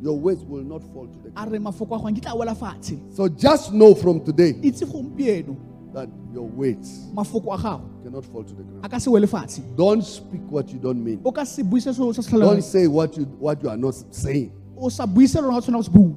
Your 0.00 0.16
weights 0.16 0.42
will 0.44 0.62
not 0.62 0.80
fall 0.92 1.08
to 1.08 1.18
the 1.22 1.28
a 1.28 1.32
ground. 1.32 1.52
re 1.52 1.58
mafoko 1.58 1.96
a 1.96 1.98
gone 1.98 2.14
ke 2.14 2.22
tla 2.22 2.32
wela 2.36 2.54
fatshe 2.56 2.98
So 3.14 3.28
just 3.28 3.72
know 3.72 3.94
from 3.94 4.24
today 4.24 4.52
itse 4.62 4.84
gompieno 4.84 5.56
that 5.92 6.08
your 6.32 6.46
weights 6.46 7.08
mafoko 7.12 7.54
a 7.54 7.58
gago 7.58 8.02
cannot 8.04 8.24
fall 8.26 8.44
to 8.44 8.54
the 8.54 8.62
ground. 8.62 8.84
a 8.84 8.88
ka 8.88 8.98
se 8.98 9.10
wele 9.10 9.26
fatshe 9.26 9.60
Don't 9.76 10.02
speak 10.02 10.42
what 10.50 10.68
you 10.72 10.78
don't 10.78 11.02
mean. 11.02 11.20
o 11.24 11.32
ka 11.32 11.42
se 11.44 11.62
buise 11.62 11.92
selo 11.92 12.12
se 12.14 12.22
se 12.22 12.38
Don't 12.38 12.62
say 12.62 12.86
what 12.86 13.16
you 13.16 13.24
what 13.24 13.60
you 13.62 13.68
are 13.68 13.76
not 13.76 13.94
saying. 14.14 14.52
o 14.76 14.88
sa 14.88 15.04
buise 15.06 15.34
lona 15.42 15.56
o 15.56 15.60
tshwana 15.60 15.78
go 15.78 15.82
se 15.82 15.90
bua 15.90 16.14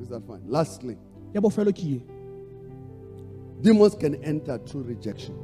Is 0.00 0.08
that 0.10 0.22
fine? 0.26 0.42
Lastly, 0.46 0.96
ya 1.34 1.40
bofelo 1.40 1.72
ke 1.74 1.82
ye 1.82 2.02
demons 3.66 3.94
can 3.96 4.14
enter 4.22 4.58
through 4.66 4.84
rejection. 4.86 5.34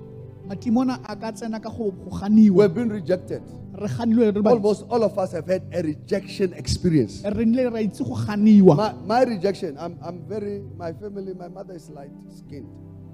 matimona 0.46 0.98
a 1.08 1.16
ka 1.16 1.32
tsena 1.32 1.60
ka 1.62 1.70
go 1.70 1.90
go 1.90 2.10
ganiwa 2.18 2.56
We've 2.66 2.74
been 2.74 2.88
rejected. 2.90 3.42
re 3.74 3.88
ganilwe 3.88 4.24
re 4.26 4.32
le 4.32 4.42
bantsi. 4.42 4.52
Almost 4.56 4.84
all 4.90 5.02
of 5.02 5.18
us 5.18 5.32
have 5.32 5.46
had 5.46 5.62
a 5.72 5.82
rejection 5.82 6.52
experience. 6.54 7.22
re 7.24 7.44
nnile 7.44 7.70
ra 7.72 7.80
itse 7.80 8.02
go 8.04 8.14
ganiwa 8.26 8.76
My, 8.76 8.92
my 9.06 9.22
rejection, 9.24 9.76
I'm, 9.78 9.98
I'm 10.06 10.18
very, 10.28 10.62
my 10.76 10.92
family, 10.92 11.34
my 11.34 11.48
mother 11.48 11.74
is 11.74 11.90
light 11.90 12.10
skinned. 12.38 12.68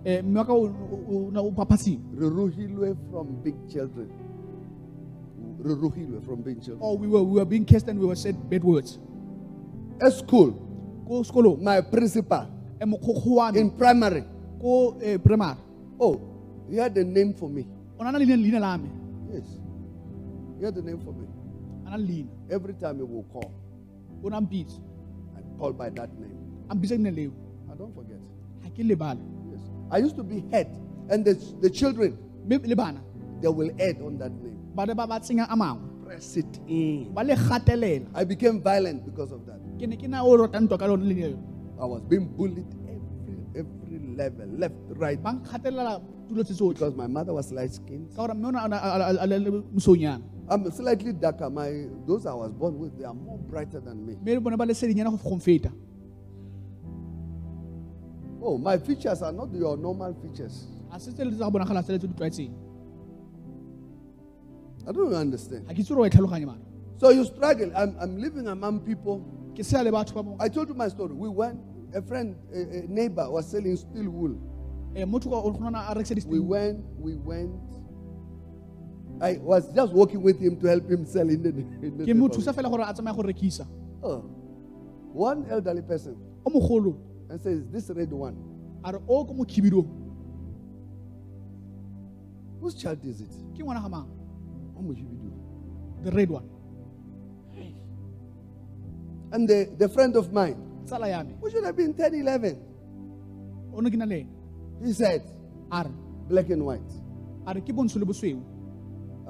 Eh, 0.05 0.21
Ruruhilwe 2.17 2.97
from 3.11 3.27
big 3.43 3.55
children. 3.73 4.09
Ruruhilwe 5.63 6.25
from 6.25 6.43
big 6.43 6.63
children. 6.63 6.79
or 6.81 6.97
we 6.99 7.09
were, 7.09 7.23
we 7.23 7.39
were 7.41 7.45
being 7.45 7.65
kissed 7.65 7.89
and 7.89 7.99
we 7.99 8.07
were 8.07 8.17
said 8.17 8.37
bad 8.51 8.63
words 8.65 8.99
At 10.01 10.13
school, 10.13 10.55
my 11.61 11.81
principal 11.81 12.47
eh, 12.81 12.85
mokgokgo 12.87 13.27
wa 13.37 13.51
me 13.53 13.61
in 13.61 13.71
primary 13.71 14.25
Eh, 14.61 15.19
oh, 16.01 16.21
he 16.69 16.77
had 16.77 16.97
a 16.99 17.05
name 17.05 17.33
for 17.35 17.49
me. 17.49 17.67
o 17.99 18.05
na 18.05 18.11
na 18.11 18.19
leina 18.19 18.37
leina 18.37 18.61
la 18.61 18.77
me 18.77 18.91
Yes. 19.33 19.45
He 20.59 20.65
had 20.65 20.77
a 20.77 20.83
name 20.83 20.99
for 20.99 21.13
me. 21.13 21.27
a 21.87 21.91
na 21.91 21.97
le 21.97 22.27
Every 22.51 22.75
time 22.75 22.97
he 22.97 23.03
will 23.03 23.25
call, 23.33 23.53
o 24.25 24.29
na 24.29 24.41
mpitse 24.41 24.81
I 25.37 25.41
call 25.59 25.73
by 25.73 25.91
that 25.91 26.11
name. 26.19 26.37
a 26.71 26.75
mpitse 26.75 26.93
leina 26.99 27.15
leo 27.15 27.33
I 27.71 27.75
don't 27.77 27.95
forget. 27.95 28.21
ga 28.63 28.71
ke 28.71 28.83
lebala 28.87 29.21
Yes. 29.53 29.61
I 29.91 29.99
used 29.99 30.17
to 30.17 30.23
be 30.25 30.45
head, 30.51 30.69
and 31.09 31.25
the, 31.25 31.35
the 31.61 31.71
children, 31.71 32.19
le 32.49 32.77
bana 32.77 33.01
they 33.41 33.49
will 33.49 33.71
add 33.81 34.01
on 34.03 34.19
that 34.19 34.33
name. 34.43 34.59
ba 34.75 34.87
ne 34.87 34.95
ba 34.95 35.07
ba 35.07 35.21
tsenya 35.21 35.47
a 35.49 35.79
Press 36.05 36.37
it 36.37 36.59
in. 36.67 37.15
le 37.15 38.07
I 38.15 38.25
became 38.25 38.61
violent 38.61 39.05
because 39.05 39.31
of 39.31 39.47
that. 39.47 39.61
ke 39.79 39.87
ne 39.87 39.97
ke 39.97 40.09
na 40.09 40.25
o 40.25 40.37
rata 40.37 40.59
ka 40.79 40.87
lone 40.87 41.05
leina 41.07 41.39
I 41.81 41.85
was 41.85 42.03
being 42.03 42.27
bullied 42.27 42.67
level, 44.19 44.47
left, 44.63 44.75
right, 45.05 45.21
ba 45.23 45.31
nkgatelela 45.37 45.93
tulo 46.29 46.43
tse 46.45 46.55
tsotlhe 46.55 46.75
because 46.75 46.95
my 47.03 47.07
mother 47.07 47.33
was 47.39 47.53
light 47.53 47.73
skinned. 47.73 48.09
ka 48.17 48.27
gore 48.27 48.35
mme 48.35 48.47
o 48.47 48.49
a 48.65 48.69
na- 48.69 48.83
a- 48.83 49.13
a- 49.13 49.25
a 49.25 49.27
le 49.27 49.51
mosonyana 49.77 50.23
I'm 50.51 50.65
slightly 50.71 51.13
darker. 51.13 51.51
My 51.51 51.69
those 52.07 52.25
I 52.25 52.33
was 52.33 52.53
born 52.53 52.79
with, 52.79 52.97
they 52.99 53.05
are 53.05 53.13
more 53.13 53.37
brighter 53.51 53.81
than 53.81 54.05
me. 54.07 54.15
mme 54.23 54.35
le 54.51 54.57
ba 54.57 54.65
le 54.65 54.75
sedinyana 54.75 55.11
go 55.11 55.17
go 55.19 55.71
Oh, 58.41 58.57
my 58.57 58.79
features 58.79 59.21
are 59.23 59.33
not 59.33 59.53
your 59.53 59.77
normal 59.77 60.15
features. 60.23 60.67
a 60.93 60.99
se 60.99 61.13
tse 61.13 61.25
le 61.25 61.31
tsa 61.33 61.45
go 61.45 61.51
bonagala 61.59 61.83
tse 61.83 61.93
le 61.93 61.99
tse 61.99 62.09
di 62.09 62.15
tlwaetseng 62.15 62.53
I 64.89 64.93
don't 64.93 65.13
understand. 65.15 65.67
ga 65.69 65.75
ke 65.75 65.79
itse 65.85 65.89
gore 65.95 66.09
wa 66.47 66.55
So 66.99 67.11
you 67.11 67.25
struggle. 67.25 67.71
I'm, 67.77 67.95
I'm 68.01 68.19
living 68.19 68.49
among 68.49 68.81
people. 68.81 69.23
ke 69.55 69.63
sea 69.65 69.83
le 69.83 69.91
batho 69.91 70.15
ba 70.15 70.23
mo 70.23 70.37
I 70.41 70.49
told 70.49 70.69
you 70.69 70.75
my 70.75 70.89
story. 70.89 71.13
We 71.15 71.29
went. 71.29 71.59
A 71.95 72.03
friend, 72.03 72.37
a, 72.53 72.59
a 72.61 72.87
neighbor, 72.89 73.31
was 73.31 73.47
selling 73.51 73.77
steel 73.77 74.11
wool. 74.11 74.37
eh 74.95 75.05
motho 75.05 75.31
ka- 75.31 75.37
o 75.43 75.53
kgona 75.53 75.89
a 75.91 75.95
rekisa 75.95 76.27
We 76.27 76.39
went. 76.41 76.81
We 76.99 77.17
went. 77.17 77.53
I 79.21 79.39
was 79.43 79.73
just 79.75 79.93
working 79.93 80.23
with 80.23 80.39
him 80.39 80.57
to 80.61 80.67
help 80.69 80.89
him 80.89 81.05
sell 81.07 81.29
in 81.29 81.43
the. 81.43 81.49
In 81.51 81.99
the 81.99 82.05
ke 82.05 82.15
mo 82.15 82.27
neighborhood. 82.27 82.33
thusa 82.33 82.53
fela 82.55 82.69
gore 82.71 82.83
a 82.83 82.93
tsamaye 82.93 83.17
go 83.17 83.23
rekisa 83.23 83.67
Oh. 84.03 84.21
One 85.13 85.47
elderly 85.51 85.83
person 85.83 86.17
and 87.31 87.41
says, 87.41 87.65
This 87.73 87.91
red 87.91 88.13
one, 88.13 88.37
a 88.85 88.93
re 88.93 88.99
o 89.09 89.25
ko 89.25 89.35
mokhibido 89.35 89.87
whose 92.61 92.75
child 92.75 93.05
is 93.05 93.21
it? 93.21 93.31
ke 93.57 93.63
ngwana 93.65 93.81
ga 93.83 93.89
mang 93.89 94.07
Oh, 94.77 94.83
Muhibidu. 94.83 95.33
the 96.05 96.11
red 96.13 96.31
one 96.31 96.45
And 99.33 99.47
the, 99.49 99.69
the 99.77 99.89
friend 99.91 100.17
of 100.17 100.33
mine, 100.33 100.57
tsala 100.89 101.07
ya 101.09 101.23
me 101.25 101.35
who 101.41 101.51
should 101.51 101.65
have 101.65 101.77
been 101.77 101.93
10, 101.93 102.15
11, 102.15 102.57
o 103.75 103.81
ne 103.81 103.91
ke 103.91 103.97
le 104.01 104.07
he 104.85 104.93
said, 104.93 105.23
a 105.71 105.83
re 105.85 105.91
Black 106.29 106.51
and 106.51 106.65
white. 106.65 106.93
a 107.47 107.55
re 107.55 107.61
ke 107.61 107.73
bontsho 107.77 107.99
le 108.01 108.07
bosweu 108.07 108.41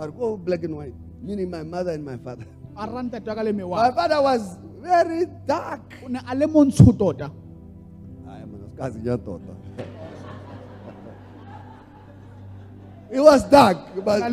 I 0.00 0.06
go 0.06 0.36
black 0.36 0.62
and 0.62 0.76
white, 0.76 0.94
meaning 1.20 1.50
my 1.50 1.62
mother 1.64 1.90
and 1.92 2.04
my 2.04 2.16
father. 2.16 2.46
a 2.76 2.86
re 2.86 2.92
rang 2.94 3.10
tate 3.10 3.26
wa 3.26 3.34
ka 3.34 3.42
le 3.42 3.52
mme 3.52 3.66
My 3.70 3.90
father 3.90 4.22
was 4.22 4.42
very 4.80 5.26
dark. 5.46 5.94
o 6.04 6.08
ne 6.08 6.20
a 6.26 6.34
le 6.34 6.46
montsho 6.46 6.92
tota 6.98 7.30
I 8.28 8.38
am 8.42 8.54
a 8.54 8.58
kazi 8.78 9.00
ya 9.02 9.16
tota. 9.16 9.54
It 13.10 13.20
was 13.20 13.42
dark, 13.50 13.78
but 14.04 14.20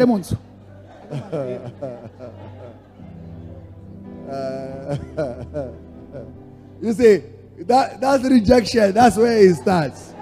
uh, 4.30 5.72
you 6.81 6.93
see, 6.93 7.23
that, 7.61 8.02
that's 8.02 8.23
rejection. 8.26 8.93
That's 8.93 9.18
where 9.18 9.38
it 9.38 9.56
starts. 9.56 10.14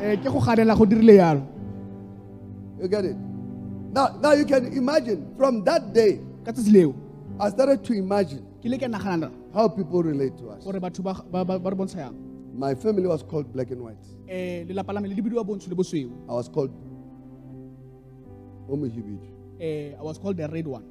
eh 0.00 0.16
ke 0.16 0.24
go 0.24 0.40
ganela 0.40 0.76
go 0.78 0.84
dirile 0.86 1.16
yalo 1.18 1.42
You 2.80 2.88
get 2.88 3.04
it? 3.04 3.16
Now, 3.92 4.08
now 4.22 4.32
you 4.32 4.44
can 4.46 4.66
imagine 4.72 5.34
from 5.36 5.64
that 5.64 5.92
day, 5.94 6.20
ka 6.44 6.52
tsatsi 6.52 6.72
leo 6.72 6.94
I 7.40 7.50
started 7.50 7.84
to 7.84 7.94
imagine 7.94 8.44
ke 8.62 8.66
le 8.66 8.78
ke 8.78 8.88
nagana 8.90 9.30
how 9.54 9.68
people 9.68 10.02
relate 10.02 10.36
to 10.38 10.50
us. 10.50 10.64
My 12.54 12.74
family 12.74 13.06
was 13.08 13.22
called 13.22 13.52
black 13.52 13.70
and 13.70 13.82
white. 13.82 14.06
eh 14.28 14.64
lelapa 14.68 14.92
la 14.94 15.00
me 15.00 15.08
le 15.08 15.14
di 15.16 15.22
bidiwa 15.22 15.44
bontsho 15.44 15.68
le 15.70 15.76
bosweu 15.76 16.10
I 16.28 16.32
was 16.32 16.48
called 16.48 16.72
eh 19.60 19.94
i 19.98 20.02
was 20.02 20.18
called 20.18 20.36
the 20.38 20.48
red 20.48 20.66
one 20.66 20.84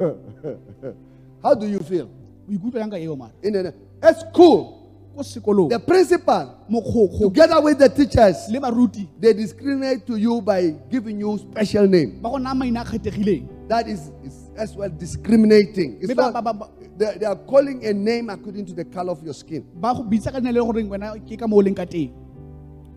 How 1.42 1.54
do 1.54 1.66
you 1.68 1.80
feel? 1.80 2.10
O 2.50 2.54
ikutlwa 2.54 2.80
yang 2.80 2.90
ka 2.90 2.96
eo 2.98 3.16
mara. 3.16 3.32
In 3.42 3.52
the, 3.52 3.74
at 4.02 4.18
school, 4.20 4.76
ko 5.14 5.22
sekolong. 5.22 5.70
the 5.70 5.78
principal, 5.78 6.56
together 7.20 7.60
with 7.60 7.78
the 7.78 7.88
teachers, 7.88 8.48
le 8.50 8.60
baruti. 8.60 9.08
they 9.18 9.32
discriminate 9.32 10.06
to 10.06 10.16
you 10.16 10.40
by 10.40 10.70
giving 10.90 11.20
you 11.20 11.38
special 11.38 11.86
name. 11.86 12.20
ba 12.20 12.30
go 12.30 12.38
naya 12.38 12.54
maina 12.54 12.80
a 12.80 12.84
kgethegileng. 12.84 13.68
That 13.68 13.88
is, 13.88 14.10
is 14.24 14.50
as 14.56 14.74
well 14.74 14.90
discriminating. 14.90 15.98
It's 16.00 16.14
not- 16.14 16.34
they, 16.98 17.16
they 17.18 17.26
are 17.26 17.36
calling 17.36 17.84
a 17.86 17.92
name 17.92 18.28
according 18.28 18.66
to 18.66 18.74
the 18.74 18.84
color 18.84 19.12
of 19.12 19.22
your 19.22 19.34
skin. 19.34 19.64
Ba 19.74 19.94
go 19.94 20.02
bitsa 20.02 20.32
ka 20.32 20.38
nna 20.40 20.52
le 20.52 20.60
goreng 20.60 20.88
wena 20.88 21.14
ke 21.26 21.38
ka 21.38 21.46
mo 21.46 21.56
leng 21.62 21.76
ka 21.76 21.84
teng. 21.84 22.10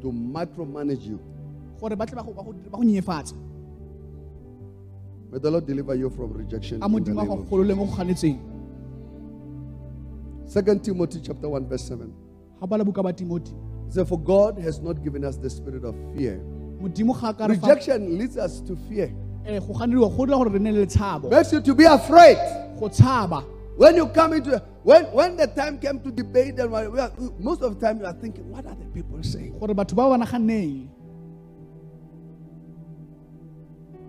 To 0.01 0.11
micromanage 0.11 1.05
you. 1.07 1.19
gore 1.79 1.95
ba 1.95 2.05
tle 2.05 2.15
ba 2.15 2.23
go- 2.23 2.33
ba 2.33 2.43
go 2.43 2.51
ba 2.53 2.77
go 2.77 2.83
nyenyefatsa 2.83 3.35
May 5.31 5.39
the 5.39 5.49
Lord 5.49 5.65
deliver 5.65 5.95
you 5.95 6.09
from 6.11 6.31
rejection. 6.33 6.77
in 6.83 7.03
the 7.03 7.11
name 7.11 7.31
of- 7.31 8.52
Second 10.53 10.83
Timothy 10.83 11.19
chapter 11.19 11.49
1, 11.49 11.65
verse 11.67 11.87
7. 11.87 12.13
ga 12.59 12.67
bala 12.67 12.85
buka 12.85 13.01
ba 13.03 13.11
timoti 13.11 13.49
It 13.89 14.05
For 14.07 14.19
God 14.19 14.59
has 14.59 14.79
not 14.79 15.03
given 15.03 15.25
us 15.25 15.35
the 15.35 15.49
spirit 15.49 15.83
of 15.83 15.95
fear. 16.13 16.37
modimo 16.79 17.19
ga 17.19 17.29
a 17.29 17.33
ka 17.33 17.45
re 17.47 17.55
fa 17.57 17.67
Rejection 17.69 18.19
leads 18.19 18.37
us 18.37 18.61
to 18.61 18.75
fear. 18.87 19.09
eh, 19.47 19.57
go 19.57 19.73
ganediwa 19.73 20.15
go 20.15 20.25
dira 20.27 20.37
gore 20.37 20.49
re 20.53 20.59
nne 20.59 20.71
le 20.71 20.85
letshabo 20.85 21.31
Makes 21.31 21.53
you 21.53 21.61
to 21.61 21.73
be 21.73 21.85
afraid. 21.85 22.37
When 23.77 23.95
you 23.95 24.05
come 24.09 24.33
into 24.33 24.61
when 24.83 25.05
when 25.05 25.37
the 25.37 25.47
time 25.47 25.79
came 25.79 25.99
to 26.01 26.11
debate, 26.11 26.59
and 26.59 26.71
are, 26.71 27.11
most 27.39 27.63
of 27.63 27.79
the 27.79 27.87
time 27.87 27.99
you 27.99 28.05
are 28.05 28.13
thinking, 28.13 28.47
what 28.51 28.67
are 28.67 28.75
the 28.75 28.85
people 28.93 29.23
saying? 29.23 29.57
gore 29.57 29.73
batho 29.73 29.95
ba 29.95 30.05
ba 30.05 30.23
naganeng 30.23 30.87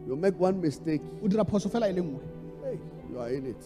You 0.07 0.15
make 0.17 0.39
one 0.39 0.61
mistake, 0.61 1.01
o 1.23 1.27
dira 1.27 1.43
phoso 1.47 1.71
fela 1.73 1.89
hey, 1.89 2.79
you 3.11 3.19
are 3.19 3.31
in 3.31 3.47
it. 3.47 3.65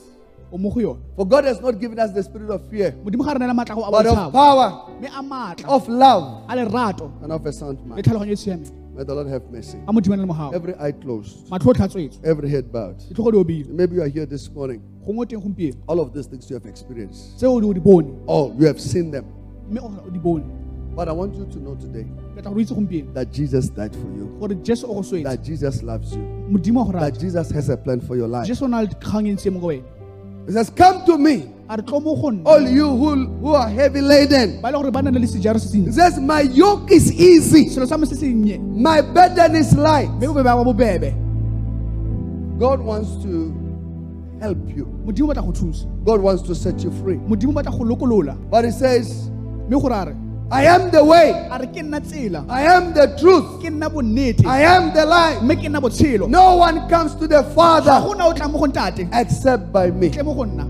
O 0.53 0.59
mo 0.59 0.70
go 0.70 0.81
yone 0.81 1.03
For 1.16 1.27
God 1.27 1.45
has 1.45 1.61
not 1.61 1.79
given 1.81 1.99
us 1.99 2.12
the 2.12 2.23
spirit 2.23 2.51
of 2.51 2.69
fear, 2.69 2.93
modimo 3.05 3.25
ga 3.25 3.33
re 3.33 3.39
neela 3.39 3.55
maatla 3.55 3.75
go 3.75 3.83
a 3.85 3.91
but 3.91 4.07
of 4.07 4.33
power, 4.33 4.85
of 5.66 5.89
love, 5.89 6.45
and 6.49 7.33
of 7.33 7.47
a 7.47 7.53
sound 7.53 7.85
mind. 7.87 8.07
May 8.99 9.05
the 9.05 9.15
Lord 9.15 9.29
have 9.29 9.49
mercy. 9.53 9.79
a 9.87 9.93
modimo 9.93 10.15
a 10.15 10.16
le 10.16 10.27
mogago 10.27 10.55
Every 10.55 10.75
eye 10.75 10.91
closed, 10.91 11.47
matlho 11.49 11.70
o 11.70 11.73
tlhatswetswe 11.73 12.25
every 12.25 12.49
head 12.51 12.73
bowed. 12.73 12.99
ditlhogo 12.99 13.31
di 13.31 13.39
obile. 13.39 13.69
Maybe 13.69 13.95
you 13.95 14.03
are 14.03 14.09
here 14.09 14.27
this 14.27 14.51
morning. 14.51 14.83
gongwe 15.07 15.25
teng 15.27 15.41
gompieno. 15.41 15.77
All 15.87 16.01
of 16.01 16.12
these 16.12 16.27
things 16.27 16.51
you 16.51 16.55
have 16.55 16.66
experienced. 16.66 17.41
all 17.45 17.65
o 17.65 17.73
di 17.73 17.79
bone. 17.79 18.20
Oh, 18.27 18.53
you 18.59 18.66
have 18.66 18.81
seen 18.81 19.12
them. 19.12 19.25
mme 19.70 19.79
o 19.81 20.03
o 20.05 20.11
di 20.11 20.19
bone. 20.19 20.43
But 20.97 21.09
I 21.09 21.12
want 21.12 21.37
you 21.37 21.45
to 21.47 21.59
know 21.61 21.77
today 21.77 22.07
ke 22.35 22.43
tla 22.43 22.51
go 22.53 22.59
itse 22.59 22.75
gompieno. 22.75 23.15
that 23.15 23.31
Jesus 23.31 23.69
died 23.69 23.95
for 23.95 24.11
you, 24.19 24.37
gore 24.41 24.55
jesu 24.65 24.87
o 24.89 25.01
go 25.01 25.23
that 25.23 25.45
Jesus 25.45 25.83
loves 25.85 26.16
you, 26.16 26.23
modimo 26.51 26.83
a 26.83 26.93
go 26.93 26.99
that 26.99 27.16
Jesus 27.20 27.51
has 27.53 27.69
a 27.69 27.77
plan 27.77 28.01
for 28.01 28.16
your 28.16 28.27
life. 28.27 28.49
He 30.49 30.55
says, 30.55 30.70
Come 30.70 31.05
to 31.05 31.19
me, 31.19 31.51
a 31.69 31.77
re 31.77 31.83
tlo 31.83 32.03
mo 32.03 32.16
go 32.16 32.43
all 32.51 32.62
you 32.66 32.89
who, 32.89 33.27
who 33.41 33.55
are 33.55 33.69
heavy 33.69 34.01
laden. 34.01 34.62
ba 34.62 34.69
le 34.73 34.79
gore 34.79 34.91
ba 34.91 35.03
na 35.03 35.11
le 35.11 35.27
sejaro 35.27 35.61
se 35.61 35.79
He 35.79 35.93
says, 35.93 36.19
My 36.19 36.41
yoke 36.41 36.91
is 36.91 37.12
easy, 37.12 37.69
selo 37.69 37.87
sa 37.87 37.99
me 37.99 38.07
se 38.07 38.15
sennye 38.16 38.59
my 38.59 39.03
burden 39.03 39.55
is 39.57 39.77
light. 39.77 40.09
mme 40.09 40.27
bobebe 40.27 40.45
ba 40.45 40.65
bobebe 40.65 41.15
God 42.59 42.81
wants 42.81 43.11
to 43.23 43.55
help 44.41 44.59
you. 44.75 44.87
modimo 45.05 45.29
o 45.31 45.35
batla 45.35 45.45
go 45.45 45.53
thusa 45.53 45.87
God 46.05 46.20
wants 46.23 46.43
to 46.43 46.55
set 46.55 46.81
you 46.83 46.91
free. 47.03 47.16
modimo 47.16 47.51
o 47.51 47.55
batla 47.62 47.70
go 47.77 47.85
lokolola 47.85 48.35
But 48.51 48.65
He 48.65 48.70
says, 48.70 49.31
mme 50.51 50.57
gore 50.57 50.57
a 50.57 50.57
re 50.57 50.59
I 50.59 50.65
am 50.65 50.91
the 50.91 51.05
way, 51.05 51.31
a 51.51 51.59
re 51.59 51.66
ke 51.66 51.83
nna 51.83 52.47
I 52.49 52.62
am 52.62 52.95
the 52.95 53.16
truth, 53.19 53.61
ke 53.62 53.70
nna 53.70 53.91
bonnete. 53.91 54.47
I 54.47 54.62
am 54.62 54.95
the 54.95 55.05
life. 55.05 55.43
mme 55.43 55.57
ke 55.57 55.69
nna 55.69 55.81
botshelo. 55.81 56.29
No 56.29 56.57
one 56.57 56.89
comes 56.89 57.15
to 57.16 57.27
the 57.27 57.43
Father 57.55 57.91
gona 57.91 58.27
o 58.27 58.33
tla 58.33 58.49
mo 58.49 58.59
go 58.59 58.66
ntate. 58.66 59.09
except 59.12 59.73
by 59.73 59.91
me. 59.91 60.11
tle 60.11 60.23
mo 60.25 60.35
go 60.35 60.45
nna. 60.45 60.65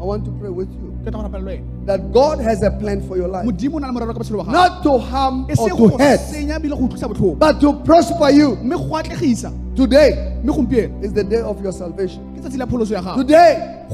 I 0.00 0.04
want 0.04 0.24
to 0.24 0.30
pray 0.32 0.48
with 0.48 0.70
you. 0.70 0.96
Ke 1.04 1.10
tla 1.10 1.22
go 1.22 1.28
rapela 1.28 1.44
le 1.44 1.58
wena. 1.58 1.86
That 1.86 2.12
God 2.12 2.40
has 2.40 2.62
a 2.62 2.70
plan 2.70 3.06
for 3.06 3.16
your 3.16 3.28
life, 3.28 3.46
modimo 3.46 3.74
o 3.74 3.78
na 3.78 3.88
le 3.88 3.92
morero 3.92 4.12
ka 4.12 4.20
botshelo 4.20 4.38
wa 4.38 4.44
gago. 4.44 4.52
Not 4.52 4.82
to 4.82 4.98
harm 4.98 5.46
or 5.50 5.68
to 5.68 5.98
hurt, 5.98 6.20
senya 6.20 6.60
bile 6.60 6.76
go 6.76 6.88
utlwisa 6.88 7.08
botlhoko. 7.12 7.38
but 7.38 7.60
to 7.60 7.72
prosper 7.84 8.30
you. 8.30 8.56
mme 8.56 8.76
go 8.76 8.96
atlegisa. 8.96 9.52
Today 9.76 10.40
is 11.02 11.12
the 11.12 11.22
day 11.22 11.40
of 11.40 11.62
your 11.62 11.72
salvation. 11.72 12.34
ke 12.34 12.40
tsatsi 12.40 12.58
la 12.58 12.66
pholoso 12.66 12.92
ya 12.92 13.02
gago. 13.02 13.16
Today 13.26 13.84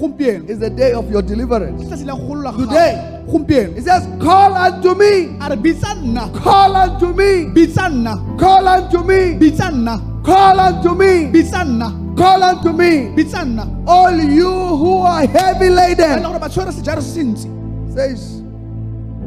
is 0.48 0.58
the 0.58 0.70
day 0.70 0.92
of 0.92 1.10
your 1.10 1.22
deliverance. 1.22 1.82
ke 1.82 1.88
tsatsi 1.88 2.06
la 2.06 2.14
go 2.14 2.22
golola 2.22 2.56
ga 2.56 2.64
Today. 2.64 3.13
It 3.26 3.84
says, 3.84 4.06
Call 4.22 4.54
unto 4.54 4.94
me, 4.94 5.36
a 5.40 5.48
re 5.48 5.56
bitsa 5.56 5.94
call 6.42 6.76
unto 6.76 7.12
me, 7.12 7.46
bitsa 7.52 7.88
nna 7.88 8.38
call 8.38 8.68
unto 8.68 9.02
me, 9.02 9.34
bitsa 9.38 9.70
nna 9.70 10.22
call 10.24 10.60
unto 10.60 10.94
me, 10.94 11.30
bitsa 11.32 11.64
nna 11.64 12.16
call 12.16 12.42
unto 12.42 12.72
me, 12.72 13.12
bitsa 13.16 13.44
nna 13.44 13.66
all 13.88 14.18
you 14.20 14.46
who 14.76 14.98
are 15.02 15.26
heavy 15.26 15.68
laden. 15.70 16.22
gore 16.22 16.38
ba 16.38 16.48
tshwere 16.48 16.70
sejare 16.72 17.00
se 17.02 17.12
se 17.14 17.22
ntsi 17.24 17.48
Says, 17.94 18.42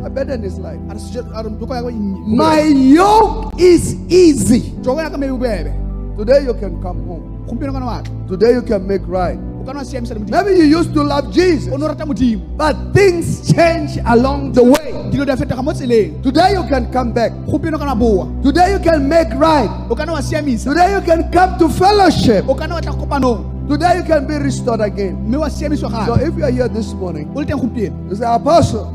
My 0.01 0.09
burden 0.09 0.43
is 0.43 0.57
light. 0.59 0.79
a 0.89 0.93
re 0.93 0.99
seja- 0.99 1.25
a 1.33 1.43
re 1.43 1.49
toko 1.59 1.73
ya 1.73 1.81
ka 1.81 1.89
nnye. 1.89 2.35
My 2.35 2.61
yoke 2.61 3.53
is 3.59 3.95
easy. 4.09 4.73
toko 4.83 5.01
ya 5.01 5.09
ka 5.09 5.17
mme 5.17 5.27
bobebe. 5.29 5.73
Today 6.17 6.43
you 6.45 6.53
can 6.53 6.81
come 6.81 7.03
home. 7.07 7.43
gompieno 7.47 7.73
kana 7.73 7.85
wa 7.85 8.01
tla. 8.01 8.27
Today 8.27 8.53
you 8.53 8.61
can 8.61 8.85
make 8.87 9.01
right. 9.07 9.39
O 9.67 9.69
kana 9.69 9.79
wa 9.79 9.85
siamisa 9.85 10.13
le 10.13 10.19
modimo 10.21 10.31
Maybe 10.43 10.59
you 10.59 10.79
used 10.79 10.93
to 10.93 11.03
love 11.03 11.31
Jesus, 11.33 11.67
o 11.73 11.77
ne 11.77 11.83
o 11.85 11.87
rata 11.87 12.05
modimo 12.05 12.41
but 12.57 12.75
things 12.93 13.51
change 13.51 13.99
along 14.05 14.53
the 14.53 14.63
way. 14.63 14.93
dilo 15.11 15.25
di 15.25 15.31
a 15.31 15.35
fetoga 15.35 15.63
mo 15.63 15.73
tseleng 15.73 16.21
Today 16.23 16.53
you 16.53 16.63
can 16.67 16.91
come 16.91 17.11
back. 17.11 17.31
gompieno 17.45 17.77
kana 17.77 17.95
boa 17.95 18.27
Today 18.43 18.71
you 18.73 18.79
can 18.79 19.07
make 19.07 19.27
right. 19.35 19.69
o 19.89 19.95
kana 19.95 20.13
wa 20.13 20.19
siamisa 20.21 20.69
Today 20.71 20.93
you 20.93 21.01
can 21.01 21.29
come 21.31 21.57
to 21.59 21.67
fellowship. 21.69 22.47
o 22.47 22.55
kana 22.55 22.75
wa 22.75 22.81
tla 22.81 22.93
kopanong 22.93 23.67
Today 23.67 23.97
you 23.97 24.03
can 24.03 24.25
be 24.25 24.35
restored 24.39 24.79
again. 24.79 25.15
mme 25.27 25.37
wa 25.37 25.49
siamiswa 25.49 25.91
So 26.05 26.13
if 26.15 26.37
you 26.37 26.43
are 26.45 26.51
here 26.51 26.69
this 26.69 26.93
morning, 26.93 27.27
o 27.35 27.39
le 27.39 27.45
teng 27.45 27.59
gompieno 27.59 28.09
you 28.09 28.15
say, 28.15 28.23
Apostle, 28.25 28.87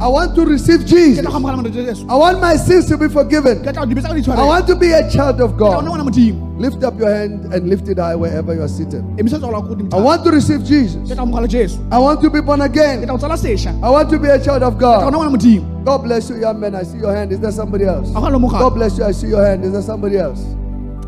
I 0.00 0.08
want 0.08 0.34
to 0.34 0.44
receive 0.44 0.84
Jesus. 0.86 1.22
tla 1.22 1.30
go 1.30 1.36
amogela 1.36 1.56
modimo 1.62 1.74
jesu 1.74 2.06
I 2.08 2.16
want 2.16 2.40
my 2.40 2.56
sins 2.56 2.86
to 2.88 2.98
be 2.98 3.08
forgiven. 3.08 3.62
ke 3.62 3.72
tla 3.72 3.86
go 3.86 3.86
dibetsa 3.86 4.08
ka 4.08 4.14
di 4.14 4.30
I 4.30 4.46
want 4.46 4.66
to 4.66 4.76
be 4.76 4.92
a 4.92 5.08
child 5.10 5.40
of 5.40 5.54
ke 5.54 5.58
tla 5.58 5.82
go 5.82 5.96
nna 5.96 6.04
God. 6.04 6.60
Lift 6.60 6.84
up 6.84 6.98
your 6.98 7.08
hand 7.08 7.54
and 7.54 7.68
lift 7.68 7.88
it 7.88 7.98
high 7.98 8.14
wherever 8.14 8.54
you 8.54 8.62
are 8.62 8.68
seated. 8.68 9.02
emisa 9.16 9.38
tsogola 9.38 9.62
ko 9.62 9.74
godimo 9.74 9.94
I 9.94 10.00
want 10.00 10.24
to 10.24 10.30
receive 10.30 10.64
Jesus. 10.64 11.08
tla 11.08 11.16
go 11.16 11.22
amogela 11.22 11.48
jesu 11.48 11.78
I 11.90 11.98
want 11.98 12.20
to 12.22 12.30
be 12.30 12.40
born 12.40 12.60
again. 12.60 13.02
tla 13.02 13.12
go 13.14 13.18
tsala 13.18 13.36
sešwa 13.36 13.72
I 13.82 13.90
want 13.90 14.10
to 14.10 14.18
be 14.18 14.28
a 14.28 14.38
child 14.38 14.62
of 14.62 14.74
ke 14.74 14.80
tla 14.80 15.10
go 15.10 15.10
nna 15.10 15.38
God. 15.38 15.70
God 15.84 16.02
bless 16.04 16.28
you, 16.28 16.36
young 16.36 16.60
man. 16.60 16.74
I 16.74 16.82
see 16.82 16.98
your 16.98 17.14
hand. 17.14 17.32
Is 17.32 17.40
there 17.40 17.50
somebody 17.52 17.84
else? 17.84 18.10
a 18.10 18.12
go 18.12 18.20
na 18.20 18.28
le 18.28 18.38
mogala 18.38 18.60
God 18.60 18.74
bless 18.74 18.98
you. 18.98 19.04
I 19.04 19.12
see 19.12 19.28
your 19.28 19.44
hand. 19.44 19.64
Is 19.64 19.72
there 19.72 19.82
somebody 19.82 20.18
else? 20.18 20.44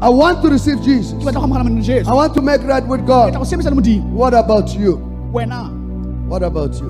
I 0.00 0.08
want 0.08 0.42
to 0.42 0.48
receive 0.48 0.82
Jesus. 0.82 1.12
ke 1.12 1.26
batla 1.26 1.40
go 1.40 1.46
amogela 1.46 1.64
modimo 1.64 1.82
jesu 1.82 2.10
I 2.10 2.14
want 2.14 2.34
to 2.34 2.42
make 2.42 2.62
right 2.62 2.86
with 2.86 3.06
God. 3.06 3.34
go 3.34 3.44
siamisa 3.44 3.70
le 3.70 3.76
modimo 3.76 4.08
What 4.12 4.34
about 4.34 4.74
you? 4.74 4.96
What 6.28 6.42
about 6.42 6.80
you? 6.80 6.88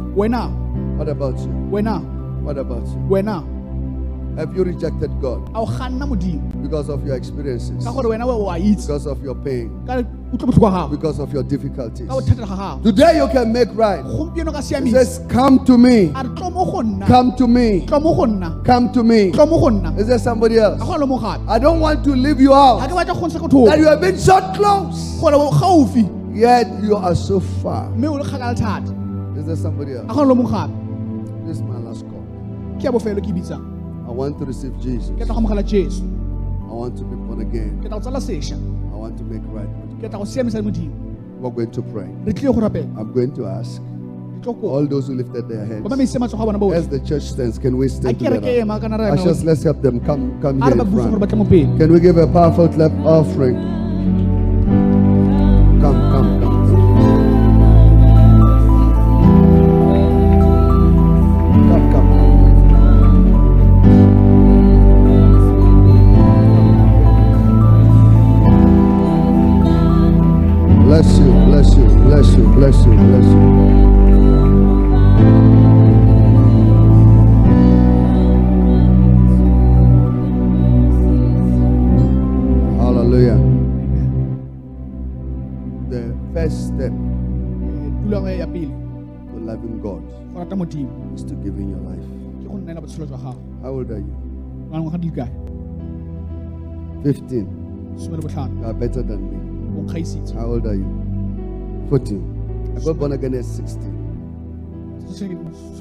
What 0.98 1.08
about 1.08 1.38
you? 1.38 1.48
wena 1.70 2.00
What 2.42 2.58
about 2.58 2.86
you? 2.86 2.98
wena 3.08 3.42
Have 4.38 4.56
you 4.56 4.64
rejected 4.64 5.10
God 5.20 5.46
a 5.54 5.58
o 5.60 5.66
ganna 5.66 6.06
modimo 6.06 6.62
because 6.62 6.88
of 6.88 7.04
your 7.06 7.16
experiences? 7.16 7.84
ka 7.84 7.92
gore 7.92 8.04
wena 8.10 8.24
we 8.26 8.32
o 8.32 8.48
a 8.50 8.56
itse 8.58 8.86
Because 8.86 9.06
of 9.06 9.22
your 9.22 9.34
pain? 9.34 9.68
ka 9.86 9.96
utlwe 10.32 10.38
botlhoko 10.38 10.70
ga 10.70 10.86
Because 10.88 11.18
of 11.18 11.32
your 11.32 11.42
difficulties? 11.42 12.06
ka 12.08 12.14
bothatela 12.14 12.46
ga 12.46 12.56
gago 12.56 12.82
Today 12.82 13.16
you 13.18 13.28
can 13.28 13.52
make 13.52 13.68
right. 13.74 14.04
He 14.84 14.90
says, 14.90 15.20
Come 15.28 15.64
to 15.66 15.76
me. 15.76 16.12
a 16.14 16.22
re 16.22 16.30
tlo 16.38 16.52
mo 16.52 16.64
go 16.70 16.80
nna 16.82 17.06
Come 17.06 17.34
to 17.36 17.46
me. 17.48 17.84
tlo 17.86 18.00
mo 18.02 18.14
go 18.14 18.24
nna 18.26 18.64
Come 18.64 18.92
to 18.92 19.02
me. 19.02 19.32
tlo 19.32 19.48
mo 19.48 19.58
go 19.60 19.68
nna 19.70 19.98
Is 19.98 20.06
there 20.06 20.18
somebody 20.18 20.58
else? 20.58 20.80
go 20.80 20.96
na 20.96 21.04
le 21.04 21.44
I 21.48 21.58
don't 21.58 21.80
want 21.80 22.04
to 22.04 22.10
leave 22.14 22.40
you 22.40 22.54
out. 22.54 22.88
ke 22.88 22.92
batla 22.94 23.14
go 23.18 23.26
ntsha 23.26 23.40
ko 23.50 23.66
That 23.66 23.78
you 23.78 23.86
have 23.88 24.00
been 24.00 24.16
so 24.18 24.38
close, 24.54 25.18
gore 25.20 25.34
o 25.34 25.50
gaufi 25.50 26.08
yet 26.34 26.68
you 26.82 26.96
are 26.96 27.14
so 27.14 27.40
far. 27.40 27.90
mme 27.90 28.08
o 28.08 28.14
le 28.14 28.24
Is 29.38 29.46
there 29.46 29.56
somebody 29.56 29.92
else? 29.94 30.06
Ke 32.82 32.90
ya 32.90 32.92
bofelo 32.92 33.22
ke 33.22 33.30
bitsang 33.30 33.62
I 34.02 34.10
want 34.10 34.38
to 34.40 34.44
receive 34.44 34.74
Jesus. 34.82 35.14
ke 35.14 35.22
tla 35.22 35.34
go 35.34 35.40
amogela 35.40 35.62
I 35.62 36.74
want 36.74 36.98
to 36.98 37.04
be 37.04 37.14
born 37.14 37.40
again. 37.40 37.78
ke 37.78 37.86
tla 37.86 38.02
go 38.02 38.02
tsala 38.02 38.18
I 38.18 38.96
want 38.98 39.14
to 39.18 39.24
make 39.24 39.42
right. 39.54 39.70
ke 40.02 40.10
tla 40.10 40.18
go 40.18 40.26
siamisa 40.26 40.58
le 40.58 40.72
We're 41.42 41.50
going 41.50 41.70
to 41.70 41.82
pray. 41.82 42.08
re 42.26 42.32
tlile 42.34 42.54
go 42.54 42.60
rapela 42.66 42.90
I'm 42.98 43.12
going 43.14 43.32
to 43.38 43.46
ask 43.46 43.78
re 43.78 44.40
tlo 44.42 44.54
kopa 44.58 44.66
all 44.74 44.86
those 44.86 45.06
who 45.06 45.14
lifted 45.14 45.48
their 45.48 45.64
hands. 45.64 45.86
mamise 45.86 46.18
matsogo 46.18 46.42
a 46.42 46.58
bona 46.58 46.74
As 46.74 46.88
the 46.88 46.98
church 47.00 47.22
stands, 47.22 47.58
can 47.58 47.76
we 47.78 47.86
stand 47.88 48.18
ke 48.18 48.22
re 48.26 48.26
ke 48.26 48.34
together? 48.42 48.60
ema 48.66 48.80
kana 48.80 48.98
re 48.98 49.10
Ushers, 49.14 49.44
let's 49.44 49.62
help 49.62 49.80
them 49.82 50.00
come 50.00 50.26
come 50.42 50.60
here 50.60 50.72
in 50.74 50.78
busa 50.82 51.06
gore 51.10 51.22
ba 51.22 51.26
front. 51.26 51.30
tle 51.30 51.38
mo 51.38 51.46
pele 51.54 51.78
Can 51.78 51.92
we 51.92 52.00
give 52.00 52.16
a 52.18 52.26
powerful 52.26 52.68
clap 52.68 52.90
offering? 53.06 53.81
Better 98.82 99.02
than 99.02 99.20
me. 99.30 99.38
How 100.34 100.46
old 100.46 100.66
are 100.66 100.74
you? 100.74 101.86
14. 101.88 102.74
I 102.76 102.84
got 102.84 102.98
born 102.98 103.12
again 103.12 103.34
at 103.34 103.44
16. 103.44 103.80
some 105.06 105.28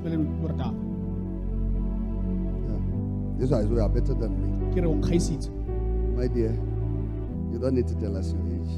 le 0.05 0.21
Yeah. 0.57 0.71
This 3.37 3.45
is 3.45 3.51
why 3.51 3.61
you 3.61 3.81
are 3.81 3.89
better 3.89 4.13
than 4.13 4.31
me. 4.37 4.73
ke 4.73 4.83
re 4.83 4.87
o 4.87 4.93
My 6.15 6.27
dear, 6.27 6.53
you 7.51 7.57
don't 7.59 7.73
need 7.73 7.87
to 7.87 7.95
tell 7.95 8.15
us 8.17 8.33
your 8.33 8.41
age. 8.53 8.69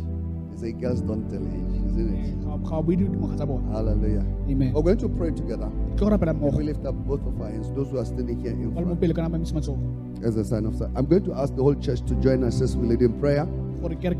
You 0.51 0.57
say 0.57 0.71
girls 0.71 1.01
don't 1.01 1.27
tell 1.29 1.43
age, 1.43 1.73
isn't 1.89 2.15
it? 2.15 2.45
ga 2.45 2.57
ga 2.69 2.77
o 2.77 2.83
bue 2.83 2.95
dingwaga 2.95 3.35
tsa 3.35 3.45
bona 3.45 3.75
Hallelujah. 3.75 4.23
amen 4.47 4.71
We're 4.73 4.83
going 4.83 4.97
to 5.03 5.09
pray 5.09 5.31
together. 5.31 5.69
ke 5.95 5.99
go 5.99 6.09
rapela 6.15 6.31
If 6.47 6.53
we 6.55 6.63
lift 6.63 6.85
up 6.85 6.95
both 7.11 7.25
of 7.27 7.41
our 7.41 7.49
hands, 7.49 7.71
those 7.75 7.89
who 7.91 7.97
are 7.97 8.05
standing 8.05 8.39
here 8.39 8.51
in 8.51 8.71
ba 8.71 8.79
le 8.79 8.85
mo 8.85 8.95
front, 8.95 9.01
pele 9.01 9.13
kana 9.19 9.29
mamise 9.35 9.51
matsogo 9.51 10.23
as 10.23 10.37
a 10.37 10.45
sign 10.45 10.65
of. 10.65 10.79
I'm 10.95 11.05
going 11.05 11.25
to 11.25 11.33
ask 11.33 11.53
the 11.55 11.63
whole 11.63 11.75
church 11.75 12.01
to 12.07 12.15
join 12.27 12.43
us 12.45 12.61
as 12.61 12.77
we 12.77 12.87
lead 12.87 13.01
in 13.01 13.19
prayer. 13.19 13.45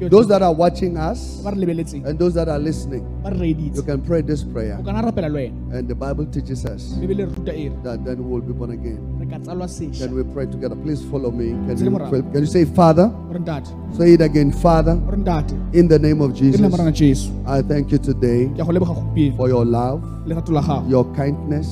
Those 0.10 0.28
that 0.28 0.42
are 0.42 0.52
watching 0.54 0.98
us 0.98 1.40
ba 1.44 1.52
re 1.52 1.58
lebeletseng 1.64 2.06
and 2.06 2.20
those 2.20 2.34
that 2.36 2.50
are 2.50 2.60
listening, 2.60 3.04
ba 3.24 3.30
re 3.32 3.38
reeditse 3.54 3.78
you 3.78 3.84
can 3.84 4.02
pray 4.02 4.22
this 4.22 4.44
prayer. 4.44 4.76
o 4.80 4.84
kana 4.84 5.02
rapela 5.02 5.30
le 5.32 5.40
wena 5.40 5.78
And 5.80 5.88
the 5.88 5.96
Bible 5.96 6.26
teaches 6.26 6.66
us 6.66 6.94
bebele 7.00 7.24
re 7.24 7.32
ruta 7.32 7.52
re 7.54 7.70
that 7.84 8.04
then 8.04 8.18
we 8.24 8.28
will 8.34 8.42
be 8.42 8.52
born 8.54 8.72
again. 8.72 9.00
Can 9.34 10.14
we 10.14 10.24
pray 10.34 10.46
together? 10.46 10.76
Please 10.76 11.02
follow 11.10 11.32
me. 11.32 11.50
Can 11.66 11.78
you, 11.78 12.22
can 12.32 12.42
you 12.42 12.46
say, 12.46 12.66
Father? 12.66 13.08
o 13.30 13.34
re 13.34 13.40
ntate 13.40 13.72
Say 13.98 14.14
it 14.14 14.22
again, 14.22 14.52
Father, 14.52 14.92
o 15.08 15.12
re 15.12 15.18
ntate 15.18 15.56
in 15.74 15.88
the 15.88 15.98
name 15.98 16.22
of 16.22 16.36
Jesus. 16.36 16.60
nna 16.62 16.70
morana 16.70 16.92
jesu 16.92 17.32
I 17.48 17.62
thank 17.62 17.92
you 17.92 17.98
today 17.98 18.48
ke 18.54 18.60
a 18.60 18.66
go 18.66 18.72
leboga 18.78 18.94
gompieno 19.00 19.38
for 19.38 19.48
your 19.48 19.66
love, 19.66 20.04
lerato 20.28 20.52
la 20.52 20.62
gago 20.62 20.90
your 20.90 21.06
kindness, 21.16 21.72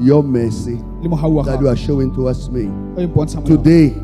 your 0.00 0.22
mercy 0.24 0.76
le 1.02 1.08
mogau 1.08 1.30
wa 1.36 1.42
that 1.44 1.60
you 1.60 1.68
are 1.68 1.76
showing 1.76 2.10
towards 2.14 2.48
me. 2.50 2.64
o 2.96 3.00
e 3.02 3.06
bontsha 3.06 3.36
mo 3.40 3.46
yona. 3.46 3.56
Today, 3.62 3.94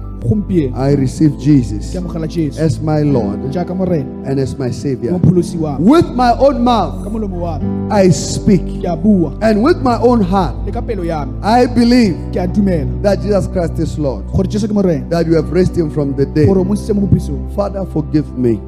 I 0.74 0.94
receive 0.94 1.38
Jesus 1.38 1.92
ke 1.92 1.98
amogela 1.98 2.26
jesu. 2.28 2.60
as 2.60 2.80
my 2.80 3.00
Lord 3.02 3.40
and 3.40 4.40
as 4.40 4.56
my 4.58 4.70
Savior. 4.70 5.12
pholosi 5.18 5.56
wa 5.56 5.78
me. 5.78 5.84
With 5.90 6.08
my 6.10 6.32
own 6.38 6.62
mouth, 6.62 7.06
molomo 7.06 7.40
wa 7.40 7.58
me. 7.58 7.88
I 7.90 8.10
speak, 8.10 8.62
ke 8.82 8.84
a 8.84 8.96
bua. 8.96 9.38
And 9.42 9.62
with 9.62 9.78
my 9.82 9.98
own 9.98 10.20
heart, 10.20 10.56
le 10.66 10.72
ka 10.72 10.80
pelo 10.80 11.02
ya 11.02 11.24
me. 11.24 11.38
I 11.42 11.66
believe 11.66 12.14
ke 12.32 12.36
a 12.36 12.46
dumela. 12.48 13.02
that 13.02 13.20
Jesus 13.20 13.46
Christ 13.48 13.78
is 13.78 13.98
Lord, 13.98 14.26
gore 14.28 14.44
jesu 14.44 14.66
ke 14.68 14.72
morena. 14.72 15.08
That 15.08 15.26
you 15.26 15.34
have 15.34 15.50
raised 15.52 15.76
him 15.76 15.90
from 15.90 16.14
the 16.16 16.26
dead. 16.26 16.46
gore 16.46 16.58
o 16.58 16.64
montshitse 16.64 16.94
mo 16.94 17.06
bophisong 17.06 17.54
Father, 17.54 17.84
forgive 17.86 18.26
me 18.36 18.60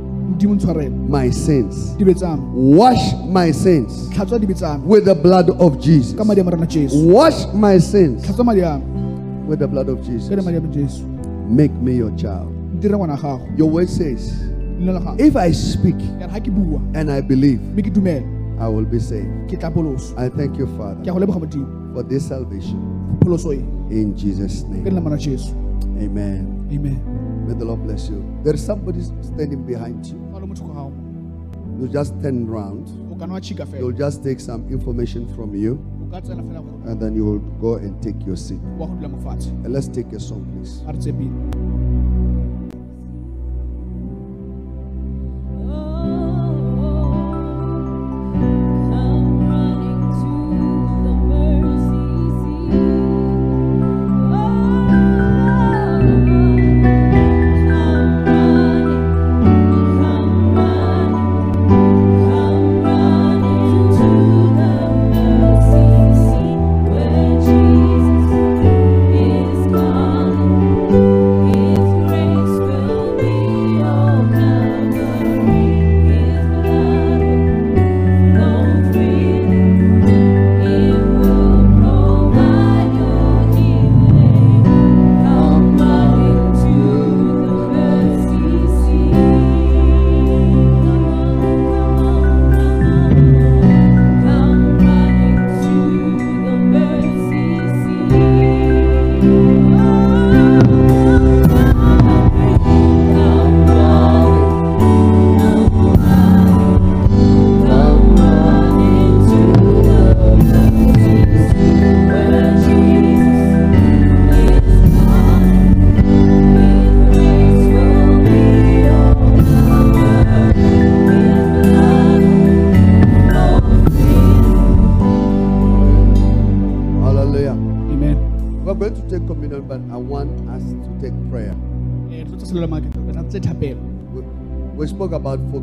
my 1.08 1.30
sins. 1.30 1.96
dibe 1.98 2.14
tsa 2.14 2.36
me 2.36 2.76
Wash 2.76 3.14
my 3.26 3.50
sins 3.50 4.08
tlhatswa 4.14 4.38
dibe 4.38 4.54
tsa 4.54 4.78
me 4.78 4.86
with 4.86 5.04
the 5.04 5.14
blood 5.14 5.50
of 5.58 5.80
Jesus. 5.80 6.14
ka 6.14 6.22
madi 6.24 6.40
a 6.40 6.44
morena 6.44 6.66
jesu. 6.66 6.94
Wash 7.08 7.46
my 7.54 7.78
sins 7.78 8.22
tlhatswa 8.22 8.44
madi 8.44 8.60
a 8.60 8.78
me. 8.78 8.84
with 9.48 9.58
the 9.58 9.66
blood 9.66 9.88
of 9.88 9.98
Jesus. 10.04 10.28
Le 11.50 11.56
madi 11.56 11.68
a 11.68 11.68
me 11.68 11.68
jesu 11.68 11.70
Make 11.70 11.72
me 11.82 11.96
your 11.96 12.10
child. 12.16 12.52
dire 12.80 12.96
ngwana 12.96 13.16
gago 13.16 13.40
Your 13.56 13.70
word 13.70 13.88
says 13.88 14.32
leina 14.78 14.92
la 14.92 15.00
gago 15.00 15.20
If 15.20 15.36
I 15.36 15.52
speak 15.52 15.96
ya 16.20 16.26
re 16.26 16.32
ga 16.32 16.40
ke 16.40 16.50
bua 16.50 16.80
and 16.94 17.10
I 17.10 17.20
believe, 17.20 17.60
mme 17.60 17.82
ke 17.82 17.90
dumela 17.92 18.22
I 18.60 18.68
will 18.68 18.84
be 18.84 18.98
saved. 18.98 19.30
ke 19.48 19.58
tla 19.58 19.70
pholoso 19.70 20.14
I 20.18 20.28
thank 20.28 20.58
you, 20.58 20.66
Father, 20.76 21.02
go 21.04 21.18
leboga 21.18 21.38
modimo 21.40 21.94
for 21.94 22.02
this 22.02 22.26
salvation. 22.28 22.78
In 23.90 24.16
Jesus' 24.16 24.62
name. 24.64 24.84
nna 24.84 25.00
mana 25.02 25.16
jesu 25.16 25.52
Amen. 25.98 26.68
amen 26.72 27.00
May 27.46 27.54
the 27.54 27.64
Lord 27.64 27.82
bless 27.84 28.08
you. 28.10 28.22
There 28.44 28.54
is 28.54 28.64
somebody 28.64 29.00
standing 29.02 29.64
behind 29.64 30.06
you. 30.06 30.18
fa 30.32 30.38
le 30.38 30.46
motho 30.46 30.62
ko 30.66 30.72
gago 30.74 30.92
You 31.80 31.88
just 31.88 32.14
turn 32.20 32.48
around. 32.48 32.88
o 33.12 33.16
kana 33.16 33.32
wa 33.34 33.40
chika 33.40 33.66
You'll 33.78 33.92
just 33.92 34.22
take 34.24 34.40
some 34.40 34.68
information 34.68 35.26
from 35.34 35.54
you 35.54 35.78
o 36.08 36.10
ka 36.10 36.20
tsena 36.20 36.42
fela 36.42 36.60
go 36.60 36.90
and 36.90 37.00
then 37.00 37.14
you 37.14 37.24
will 37.24 37.38
go 37.60 37.74
and 37.76 38.00
take 38.02 38.16
your 38.26 38.36
seat. 38.36 38.60
wa 38.78 38.86
go 38.86 38.94
dula 38.94 39.08
mofatshe 39.08 39.48
And 39.64 39.72
let's 39.72 39.88
take 39.88 40.12
a 40.16 40.20
song, 40.20 40.44
please. 40.52 40.82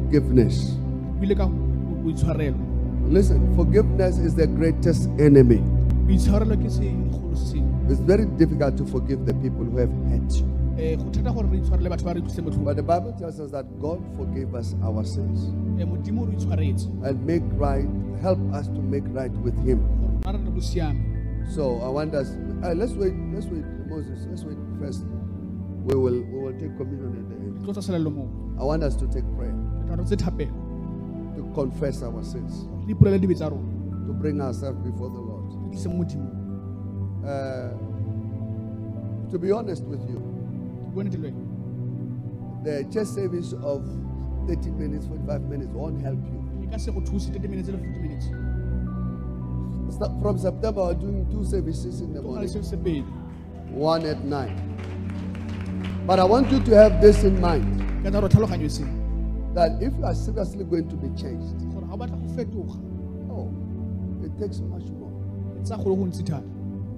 Forgiveness. 0.05 0.77
buile 1.19 1.35
ka 1.35 1.47
boitshwarelo 2.03 2.57
Listen, 3.09 3.55
forgiveness 3.55 4.17
is 4.17 4.35
the 4.35 4.47
greatest 4.47 5.09
enemy. 5.19 5.61
boitshwarelo 6.07 6.55
ke 6.57 6.69
segolo 6.69 7.35
se 7.35 7.45
sengwe 7.57 7.91
It's 7.91 7.99
very 8.01 8.25
difficult 8.37 8.77
to 8.77 8.85
forgive 8.85 9.25
the 9.25 9.33
people 9.35 9.63
who 9.65 9.77
have 9.77 9.91
hurt 10.09 10.31
you. 10.33 10.45
Eh, 10.77 10.95
go 10.97 11.09
thata 11.11 11.31
gore 11.33 11.47
re 11.51 11.57
itshwarele 11.59 11.89
batho 11.89 12.05
ba 12.05 12.13
re 12.13 12.21
tlositse 12.21 12.41
motlhoko 12.41 12.65
But 12.65 12.75
the 12.77 12.83
Bible 12.83 13.13
tells 13.19 13.39
us 13.39 13.51
that 13.51 13.65
God 13.79 13.99
forgave 14.17 14.53
us 14.55 14.75
our 14.83 15.03
sins 15.05 15.49
Eh, 15.79 15.85
modimo 15.85 16.23
o 16.23 16.25
re 16.25 16.33
itshwaretse 16.37 16.87
and 17.03 17.25
make 17.25 17.43
right, 17.57 17.87
help 18.21 18.39
us 18.53 18.67
to 18.67 18.81
make 18.81 19.05
right 19.13 19.31
with 19.45 19.57
Him. 19.65 19.79
gore 20.01 20.33
rona 20.33 20.37
re 20.37 20.45
re 20.45 20.51
bo 20.51 20.59
siame 20.61 21.01
So 21.55 21.79
I 21.85 21.89
want 21.89 22.15
us. 22.15 22.29
Uh, 22.65 22.73
let's 22.73 22.93
wait. 22.93 23.13
Let's 23.31 23.45
wait, 23.45 23.61
Moses. 23.87 24.25
Let's 24.27 24.43
wait 24.43 24.57
first. 24.81 25.05
We 25.85 25.93
will. 25.93 26.23
We 26.33 26.39
will 26.41 26.53
take 26.59 26.73
communion 26.75 27.13
at 27.21 27.29
the 27.29 27.35
end. 27.37 27.59
tlo 27.61 27.71
tsa 27.75 27.81
selelo 27.87 28.09
moo 28.15 28.25
I 28.59 28.63
want 28.69 28.81
us 28.87 28.95
to 29.01 29.05
take 29.15 29.24
tse 30.05 30.15
thapelo 30.15 30.53
to 31.35 31.43
confess 31.53 32.01
our 32.03 32.23
sins, 32.23 32.67
re 32.87 32.93
ipolele 32.93 33.19
dibe 33.19 33.35
tsa 33.35 33.49
rona 33.49 33.67
to 34.07 34.13
bring 34.13 34.39
ourselves 34.41 34.79
before 34.83 35.09
the 35.09 35.19
Lord. 35.19 35.45
re 35.51 35.69
tlise 35.71 35.87
mo 35.89 35.95
modimo 36.03 36.29
Uh, 37.25 37.73
to 39.31 39.39
be 39.39 39.51
honest 39.51 39.83
with 39.85 39.99
you, 40.09 40.19
ke 40.85 40.93
bone 40.95 41.09
dilo 41.09 41.27
eng. 41.27 41.41
the 42.63 42.83
church 42.93 43.07
service 43.07 43.53
of 43.63 43.81
30 44.47 44.69
minutes, 44.77 45.07
45 45.07 45.41
minutes 45.49 45.71
won't 45.73 45.99
help 46.01 46.19
you. 46.31 46.39
e 46.63 46.67
ka 46.69 46.77
se 46.77 46.91
go 46.91 47.01
thuse 47.01 47.29
30 47.33 47.47
minutes 47.47 47.69
le 47.69 47.77
50 47.77 47.99
minutes 48.01 48.27
from 50.21 50.37
September, 50.37 50.81
we're 50.83 50.93
doing 50.93 51.25
two 51.31 51.43
services 51.43 52.01
in 52.01 52.13
the 52.13 52.21
go 52.21 52.35
na 52.35 52.41
le 52.41 52.47
morning, 52.47 52.49
seo 52.53 52.63
se 52.63 52.77
pedi 52.77 53.03
one 53.73 54.05
at 54.05 54.23
night. 54.23 54.57
But 56.05 56.19
I 56.19 56.23
want 56.25 56.51
you 56.51 56.59
to 56.59 56.75
have 56.75 57.01
this 57.01 57.23
in 57.23 57.39
mind 57.41 57.81
ka 58.03 58.09
tsa 58.11 58.21
gore 58.21 58.29
tlhaloganyo 58.29 58.69
se 58.69 58.83
that 59.55 59.81
if 59.81 59.93
you 59.97 60.05
are 60.05 60.13
seriously 60.13 60.63
going 60.65 60.87
to 60.89 60.95
be 60.95 61.07
changed, 61.21 61.55
gore 61.71 61.81
ga 61.87 61.93
o 61.93 61.97
batla 61.97 62.17
go 62.21 62.27
fetoga 62.35 62.75
oh, 63.31 63.47
it 64.25 64.31
takes 64.39 64.59
much 64.59 64.83
more. 64.99 65.11
tsa 65.63 65.77
go 65.77 65.89
le 65.89 65.95
go 65.95 66.05
ntsi 66.05 66.23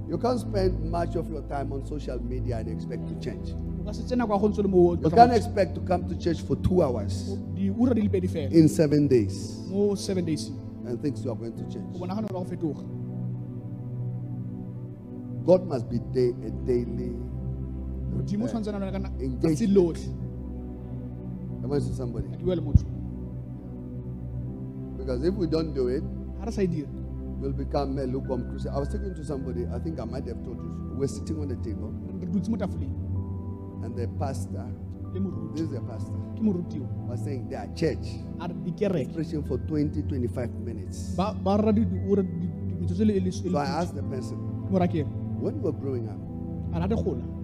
You 0.09 0.17
can't 0.17 0.39
spend 0.39 0.89
much 0.89 1.15
of 1.17 1.29
your 1.29 1.41
time 1.49 1.73
on 1.73 1.85
social 1.85 2.17
media 2.23 2.57
and 2.57 2.69
expect 2.69 3.07
to 3.09 3.15
change. 3.25 3.53
o 3.53 3.83
ka 3.85 3.91
se 3.93 4.03
tsena 4.03 4.25
kwa 4.27 4.39
go 4.39 4.49
ntse 4.49 4.61
le 4.63 4.67
mo 4.67 4.95
You 4.95 5.09
can't 5.09 5.33
expect 5.33 5.75
to 5.75 5.81
come 5.81 6.07
to 6.09 6.15
church 6.17 6.41
for 6.41 6.55
two 6.57 6.81
hours 6.81 7.37
diura 7.53 7.93
di 7.93 8.01
le 8.01 8.09
pedi 8.09 8.27
fela 8.27 8.51
in 8.51 8.67
seven 8.67 9.07
days 9.07 9.59
mo 9.69 9.95
seven 9.95 10.25
days 10.25 10.49
and 10.87 10.99
think 11.01 11.23
you 11.23 11.31
are 11.31 11.35
going 11.37 11.53
to 11.55 11.63
change. 11.73 11.93
bonagana 11.99 12.27
gore 12.27 12.43
go 12.43 12.49
fetoga 12.49 12.83
God 15.47 15.65
must 15.65 15.89
be 15.89 15.99
day, 16.11 16.33
a 16.45 16.49
daily. 16.67 17.13
modimo 18.11 18.45
o 18.45 20.26
Am 21.67 21.73
I 21.73 21.79
to 21.79 21.93
somebody? 21.93 22.27
a 22.33 22.37
bua 22.37 22.55
le 22.55 22.61
motho. 22.61 22.85
Because 24.97 25.23
if 25.25 25.33
we 25.35 25.47
don't 25.47 25.73
do 25.73 25.87
it, 25.89 26.03
ga 26.39 26.45
re 26.45 26.51
sa 26.51 26.63
dira 26.63 26.87
we'll 27.41 27.51
become 27.51 27.97
a 27.99 28.05
lukewarm 28.07 28.47
Christian. 28.49 28.71
I 28.73 28.79
was 28.79 28.87
talking 28.87 29.13
to 29.13 29.23
somebody, 29.25 29.67
I 29.67 29.79
think 29.79 29.99
I 29.99 30.05
might 30.05 30.25
have 30.27 30.43
told 30.45 30.57
you. 30.63 30.95
We're 30.97 31.07
sitting 31.07 31.39
on 31.41 31.49
the 31.49 31.57
table, 31.57 31.91
re 32.21 32.27
dutse 32.27 32.47
mo 32.49 32.55
tafoleng. 32.55 32.95
And 33.83 33.95
the 33.99 34.07
pastor, 34.17 34.65
this 35.53 35.61
is 35.61 35.69
the 35.69 35.81
pastor, 35.81 36.13
was 37.11 37.19
saying 37.23 37.49
their 37.49 37.67
church. 37.75 38.07
Preaching 39.13 39.43
for 39.43 39.57
20, 39.57 40.01
25 40.03 40.53
minutes. 40.63 41.15
ba 41.19 41.33
ba 41.33 41.57
rra 41.57 41.71
di 41.73 41.83
diura 41.85 42.23
di- 42.23 42.47
di- 42.47 42.75
metsotso 42.79 43.03
le- 43.05 43.19
le- 43.19 43.31
So 43.31 43.57
I 43.57 43.65
asked 43.83 43.95
the 43.95 44.03
person, 44.03 44.37
ke 44.67 44.71
mo 44.71 44.79
rakere 44.79 45.05
when 45.43 45.55
you 45.55 45.61
were 45.61 45.73
growing 45.75 46.07
up, 46.07 46.19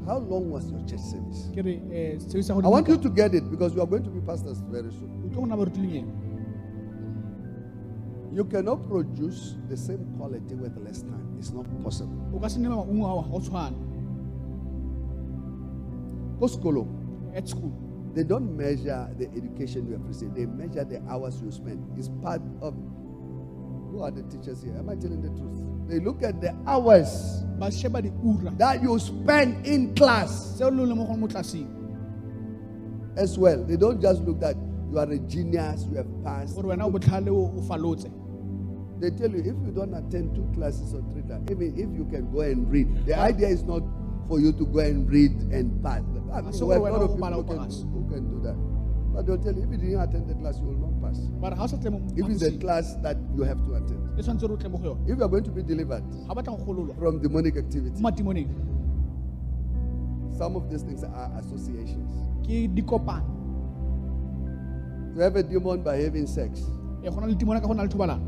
how 0.05 0.17
long 0.17 0.49
was 0.51 0.69
your 0.71 0.81
church 0.85 0.99
service? 0.99 1.49
eh 1.55 2.17
go 2.17 2.59
I 2.63 2.67
want 2.67 2.87
you 2.87 2.97
to 2.97 3.09
get 3.09 3.33
it 3.33 3.49
because 3.49 3.73
you 3.73 3.81
are 3.81 3.87
going 3.87 4.03
to 4.03 4.09
be 4.09 4.19
pastors 4.21 4.59
very 4.71 4.91
soon. 4.91 5.09
o 5.25 5.29
tlo 5.29 5.41
go 5.41 5.45
nna 5.45 5.57
barutileng 5.57 5.95
ena 5.95 6.13
You 8.33 8.45
cannot 8.45 8.87
produce 8.89 9.55
the 9.69 9.77
same 9.77 10.03
quality 10.17 10.55
with 10.55 10.75
less 10.81 11.03
time. 11.03 11.37
It's 11.37 11.51
not 11.53 11.65
possible. 11.83 12.17
o 12.33 12.39
ka 12.39 12.47
se 12.49 12.59
nne 12.59 12.69
maungo 12.69 13.05
ao 13.07 13.21
ga 13.21 13.35
o 13.35 13.39
tshwane 13.39 13.77
Koskolo, 16.39 16.87
at 17.35 17.47
school 17.47 17.71
they 18.13 18.23
don't 18.23 18.55
measure 18.57 19.09
the 19.17 19.27
education 19.35 19.87
you 19.87 19.93
have 19.93 20.05
received. 20.05 20.35
They 20.35 20.45
measure 20.45 20.83
the 20.83 21.01
hours 21.09 21.41
you 21.41 21.51
spend. 21.51 21.81
It's 21.97 22.09
part 22.21 22.41
of 22.61 22.75
who 23.89 24.01
are 24.03 24.11
the 24.11 24.23
teachers 24.23 24.61
here? 24.61 24.75
Am 24.77 24.89
I 24.89 24.95
telling 24.95 25.21
the 25.21 25.29
truth? 25.29 25.72
They 25.87 25.99
look 25.99 26.23
at 26.23 26.39
the 26.41 26.55
hours 26.67 27.43
ba 27.59 27.71
sheba 27.71 28.01
diura 28.01 28.57
that 28.57 28.81
you 28.81 28.97
spend 28.99 29.65
in 29.65 29.93
class 29.95 30.55
tseo 30.57 30.69
le 30.71 30.83
le 30.83 30.95
mo 30.95 31.05
go 31.05 31.15
mo 31.15 31.27
tlaseng 31.27 31.67
as 33.15 33.37
well. 33.37 33.63
They 33.63 33.77
don't 33.77 34.01
just 34.01 34.21
look 34.23 34.39
that 34.39 34.55
you 34.91 34.97
are 34.99 35.09
a 35.09 35.19
genius, 35.19 35.85
you 35.89 35.97
have 35.97 36.09
passed. 36.23 36.55
gore 36.55 36.63
wena 36.75 36.85
o 36.85 36.91
botlhale 36.91 37.29
o 37.29 37.53
o 37.57 37.61
falotse 37.67 38.09
They 38.99 39.09
tell 39.11 39.29
you 39.31 39.39
if 39.39 39.45
you 39.67 39.71
don't 39.75 39.93
attend 39.93 40.33
two 40.35 40.47
classes 40.55 40.93
or 40.93 41.01
three 41.11 41.23
times, 41.23 41.49
even 41.51 41.73
if 41.77 41.89
you 41.97 42.05
can 42.09 42.31
go 42.31 42.39
and 42.41 42.69
read, 42.71 43.05
the 43.05 43.13
ah. 43.17 43.23
idea 43.23 43.47
is 43.49 43.63
not 43.63 43.83
for 44.29 44.39
you 44.39 44.53
to 44.53 44.65
go 44.65 44.79
and 44.79 45.09
read 45.11 45.31
and 45.51 45.83
pass. 45.83 45.99
I 46.31 46.37
ah, 46.37 46.41
mean, 46.41 46.53
So 46.53 46.67
we 46.67 46.73
have 46.75 46.83
a 46.83 46.89
lot 46.89 47.01
of 47.01 47.15
people 47.15 47.33
who 47.33 47.43
can, 47.43 47.59
who 47.91 48.07
can 48.09 48.23
do 48.31 48.39
that. 48.47 48.55
But 49.13 49.25
they'll 49.27 49.37
tell 49.43 49.53
you 49.53 49.63
if 49.63 49.71
you 49.71 49.77
didn't 49.77 50.01
attend 50.01 50.29
the 50.29 50.35
class, 50.35 50.57
you 50.59 50.67
will 50.67 50.79
not 50.87 50.95
pass. 51.03 51.19
mara 51.39 51.55
ga 51.55 51.63
o 51.63 51.67
sa 51.67 51.77
tle 51.77 51.99
If 52.15 52.29
it's 52.31 52.43
a 52.47 52.51
class 52.63 52.95
that 53.03 53.17
you 53.35 53.43
have 53.43 53.59
to 53.67 53.75
attend. 53.75 54.02
Tshwanetse 54.21 54.47
re 54.47 54.53
o 54.53 54.57
tle 54.57 54.69
mo 54.69 54.77
go 54.77 54.85
yone. 54.85 55.01
If 55.07 55.17
you 55.17 55.23
are 55.23 55.27
going 55.29 55.43
to 55.43 55.51
be 55.51 55.63
delivered 55.63 56.03
from 56.99 57.19
demonic 57.21 57.57
activity, 57.57 57.95
some 60.37 60.55
of 60.55 60.69
these 60.69 60.83
things 60.83 61.03
are 61.03 61.31
associations. 61.39 62.11
To 65.15 65.21
have 65.21 65.35
a 65.35 65.43
demon 65.43 65.81
by 65.83 65.97
having 65.97 66.27
sex. 66.27 66.61
Go 67.03 67.09
na 67.19 67.27
le 67.27 67.35
timona 67.35 67.61
ka 67.61 67.67
go 67.67 67.73
na 67.73 67.83
le 67.83 67.89
thobalano. 67.89 68.21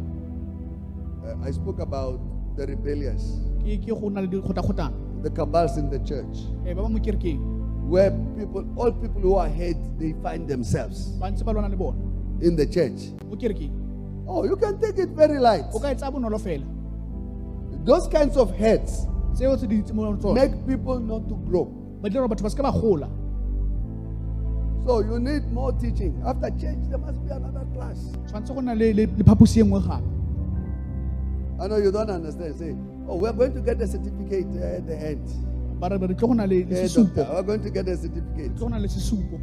Uh, 1.26 1.36
I 1.44 1.52
spoke 1.52 1.80
about 1.80 2.20
the 2.56 2.68
rebellious, 2.68 3.40
ke 3.60 3.78
ke 3.82 3.88
go 3.88 4.10
na 4.10 4.22
le 4.22 4.28
dikgotakgotano 4.28 5.06
the 5.26 5.32
cabals 5.32 5.78
in 5.78 5.90
the 5.90 5.98
church, 6.06 6.45
ba 6.64 6.76
ba 6.76 6.88
mo 6.90 6.99
kerekeng. 6.99 7.41
where 7.90 8.12
people, 8.38 8.66
all 8.78 8.91
people 8.91 9.22
who 9.22 9.36
are 9.36 9.49
hate, 9.49 9.78
they 9.98 10.14
find 10.22 10.48
themselves 10.48 11.18
ba 11.18 11.32
ntse 11.34 11.41
ba 11.44 11.53
lwana 11.53 11.70
le 11.70 11.76
bona. 11.78 11.98
in 12.41 12.56
the 12.56 12.66
church. 12.66 13.10
Oh, 14.28 14.44
you 14.44 14.56
can 14.56 14.80
take 14.82 14.98
it 14.98 15.10
very 15.10 15.38
light. 15.40 15.66
o 15.74 15.80
ka 15.80 15.92
e 15.92 15.96
tsaya 15.96 16.12
bonolo 16.12 16.40
fela 16.40 16.66
Those 17.86 18.08
kinds 18.08 18.38
of 18.38 18.52
heads 18.56 19.06
tseo 19.34 19.56
tse 19.58 19.68
di 19.68 19.78
itse 19.82 19.94
mo 19.94 20.16
tsona 20.18 20.34
make 20.42 20.56
people 20.68 21.00
not 21.00 21.28
to 21.30 21.36
grow. 21.48 21.66
ba 22.02 22.10
dira 22.10 22.22
gore 22.26 22.30
batho 22.34 22.44
ba 22.44 22.50
se 22.50 22.58
ka 22.58 22.64
ba 22.64 22.72
gola 22.72 23.10
So 24.86 25.00
you 25.02 25.18
need 25.20 25.52
more 25.52 25.72
teaching. 25.74 26.22
After 26.24 26.50
church, 26.62 26.78
there 26.90 27.00
must 27.00 27.18
be 27.26 27.32
another 27.32 27.66
class. 27.74 27.98
tshwanetse 28.30 28.54
go 28.54 28.62
na 28.62 28.74
le 28.74 28.94
le 28.94 29.06
le 29.18 29.24
phaposi 29.24 29.60
e 29.62 29.64
nngwe 29.64 29.82
gape 29.82 30.04
I 31.58 31.68
know 31.68 31.78
you 31.78 31.90
don't 31.92 32.10
understand. 32.10 32.54
Say, 32.60 32.76
oh, 33.08 33.16
we're 33.16 33.32
going 33.32 33.54
to 33.54 33.62
get 33.62 33.82
a 33.82 33.88
certificate 33.88 34.46
uh, 34.62 34.78
at 34.78 34.86
the 34.86 34.96
end. 34.96 35.26
ba 35.80 35.90
re 35.90 35.98
re 35.98 36.14
tlo 36.14 36.28
go 36.28 36.34
na 36.34 36.46
le 36.46 36.64
le 36.66 36.76
Eh, 36.76 36.86
sesupo 36.86 37.16
doctor, 37.16 37.34
we're 37.34 37.44
going 37.44 37.64
to 37.64 37.70
get 37.72 37.88
a 37.88 37.98
certificate. 37.98 38.52
tlo 38.56 38.60
go 38.60 38.68
na 38.70 38.78
le 38.78 38.88
sesupo 38.88 39.40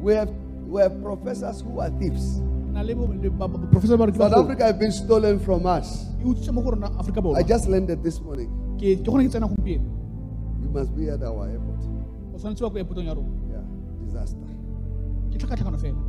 We 0.00 0.14
have 0.14 0.30
we 0.66 0.80
have 0.80 0.96
professors 1.02 1.60
who 1.60 1.78
are 1.80 1.90
thieves. 2.00 2.40
Na 2.72 2.82
le 2.82 2.94
bo- 2.94 3.12
le 3.12 3.28
ba- 3.30 3.48
ba- 3.48 3.58
professor 3.70 3.96
ba 3.98 4.06
re 4.06 4.12
South. 4.12 4.32
Africa 4.32 4.64
has 4.64 4.76
been 4.78 4.92
stolen 4.92 5.38
from 5.38 5.66
us. 5.66 6.06
utswitse 6.24 6.50
mo 6.52 6.62
go 6.62 6.70
rona 6.70 6.88
I 7.36 7.42
just 7.42 7.68
landed 7.68 8.02
this 8.02 8.20
morning. 8.20 8.48
ke 8.78 8.96
ke 8.96 9.04
gone 9.04 9.24
ke 9.26 9.30
tsena 9.30 9.46
gompieno 9.48 9.84
You 10.62 10.70
must 10.70 10.94
be 10.96 11.08
at 11.10 11.22
our 11.22 11.48
airport. 11.48 11.82
o 12.34 12.38
tshwanetse 12.38 12.62
wa 12.64 12.70
ko 12.70 12.76
airportong 12.78 13.06
ya 13.06 13.14
rona 13.14 13.28
Yeah, 13.50 13.64
disaster. 14.04 14.48
ke 15.30 15.36
tlhakatlhakano 15.38 15.78
fela 15.78 16.00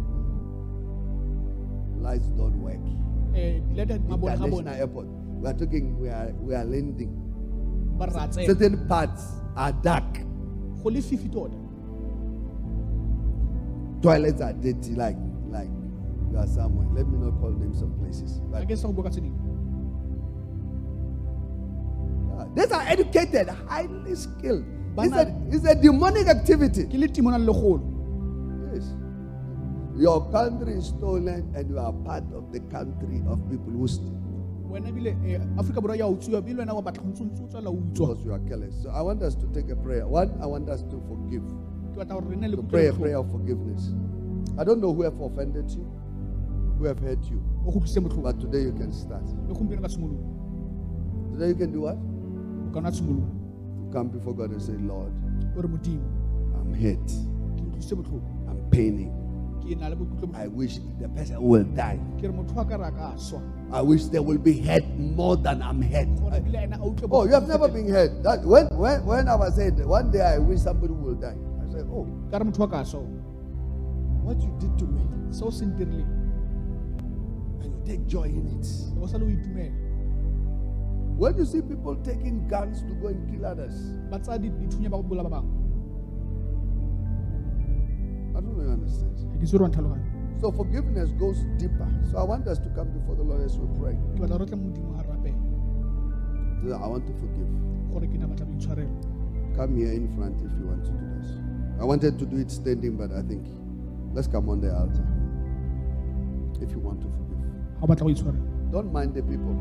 Lights 2.04 2.28
don't 2.36 2.58
work. 2.62 2.84
Eh, 3.34 3.62
ga 3.76 3.84
International 3.96 4.68
airport. 4.76 5.08
We 5.40 5.48
are 5.48 5.54
talking. 5.58 6.00
We 6.00 6.10
are 6.10 6.32
we 6.44 6.54
are 6.56 6.66
landing. 6.66 7.12
ba 7.98 8.06
re 8.08 8.14
ra 8.14 8.28
tsena 8.28 8.46
Certain 8.48 8.76
parts 8.88 9.24
are 9.56 9.72
dark. 9.84 10.20
go 10.84 10.90
le 10.90 11.02
fifi 11.02 11.30
tota 11.32 11.56
Toilets 14.02 14.42
are 14.42 14.54
dirty. 14.54 14.96
Like 14.96 15.16
you 16.34 16.40
are 16.40 16.48
somewhere. 16.48 16.88
Let 16.92 17.08
me 17.08 17.18
not 17.22 17.40
call 17.40 17.52
names 17.52 17.82
of 17.82 17.94
places. 18.02 18.42
But 18.50 18.66
ke 18.68 18.76
sa 18.76 18.90
go 18.90 18.94
bua 18.98 19.06
ka 19.06 19.14
tse 19.14 19.22
dingwe 19.22 19.38
Yeah, 22.34 22.46
These 22.58 22.72
are 22.74 22.86
educated, 22.90 23.48
highly 23.70 24.16
skilled. 24.18 24.66
It's 24.98 25.16
a, 25.16 25.26
it's 25.50 25.66
a 25.66 25.76
demonic 25.78 26.28
activity. 26.28 26.90
ke 26.90 26.98
le 26.98 27.08
timo 27.08 27.30
na 27.30 27.38
le 27.38 27.46
legolo 27.46 27.86
Yes. 28.74 28.90
Your 29.96 30.26
country 30.34 30.74
is 30.74 30.90
stolen, 30.90 31.54
and 31.54 31.70
you 31.70 31.78
are 31.78 31.94
part 32.02 32.26
of 32.34 32.50
the 32.52 32.62
country 32.74 33.22
of 33.30 33.38
people 33.50 33.70
who 33.72 33.88
steal 33.88 34.20
eh, 34.74 35.42
aforika 35.58 35.82
borwa 35.82 35.96
ya 35.96 36.08
utswiwa 36.08 36.40
ebile 36.40 36.60
wena 36.60 36.74
wa 36.74 36.82
batla 36.82 37.04
go 37.04 37.10
ntse 37.10 37.24
o 37.24 37.26
ntse 37.26 37.44
o 37.44 37.48
tswela 37.48 37.70
o 37.70 37.74
utswa 37.74 38.08
because 38.08 38.26
you 38.26 38.34
are 38.34 38.44
careless. 38.50 38.82
So 38.82 38.90
I 38.90 39.02
want 39.02 39.22
us 39.22 39.36
to 39.36 39.46
take 39.54 39.70
a 39.72 39.76
prayer. 39.76 40.08
One, 40.08 40.32
I 40.42 40.48
want 40.48 40.70
us 40.70 40.82
to 40.82 40.98
forgive. 41.08 41.46
ke 41.94 41.98
batla 41.98 42.16
gore 42.18 42.30
re 42.30 42.36
nne 42.36 42.48
le 42.50 42.58
To 42.58 42.64
pray 42.64 42.88
a 42.88 42.94
prayer 42.94 43.18
of 43.22 43.30
forgiveness. 43.30 43.94
I 44.58 44.64
don't 44.64 44.82
know 44.82 44.94
who 44.94 45.04
have 45.04 45.20
offended 45.22 45.70
you, 45.72 45.86
who 46.84 46.88
have 46.90 47.00
hurt 47.00 47.24
you, 47.32 47.42
o 47.66 47.72
go 47.72 47.80
utlwisitse 47.80 48.02
botlhoko 48.02 48.24
but 48.24 48.40
today 48.42 48.62
you 48.64 48.74
can 48.74 48.92
start. 48.92 49.24
le 49.48 49.54
gompieno 49.56 49.82
ka 49.82 49.88
tshimologo 49.88 50.20
Today 51.32 51.48
you 51.48 51.56
can 51.56 51.72
do 51.72 51.82
what? 51.82 51.96
o 51.96 52.70
ka 52.74 52.80
nna 52.82 52.92
tshimologo 52.92 53.40
Come 53.94 54.10
before 54.10 54.34
God 54.34 54.52
and 54.52 54.62
say, 54.62 54.74
Lord, 54.74 55.14
o 55.56 55.62
re 55.62 55.68
modimo 55.70 56.04
I'm 56.60 56.74
hurt. 56.74 57.08
ke 57.56 57.64
utlwisitse 57.64 57.96
botlhoko 57.96 58.28
I'm 58.52 58.60
paining. 58.70 59.12
ke 59.64 59.80
na 59.80 59.88
le 59.88 59.96
botlhoko 59.96 60.36
I 60.36 60.48
wish 60.48 60.80
the 61.00 61.08
person 61.16 61.40
will 61.42 61.64
die. 61.64 62.00
ke 62.20 62.24
re 62.28 62.34
motho 62.36 62.60
a 62.60 62.66
ka 62.68 62.76
re 62.76 62.88
a 62.88 62.92
ka 62.92 63.16
swa 63.16 63.40
I 63.72 63.82
wish 63.82 64.06
they 64.12 64.20
will 64.20 64.38
be 64.38 64.60
hurt 64.60 64.84
more 65.00 65.38
than 65.38 65.62
I'm 65.64 65.82
hurt. 65.82 66.12
gore 66.20 66.36
ebile 66.36 66.64
ena 66.68 66.76
a 66.76 66.84
utlwe 66.84 67.08
Oh, 67.12 67.24
you 67.26 67.32
have 67.32 67.48
never 67.48 67.70
been 67.70 67.88
hurt. 67.88 68.12
That 68.24 68.44
when 68.44 68.68
when 68.76 69.06
when 69.06 69.30
I 69.30 69.36
was 69.36 69.56
said 69.56 69.80
one 69.86 70.12
day 70.12 70.20
I 70.22 70.38
wish 70.38 70.60
somebody 70.68 70.92
will 70.92 71.16
die. 71.16 71.38
I 71.64 71.72
said, 71.72 71.88
Oh, 71.88 72.04
ka 72.30 72.44
re 72.44 72.44
motho 72.44 72.64
a 72.64 72.68
ka 72.68 72.84
swa 72.84 73.00
what 74.28 74.36
you 74.44 74.52
did 74.60 74.76
to 74.80 74.86
me. 74.86 75.02
So 75.32 75.48
o 75.48 75.50
take 77.86 78.06
joy 78.08 78.24
in 78.28 78.48
it. 78.48 78.68
o 79.02 79.08
sale 79.08 79.24
o 79.24 79.30
itumela 79.30 79.72
When 81.16 81.38
you 81.38 81.46
see 81.46 81.62
people 81.62 81.96
taking 82.04 82.48
guns 82.50 82.82
to 82.82 82.94
go 83.00 83.08
and 83.08 83.22
kill 83.30 83.46
others, 83.46 83.76
ba 84.10 84.18
tsaya 84.20 84.40
di- 84.42 84.50
dithunya 84.50 84.90
ba 84.90 84.98
go 84.98 85.04
bola 85.04 85.30
ba 85.30 85.42
I 88.36 88.42
don't 88.42 88.58
know 88.58 88.64
you 88.66 88.72
understand. 88.74 89.14
ga 89.32 89.38
ke 89.38 89.44
itse 89.46 89.52
gore 89.54 89.64
wa 89.64 89.70
ntlhaloganya 89.70 90.10
So 90.42 90.52
forgiveness 90.52 91.12
goes 91.22 91.40
deeper. 91.62 91.88
So 92.12 92.18
I 92.18 92.24
want 92.28 92.48
us 92.52 92.60
to 92.60 92.70
come 92.76 92.90
before 92.92 93.16
the 93.16 93.24
Lord 93.24 93.42
as 93.46 93.56
we 93.58 93.68
pray. 93.80 93.94
ke 94.16 94.20
batla 94.20 94.38
gore 94.42 94.48
tle 94.50 94.58
modimo 94.58 94.98
a 95.00 95.04
rapela 95.06 95.38
I 96.84 96.88
want 96.88 97.06
to 97.08 97.14
forgive. 97.22 97.52
gore 97.94 98.08
ke 98.10 98.18
na 98.20 98.28
batla 98.28 98.46
boitshwarelo 98.50 98.96
Come 99.56 99.78
here 99.78 99.94
in 99.94 100.10
front 100.18 100.42
if 100.42 100.52
you 100.58 100.66
want 100.66 100.84
to 100.90 100.92
do 100.92 101.06
this. 101.22 101.30
I 101.80 101.86
wanted 101.86 102.18
to 102.18 102.26
do 102.26 102.38
it 102.42 102.50
standing, 102.50 102.98
but 102.98 103.12
I 103.14 103.22
think 103.22 103.46
let's 104.18 104.26
come 104.28 104.50
on 104.50 104.62
the 104.62 104.74
altar. 104.74 105.06
If 106.60 106.72
you 106.74 106.80
want 106.80 107.02
to 107.06 107.10
forgive. 107.14 107.33
Ga 107.88 107.92
o 107.92 107.96
batla 107.96 108.08
go 108.24 108.32
Don't 108.72 108.92
mind 108.92 109.14
the 109.14 109.22
people. 109.22 109.56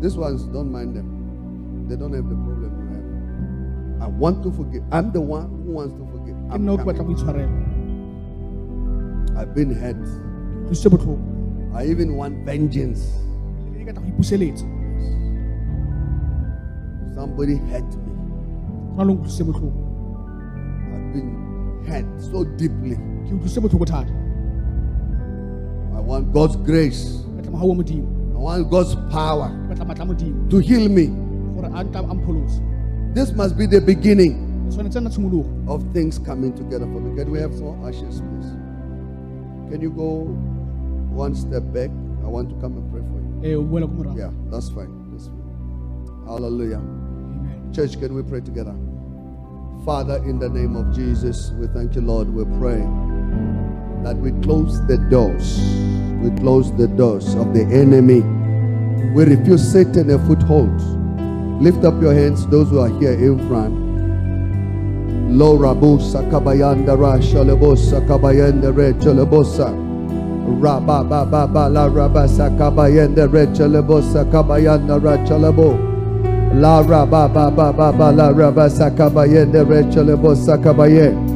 These 0.00 0.16
ones, 0.16 0.44
don't 0.44 0.70
mind 0.70 0.96
them. 0.96 1.86
They 1.88 1.96
don't 1.96 2.12
have 2.12 2.28
the 2.28 2.34
problem 2.34 2.70
you 2.82 2.88
have. 2.92 3.06
I 4.02 4.06
want 4.08 4.42
to 4.42 4.52
forgive. 4.52 4.82
I'm 4.90 5.12
the 5.12 5.20
one 5.20 5.48
who 5.64 5.72
wants 5.72 5.94
to 5.94 6.04
forgive. 6.10 6.36
I'm 6.50 6.62
nna 6.66 6.72
o 6.72 6.78
ke 6.78 6.84
batla 6.84 6.98
go 6.98 7.04
coming. 7.04 7.16
itshwarela 7.16 7.54
I've 9.38 9.54
been 9.54 9.72
hurt. 9.72 10.02
ke 10.02 10.08
utlwisitse 10.66 10.90
botlhoko 10.90 11.18
I 11.74 11.86
even 11.86 12.16
want 12.16 12.44
vengeance. 12.44 13.02
ebile 13.70 13.84
ke 13.86 13.92
tla 13.94 14.02
go 14.02 14.08
ipuseletsa 14.12 14.66
Somebody 17.14 17.56
hurt 17.70 17.90
me. 18.02 18.12
go 18.90 18.98
na 18.98 19.02
le 19.08 19.12
utlwisitse 19.14 19.44
botlhoko 19.46 19.80
I've 20.92 21.08
been 21.14 21.30
hurt 21.86 22.08
so 22.20 22.44
deeply. 22.58 22.98
Want 26.06 26.32
God's 26.32 26.56
grace. 26.56 27.22
ke 27.24 27.36
batla 27.36 27.50
mogau 27.50 27.68
wa 28.34 28.54
I 28.54 28.60
want 28.60 28.70
God's 28.70 28.94
power 29.10 29.48
ke 29.50 29.68
batla 29.70 29.84
matla 29.90 30.02
a 30.02 30.06
modimo 30.06 30.50
to 30.50 30.58
heal 30.58 30.88
me. 30.88 31.06
gore 31.54 31.66
a 31.66 31.84
tla 31.84 32.00
a 32.10 33.14
This 33.14 33.32
must 33.32 33.58
be 33.58 33.66
the 33.66 33.80
beginning 33.80 34.34
tshwanetse 34.72 35.00
nna 35.00 35.10
tshimologo 35.10 35.68
of 35.68 35.82
things 35.92 36.18
coming 36.18 36.52
together 36.52 36.86
for 36.86 37.00
me. 37.00 37.14
Can 37.16 37.30
we 37.30 37.38
have 37.38 37.52
more 37.60 37.76
ashes, 37.88 38.20
please? 38.20 38.50
Can 39.70 39.80
you 39.82 39.90
go 39.90 40.08
one 41.24 41.34
step 41.34 41.62
back? 41.72 41.90
I 42.24 42.28
want 42.28 42.48
to 42.50 42.56
come 42.56 42.76
and 42.78 42.90
pray 42.92 43.02
for 43.10 43.18
you. 43.20 43.52
eh 43.52 43.54
o 43.58 43.62
boela 43.62 43.86
ko 43.86 43.94
morago 44.00 44.16
Yeah, 44.18 44.32
that's 44.50 44.70
fine. 44.70 44.90
That's 45.12 45.26
fine. 45.28 46.24
Hallelujah. 46.26 46.80
amen 46.80 47.72
Church, 47.72 47.98
can 48.00 48.14
we 48.14 48.22
pray 48.22 48.40
together? 48.40 48.74
Father, 49.84 50.16
in 50.24 50.38
the 50.38 50.48
name 50.48 50.76
of 50.76 50.94
Jesus, 50.94 51.50
we 51.58 51.66
thank 51.66 51.94
you, 51.96 52.02
Lord. 52.02 52.28
We 52.32 52.44
pray 52.58 52.80
that 54.02 54.16
we 54.16 54.32
close 54.42 54.84
the 54.86 54.98
doors. 55.10 55.60
We 56.20 56.30
close 56.40 56.74
the 56.76 56.88
doors 56.88 57.34
of 57.34 57.54
the 57.54 57.62
enemy. 57.62 58.20
We 59.14 59.24
refuse 59.24 59.62
Satan 59.62 60.10
a 60.10 60.18
foothold. 60.26 60.74
Lift 61.62 61.84
up 61.84 62.00
your 62.02 62.14
hands, 62.14 62.46
those 62.48 62.70
who 62.70 62.80
are 62.80 62.88
here 63.00 63.12
in 63.12 63.38
front. 63.48 63.74
Lo 65.30 65.56
rabu 65.56 65.98
sakabayanda 65.98 66.98
ra 66.98 67.18
shalabo 67.18 67.76
sakabayanda 67.76 68.74
re 68.76 68.92
chalabosa. 68.94 69.72
Rabba 70.60 71.04
ba 71.04 71.24
ba 71.24 71.46
ba 71.46 71.68
la 71.68 71.86
rabba 71.86 72.26
sakabayanda 72.28 73.32
re 73.32 73.46
chalabo 73.46 74.02
sakabayanda 74.02 75.02
ra 75.02 75.16
chalabo. 75.24 75.78
La 76.60 76.80
rabba 76.80 77.28
ba 77.28 77.50
ba 77.50 77.72
ba 77.72 77.92
ba 77.92 78.12
la 78.12 78.28
rabba 78.30 78.68
sakabayanda 78.68 79.66
re 79.66 79.84
chalabo 79.84 80.34
sakabaye. 80.34 81.31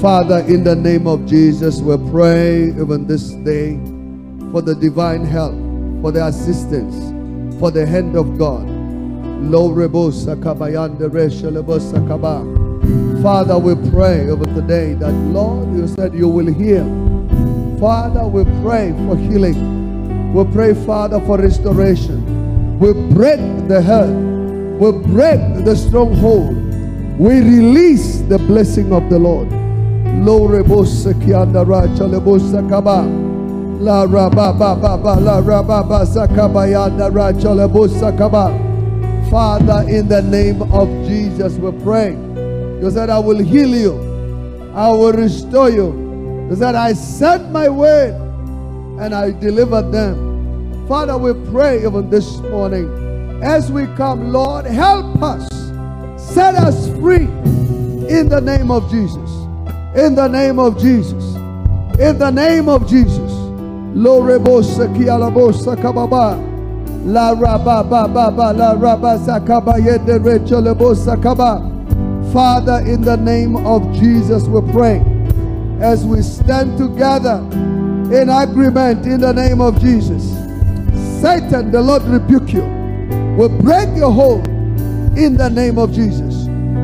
Father, 0.00 0.38
in 0.48 0.64
the 0.64 0.74
name 0.74 1.06
of 1.06 1.26
Jesus, 1.26 1.82
we 1.82 1.94
pray 2.10 2.68
even 2.68 3.06
this 3.06 3.32
day 3.32 3.78
for 4.50 4.62
the 4.62 4.74
divine 4.74 5.26
help, 5.26 5.52
for 6.00 6.10
the 6.10 6.24
assistance, 6.24 6.96
for 7.60 7.70
the 7.70 7.84
hand 7.84 8.16
of 8.16 8.38
God. 8.38 8.66
Father, 13.22 13.58
we 13.58 13.90
pray 13.90 14.30
over 14.30 14.46
today 14.46 14.94
that, 14.94 15.12
Lord, 15.12 15.76
you 15.76 15.86
said 15.86 16.14
you 16.14 16.30
will 16.30 16.46
heal. 16.46 16.86
Father, 17.78 18.26
we 18.26 18.44
pray 18.62 18.94
for 19.06 19.18
healing. 19.18 20.32
We 20.32 20.44
pray, 20.50 20.72
Father, 20.86 21.20
for 21.26 21.36
restoration. 21.36 22.78
We 22.78 22.94
break 23.12 23.40
the 23.68 23.82
hurt. 23.82 24.16
We 24.80 24.92
break 25.12 25.62
the 25.66 25.76
stronghold. 25.76 26.56
We 27.18 27.40
release 27.40 28.20
the 28.22 28.38
blessing 28.38 28.94
of 28.94 29.10
the 29.10 29.18
Lord. 29.18 29.59
Lo 30.18 30.48
rebo 30.48 30.84
sakianda 30.84 31.66
ra 31.66 31.86
chalebo 31.96 32.38
sakaba. 32.38 33.04
La 33.80 34.04
raba 34.04 34.52
ba 34.58 34.76
ba 34.76 34.98
ba 34.98 35.18
la 35.20 35.40
raba 35.40 35.82
ba 35.88 36.04
sakaba 36.04 36.68
yanda 36.68 37.10
ra 37.14 37.32
chalebo 37.32 37.88
sakaba. 37.88 38.50
Father, 39.30 39.88
in 39.88 40.08
the 40.08 40.22
name 40.22 40.62
of 40.72 40.88
Jesus, 41.06 41.54
we 41.54 41.70
pray. 41.82 42.10
You 42.82 42.90
said, 42.90 43.10
I 43.10 43.18
will 43.18 43.38
heal 43.38 43.74
you, 43.74 43.92
I 44.74 44.90
will 44.90 45.12
restore 45.12 45.70
you, 45.70 46.48
He 46.50 46.56
said, 46.56 46.74
I 46.74 46.94
sent 46.94 47.50
my 47.52 47.68
word 47.68 48.14
and 48.98 49.14
I 49.14 49.30
delivered 49.30 49.92
them. 49.92 50.86
Father, 50.88 51.16
we 51.16 51.32
pray 51.52 51.84
even 51.84 52.10
this 52.10 52.38
morning 52.38 52.88
as 53.42 53.70
we 53.70 53.86
come, 53.96 54.32
Lord, 54.32 54.66
help 54.66 55.22
us, 55.22 55.48
set 56.18 56.56
us 56.56 56.88
free 56.98 57.28
in 58.08 58.28
the 58.28 58.40
name 58.40 58.70
of 58.70 58.90
Jesus. 58.90 59.29
In 59.94 60.14
the 60.14 60.28
name 60.28 60.58
of 60.60 60.78
Jesus. 60.78 61.34
In 61.98 62.16
the 62.18 62.30
name 62.30 62.68
of 62.68 62.88
Jesus. 62.88 63.32
Lorebosa 63.94 64.86
kialabosa 64.94 65.76
kababa. 65.76 66.38
La 67.04 67.34
raba 67.34 67.82
ba 67.88 68.06
ba 68.06 68.30
ba 68.30 68.52
la 68.52 68.74
raba 68.74 69.18
sakaba 69.18 69.78
yede 69.78 70.18
recholebosa 70.20 71.20
kaba. 71.20 71.66
Father, 72.32 72.84
in 72.86 73.00
the 73.00 73.16
name 73.16 73.56
of 73.66 73.82
Jesus, 73.92 74.44
we 74.44 74.60
pray 74.72 75.02
as 75.80 76.04
we 76.04 76.22
stand 76.22 76.78
together 76.78 77.40
in 78.14 78.28
agreement 78.28 79.04
in 79.06 79.20
the 79.20 79.32
name 79.32 79.60
of 79.60 79.80
Jesus. 79.80 80.22
Satan, 81.20 81.72
the 81.72 81.82
Lord 81.82 82.04
rebuke 82.04 82.52
you. 82.52 82.62
We 83.36 83.48
break 83.48 83.88
your 83.96 84.12
hold 84.12 84.46
in 85.18 85.36
the 85.36 85.50
name 85.50 85.78
of 85.78 85.92
Jesus. 85.92 86.29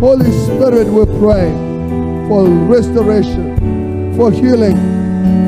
Holy 0.00 0.30
Spirit, 0.32 0.86
we 0.88 1.04
pray 1.18 1.50
for 2.28 2.44
restoration, 2.44 4.14
for 4.16 4.30
healing, 4.30 4.76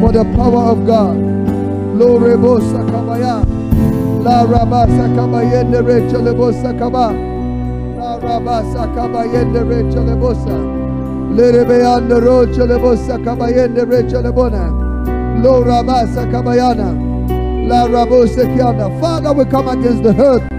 for 0.01 0.13
the 0.13 0.25
power 0.37 0.71
of 0.73 0.87
God. 0.87 1.17
La 4.25 4.45
rabasa 4.45 5.09
kabayende 5.15 5.81
recha 5.83 6.19
lebosa 6.19 6.73
kaba. 6.79 7.13
La 7.99 8.19
rabasa 8.19 8.87
kabayende 8.95 9.63
recha 9.69 10.01
lebosa. 10.01 10.57
Lerebeando 11.37 12.21
rocha 12.21 12.65
lebosa 12.67 13.19
kabayende 13.19 13.85
recha 13.85 14.21
lebona. 14.23 14.71
Lo 15.43 15.63
rabasa 15.63 16.27
kabayana. 16.31 16.95
La 17.69 17.87
rabosa 17.87 18.45
kiana. 18.55 18.89
Father, 19.01 19.33
we 19.33 19.45
come 19.45 19.69
against 19.69 20.03
the 20.03 20.13
hurt 20.13 20.54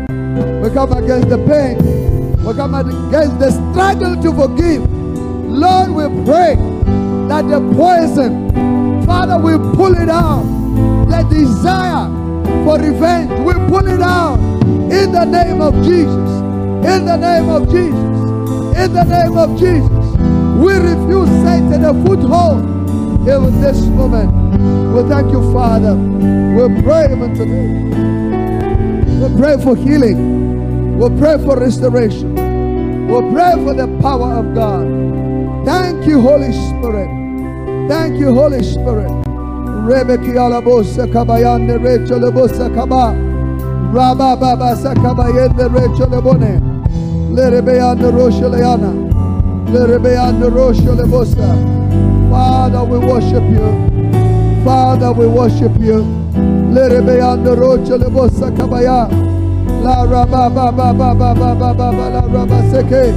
we 0.65 0.71
come 0.71 0.93
against 0.93 1.29
the 1.29 1.37
pain. 1.37 1.77
We 2.43 2.53
come 2.55 2.73
against 2.73 3.37
the 3.37 3.51
struggle 3.51 4.19
to 4.19 4.33
forgive. 4.33 4.81
Lord, 5.45 5.91
we 5.91 6.25
pray 6.25 6.55
that 7.29 7.47
the 7.47 7.59
poison, 7.75 9.05
Father, 9.05 9.37
we 9.37 9.53
pull 9.75 9.93
it 9.93 10.09
out. 10.09 10.41
The 11.07 11.21
desire 11.29 12.09
for 12.65 12.79
revenge, 12.79 13.29
we 13.45 13.53
pull 13.69 13.85
it 13.85 14.01
out 14.01 14.39
in 14.65 15.11
the 15.11 15.25
name 15.25 15.61
of 15.61 15.75
Jesus. 15.85 16.09
In 16.09 17.05
the 17.05 17.15
name 17.15 17.47
of 17.47 17.69
Jesus. 17.69 18.75
In 18.75 18.91
the 18.91 19.03
name 19.03 19.37
of 19.37 19.59
Jesus. 19.59 20.17
We 20.57 20.73
refuse 20.73 21.29
Satan 21.45 21.85
a 21.85 21.93
foothold 22.03 22.63
even 23.21 23.61
this 23.61 23.81
moment. 23.81 24.33
We 24.95 25.07
thank 25.09 25.31
you, 25.31 25.53
Father. 25.53 25.93
We 25.93 26.81
pray 26.81 27.05
even 27.11 27.35
today. 27.35 29.29
We 29.29 29.39
pray 29.39 29.63
for 29.63 29.75
healing. 29.75 30.44
We 30.97 31.09
pray 31.19 31.37
for 31.43 31.59
restoration. 31.59 32.35
We 33.07 33.19
pray 33.33 33.53
for 33.63 33.73
the 33.73 33.87
power 34.01 34.39
of 34.39 34.53
God. 34.55 34.85
Thank 35.65 36.05
you, 36.07 36.21
Holy 36.21 36.51
Spirit. 36.53 37.09
Thank 37.89 38.19
you, 38.19 38.33
Holy 38.33 38.63
Spirit. 38.63 39.11
Rebeki 39.87 40.37
alabosa 40.37 41.07
kabayande 41.07 41.77
recho 41.77 42.19
baba 42.19 43.13
leana. 48.49 48.93
Father, 52.31 52.83
we 52.83 52.97
worship 52.97 53.43
you. 53.43 54.63
Father, 54.63 55.11
we 55.11 55.27
worship 55.27 55.71
you. 55.79 56.03
Lerebeyande 56.73 57.55
rocho 57.55 57.97
lebosa 57.97 58.51
kabaya. 58.55 59.07
La 59.85 60.03
raba 60.03 60.49
ba 60.49 60.71
la 60.71 60.91
raba 62.33 62.59
seke. 62.71 63.13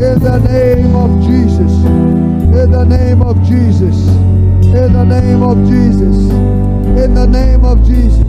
In 0.00 0.18
the 0.20 0.38
name 0.48 0.96
of 0.96 1.20
Jesus. 1.20 1.84
In 1.84 2.70
the 2.70 2.84
name 2.84 3.20
of 3.20 3.36
Jesus. 3.44 4.08
In 4.72 4.94
the 4.94 5.04
name 5.04 5.42
of 5.42 5.58
Jesus. 5.68 6.16
In 6.96 7.12
the 7.12 7.26
name 7.26 7.64
of 7.66 7.84
Jesus. 7.84 8.26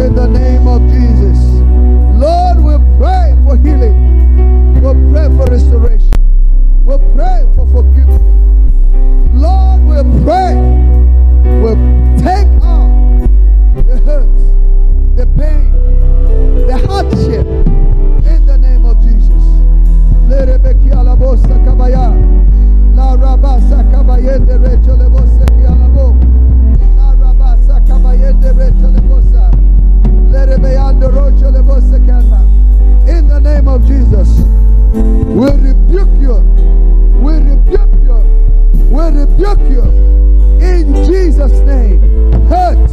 In 0.00 0.14
the 0.14 0.26
name 0.26 0.66
of 0.66 0.80
Jesus. 0.88 1.38
Lord, 2.16 2.64
we 2.64 2.74
pray 2.96 3.36
for 3.44 3.58
healing. 3.58 4.72
We 4.76 5.12
pray 5.12 5.28
for 5.36 5.44
restoration. 5.52 6.10
We 6.86 6.96
pray 7.14 7.46
for 7.54 7.66
forgiveness. 7.66 8.22
Lord, 9.34 9.84
we 9.84 10.24
pray. 10.24 10.71
In 33.08 33.26
the 33.28 33.38
name 33.40 33.68
of 33.68 33.86
Jesus, 33.86 34.28
we 34.94 35.50
rebuke 35.50 36.08
you. 36.18 36.36
We 37.20 37.34
rebuke 37.34 37.92
you. 38.04 38.16
We 38.90 39.02
rebuke 39.20 39.70
you. 39.70 39.82
In 40.60 41.04
Jesus' 41.04 41.58
name. 41.60 42.00
Hurt, 42.48 42.88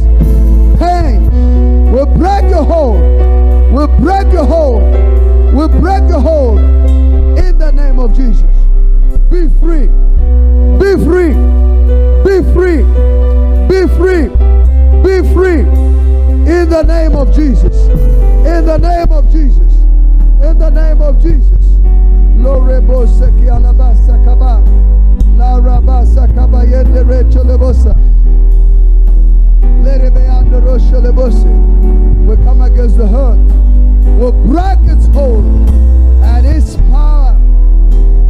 pain. 0.78 1.24
We 1.90 2.04
break 2.18 2.50
your 2.50 2.64
hold. 2.64 3.00
We 3.72 3.86
break 3.98 4.30
your 4.32 4.44
hold. 4.44 4.82
We 5.54 5.68
break 5.80 6.06
your 6.08 6.20
hold. 6.20 6.58
In 7.38 7.56
the 7.56 7.72
name 7.72 7.98
of 7.98 8.14
Jesus. 8.14 8.44
Be 9.30 9.48
free. 9.58 10.09
Be 10.90 10.96
free. 11.04 11.34
Be 12.24 12.42
free. 12.52 12.82
Be 13.68 13.86
free. 13.94 14.26
Be 15.04 15.32
free. 15.32 15.60
In 16.50 16.68
the 16.68 16.82
name 16.82 17.14
of 17.14 17.32
Jesus. 17.32 17.86
In 18.44 18.66
the 18.66 18.76
name 18.76 19.12
of 19.12 19.30
Jesus. 19.30 19.72
In 20.42 20.58
the 20.58 20.68
name 20.68 21.00
of 21.00 21.22
Jesus. 21.22 21.64
Lorebo 22.42 23.06
seki 23.06 23.46
alabasa 23.48 24.18
kaba. 24.24 24.64
La 25.38 25.60
rabasa 25.60 26.26
kaba 26.34 26.66
yende 26.66 27.04
recho 27.04 27.44
lebosa. 27.44 27.94
Lerebe 29.84 30.28
ando 30.28 30.60
rosho 30.60 31.00
lebose. 31.00 31.46
We 32.26 32.34
come 32.44 32.62
against 32.62 32.96
the 32.96 33.06
hurt. 33.06 33.38
We 34.18 34.32
break 34.50 34.80
its 34.90 35.06
hold 35.14 35.44
and 36.24 36.44
its 36.44 36.74
power. 36.90 37.38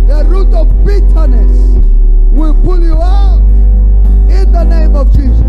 The 0.09 0.25
root 0.29 0.53
of 0.53 0.69
bitterness 0.85 1.90
will 2.33 2.55
pull 2.63 2.83
you 2.83 2.95
out 2.95 3.41
in 4.31 4.53
the 4.53 4.65
name 4.65 4.95
of 4.97 5.11
Jesus. 5.13 5.41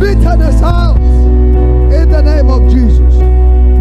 Bitterness 0.00 0.62
out 0.62 0.96
in 0.96 2.10
the 2.10 2.22
name 2.22 2.48
of 2.48 2.70
Jesus. 2.70 3.14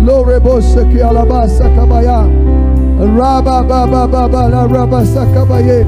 Lorebose 0.01 0.91
ki 0.91 0.99
alabasa 1.01 1.69
kabaya. 1.75 2.27
Raba 3.17 3.67
ba 3.67 3.87
ba 3.87 4.07
ba 4.07 4.27
ba 4.27 4.47
la 4.49 4.67
raba 4.67 5.03
sakabaye. 5.05 5.85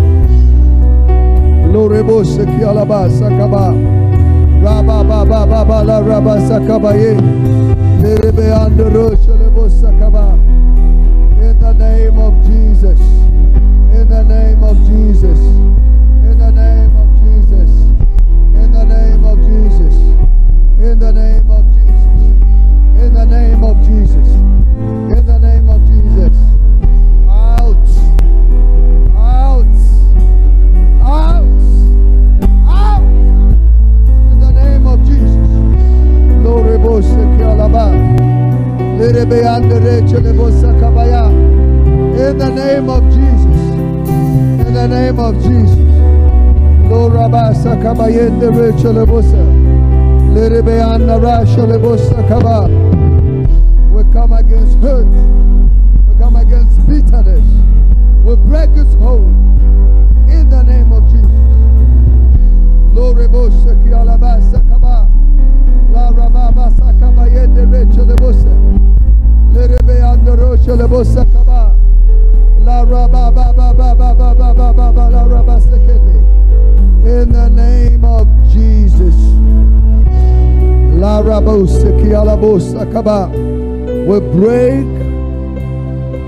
Lorebose 1.74 2.46
ki 2.46 2.64
alabasa 2.64 3.30
kaba. 3.38 3.74
Raba 4.64 5.04
ba 5.04 5.26
ba 5.26 5.46
ba 5.46 5.66
ba 5.66 5.84
la 5.84 6.00
raba 6.00 6.40
sakabaye. 6.48 7.18
Lerebe 8.02 8.52
ando 8.54 8.90
Rabasa 48.14 48.22
Kabayende 48.22 48.50
Rechelebusa. 48.52 49.38
Liribeana 50.34 51.18
Rashelebusa 51.18 52.28
Kaba. 52.28 52.68
We 53.92 54.04
come 54.14 54.34
against 54.34 54.78
hurt. 54.80 55.06
We 55.06 56.16
come 56.20 56.36
against 56.36 56.88
bitterness. 56.88 57.44
We 58.24 58.36
break 58.36 58.70
its 58.78 58.94
hold. 58.96 59.26
In 60.30 60.50
the 60.50 60.64
name 60.64 60.92
of 60.94 61.04
Jesus. 61.10 61.32
Bosa 62.94 63.74
Kialabasa 63.84 64.62
Kaba. 64.70 65.08
La 65.92 66.12
Sakaba 66.70 67.28
Yende. 67.30 67.66
Liribeana 69.54 70.36
Rechelebusa 70.36 71.26
Kaba. 71.34 71.43
We 84.06 84.20
break 84.20 84.86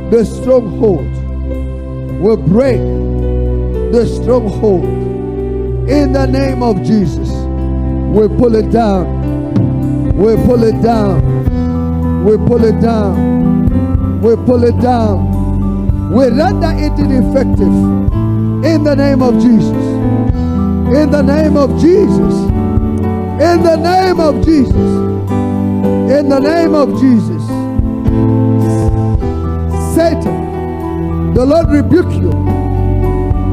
the 0.09 0.23
stronghold. 0.23 1.11
We 2.21 2.35
break 2.37 2.79
the 3.91 4.05
stronghold. 4.05 4.85
In 5.89 6.13
the 6.13 6.25
name 6.25 6.63
of 6.63 6.81
Jesus. 6.83 7.29
We 8.15 8.29
pull 8.37 8.55
it 8.55 8.71
down. 8.71 10.13
We 10.15 10.35
pull 10.45 10.63
it 10.63 10.81
down. 10.81 12.23
We 12.23 12.37
pull 12.37 12.63
it 12.63 12.79
down. 12.79 14.21
We 14.21 14.35
pull 14.37 14.63
it 14.63 14.79
down. 14.81 16.11
We 16.11 16.29
render 16.29 16.71
it 16.77 16.97
ineffective. 16.97 17.75
In 18.63 18.83
the 18.85 18.95
name 18.95 19.21
of 19.21 19.33
Jesus. 19.41 19.69
In 20.95 21.11
the 21.11 21.21
name 21.21 21.57
of 21.57 21.77
Jesus. 21.81 22.54
In 23.39 23.63
the 23.63 23.75
name 23.75 24.19
of 24.21 24.45
Jesus. 24.45 24.73
In 24.73 26.29
the 26.29 26.39
name 26.39 26.73
of 26.73 26.89
Jesus. 27.01 27.43
Satan, 29.93 31.33
the 31.33 31.45
Lord 31.45 31.69
rebuke 31.69 32.11
you. 32.13 32.31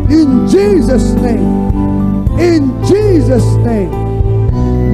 In 0.08 0.46
Jesus' 0.48 1.14
name. 1.14 1.74
In 2.38 2.70
Jesus' 2.84 3.56
name. 3.66 3.90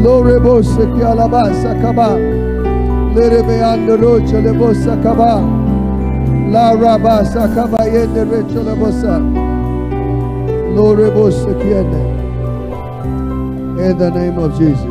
Lorebo 0.03 0.63
seki 0.65 1.03
alabasa 1.05 1.75
kaba. 1.83 2.17
Lerebe 3.15 3.63
androcha 3.63 4.41
lebosa 4.41 4.97
kaba. 5.03 5.43
La 6.51 6.73
rabasa 6.73 7.47
kaba 7.55 7.85
yende 7.85 8.25
recho 8.25 8.63
lebosa. 8.65 9.21
Lorebo 10.75 11.31
seki 11.31 11.69
yende. 11.69 12.28
In 13.79 13.97
the 13.97 14.11
name 14.11 14.39
of 14.41 14.59
Jesus. 14.59 14.83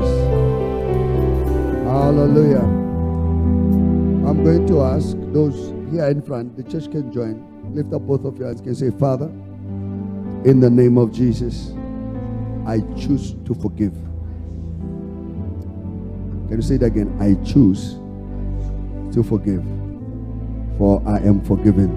Hallelujah. 1.84 2.64
I'm 4.26 4.42
going 4.46 4.66
to 4.68 4.82
ask 4.82 5.18
those 5.34 5.74
here 5.92 6.06
in 6.06 6.22
front, 6.22 6.56
the 6.56 6.64
church 6.64 6.90
can 6.90 7.12
join. 7.12 7.44
Lift 7.76 7.94
up 7.94 8.04
both 8.04 8.24
of 8.24 8.38
your 8.38 8.48
hands. 8.48 8.62
Can 8.62 8.74
say, 8.74 8.90
Father, 8.92 9.26
in 10.46 10.62
the 10.62 10.70
name 10.70 10.98
of 10.98 11.12
Jesus, 11.12 11.74
I 12.66 12.80
choose 12.98 13.36
to 13.46 13.54
forgive. 13.54 13.92
Can 16.48 16.54
you 16.56 16.62
say 16.62 16.76
it 16.76 16.84
again? 16.84 17.14
I 17.20 17.36
choose 17.46 17.96
to 19.14 19.22
forgive, 19.22 19.66
for 20.78 21.04
I 21.06 21.18
am 21.20 21.42
forgiven. 21.42 21.92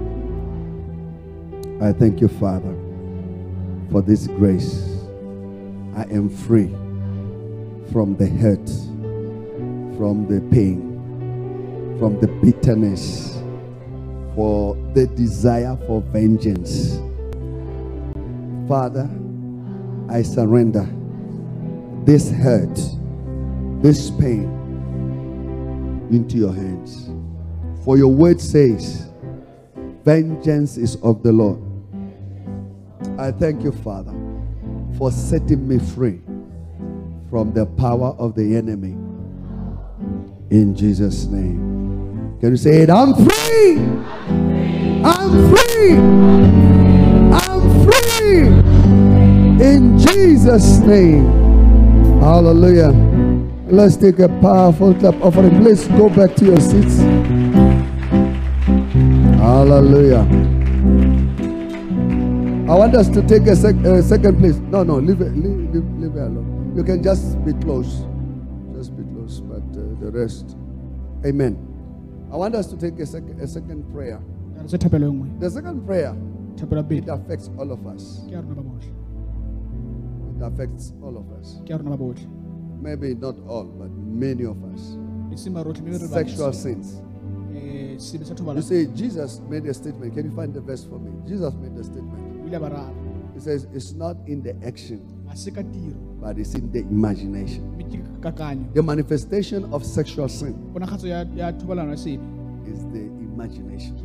I 1.81 1.93
thank 1.93 2.19
you, 2.19 2.27
Father, 2.27 2.75
for 3.91 4.01
this 4.01 4.27
grace. 4.27 4.89
I 5.95 6.03
am 6.03 6.29
free 6.29 6.75
from 7.91 8.15
the 8.15 8.27
hurt, 8.27 8.69
from 9.97 10.25
the 10.27 10.39
pain, 10.49 11.97
from 11.99 12.19
the 12.21 12.27
bitterness, 12.41 13.41
for 14.33 14.75
the 14.93 15.07
desire 15.07 15.77
for 15.87 16.01
vengeance. 16.01 16.99
Father, 18.67 19.09
I 20.09 20.21
surrender 20.21 20.87
this 22.05 22.31
hurt, 22.31 22.79
this 23.81 24.09
pain 24.11 24.45
into 26.11 26.37
your 26.37 26.53
hands. 26.53 27.09
For 27.83 27.97
your 27.97 28.13
word 28.13 28.39
says, 28.39 29.09
Vengeance 30.05 30.77
is 30.77 30.95
of 31.03 31.21
the 31.23 31.31
Lord. 31.31 31.61
I 33.19 33.31
thank 33.31 33.63
you, 33.63 33.71
Father, 33.71 34.13
for 34.97 35.11
setting 35.11 35.67
me 35.67 35.77
free 35.77 36.21
from 37.31 37.53
the 37.53 37.65
power 37.65 38.13
of 38.19 38.35
the 38.35 38.57
enemy. 38.57 38.91
In 40.49 40.75
Jesus' 40.75 41.27
name. 41.27 42.37
Can 42.41 42.51
you 42.51 42.57
say 42.57 42.81
it? 42.81 42.89
I'm 42.89 43.15
free! 43.15 43.77
I'm 45.05 45.31
free! 45.49 45.95
I'm 47.31 47.85
free! 47.85 48.47
In 49.65 49.97
Jesus' 49.97 50.79
name. 50.79 51.25
Hallelujah. 52.19 52.91
Let's 53.67 53.95
take 53.95 54.19
a 54.19 54.27
powerful 54.27 54.93
clap 54.93 55.15
offering. 55.21 55.61
Please 55.61 55.87
go 55.87 56.09
back 56.09 56.35
to 56.35 56.45
your 56.45 56.59
seats. 56.59 56.97
Hallelujah. 59.39 60.27
I 62.69 62.75
want 62.75 62.93
us 62.95 63.07
to 63.09 63.25
take 63.25 63.43
a 63.47 63.55
sec- 63.55 63.85
uh, 63.85 64.01
second 64.01 64.37
place. 64.39 64.57
No, 64.57 64.83
no, 64.83 64.95
leave 64.95 65.21
it, 65.21 65.33
leave, 65.33 65.73
leave, 65.73 65.85
leave 65.97 66.15
it 66.15 66.19
alone. 66.19 66.50
You 66.75 66.83
can 66.83 67.03
just 67.03 67.43
be 67.45 67.53
close. 67.53 68.05
Just 68.75 68.95
be 68.95 69.03
close, 69.13 69.41
but 69.41 69.61
uh, 69.77 69.83
the 69.99 70.11
rest. 70.11 70.55
Amen. 71.25 71.57
I 72.31 72.35
want 72.37 72.55
us 72.55 72.67
to 72.67 72.77
take 72.77 72.97
a, 72.99 73.05
sec- 73.05 73.27
a 73.41 73.47
second 73.47 73.91
prayer. 73.91 74.19
Re 74.61 74.67
se 74.67 74.77
thapelo 74.77 75.11
nngwe 75.11 75.39
The 75.39 75.49
second 75.49 75.85
prayer, 75.85 76.15
it 76.91 77.09
affects 77.09 77.49
all 77.57 77.71
of 77.71 77.85
us. 77.87 78.23
ke 78.27 78.31
ya 78.31 78.39
rona 78.41 78.55
ba 78.55 78.61
botlhe 78.61 78.91
It 80.37 80.41
affects 80.43 80.93
all 81.03 81.17
of 81.17 81.25
us. 81.39 81.59
ke 81.65 81.69
ya 81.69 81.77
rona 81.77 81.89
ba 81.91 81.97
botlhe 81.97 82.27
Maybe 82.81 83.13
not 83.15 83.35
all, 83.47 83.65
but 83.65 83.91
many 83.91 84.45
of 84.45 84.57
us. 84.73 84.95
seng 85.35 85.53
ba 85.53 85.63
rotlhe 85.63 85.81
mme 85.83 85.97
re 85.97 86.07
ba 86.07 86.13
Sexual 86.23 86.53
sins. 86.53 87.01
eh 87.53 87.97
You 87.99 88.61
see, 88.61 88.85
Jesus 88.95 89.41
made 89.49 89.65
a 89.65 89.73
statement. 89.73 90.13
Can 90.13 90.25
you 90.25 90.31
find 90.35 90.53
the 90.53 90.61
verse 90.61 90.85
for 90.85 90.99
me? 90.99 91.11
Jesus 91.27 91.53
made 91.55 91.75
a 91.77 91.83
statement. 91.83 92.21
o 92.43 92.47
ile 92.47 92.55
a 92.55 92.59
ba 92.59 92.69
rara 92.69 92.89
He 93.33 93.39
says, 93.39 93.67
It's 93.73 93.93
not 93.93 94.15
in 94.27 94.41
the 94.43 94.53
action, 94.65 95.01
a 95.31 95.35
se 95.35 95.51
ka 95.51 95.63
tiro 95.63 95.95
but 96.19 96.37
it's 96.37 96.53
in 96.55 96.71
the 96.71 96.79
imagination. 96.79 97.63
mme 97.75 97.83
ke 97.83 97.99
kakanyo 98.21 98.67
The 98.73 98.83
manifestation 98.83 99.63
of 99.73 99.83
sexual 99.85 100.29
sin 100.29 100.53
ponagatso 100.73 101.07
ya 101.07 101.25
ya 101.35 101.53
thobalano 101.53 101.91
ya 101.91 101.97
sebe 101.97 102.23
is 102.67 102.85
the 102.93 103.03
imagination. 103.31 103.95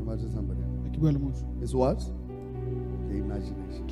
Imagine 0.00 0.30
somebody. 0.32 0.60
Ha 0.60 0.88
ke 0.92 0.98
bua 1.00 1.12
le 1.12 1.18
motho 1.18 1.44
It's 1.62 1.74
what? 1.74 1.98
The 3.08 3.16
imagination. 3.16 3.88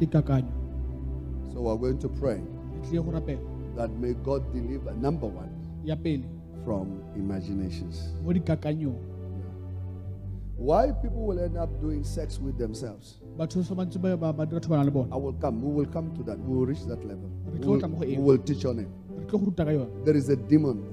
So 1.53 1.61
we're 1.63 1.77
going 1.77 1.99
to 1.99 2.09
pray 2.09 2.39
re 2.39 2.81
tlile 2.87 3.05
go 3.05 3.11
rapela 3.13 3.55
that 3.77 3.91
may 3.99 4.15
God 4.15 4.53
deliver, 4.53 4.93
number 4.95 5.27
one, 5.27 5.51
from 6.65 7.03
imaginations. 7.17 8.15
Why 10.57 10.93
people 10.93 11.27
will 11.27 11.41
end 11.41 11.57
up 11.57 11.81
doing 11.81 12.05
sex 12.05 12.39
with 12.39 12.57
themselves? 12.59 13.19
I 13.39 13.47
will 15.17 15.33
come. 15.41 15.61
We 15.63 15.73
will 15.73 15.87
come 15.87 16.15
to 16.17 16.23
that. 16.25 16.39
We 16.39 16.57
will 16.57 16.67
reach 16.67 16.85
that 16.85 17.05
level. 17.05 17.29
We 17.53 17.59
will, 17.67 17.81
tla 17.81 17.89
mo 17.89 17.97
go 17.99 18.07
we 18.07 18.17
will 18.17 18.39
teach 18.39 18.65
on 18.65 18.79
it. 18.79 18.89
re 19.17 19.25
tlo 19.27 19.39
go 19.41 19.47
ruta 19.47 19.65
ka 19.65 19.71
yone 19.71 20.05
There 20.05 20.17
is 20.17 20.29
a 20.29 20.37
demon 20.37 20.85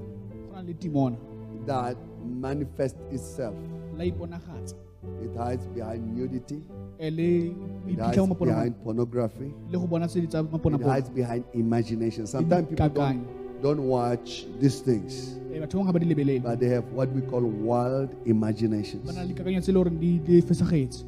that 1.66 1.96
manifests 2.24 2.98
itself. 3.12 3.54
It 3.98 5.36
hides 5.36 5.66
behind 5.68 6.16
nudity. 6.16 6.62
It 6.98 7.98
hides 7.98 8.34
behind 8.38 8.82
pornography. 8.84 9.54
le 9.70 9.78
go 9.78 9.86
bona 9.86 10.06
tse 10.08 10.20
di 10.20 10.26
tsa 10.26 10.44
It 10.64 10.82
hides 10.82 11.08
behind 11.10 11.44
imagination. 11.54 12.26
Sometimes 12.26 12.68
people 12.68 12.88
don't, 12.88 13.41
don't 13.62 13.82
watch 13.86 14.44
these 14.60 14.80
things, 14.82 15.38
Eh, 15.52 15.60
batho 15.60 15.78
bangwe 15.78 15.86
ga 15.86 15.92
ba 15.92 15.98
di 16.02 16.06
lebelele. 16.14 16.42
But 16.42 16.58
they 16.60 16.68
have 16.74 16.84
what 16.92 17.08
we 17.12 17.20
call 17.22 17.42
wild 17.42 18.10
imaginations. 18.26 19.04
ba 19.06 19.12
na 19.12 19.22
le 19.22 19.32
dikakanyo 19.34 19.60
tse 19.62 19.72
le 19.72 19.78
goreng 19.78 19.98
di 20.00 20.18
di 20.18 20.40
fesagetse 20.42 21.04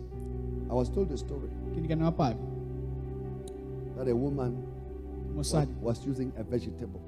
I 0.71 0.75
was 0.75 0.89
told 0.89 1.11
a 1.13 1.17
story 1.17 1.49
ke 1.75 1.83
di 1.83 1.89
ka 1.89 1.95
nna 1.95 2.11
mapadi 2.13 2.39
that 3.97 4.09
a 4.09 4.15
woman 4.17 4.55
was, 5.35 5.53
was 5.81 5.99
using 6.07 6.33
a 6.37 6.43
vegetable. 6.45 7.01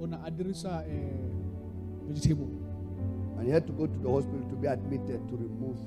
O 0.00 0.06
ne 0.06 0.16
a 0.24 0.30
dirisa 0.30 0.82
eh, 0.86 1.18
vegetable. 2.08 2.50
And 3.38 3.46
he 3.46 3.52
had 3.52 3.66
to 3.66 3.72
go 3.72 3.86
to 3.86 3.98
the 3.98 4.10
hospital 4.10 4.42
to 4.50 4.56
be 4.56 4.66
admitted 4.66 5.20
to 5.28 5.34
remove 5.36 5.78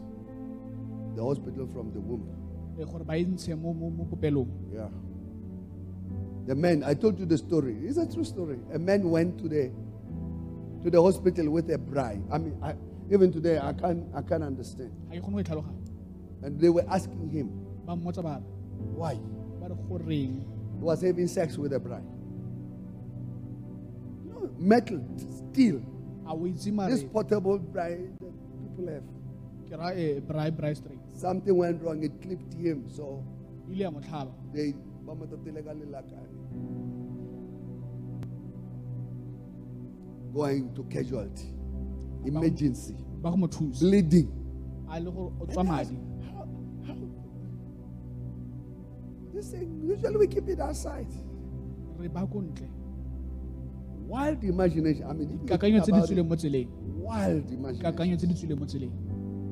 the 1.15 1.23
hospital 1.23 1.65
from 1.67 1.91
the 1.93 1.99
womb. 1.99 2.23
eh, 2.79 2.85
The 6.48 6.56
man, 6.56 6.82
I 6.84 6.94
told 6.94 7.19
you 7.19 7.26
the 7.26 7.38
story. 7.38 7.76
It's 7.84 7.98
a 7.98 8.07
true 8.11 8.24
story. 8.24 8.57
A 8.74 8.80
man 8.80 9.10
went 9.11 9.38
to 9.40 9.49
the 9.49 9.69
to 10.82 10.90
the 10.90 11.02
hospital 11.02 11.49
with 11.49 11.69
a 11.69 11.78
braai. 11.78 12.24
I 12.32 12.38
mean, 12.38 12.57
I, 12.64 12.74
even 13.11 13.34
today, 13.34 13.60
I 13.60 13.74
can't 13.74 14.06
I 14.15 14.22
can't 14.22 14.44
understand. 14.44 14.91
ga 15.11 15.19
ke 15.19 15.24
kgone 15.24 15.44
go 15.44 15.44
tlhaloganya 15.44 15.84
And 16.44 16.60
they 16.61 16.69
were 16.69 16.86
asking 16.88 17.30
him 17.30 17.49
ba 17.86 17.95
mmotsa 17.98 18.24
ba 18.24 18.40
re 18.40 18.45
why 18.95 19.15
he 20.80 20.80
was 20.80 21.02
having 21.02 21.28
sex 21.28 21.57
with 21.57 21.74
a 21.74 21.80
braai. 21.80 22.03
No, 24.26 24.49
metal, 24.57 25.03
steel. 25.52 25.82
a 26.26 26.32
o 26.34 26.48
itse 26.48 26.72
mare 26.72 26.90
This 26.90 27.03
portable 27.03 27.60
braai 27.60 28.07
that 28.24 28.34
people 28.64 28.88
have. 28.94 29.03
eh, 29.98 30.19
bri 30.19 30.52
bri 30.52 30.76
straight 30.76 30.99
Something 31.14 31.56
went 31.57 31.84
wrong. 31.84 32.03
It 32.03 32.22
clipped 32.22 32.53
him, 32.53 32.88
so 32.88 33.24
they 34.53 34.74
tatile 35.15 35.63
ka 35.63 35.73
lelakane. 35.73 36.27
going 40.34 40.73
to 40.75 40.84
casualty, 40.84 41.49
emergency, 42.25 42.93
ba 43.21 43.29
go 43.31 43.38
mo 43.38 43.47
thusa 43.47 43.79
bleeding. 43.81 44.29
a 44.89 44.99
le 44.99 45.11
gore 45.11 45.31
o 45.41 45.45
tswa 45.45 45.63
madi 45.65 45.97
How, 46.21 46.47
how? 46.85 46.95
This 49.34 49.51
thing, 49.51 49.81
usually 49.84 50.17
we 50.17 50.27
keep 50.27 50.47
it 50.49 50.59
outside. 50.59 51.07
re 51.97 52.07
ba 52.07 52.27
ko 52.27 52.43
Wild 54.07 54.41
imagination. 54.43 55.03
I 55.03 55.11
mean, 55.11 55.29
if 55.31 55.41
you 55.41 55.57
kakanyo 55.57 55.84
think 55.84 55.84
tse 55.84 55.91
di 55.91 55.97
about 55.97 56.09
it, 56.09 56.15
tswileng 56.15 56.29
mo 56.29 56.35
tseleng 56.35 56.69
wild 57.07 57.51
imagination. 57.51 59.06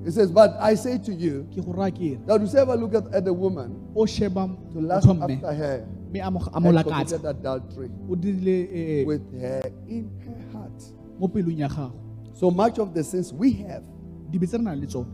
It 0.06 0.12
says, 0.14 0.32
but 0.32 0.56
I 0.60 0.76
say 0.76 1.00
to 1.00 1.12
you 1.14 1.48
ke 1.52 1.66
go 1.66 1.74
raya 1.74 1.90
ke 1.92 2.02
ere 2.14 2.20
that 2.28 2.40
whosoever 2.40 2.76
look 2.78 2.94
at, 2.94 3.28
a 3.28 3.34
woman 3.34 3.74
to 3.96 4.80
lust 4.80 5.08
after 5.08 5.54
her 5.54 5.88
mme 6.14 6.22
a 6.22 6.32
mo- 6.32 6.50
a 6.54 6.60
mo 6.62 6.70
and 6.70 6.86
committed 6.86 7.26
adultery 7.26 7.90
with 8.08 9.42
her 9.42 9.62
in 9.88 10.06
her 10.22 10.38
heart. 10.54 10.78
mo 11.20 11.28
pelong 11.28 11.58
ya 11.58 11.68
gago 11.68 11.98
So 12.34 12.52
much 12.52 12.78
of 12.78 12.94
the 12.94 13.04
sins 13.04 13.34
we 13.34 13.54
have 13.66 13.82
dibe 14.30 14.46
tse 14.46 14.58
re 14.58 14.64
nang 14.64 14.80
le 14.80 14.86
tsone 14.86 15.10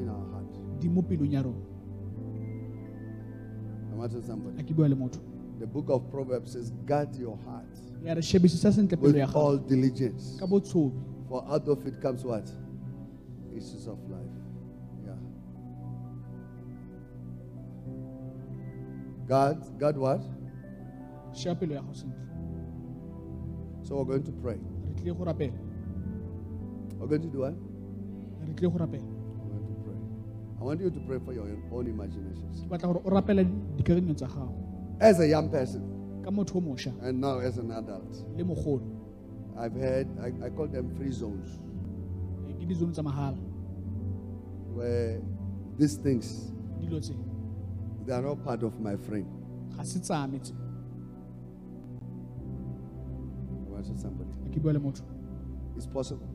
in 0.00 0.08
our 0.08 0.24
heart. 0.32 0.80
di 0.80 0.88
mo 0.88 1.02
pelong 1.02 1.30
ya 1.30 1.42
rona 1.42 1.60
I'm 3.92 4.00
asking 4.00 4.22
somebody. 4.24 4.56
a 4.58 4.62
ke 4.64 4.72
bua 4.74 4.88
le 4.88 4.96
motho 4.96 5.20
The 5.60 5.66
book 5.66 5.90
of 5.90 6.10
Proverbs 6.10 6.52
says, 6.52 6.70
guard 6.88 7.14
your 7.16 7.36
heart 7.44 7.68
ya 8.02 8.14
re 8.14 8.22
shebisisa 8.22 8.72
sentle 8.72 8.96
pelo 8.96 9.12
with 9.12 9.36
all 9.36 9.58
diligence. 9.58 10.38
For 11.28 11.44
out 11.46 11.68
of 11.68 11.86
it 11.86 12.00
comes 12.00 12.24
what? 12.24 12.48
Issues 13.60 13.86
of 13.86 13.98
life. 14.08 14.36
Yeah. 15.04 15.20
God, 19.28 19.78
God 19.78 19.96
what? 19.96 20.20
sheba 21.32 21.54
pelo 21.60 21.74
ya 21.74 21.80
gago 21.82 21.94
sentle 21.94 22.26
So 23.86 23.96
we're 23.96 24.04
going 24.04 24.24
to 24.24 24.32
pray. 24.32 24.56
re 24.56 24.94
tlile 24.96 25.14
go 25.18 25.24
rapela 25.24 25.52
We're 26.98 27.06
going 27.06 27.22
to 27.22 27.28
do 27.28 27.40
what? 27.40 27.54
re 28.48 28.54
tlile 28.54 28.72
go 28.72 28.78
rapela 28.78 29.06
We're 29.06 29.60
going 29.60 29.68
to 29.68 29.74
pray. 29.84 29.98
I 30.60 30.64
want 30.64 30.80
you 30.80 30.90
to 30.90 31.00
pray 31.06 31.18
for 31.24 31.32
your 31.32 31.46
own 31.72 31.86
imaginations. 31.86 32.64
ke 32.64 32.68
batla 32.72 32.88
gore 32.92 33.02
o 33.04 33.10
rapela 33.10 33.44
dikakanyo 33.76 34.14
tsa 34.16 34.26
gago 34.26 34.56
As 35.00 35.20
a 35.20 35.26
young 35.28 35.48
person 35.50 35.82
ka 36.24 36.30
motho 36.30 36.56
o 36.58 36.60
mošwa 36.60 36.92
and 37.02 37.20
now 37.20 37.38
as 37.38 37.58
an 37.58 37.70
adult, 37.70 38.24
I've 39.58 39.74
had, 39.76 40.08
I, 40.22 40.46
I 40.46 40.50
call 40.50 40.66
them 40.68 40.88
free 40.96 41.12
zones 41.12 41.60
eh, 42.48 42.52
where 44.72 45.20
these 45.78 45.96
things, 45.96 46.52
they 48.06 48.12
are 48.12 48.22
not 48.22 48.44
part 48.44 48.62
of 48.62 48.80
my 48.80 48.96
frame. 48.96 49.26
I 49.78 49.82
want 53.68 53.98
somebody. 53.98 54.30
a 54.46 54.48
ke 54.50 54.60
bua 54.62 54.72
le 54.72 54.78
motho 54.80 55.02
It's 55.76 55.86
possible. 55.86 56.26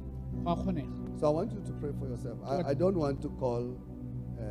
go 0.43 0.51
a 0.51 0.55
kgonega 0.55 1.19
So 1.19 1.27
I 1.27 1.29
want 1.29 1.51
you 1.53 1.61
to 1.61 1.71
pray 1.73 1.91
for 1.99 2.07
yourself. 2.07 2.37
I, 2.45 2.69
I 2.71 2.73
don't 2.73 2.95
want 2.97 3.21
to 3.21 3.29
call, 3.29 3.77
uh, 4.39 4.43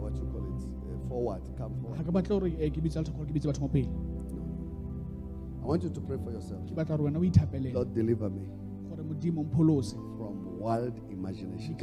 what 0.00 0.14
you 0.16 0.24
call 0.32 0.44
it, 0.46 0.62
uh, 0.64 1.08
forward, 1.08 1.42
come 1.56 1.74
forward. 1.82 1.98
ke 2.06 2.12
batle 2.12 2.28
gore 2.40 2.52
eh, 2.60 2.70
ke 2.70 2.80
bitsa 2.82 3.02
letho 3.02 3.12
gore 3.16 3.26
ke 3.26 3.32
bitse 3.34 3.46
batho 3.46 3.60
mo 3.60 3.68
pele 3.68 3.88
I 5.62 5.66
want 5.66 5.82
you 5.82 5.90
to 5.90 6.00
pray 6.00 6.16
for 6.16 6.30
yourself. 6.32 6.60
ke 6.66 6.74
batla 6.74 6.96
gore 6.96 7.10
wena 7.10 7.18
o 7.18 7.24
ithapelele 7.24 7.74
Lord, 7.74 7.94
deliver 7.94 8.30
me 8.30 8.42
gore 8.88 9.02
modimo 9.02 9.44
mpholose 9.44 9.94
from 10.16 10.58
wild 10.60 10.94
imaginations, 11.10 11.76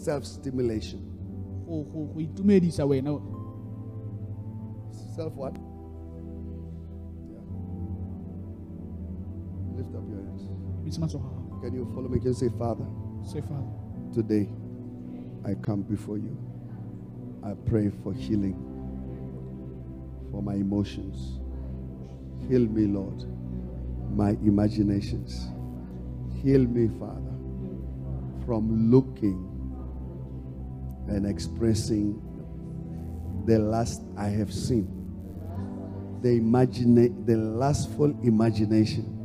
self 0.00 0.24
stimulation. 0.26 1.22
Self 5.16 5.34
what? 5.34 5.56
Yeah. 7.30 7.40
Lift 9.76 9.94
up 9.96 10.04
your 10.08 10.22
hands. 10.24 10.42
bitse 10.84 10.98
matsogo 11.00 11.26
a 11.28 11.34
gago 11.34 11.62
Can 11.62 11.74
you 11.74 11.86
follow 11.94 12.08
me? 12.08 12.18
Can 12.20 12.28
you 12.28 12.34
say, 12.34 12.50
Father, 12.58 12.86
say 13.24 13.40
father 13.42 13.72
today 14.14 14.48
I 15.44 15.54
come 15.54 15.82
before 15.82 16.18
you. 16.18 16.36
I 17.44 17.54
pray 17.54 17.90
for 18.02 18.14
healing 18.14 18.78
for 20.30 20.42
my 20.42 20.54
emotions. 20.54 21.40
Heal 22.48 22.66
me, 22.68 22.86
Lord, 22.86 23.24
my 24.14 24.30
imaginations. 24.30 25.48
Heal 26.42 26.66
me, 26.66 26.88
Father, 26.98 27.34
from 28.46 28.90
looking 28.90 29.49
and 31.10 31.26
expressing 31.26 32.22
the 33.46 33.58
last 33.58 34.02
I 34.16 34.28
have 34.28 34.52
seen, 34.52 34.86
the 36.22 36.30
imagine, 36.30 37.24
the 37.26 37.36
lustful 37.36 38.16
imagination. 38.22 39.16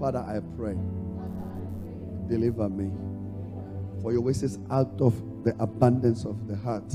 Father, 0.00 0.18
I 0.18 0.40
pray, 0.56 0.76
deliver 2.28 2.68
me. 2.68 2.90
For 4.02 4.10
your 4.12 4.20
ways 4.20 4.42
is 4.42 4.58
out 4.68 5.00
of 5.00 5.14
the 5.44 5.54
abundance 5.62 6.24
of 6.24 6.48
the 6.48 6.56
heart. 6.56 6.88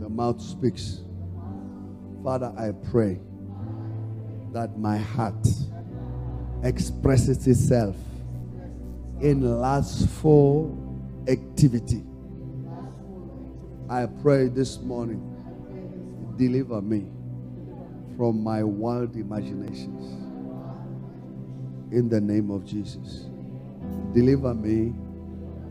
The 0.00 0.08
mouth 0.08 0.40
speaks. 0.42 1.02
Father, 2.24 2.52
I 2.58 2.72
pray 2.90 3.20
that 4.52 4.76
my 4.76 4.96
heart 4.96 5.46
expresses 6.64 7.46
itself 7.46 7.94
in 9.20 9.60
lustful 9.60 10.76
activity. 11.28 12.02
I 13.88 14.06
pray 14.06 14.48
this 14.48 14.80
morning, 14.80 15.22
deliver 16.36 16.82
me 16.82 17.06
from 18.16 18.42
my 18.42 18.62
wild 18.62 19.14
imaginations. 19.16 20.22
In 21.92 22.08
the 22.08 22.20
name 22.20 22.50
of 22.50 22.64
Jesus. 22.66 23.26
Deliver 24.12 24.54
me 24.54 24.92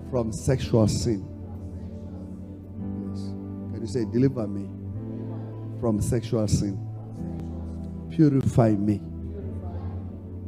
from 0.10 0.32
sexual 0.32 0.88
sin. 0.88 1.28
Yes. 3.12 3.22
Can 3.74 3.82
you 3.82 3.88
say, 3.88 4.06
deliver 4.06 4.48
me 4.48 4.70
from 5.82 6.00
sexual 6.02 6.48
sin? 6.48 6.80
Purify 8.10 8.70
me. 8.72 9.02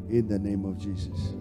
In 0.10 0.28
the 0.30 0.40
name 0.40 0.64
of 0.64 0.78
Jesus. 0.78 1.36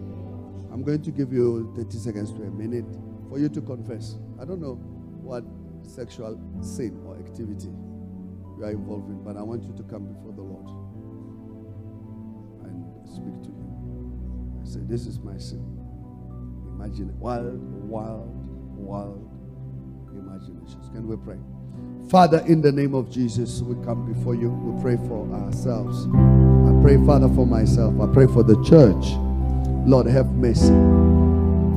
I'm 0.71 0.83
going 0.83 1.01
to 1.01 1.11
give 1.11 1.31
you 1.33 1.73
30 1.75 1.97
seconds 1.97 2.33
to 2.33 2.43
a 2.43 2.51
minute 2.51 2.85
for 3.29 3.39
you 3.39 3.49
to 3.49 3.61
confess. 3.61 4.15
I 4.39 4.45
don't 4.45 4.61
know 4.61 4.75
what 5.21 5.43
sexual 5.83 6.39
sin 6.61 7.01
or 7.05 7.15
activity 7.17 7.69
you 8.57 8.63
are 8.63 8.71
involved 8.71 9.09
in, 9.09 9.23
but 9.23 9.37
I 9.37 9.43
want 9.43 9.63
you 9.63 9.73
to 9.75 9.83
come 9.83 10.05
before 10.05 10.33
the 10.33 10.41
Lord 10.41 10.67
and 12.63 12.83
speak 13.07 13.41
to 13.43 13.49
Him. 13.49 14.61
I 14.61 14.65
say, 14.65 14.79
This 14.83 15.05
is 15.05 15.19
my 15.19 15.37
sin. 15.37 15.63
Imagine 16.75 17.17
wild, 17.19 17.59
wild, 17.89 18.29
wild 18.75 19.31
imaginations. 20.11 20.89
Can 20.89 21.07
we 21.07 21.15
pray? 21.17 21.37
Father, 22.09 22.43
in 22.47 22.61
the 22.61 22.71
name 22.71 22.93
of 22.93 23.11
Jesus, 23.11 23.61
we 23.61 23.75
come 23.83 24.11
before 24.11 24.35
you. 24.35 24.49
We 24.49 24.81
pray 24.81 24.97
for 25.07 25.29
ourselves. 25.33 26.07
I 26.07 26.81
pray, 26.81 26.97
Father, 27.05 27.27
for 27.29 27.45
myself. 27.45 27.99
I 27.99 28.07
pray 28.13 28.27
for 28.27 28.43
the 28.43 28.61
church. 28.63 29.26
Lord, 29.87 30.05
have 30.07 30.33
mercy 30.33 30.73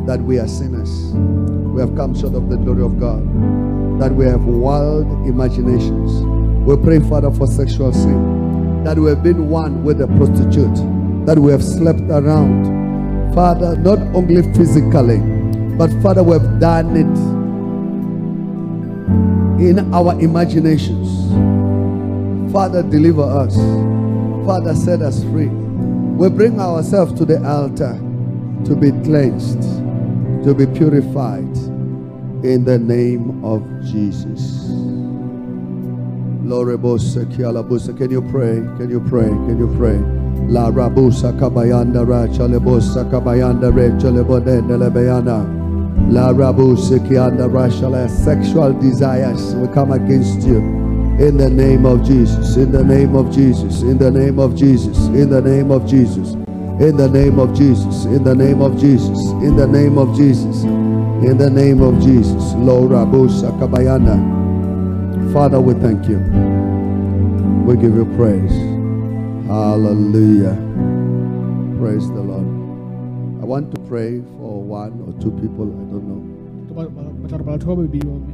that 0.05 0.21
we 0.21 0.41
are 0.41 0.49
sinners. 0.49 1.13
We 1.15 1.81
have 1.81 1.95
come 1.95 2.13
short 2.13 2.35
of 2.35 2.49
the 2.49 2.57
glory 2.57 2.83
of 2.83 2.99
God. 2.99 3.23
That 4.01 4.13
we 4.13 4.25
have 4.25 4.45
wild 4.47 5.07
imaginations. 5.29 6.21
We 6.67 6.77
pray, 6.83 6.99
Father, 7.09 7.31
for 7.31 7.47
sexual 7.47 7.93
sin. 7.93 8.83
That 8.83 8.99
we 8.99 9.11
have 9.11 9.23
been 9.23 9.49
one 9.49 9.85
with 9.85 10.01
a 10.01 10.09
prostitute. 10.09 10.75
That 11.25 11.39
we 11.39 11.53
have 11.53 11.63
slept 11.63 12.01
around. 12.11 13.33
Father, 13.33 13.77
not 13.77 14.01
only 14.13 14.43
physically, 14.55 15.21
but 15.77 15.93
Father, 16.03 16.25
we 16.25 16.33
have 16.33 16.59
done 16.59 16.97
it 16.97 17.17
in 19.63 19.95
our 19.95 20.21
imaginations. 20.21 21.31
Father, 22.53 22.83
deliver 22.83 23.23
us. 23.23 23.55
Father, 24.45 24.75
set 24.75 25.01
us 25.01 25.23
free. 25.23 25.60
We 26.21 26.29
bring 26.29 26.61
ourselves 26.61 27.15
to 27.15 27.25
the 27.25 27.43
altar 27.49 27.95
to 28.67 28.77
be 28.77 28.91
cleansed, 29.09 29.63
to 30.45 30.55
be 30.55 30.67
purified 30.67 31.57
In 32.45 32.63
the 32.65 32.79
name 32.79 33.43
of 33.43 33.63
Jesus. 33.85 34.69
Can 37.97 38.11
you 38.11 38.23
pray? 38.31 38.61
Can 38.77 38.91
you 38.91 39.01
pray? 39.01 39.29
Can 39.29 39.59
you 39.59 39.75
pray? 39.79 39.97
La 40.53 40.71
rabusa 40.71 41.33
kabayanda 41.41 42.05
racha 42.05 42.47
lebosa 42.47 43.11
kabayanda 43.11 43.73
recha 43.73 44.11
lebodenda 44.13 44.77
lebeyana. 44.77 46.13
La 46.13 46.35
rabusa 46.35 46.99
kianda 47.09 47.49
rasha 47.49 47.91
la 47.91 48.07
sexual 48.07 48.75
desires 48.75 49.55
will 49.55 49.69
come 49.69 49.93
against 49.93 50.47
you. 50.47 50.80
In 51.21 51.37
the 51.37 51.51
name 51.51 51.85
of 51.85 52.03
Jesus. 52.07 52.57
In 52.57 52.73
the 52.73 52.83
name 52.83 53.15
of 53.15 53.31
Jesus. 53.31 53.83
In 53.83 53.99
the 53.99 54.11
name 54.11 54.39
of 54.39 54.57
Jesus. 54.57 54.97
In 55.09 55.29
the 55.29 55.43
name 55.43 55.71
of 55.71 55.87
Jesus. 55.87 56.33
In 56.81 56.97
the 56.97 57.09
name 57.09 57.39
of 57.39 57.55
Jesus. 57.55 58.07
In 58.07 58.25
the 58.25 58.35
name 58.35 58.63
of 58.63 58.81
Jesus. 58.81 59.19
In 59.45 59.55
the 59.55 59.67
name 59.67 59.99
of 59.99 60.17
Jesus. 60.17 60.63
In 60.65 61.37
the 61.37 61.51
name 61.51 61.83
of 61.83 62.01
Jesus. 62.03 62.55
Lo 62.55 62.89
rabusa 62.89 63.53
kabayanda. 63.61 64.17
Father, 65.35 65.61
we 65.61 65.75
thank 65.75 66.09
you. 66.09 66.19
We 67.67 67.77
give 67.77 67.95
you 67.95 68.07
praise. 68.17 68.53
Hallelujah. 69.47 70.57
Praise 71.79 72.09
the 72.09 72.23
Lord. 72.23 72.49
I 73.43 73.45
want 73.45 73.75
to 73.75 73.81
pray 73.83 74.23
for 74.39 74.63
one 74.63 75.05
or 75.07 75.13
two 75.21 75.33
people. 75.33 75.69
I 75.69 75.85
don't 75.93 76.09
know. 76.09 76.23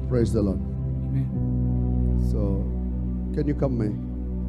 Praise 0.08 0.32
the 0.32 0.42
Lord. 0.42 0.58
Amen. 0.58 1.26
So, 2.30 2.55
can 3.36 3.46
you 3.46 3.54
come, 3.54 3.76
May? 3.76 3.92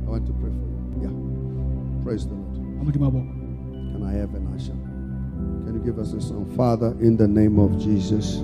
I 0.08 0.10
want 0.10 0.26
to 0.28 0.34
pray 0.40 0.50
for 0.50 0.64
you. 0.64 1.04
Yeah. 1.04 2.04
Praise 2.06 2.26
the 2.26 2.36
Lord. 2.36 2.94
Can 2.94 4.02
I 4.02 4.14
have 4.14 4.34
an 4.34 4.48
usher? 4.56 4.72
Can 5.66 5.74
you 5.76 5.82
give 5.84 6.00
us 6.00 6.14
a 6.14 6.22
song? 6.22 6.50
Father, 6.56 6.96
in 7.02 7.18
the 7.18 7.28
name 7.28 7.60
of 7.60 7.78
Jesus, 7.82 8.38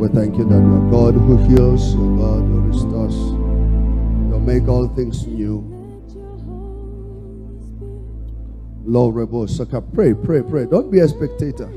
we 0.00 0.08
thank 0.08 0.38
you 0.38 0.48
that 0.48 0.56
you 0.56 0.74
are 0.74 0.90
God 0.90 1.12
who 1.12 1.36
heals, 1.48 1.94
you're 1.94 2.16
God 2.16 2.40
who 2.48 2.60
restores. 2.62 3.14
You'll 3.14 4.40
make 4.40 4.66
all 4.68 4.88
things 4.88 5.26
new. 5.26 5.68
Lord 8.86 9.16
Rebo 9.16 9.50
Saka. 9.50 9.82
Pray, 9.82 10.14
pray, 10.14 10.40
pray. 10.40 10.64
Don't 10.64 10.90
be 10.90 11.00
a 11.00 11.08
spectator. 11.08 11.70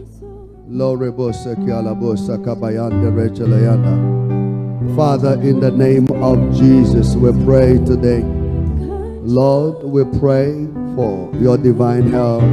Lord 0.65 1.01
Rebo 1.01 1.35
Saki 1.35 1.71
Alabo 1.71 2.17
Saka 2.17 2.55
Bayanda 2.55 3.11
Rechelayanda. 3.11 4.24
Father, 4.93 5.33
in 5.41 5.59
the 5.61 5.71
name 5.71 6.07
of 6.23 6.37
Jesus, 6.55 7.15
we 7.15 7.31
pray 7.45 7.77
today. 7.85 8.23
Lord, 9.23 9.83
we 9.83 10.03
pray 10.19 10.67
for 10.95 11.31
your 11.35 11.57
divine 11.57 12.11
help. 12.11 12.43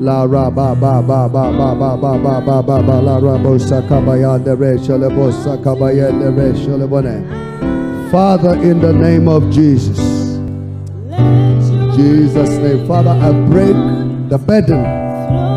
La 0.00 0.24
ra 0.24 0.50
ba 0.50 0.74
ba 0.74 1.02
ba 1.02 1.28
ba 1.28 1.52
ba 1.52 1.76
ba 1.76 1.96
ba 1.96 2.18
ba 2.18 2.40
ba 2.42 2.62
ba 2.62 2.82
ba 2.82 3.00
la 3.02 3.16
ra 3.18 3.38
bo 3.38 3.58
sakabayande 3.58 4.58
re 4.58 4.78
shalebo 4.78 5.32
sakabayende 5.32 6.30
re 6.36 6.54
shalebone. 6.64 7.24
Father, 8.10 8.54
in 8.62 8.80
the 8.80 8.92
name 8.92 9.28
of 9.28 9.50
Jesus, 9.50 9.98
Jesus' 11.96 12.50
name, 12.62 12.86
Father, 12.88 13.10
I 13.10 13.32
break 13.48 13.76
the 14.30 14.38
burden, 14.38 14.84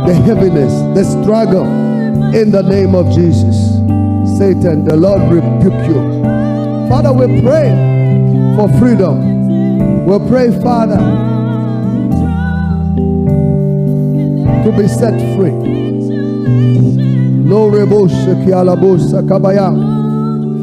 the 0.07 0.13
heaviness, 0.13 0.73
the 0.95 1.03
struggle 1.03 1.65
in 2.35 2.51
the 2.51 2.61
name 2.61 2.93
of 2.95 3.13
Jesus. 3.13 3.55
Satan, 4.37 4.85
the 4.85 4.95
Lord 4.95 5.21
rebuke 5.31 5.87
you. 5.87 6.23
Father, 6.89 7.13
we 7.13 7.41
pray 7.41 7.69
for 8.55 8.67
freedom. 8.79 10.05
We 10.05 10.19
pray, 10.29 10.51
Father, 10.61 10.97
to 14.63 14.71
be 14.77 14.87
set 14.87 15.15
free. 15.35 15.53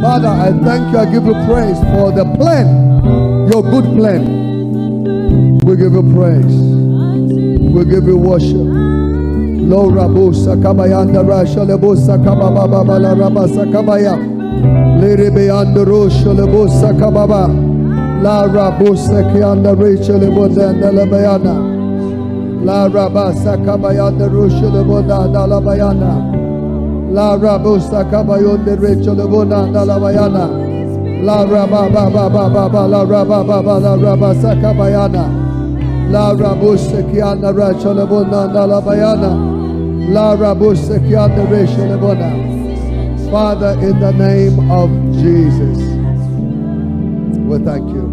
Father, 0.03 0.29
I 0.29 0.51
thank 0.65 0.93
you. 0.93 0.99
I 0.99 1.05
give 1.13 1.25
you 1.25 1.35
praise 1.47 1.79
for 1.95 2.11
the 2.13 2.25
plan, 2.37 3.51
your 3.51 3.63
good 3.63 3.85
plan. 3.97 5.59
We 5.65 5.77
give 5.77 5.93
you 5.93 6.03
praise. 6.15 6.57
We 7.73 7.85
give 7.85 8.05
you 8.05 8.19
worship. 8.19 8.82
Lo 9.69 9.89
rabusa 9.91 10.57
kabayanda 10.57 11.23
rasha 11.23 11.65
lebusa 11.65 12.19
kababa 12.19 12.85
bala 12.85 13.15
rabasa 13.15 13.65
kabaya. 13.73 14.17
Liribe 15.01 15.51
anda 15.51 15.85
rusha 15.85 16.35
lebusa 16.35 16.93
kababa. 16.99 17.49
La 18.23 18.47
rabusa 18.49 19.23
kianda 19.33 19.75
rasha 19.75 20.19
lebusa 20.19 20.71
anda 20.71 20.91
lebayana. 20.91 21.55
La 22.65 22.89
rabasa 22.89 23.57
kabayanda 23.65 24.29
rusha 24.29 24.69
lebusa 24.69 25.25
anda 25.25 25.47
lebayana. 25.47 26.13
La 27.13 27.37
rabusa 27.37 28.05
kabayanda 28.11 28.77
richa 28.77 29.15
lebusa 29.15 29.63
anda 29.65 29.85
lebayana. 29.87 30.51
La 31.25 31.45
rababa 31.47 32.11
baba 32.11 32.49
baba 32.51 32.89
la 32.89 33.05
rababa 33.05 33.63
bala 33.63 33.97
rabasa 33.97 34.57
kabayana. 34.61 35.31
La 36.11 36.35
rabusa 36.35 37.03
kianda 37.13 37.53
rasha 37.53 37.95
lebusa 37.95 38.45
anda 38.51 38.67
lebayana. 38.67 39.52
Father, 43.31 43.73
in 43.81 43.99
the 43.99 44.13
name 44.13 44.71
of 44.71 44.91
Jesus, 45.15 45.79
we 47.49 47.59
thank 47.65 47.89
you. 47.89 48.07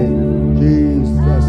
In 0.00 0.56
Jesus. 0.60 1.44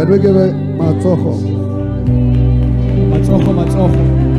Can 0.00 0.08
we 0.08 0.18
give 0.18 0.34
a 0.34 0.48
matzocho? 0.78 1.36
Matzocho, 3.10 3.52
matzocho. 3.52 4.29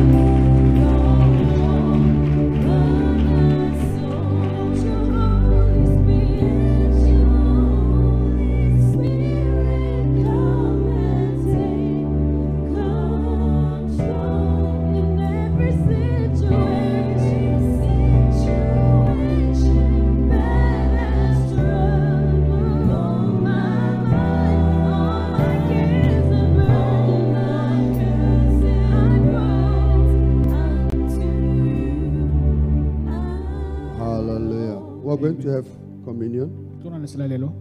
lelo. 37.18 37.52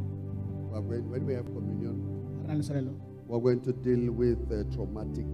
When 0.72 1.26
we 1.26 1.34
have 1.34 1.45
communion, 1.45 1.98
we're 3.28 3.40
going 3.40 3.61
to 3.61 3.72
deal 3.73 4.11
with 4.11 4.52
uh, 4.52 4.64
traumatic 4.76 5.26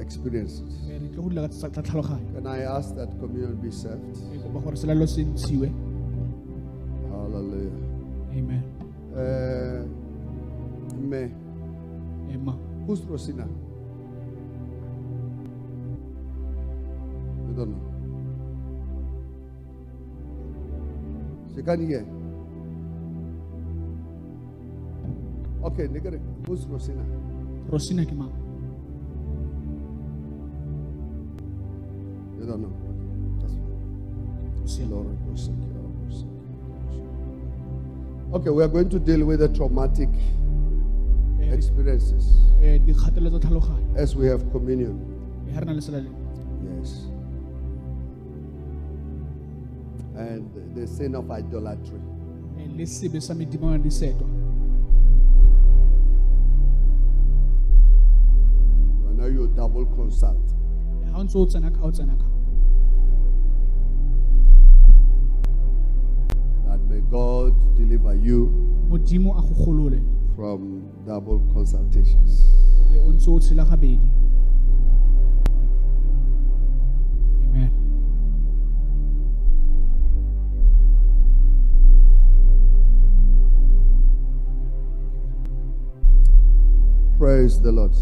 experiences. 0.00 0.78
Can 0.86 2.46
I 2.46 2.60
ask 2.62 2.94
that 2.96 3.10
communion 3.20 3.56
be 3.56 3.70
served? 3.70 4.16
Hallelujah. 7.10 7.72
Amen. 8.32 8.62
Uh, 9.14 9.84
me. 10.96 11.30
Emma. 12.32 12.52
Who's 12.86 13.00
Rosina? 13.02 13.46
You 17.46 17.54
don't 17.56 17.70
know. 17.70 17.82
She 21.54 21.62
can't 21.62 21.82
hear. 21.86 22.04
Okay, 25.62 25.88
nigga, 25.88 26.18
who's 26.46 26.64
Rosina? 26.66 27.04
rosina 27.68 28.04
ke 28.04 28.12
mang 28.12 28.32
You 32.38 32.46
don't 32.46 32.62
know. 32.62 32.72
Okay, 32.88 33.42
that's 33.42 33.54
fine. 33.54 34.58
Rosina. 34.60 34.94
Lord. 34.96 35.18
Okay, 38.32 38.50
we 38.50 38.62
are 38.62 38.68
going 38.68 38.88
to 38.88 38.98
deal 38.98 39.24
with 39.26 39.40
the 39.40 39.48
traumatic 39.48 40.08
Eh, 41.42 41.54
experiences 41.54 42.24
eh, 42.62 42.78
dikgatelelo 42.86 43.38
tsa 43.38 43.48
tlhaloganyo 43.48 43.96
as 43.96 44.14
we 44.16 44.26
have 44.28 44.44
communion. 44.52 44.94
Eh, 45.48 45.54
ha 45.54 45.60
re 45.60 45.66
na 45.66 45.72
le 45.72 45.80
selalelo 45.80 46.14
Yes. 46.78 47.06
And 50.16 50.44
the 50.76 50.86
sin 50.86 51.14
of 51.14 51.30
idolatry. 51.30 52.00
Tsena 61.46 61.70
ka 61.70 62.26
That 66.66 66.80
may 66.88 67.00
God 67.10 67.54
deliver 67.76 68.14
you 68.14 68.46
modimo 68.88 69.36
a 69.38 69.42
go 69.42 69.54
golole 69.64 70.02
from 70.36 70.88
double 71.06 71.40
consultations. 71.52 72.46
gore 72.88 73.00
o 73.06 73.12
ntse 73.12 73.30
o 73.30 73.40
tshela 73.40 73.64
gabedi. 73.64 74.08
Amen. 77.48 77.70
Praise 87.18 87.60
the 87.60 87.72
Lord. 87.72 87.92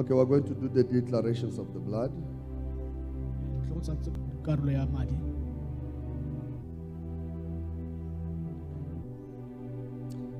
Okay, 0.00 0.14
we're 0.14 0.24
going 0.24 0.44
to 0.44 0.54
do 0.54 0.66
the 0.72 0.82
declarations 0.82 1.58
of 1.58 1.74
the 1.74 1.78
blood. 1.78 2.10
Re 3.60 3.68
tlo 3.68 3.74
go 3.74 3.80
tsa 3.84 3.94
tse- 4.00 4.16
karolo 4.42 4.72
ya 4.72 4.86
madi 4.88 5.12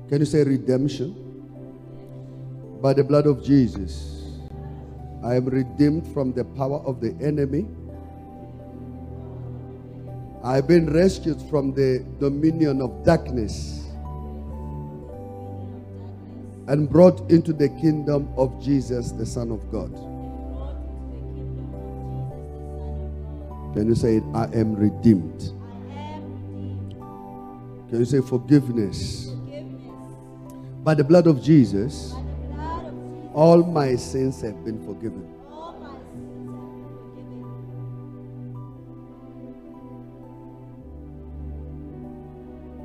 Can 0.09 0.19
you 0.19 0.25
say 0.25 0.43
redemption? 0.43 1.13
By 2.81 2.93
the 2.93 3.03
blood 3.03 3.27
of 3.27 3.43
Jesus, 3.45 4.25
I 5.23 5.35
am 5.35 5.45
redeemed 5.45 6.07
from 6.07 6.33
the 6.33 6.43
power 6.57 6.81
of 6.81 6.99
the 6.99 7.13
enemy. 7.21 7.67
I've 10.43 10.67
been 10.67 10.91
rescued 10.91 11.39
from 11.53 11.71
the 11.77 12.03
dominion 12.19 12.81
of 12.81 13.05
darkness 13.05 13.80
and 16.71 16.89
brought 16.89 17.29
into 17.29 17.51
the 17.51 17.67
kingdom 17.67 18.33
of 18.37 18.63
Jesus, 18.63 19.11
the 19.11 19.25
Son 19.25 19.51
of 19.51 19.69
God. 19.73 19.91
Can 23.73 23.89
you 23.89 23.95
say 23.95 24.15
it? 24.17 24.23
I 24.33 24.45
am 24.53 24.75
redeemed. 24.75 25.51
Can 27.89 27.99
you 27.99 28.05
say 28.05 28.21
forgiveness? 28.21 29.33
By 30.81 30.93
the 30.93 31.03
blood 31.03 31.27
of 31.27 31.43
Jesus, 31.43 32.13
all 33.33 33.63
my 33.63 33.97
sins 33.97 34.39
have 34.39 34.63
been 34.63 34.81
forgiven. 34.85 35.27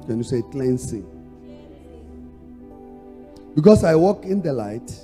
Can 0.06 0.18
you 0.18 0.24
say 0.24 0.42
cleansing? 0.50 1.15
Because 3.56 3.84
I 3.84 3.94
walk 3.94 4.26
in 4.26 4.42
the 4.42 4.52
light, 4.52 4.94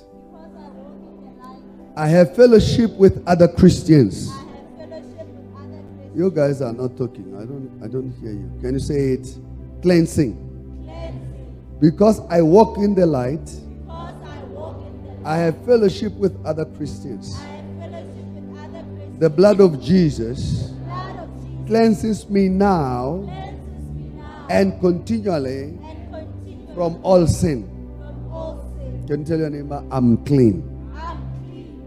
I 1.95 2.07
have 2.07 2.35
fellowship 2.35 2.91
with 2.91 3.23
other 3.25 3.47
Christians. 3.47 4.31
You 6.15 6.29
guys 6.29 6.61
are 6.61 6.71
not 6.71 6.95
talking. 6.95 7.35
I 7.35 7.45
don't 7.45 7.81
I 7.83 7.87
don't 7.87 8.11
hear 8.21 8.31
you. 8.31 8.51
Can 8.61 8.73
you 8.73 8.79
say 8.79 9.13
it? 9.13 9.27
Cleansing. 9.81 10.37
Because 11.79 12.21
I 12.29 12.43
walk 12.43 12.77
in 12.77 12.93
the 12.93 13.07
light, 13.07 13.49
I 15.25 15.37
have 15.37 15.65
fellowship 15.65 16.13
with 16.13 16.37
other 16.45 16.65
Christians. 16.65 17.35
The 19.17 19.31
blood 19.31 19.61
of 19.61 19.81
Jesus 19.81 20.73
cleanses 21.65 22.29
me 22.29 22.49
now 22.49 23.27
and 24.47 24.79
continually 24.79 25.79
from 26.75 26.99
all 27.01 27.25
sin. 27.25 27.72
Can 29.07 29.19
you 29.19 29.25
tell 29.25 29.37
your 29.37 29.49
neighbor, 29.49 29.83
I'm 29.91 30.17
clean? 30.25 30.63
I'm 30.95 31.17
clean. 31.45 31.81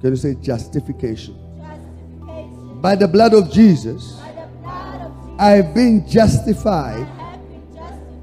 Can 0.00 0.10
you 0.10 0.16
say 0.16 0.34
justification? 0.36 1.36
By 2.80 2.94
the 2.94 3.08
blood 3.08 3.34
of 3.34 3.50
Jesus, 3.50 4.20
I 5.38 5.50
have 5.50 5.74
been 5.74 6.06
justified, 6.08 7.08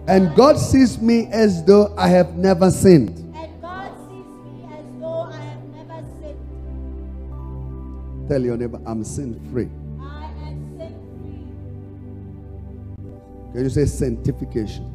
and 0.08 0.34
God 0.36 0.58
sees 0.58 1.02
me 1.02 1.28
as 1.32 1.64
though 1.66 1.94
I 1.98 2.08
have 2.08 2.38
never 2.38 2.72
sinned. 2.72 3.20
And 3.36 3.62
God 3.62 3.92
sees 4.08 4.26
me 4.26 4.66
as 4.72 4.86
though 5.02 5.24
I 5.24 5.42
have 5.42 5.64
never 5.66 6.04
sinned. 6.22 6.40
Tell 8.30 8.42
your 8.42 8.56
neighbor, 8.56 8.80
I'm 8.86 9.04
sin 9.04 9.40
free. 9.52 9.70
I 10.02 10.26
am 10.48 10.78
sin 10.78 10.96
free. 13.04 13.54
Can 13.54 13.64
you 13.64 13.70
say 13.70 13.86
sanctification? 13.86 14.93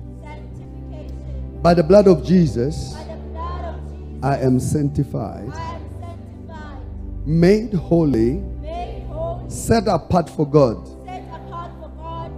By 1.63 1.75
the 1.75 1.83
blood 1.83 2.07
of 2.07 2.25
Jesus, 2.25 2.93
blood 3.33 3.65
of 3.65 3.81
Jesus, 3.91 4.25
I 4.25 4.39
am 4.39 4.61
sanctified, 4.61 5.51
I 5.53 5.75
am 5.75 6.01
sanctified, 6.01 7.27
made 7.27 7.73
holy, 7.75 8.35
made 8.63 9.05
holy, 9.09 9.51
set 9.51 9.89
apart 9.89 10.31
for 10.31 10.47
God. 10.49 10.87
set 11.05 11.25
apart 11.35 11.73
for 11.81 11.89
God. 11.97 12.31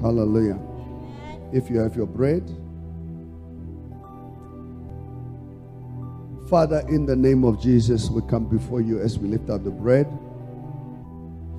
Hallelujah. 0.00 0.58
Amen. 0.58 1.50
If 1.52 1.70
you 1.70 1.78
have 1.78 1.94
your 1.94 2.06
bread, 2.06 2.42
Father, 6.50 6.84
in 6.88 7.06
the 7.06 7.16
name 7.16 7.44
of 7.44 7.62
Jesus, 7.62 8.10
we 8.10 8.20
come 8.28 8.46
before 8.46 8.80
you 8.80 9.00
as 9.00 9.16
we 9.18 9.28
lift 9.28 9.48
up 9.48 9.62
the 9.62 9.70
bread. 9.70 10.06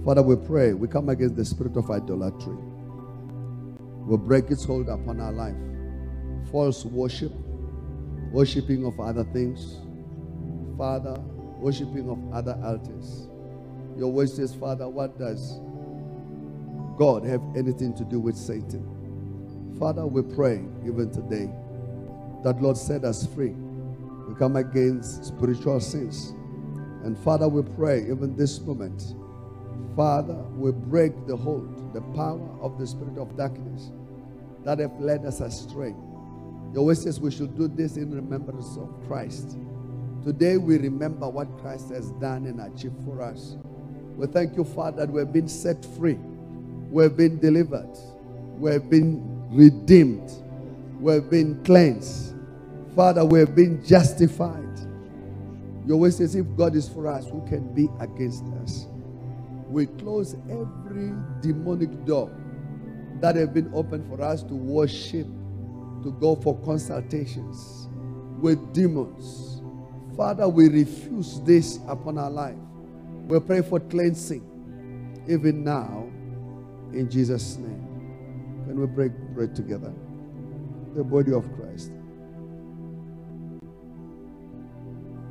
Father, 0.04 0.22
we 0.22 0.36
pray, 0.36 0.74
we 0.74 0.88
come 0.90 1.08
against 1.10 1.38
the 1.38 1.46
spirit 1.46 1.78
of 1.78 1.90
idolatry. 1.90 2.56
We 4.06 4.18
break 4.18 4.52
its 4.52 4.66
hold 4.66 4.90
upon 4.90 5.20
our 5.22 5.32
life. 5.32 5.56
False 6.52 6.86
worship, 6.86 7.32
worshiping 8.32 8.86
of 8.86 9.00
other 9.00 9.24
things. 9.26 9.78
Father, 10.78 11.20
worshiping 11.58 12.10
of 12.10 12.34
other 12.34 12.60
altars. 12.64 13.28
Your 13.98 14.12
word 14.12 14.30
says, 14.30 14.54
Father, 14.54 14.88
what 14.90 15.18
does 15.18 15.60
God 16.98 17.26
have 17.26 17.42
anything 17.56 17.94
to 17.96 18.04
do 18.04 18.20
with 18.20 18.36
Satan? 18.36 19.76
Father, 19.80 20.06
we 20.06 20.22
pray 20.22 20.64
even 20.86 21.12
today 21.12 21.50
that 22.44 22.62
Lord 22.62 22.78
set 22.78 23.04
us 23.04 23.26
free. 23.28 23.56
We 24.28 24.36
come 24.36 24.56
against 24.56 25.26
spiritual 25.26 25.80
sins. 25.80 26.34
And 27.04 27.18
Father, 27.20 27.48
we 27.48 27.62
pray 27.76 28.02
even 28.02 28.36
this 28.36 28.60
moment, 28.62 29.16
Father, 29.96 30.42
we 30.56 30.72
break 30.72 31.14
the 31.28 31.36
hold, 31.36 31.94
the 31.94 32.02
power 32.16 32.42
of 32.62 32.78
the 32.80 32.88
spirit 32.88 33.18
of 33.18 33.38
darkness 33.38 33.92
that 34.64 34.80
have 34.80 35.00
led 35.00 35.26
us 35.26 35.40
astray. 35.40 35.94
Your 36.74 36.86
word 36.86 36.98
says 36.98 37.20
we 37.20 37.32
should 37.32 37.56
do 37.56 37.68
this 37.68 37.98
in 37.98 38.14
remembrance 38.14 38.78
of 38.78 38.90
Christ. 39.08 39.58
Today 40.24 40.58
we 40.58 40.78
remember 40.78 41.30
what 41.30 41.58
Christ 41.60 41.90
has 41.90 42.12
done 42.14 42.46
and 42.48 42.60
achieved 42.60 42.98
for 43.06 43.22
us. 43.22 43.56
We 44.18 44.28
thank 44.28 44.58
you, 44.58 44.64
Father, 44.64 45.06
that 45.06 45.12
we've 45.12 45.32
been 45.32 45.48
set 45.48 45.86
free. 45.98 46.18
We've 46.90 47.16
been 47.16 47.40
delivered. 47.40 47.96
We've 48.58 48.90
been 48.90 49.48
redeemed. 49.52 50.32
We've 51.00 51.30
been 51.30 51.64
cleansed. 51.64 52.36
Father, 52.96 53.26
we've 53.26 53.54
been 53.54 53.86
justified. 53.86 54.64
Your 55.86 55.98
word 55.98 56.14
says, 56.14 56.36
if 56.36 56.46
God 56.56 56.76
is 56.76 56.90
for 56.90 57.08
us, 57.08 57.28
who 57.28 57.46
can 57.48 57.74
be 57.74 57.90
against 58.00 58.46
us? 58.64 58.88
We 59.70 59.86
close 59.88 60.36
every 60.50 61.14
demonic 61.42 62.06
door 62.06 62.32
that 63.20 63.36
have 63.36 63.54
been 63.54 63.70
opened 63.74 64.08
for 64.08 64.22
us 64.22 64.42
to 64.44 64.56
worship, 64.56 65.28
to 66.06 66.12
go 66.12 66.36
for 66.36 66.56
consultations 66.60 67.90
with 68.40 68.74
demons. 68.74 69.64
Father, 70.16 70.48
we 70.48 70.70
refuse 70.70 71.42
this 71.42 71.80
upon 71.88 72.20
our 72.20 72.30
life. 72.30 72.56
We 73.28 73.40
pray 73.40 73.64
for 73.64 73.80
cleansing 73.80 74.44
even 75.28 75.64
now 75.64 76.08
in 76.94 77.10
Jesus' 77.10 77.58
name. 77.58 77.82
Can 78.68 78.80
we 78.80 78.86
break 78.86 79.14
bread 79.34 79.56
together? 79.56 79.92
The 80.96 81.04
body 81.04 81.34
of 81.34 81.52
Christ. 81.56 81.92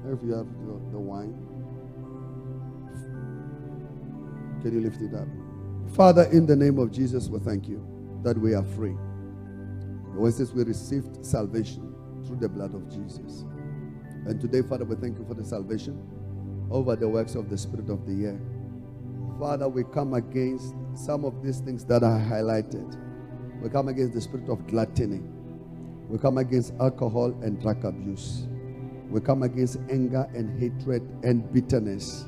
If 0.07 0.19
you 0.25 0.35
have 0.35 0.49
the, 0.67 0.81
the 0.91 0.99
wine, 0.99 1.35
can 4.61 4.73
you 4.73 4.81
lift 4.81 5.01
it 5.01 5.15
up? 5.15 5.29
Father, 5.95 6.25
in 6.33 6.47
the 6.47 6.57
name 6.57 6.81
of 6.81 6.91
Jesus, 6.91 7.29
we 7.29 7.39
thank 7.39 7.69
you 7.69 7.87
that 8.25 8.37
we 8.37 8.55
are 8.55 8.65
free. 8.65 8.97
The 10.15 10.21
word 10.21 10.35
says 10.35 10.53
we 10.55 10.65
received 10.65 11.25
salvation 11.25 11.95
through 12.27 12.37
the 12.37 12.49
blood 12.49 12.75
of 12.75 12.89
Jesus. 12.89 13.45
And 14.27 14.41
today, 14.41 14.63
Father, 14.63 14.85
we 14.85 14.97
thank 14.97 15.19
you 15.19 15.25
for 15.27 15.35
the 15.35 15.45
salvation 15.45 16.01
over 16.71 16.97
the 16.97 17.09
works 17.09 17.35
of 17.35 17.51
the 17.51 17.59
Spirit 17.59 17.91
of 17.91 18.07
the 18.07 18.27
air. 18.27 18.41
Father, 19.39 19.69
we 19.69 19.85
come 19.85 20.15
against 20.15 20.75
some 20.95 21.25
of 21.25 21.43
these 21.43 21.61
things 21.61 21.85
that 21.87 22.03
are 22.03 22.19
highlighted. 22.19 22.97
We 23.61 23.69
come 23.69 23.89
against 23.89 24.15
the 24.15 24.21
spirit 24.21 24.49
of 24.49 24.67
gluttony. 24.67 25.21
We 26.09 26.19
come 26.19 26.39
against 26.39 26.73
alcohol 26.81 27.37
and 27.43 27.61
drug 27.61 27.85
abuse. 27.85 28.47
We 29.11 29.21
come 29.21 29.43
against 29.43 29.79
anger 29.91 30.29
and 30.35 30.61
hatred 30.61 31.03
and 31.25 31.53
bitterness. 31.53 32.27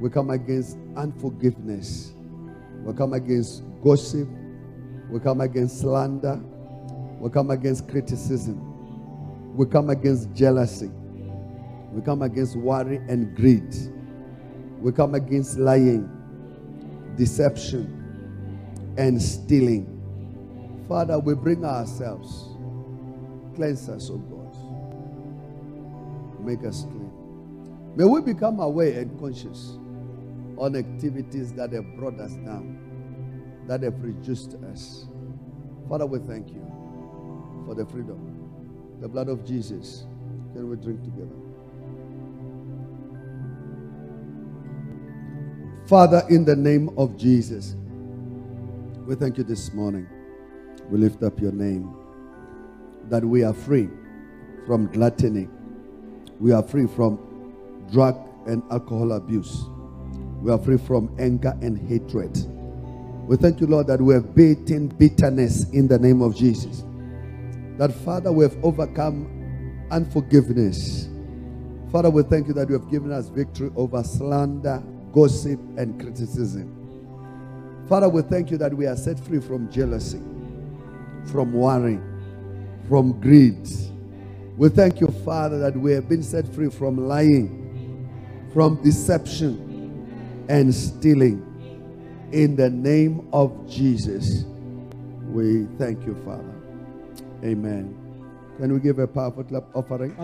We 0.00 0.10
come 0.10 0.30
against 0.30 0.78
unforgiveness. 0.96 2.12
We 2.84 2.92
come 2.94 3.12
against 3.12 3.62
gossip. 3.82 4.28
We 5.10 5.20
come 5.20 5.40
against 5.40 5.80
slander. 5.80 6.42
We 7.20 7.30
come 7.30 7.50
against 7.50 7.88
criticism. 7.88 9.56
We 9.56 9.66
come 9.66 9.90
against 9.90 10.32
jealousy. 10.34 10.90
We 11.92 12.02
come 12.02 12.22
against 12.22 12.56
worry 12.56 12.98
and 13.08 13.34
greed. 13.34 13.74
We 14.80 14.92
come 14.92 15.14
against 15.14 15.58
lying, 15.58 16.10
deception, 17.16 18.94
and 18.98 19.20
stealing. 19.20 19.92
Father, 20.86 21.18
we 21.18 21.34
bring 21.34 21.64
ourselves. 21.64 22.50
Cleanse 23.54 23.88
us, 23.88 24.10
O 24.10 24.18
God. 24.18 24.54
Make 26.44 26.64
us 26.64 26.82
clean. 26.82 27.10
May 27.96 28.04
we 28.04 28.20
become 28.20 28.60
aware 28.60 29.00
and 29.00 29.18
conscious 29.18 29.78
on 30.58 30.76
activities 30.76 31.52
that 31.54 31.72
have 31.72 31.96
brought 31.96 32.20
us 32.20 32.34
down, 32.34 33.64
that 33.66 33.82
have 33.82 34.02
reduced 34.02 34.54
us. 34.70 35.06
Father, 35.88 36.04
we 36.04 36.18
thank 36.18 36.50
you 36.50 36.65
for 37.66 37.74
the 37.74 37.84
freedom. 37.84 38.18
The 39.00 39.08
blood 39.08 39.28
of 39.28 39.44
Jesus. 39.44 40.06
Can 40.54 40.70
we 40.70 40.76
drink 40.76 41.02
together? 41.02 41.34
Father, 45.86 46.22
in 46.30 46.44
the 46.44 46.56
name 46.56 46.90
of 46.96 47.16
Jesus, 47.16 47.76
we 49.04 49.14
thank 49.14 49.36
you 49.36 49.44
this 49.44 49.72
morning. 49.72 50.08
We 50.88 50.98
lift 50.98 51.22
up 51.22 51.40
your 51.40 51.52
name 51.52 51.94
that 53.08 53.24
we 53.24 53.44
are 53.44 53.52
free 53.52 53.88
from 54.66 54.86
gluttony. 54.86 55.48
We 56.40 56.52
are 56.52 56.62
free 56.62 56.86
from 56.86 57.18
drug 57.92 58.16
and 58.46 58.62
alcohol 58.70 59.12
abuse. 59.12 59.64
We 60.40 60.52
are 60.52 60.58
free 60.58 60.78
from 60.78 61.14
anger 61.18 61.56
and 61.62 61.78
hatred. 61.88 62.36
We 63.26 63.36
thank 63.36 63.60
you, 63.60 63.66
Lord, 63.66 63.88
that 63.88 64.00
we 64.00 64.14
have 64.14 64.34
beaten 64.34 64.88
bitterness 64.88 65.68
in 65.70 65.88
the 65.88 65.98
name 65.98 66.22
of 66.22 66.36
Jesus. 66.36 66.84
That, 67.78 67.92
Father, 67.92 68.32
we 68.32 68.44
have 68.44 68.56
overcome 68.64 69.86
unforgiveness. 69.90 71.08
Father, 71.92 72.10
we 72.10 72.22
thank 72.24 72.48
you 72.48 72.54
that 72.54 72.68
you 72.68 72.78
have 72.78 72.90
given 72.90 73.12
us 73.12 73.28
victory 73.28 73.70
over 73.76 74.02
slander, 74.04 74.82
gossip, 75.12 75.60
and 75.78 76.00
criticism. 76.00 76.88
Father, 77.88 78.08
we 78.08 78.22
thank 78.22 78.50
you 78.50 78.58
that 78.58 78.74
we 78.74 78.86
are 78.86 78.96
set 78.96 79.20
free 79.20 79.40
from 79.40 79.70
jealousy, 79.70 80.20
from 81.26 81.52
worry, 81.52 82.00
from 82.88 83.20
greed. 83.20 83.68
We 84.56 84.70
thank 84.70 85.00
you, 85.00 85.08
Father, 85.24 85.58
that 85.60 85.76
we 85.76 85.92
have 85.92 86.08
been 86.08 86.22
set 86.22 86.48
free 86.54 86.70
from 86.70 87.08
lying, 87.08 87.74
from 88.54 88.82
deception, 88.82 89.80
and 90.48 90.74
stealing. 90.74 91.42
In 92.32 92.56
the 92.56 92.70
name 92.70 93.28
of 93.32 93.68
Jesus, 93.70 94.44
we 95.28 95.66
thank 95.78 96.06
you, 96.06 96.16
Father. 96.24 96.55
Amen. 97.46 97.94
Can 98.58 98.72
we 98.72 98.80
give 98.80 98.98
a 98.98 99.06
powerful 99.06 99.44
clap 99.44 99.64
offering? 99.74 100.16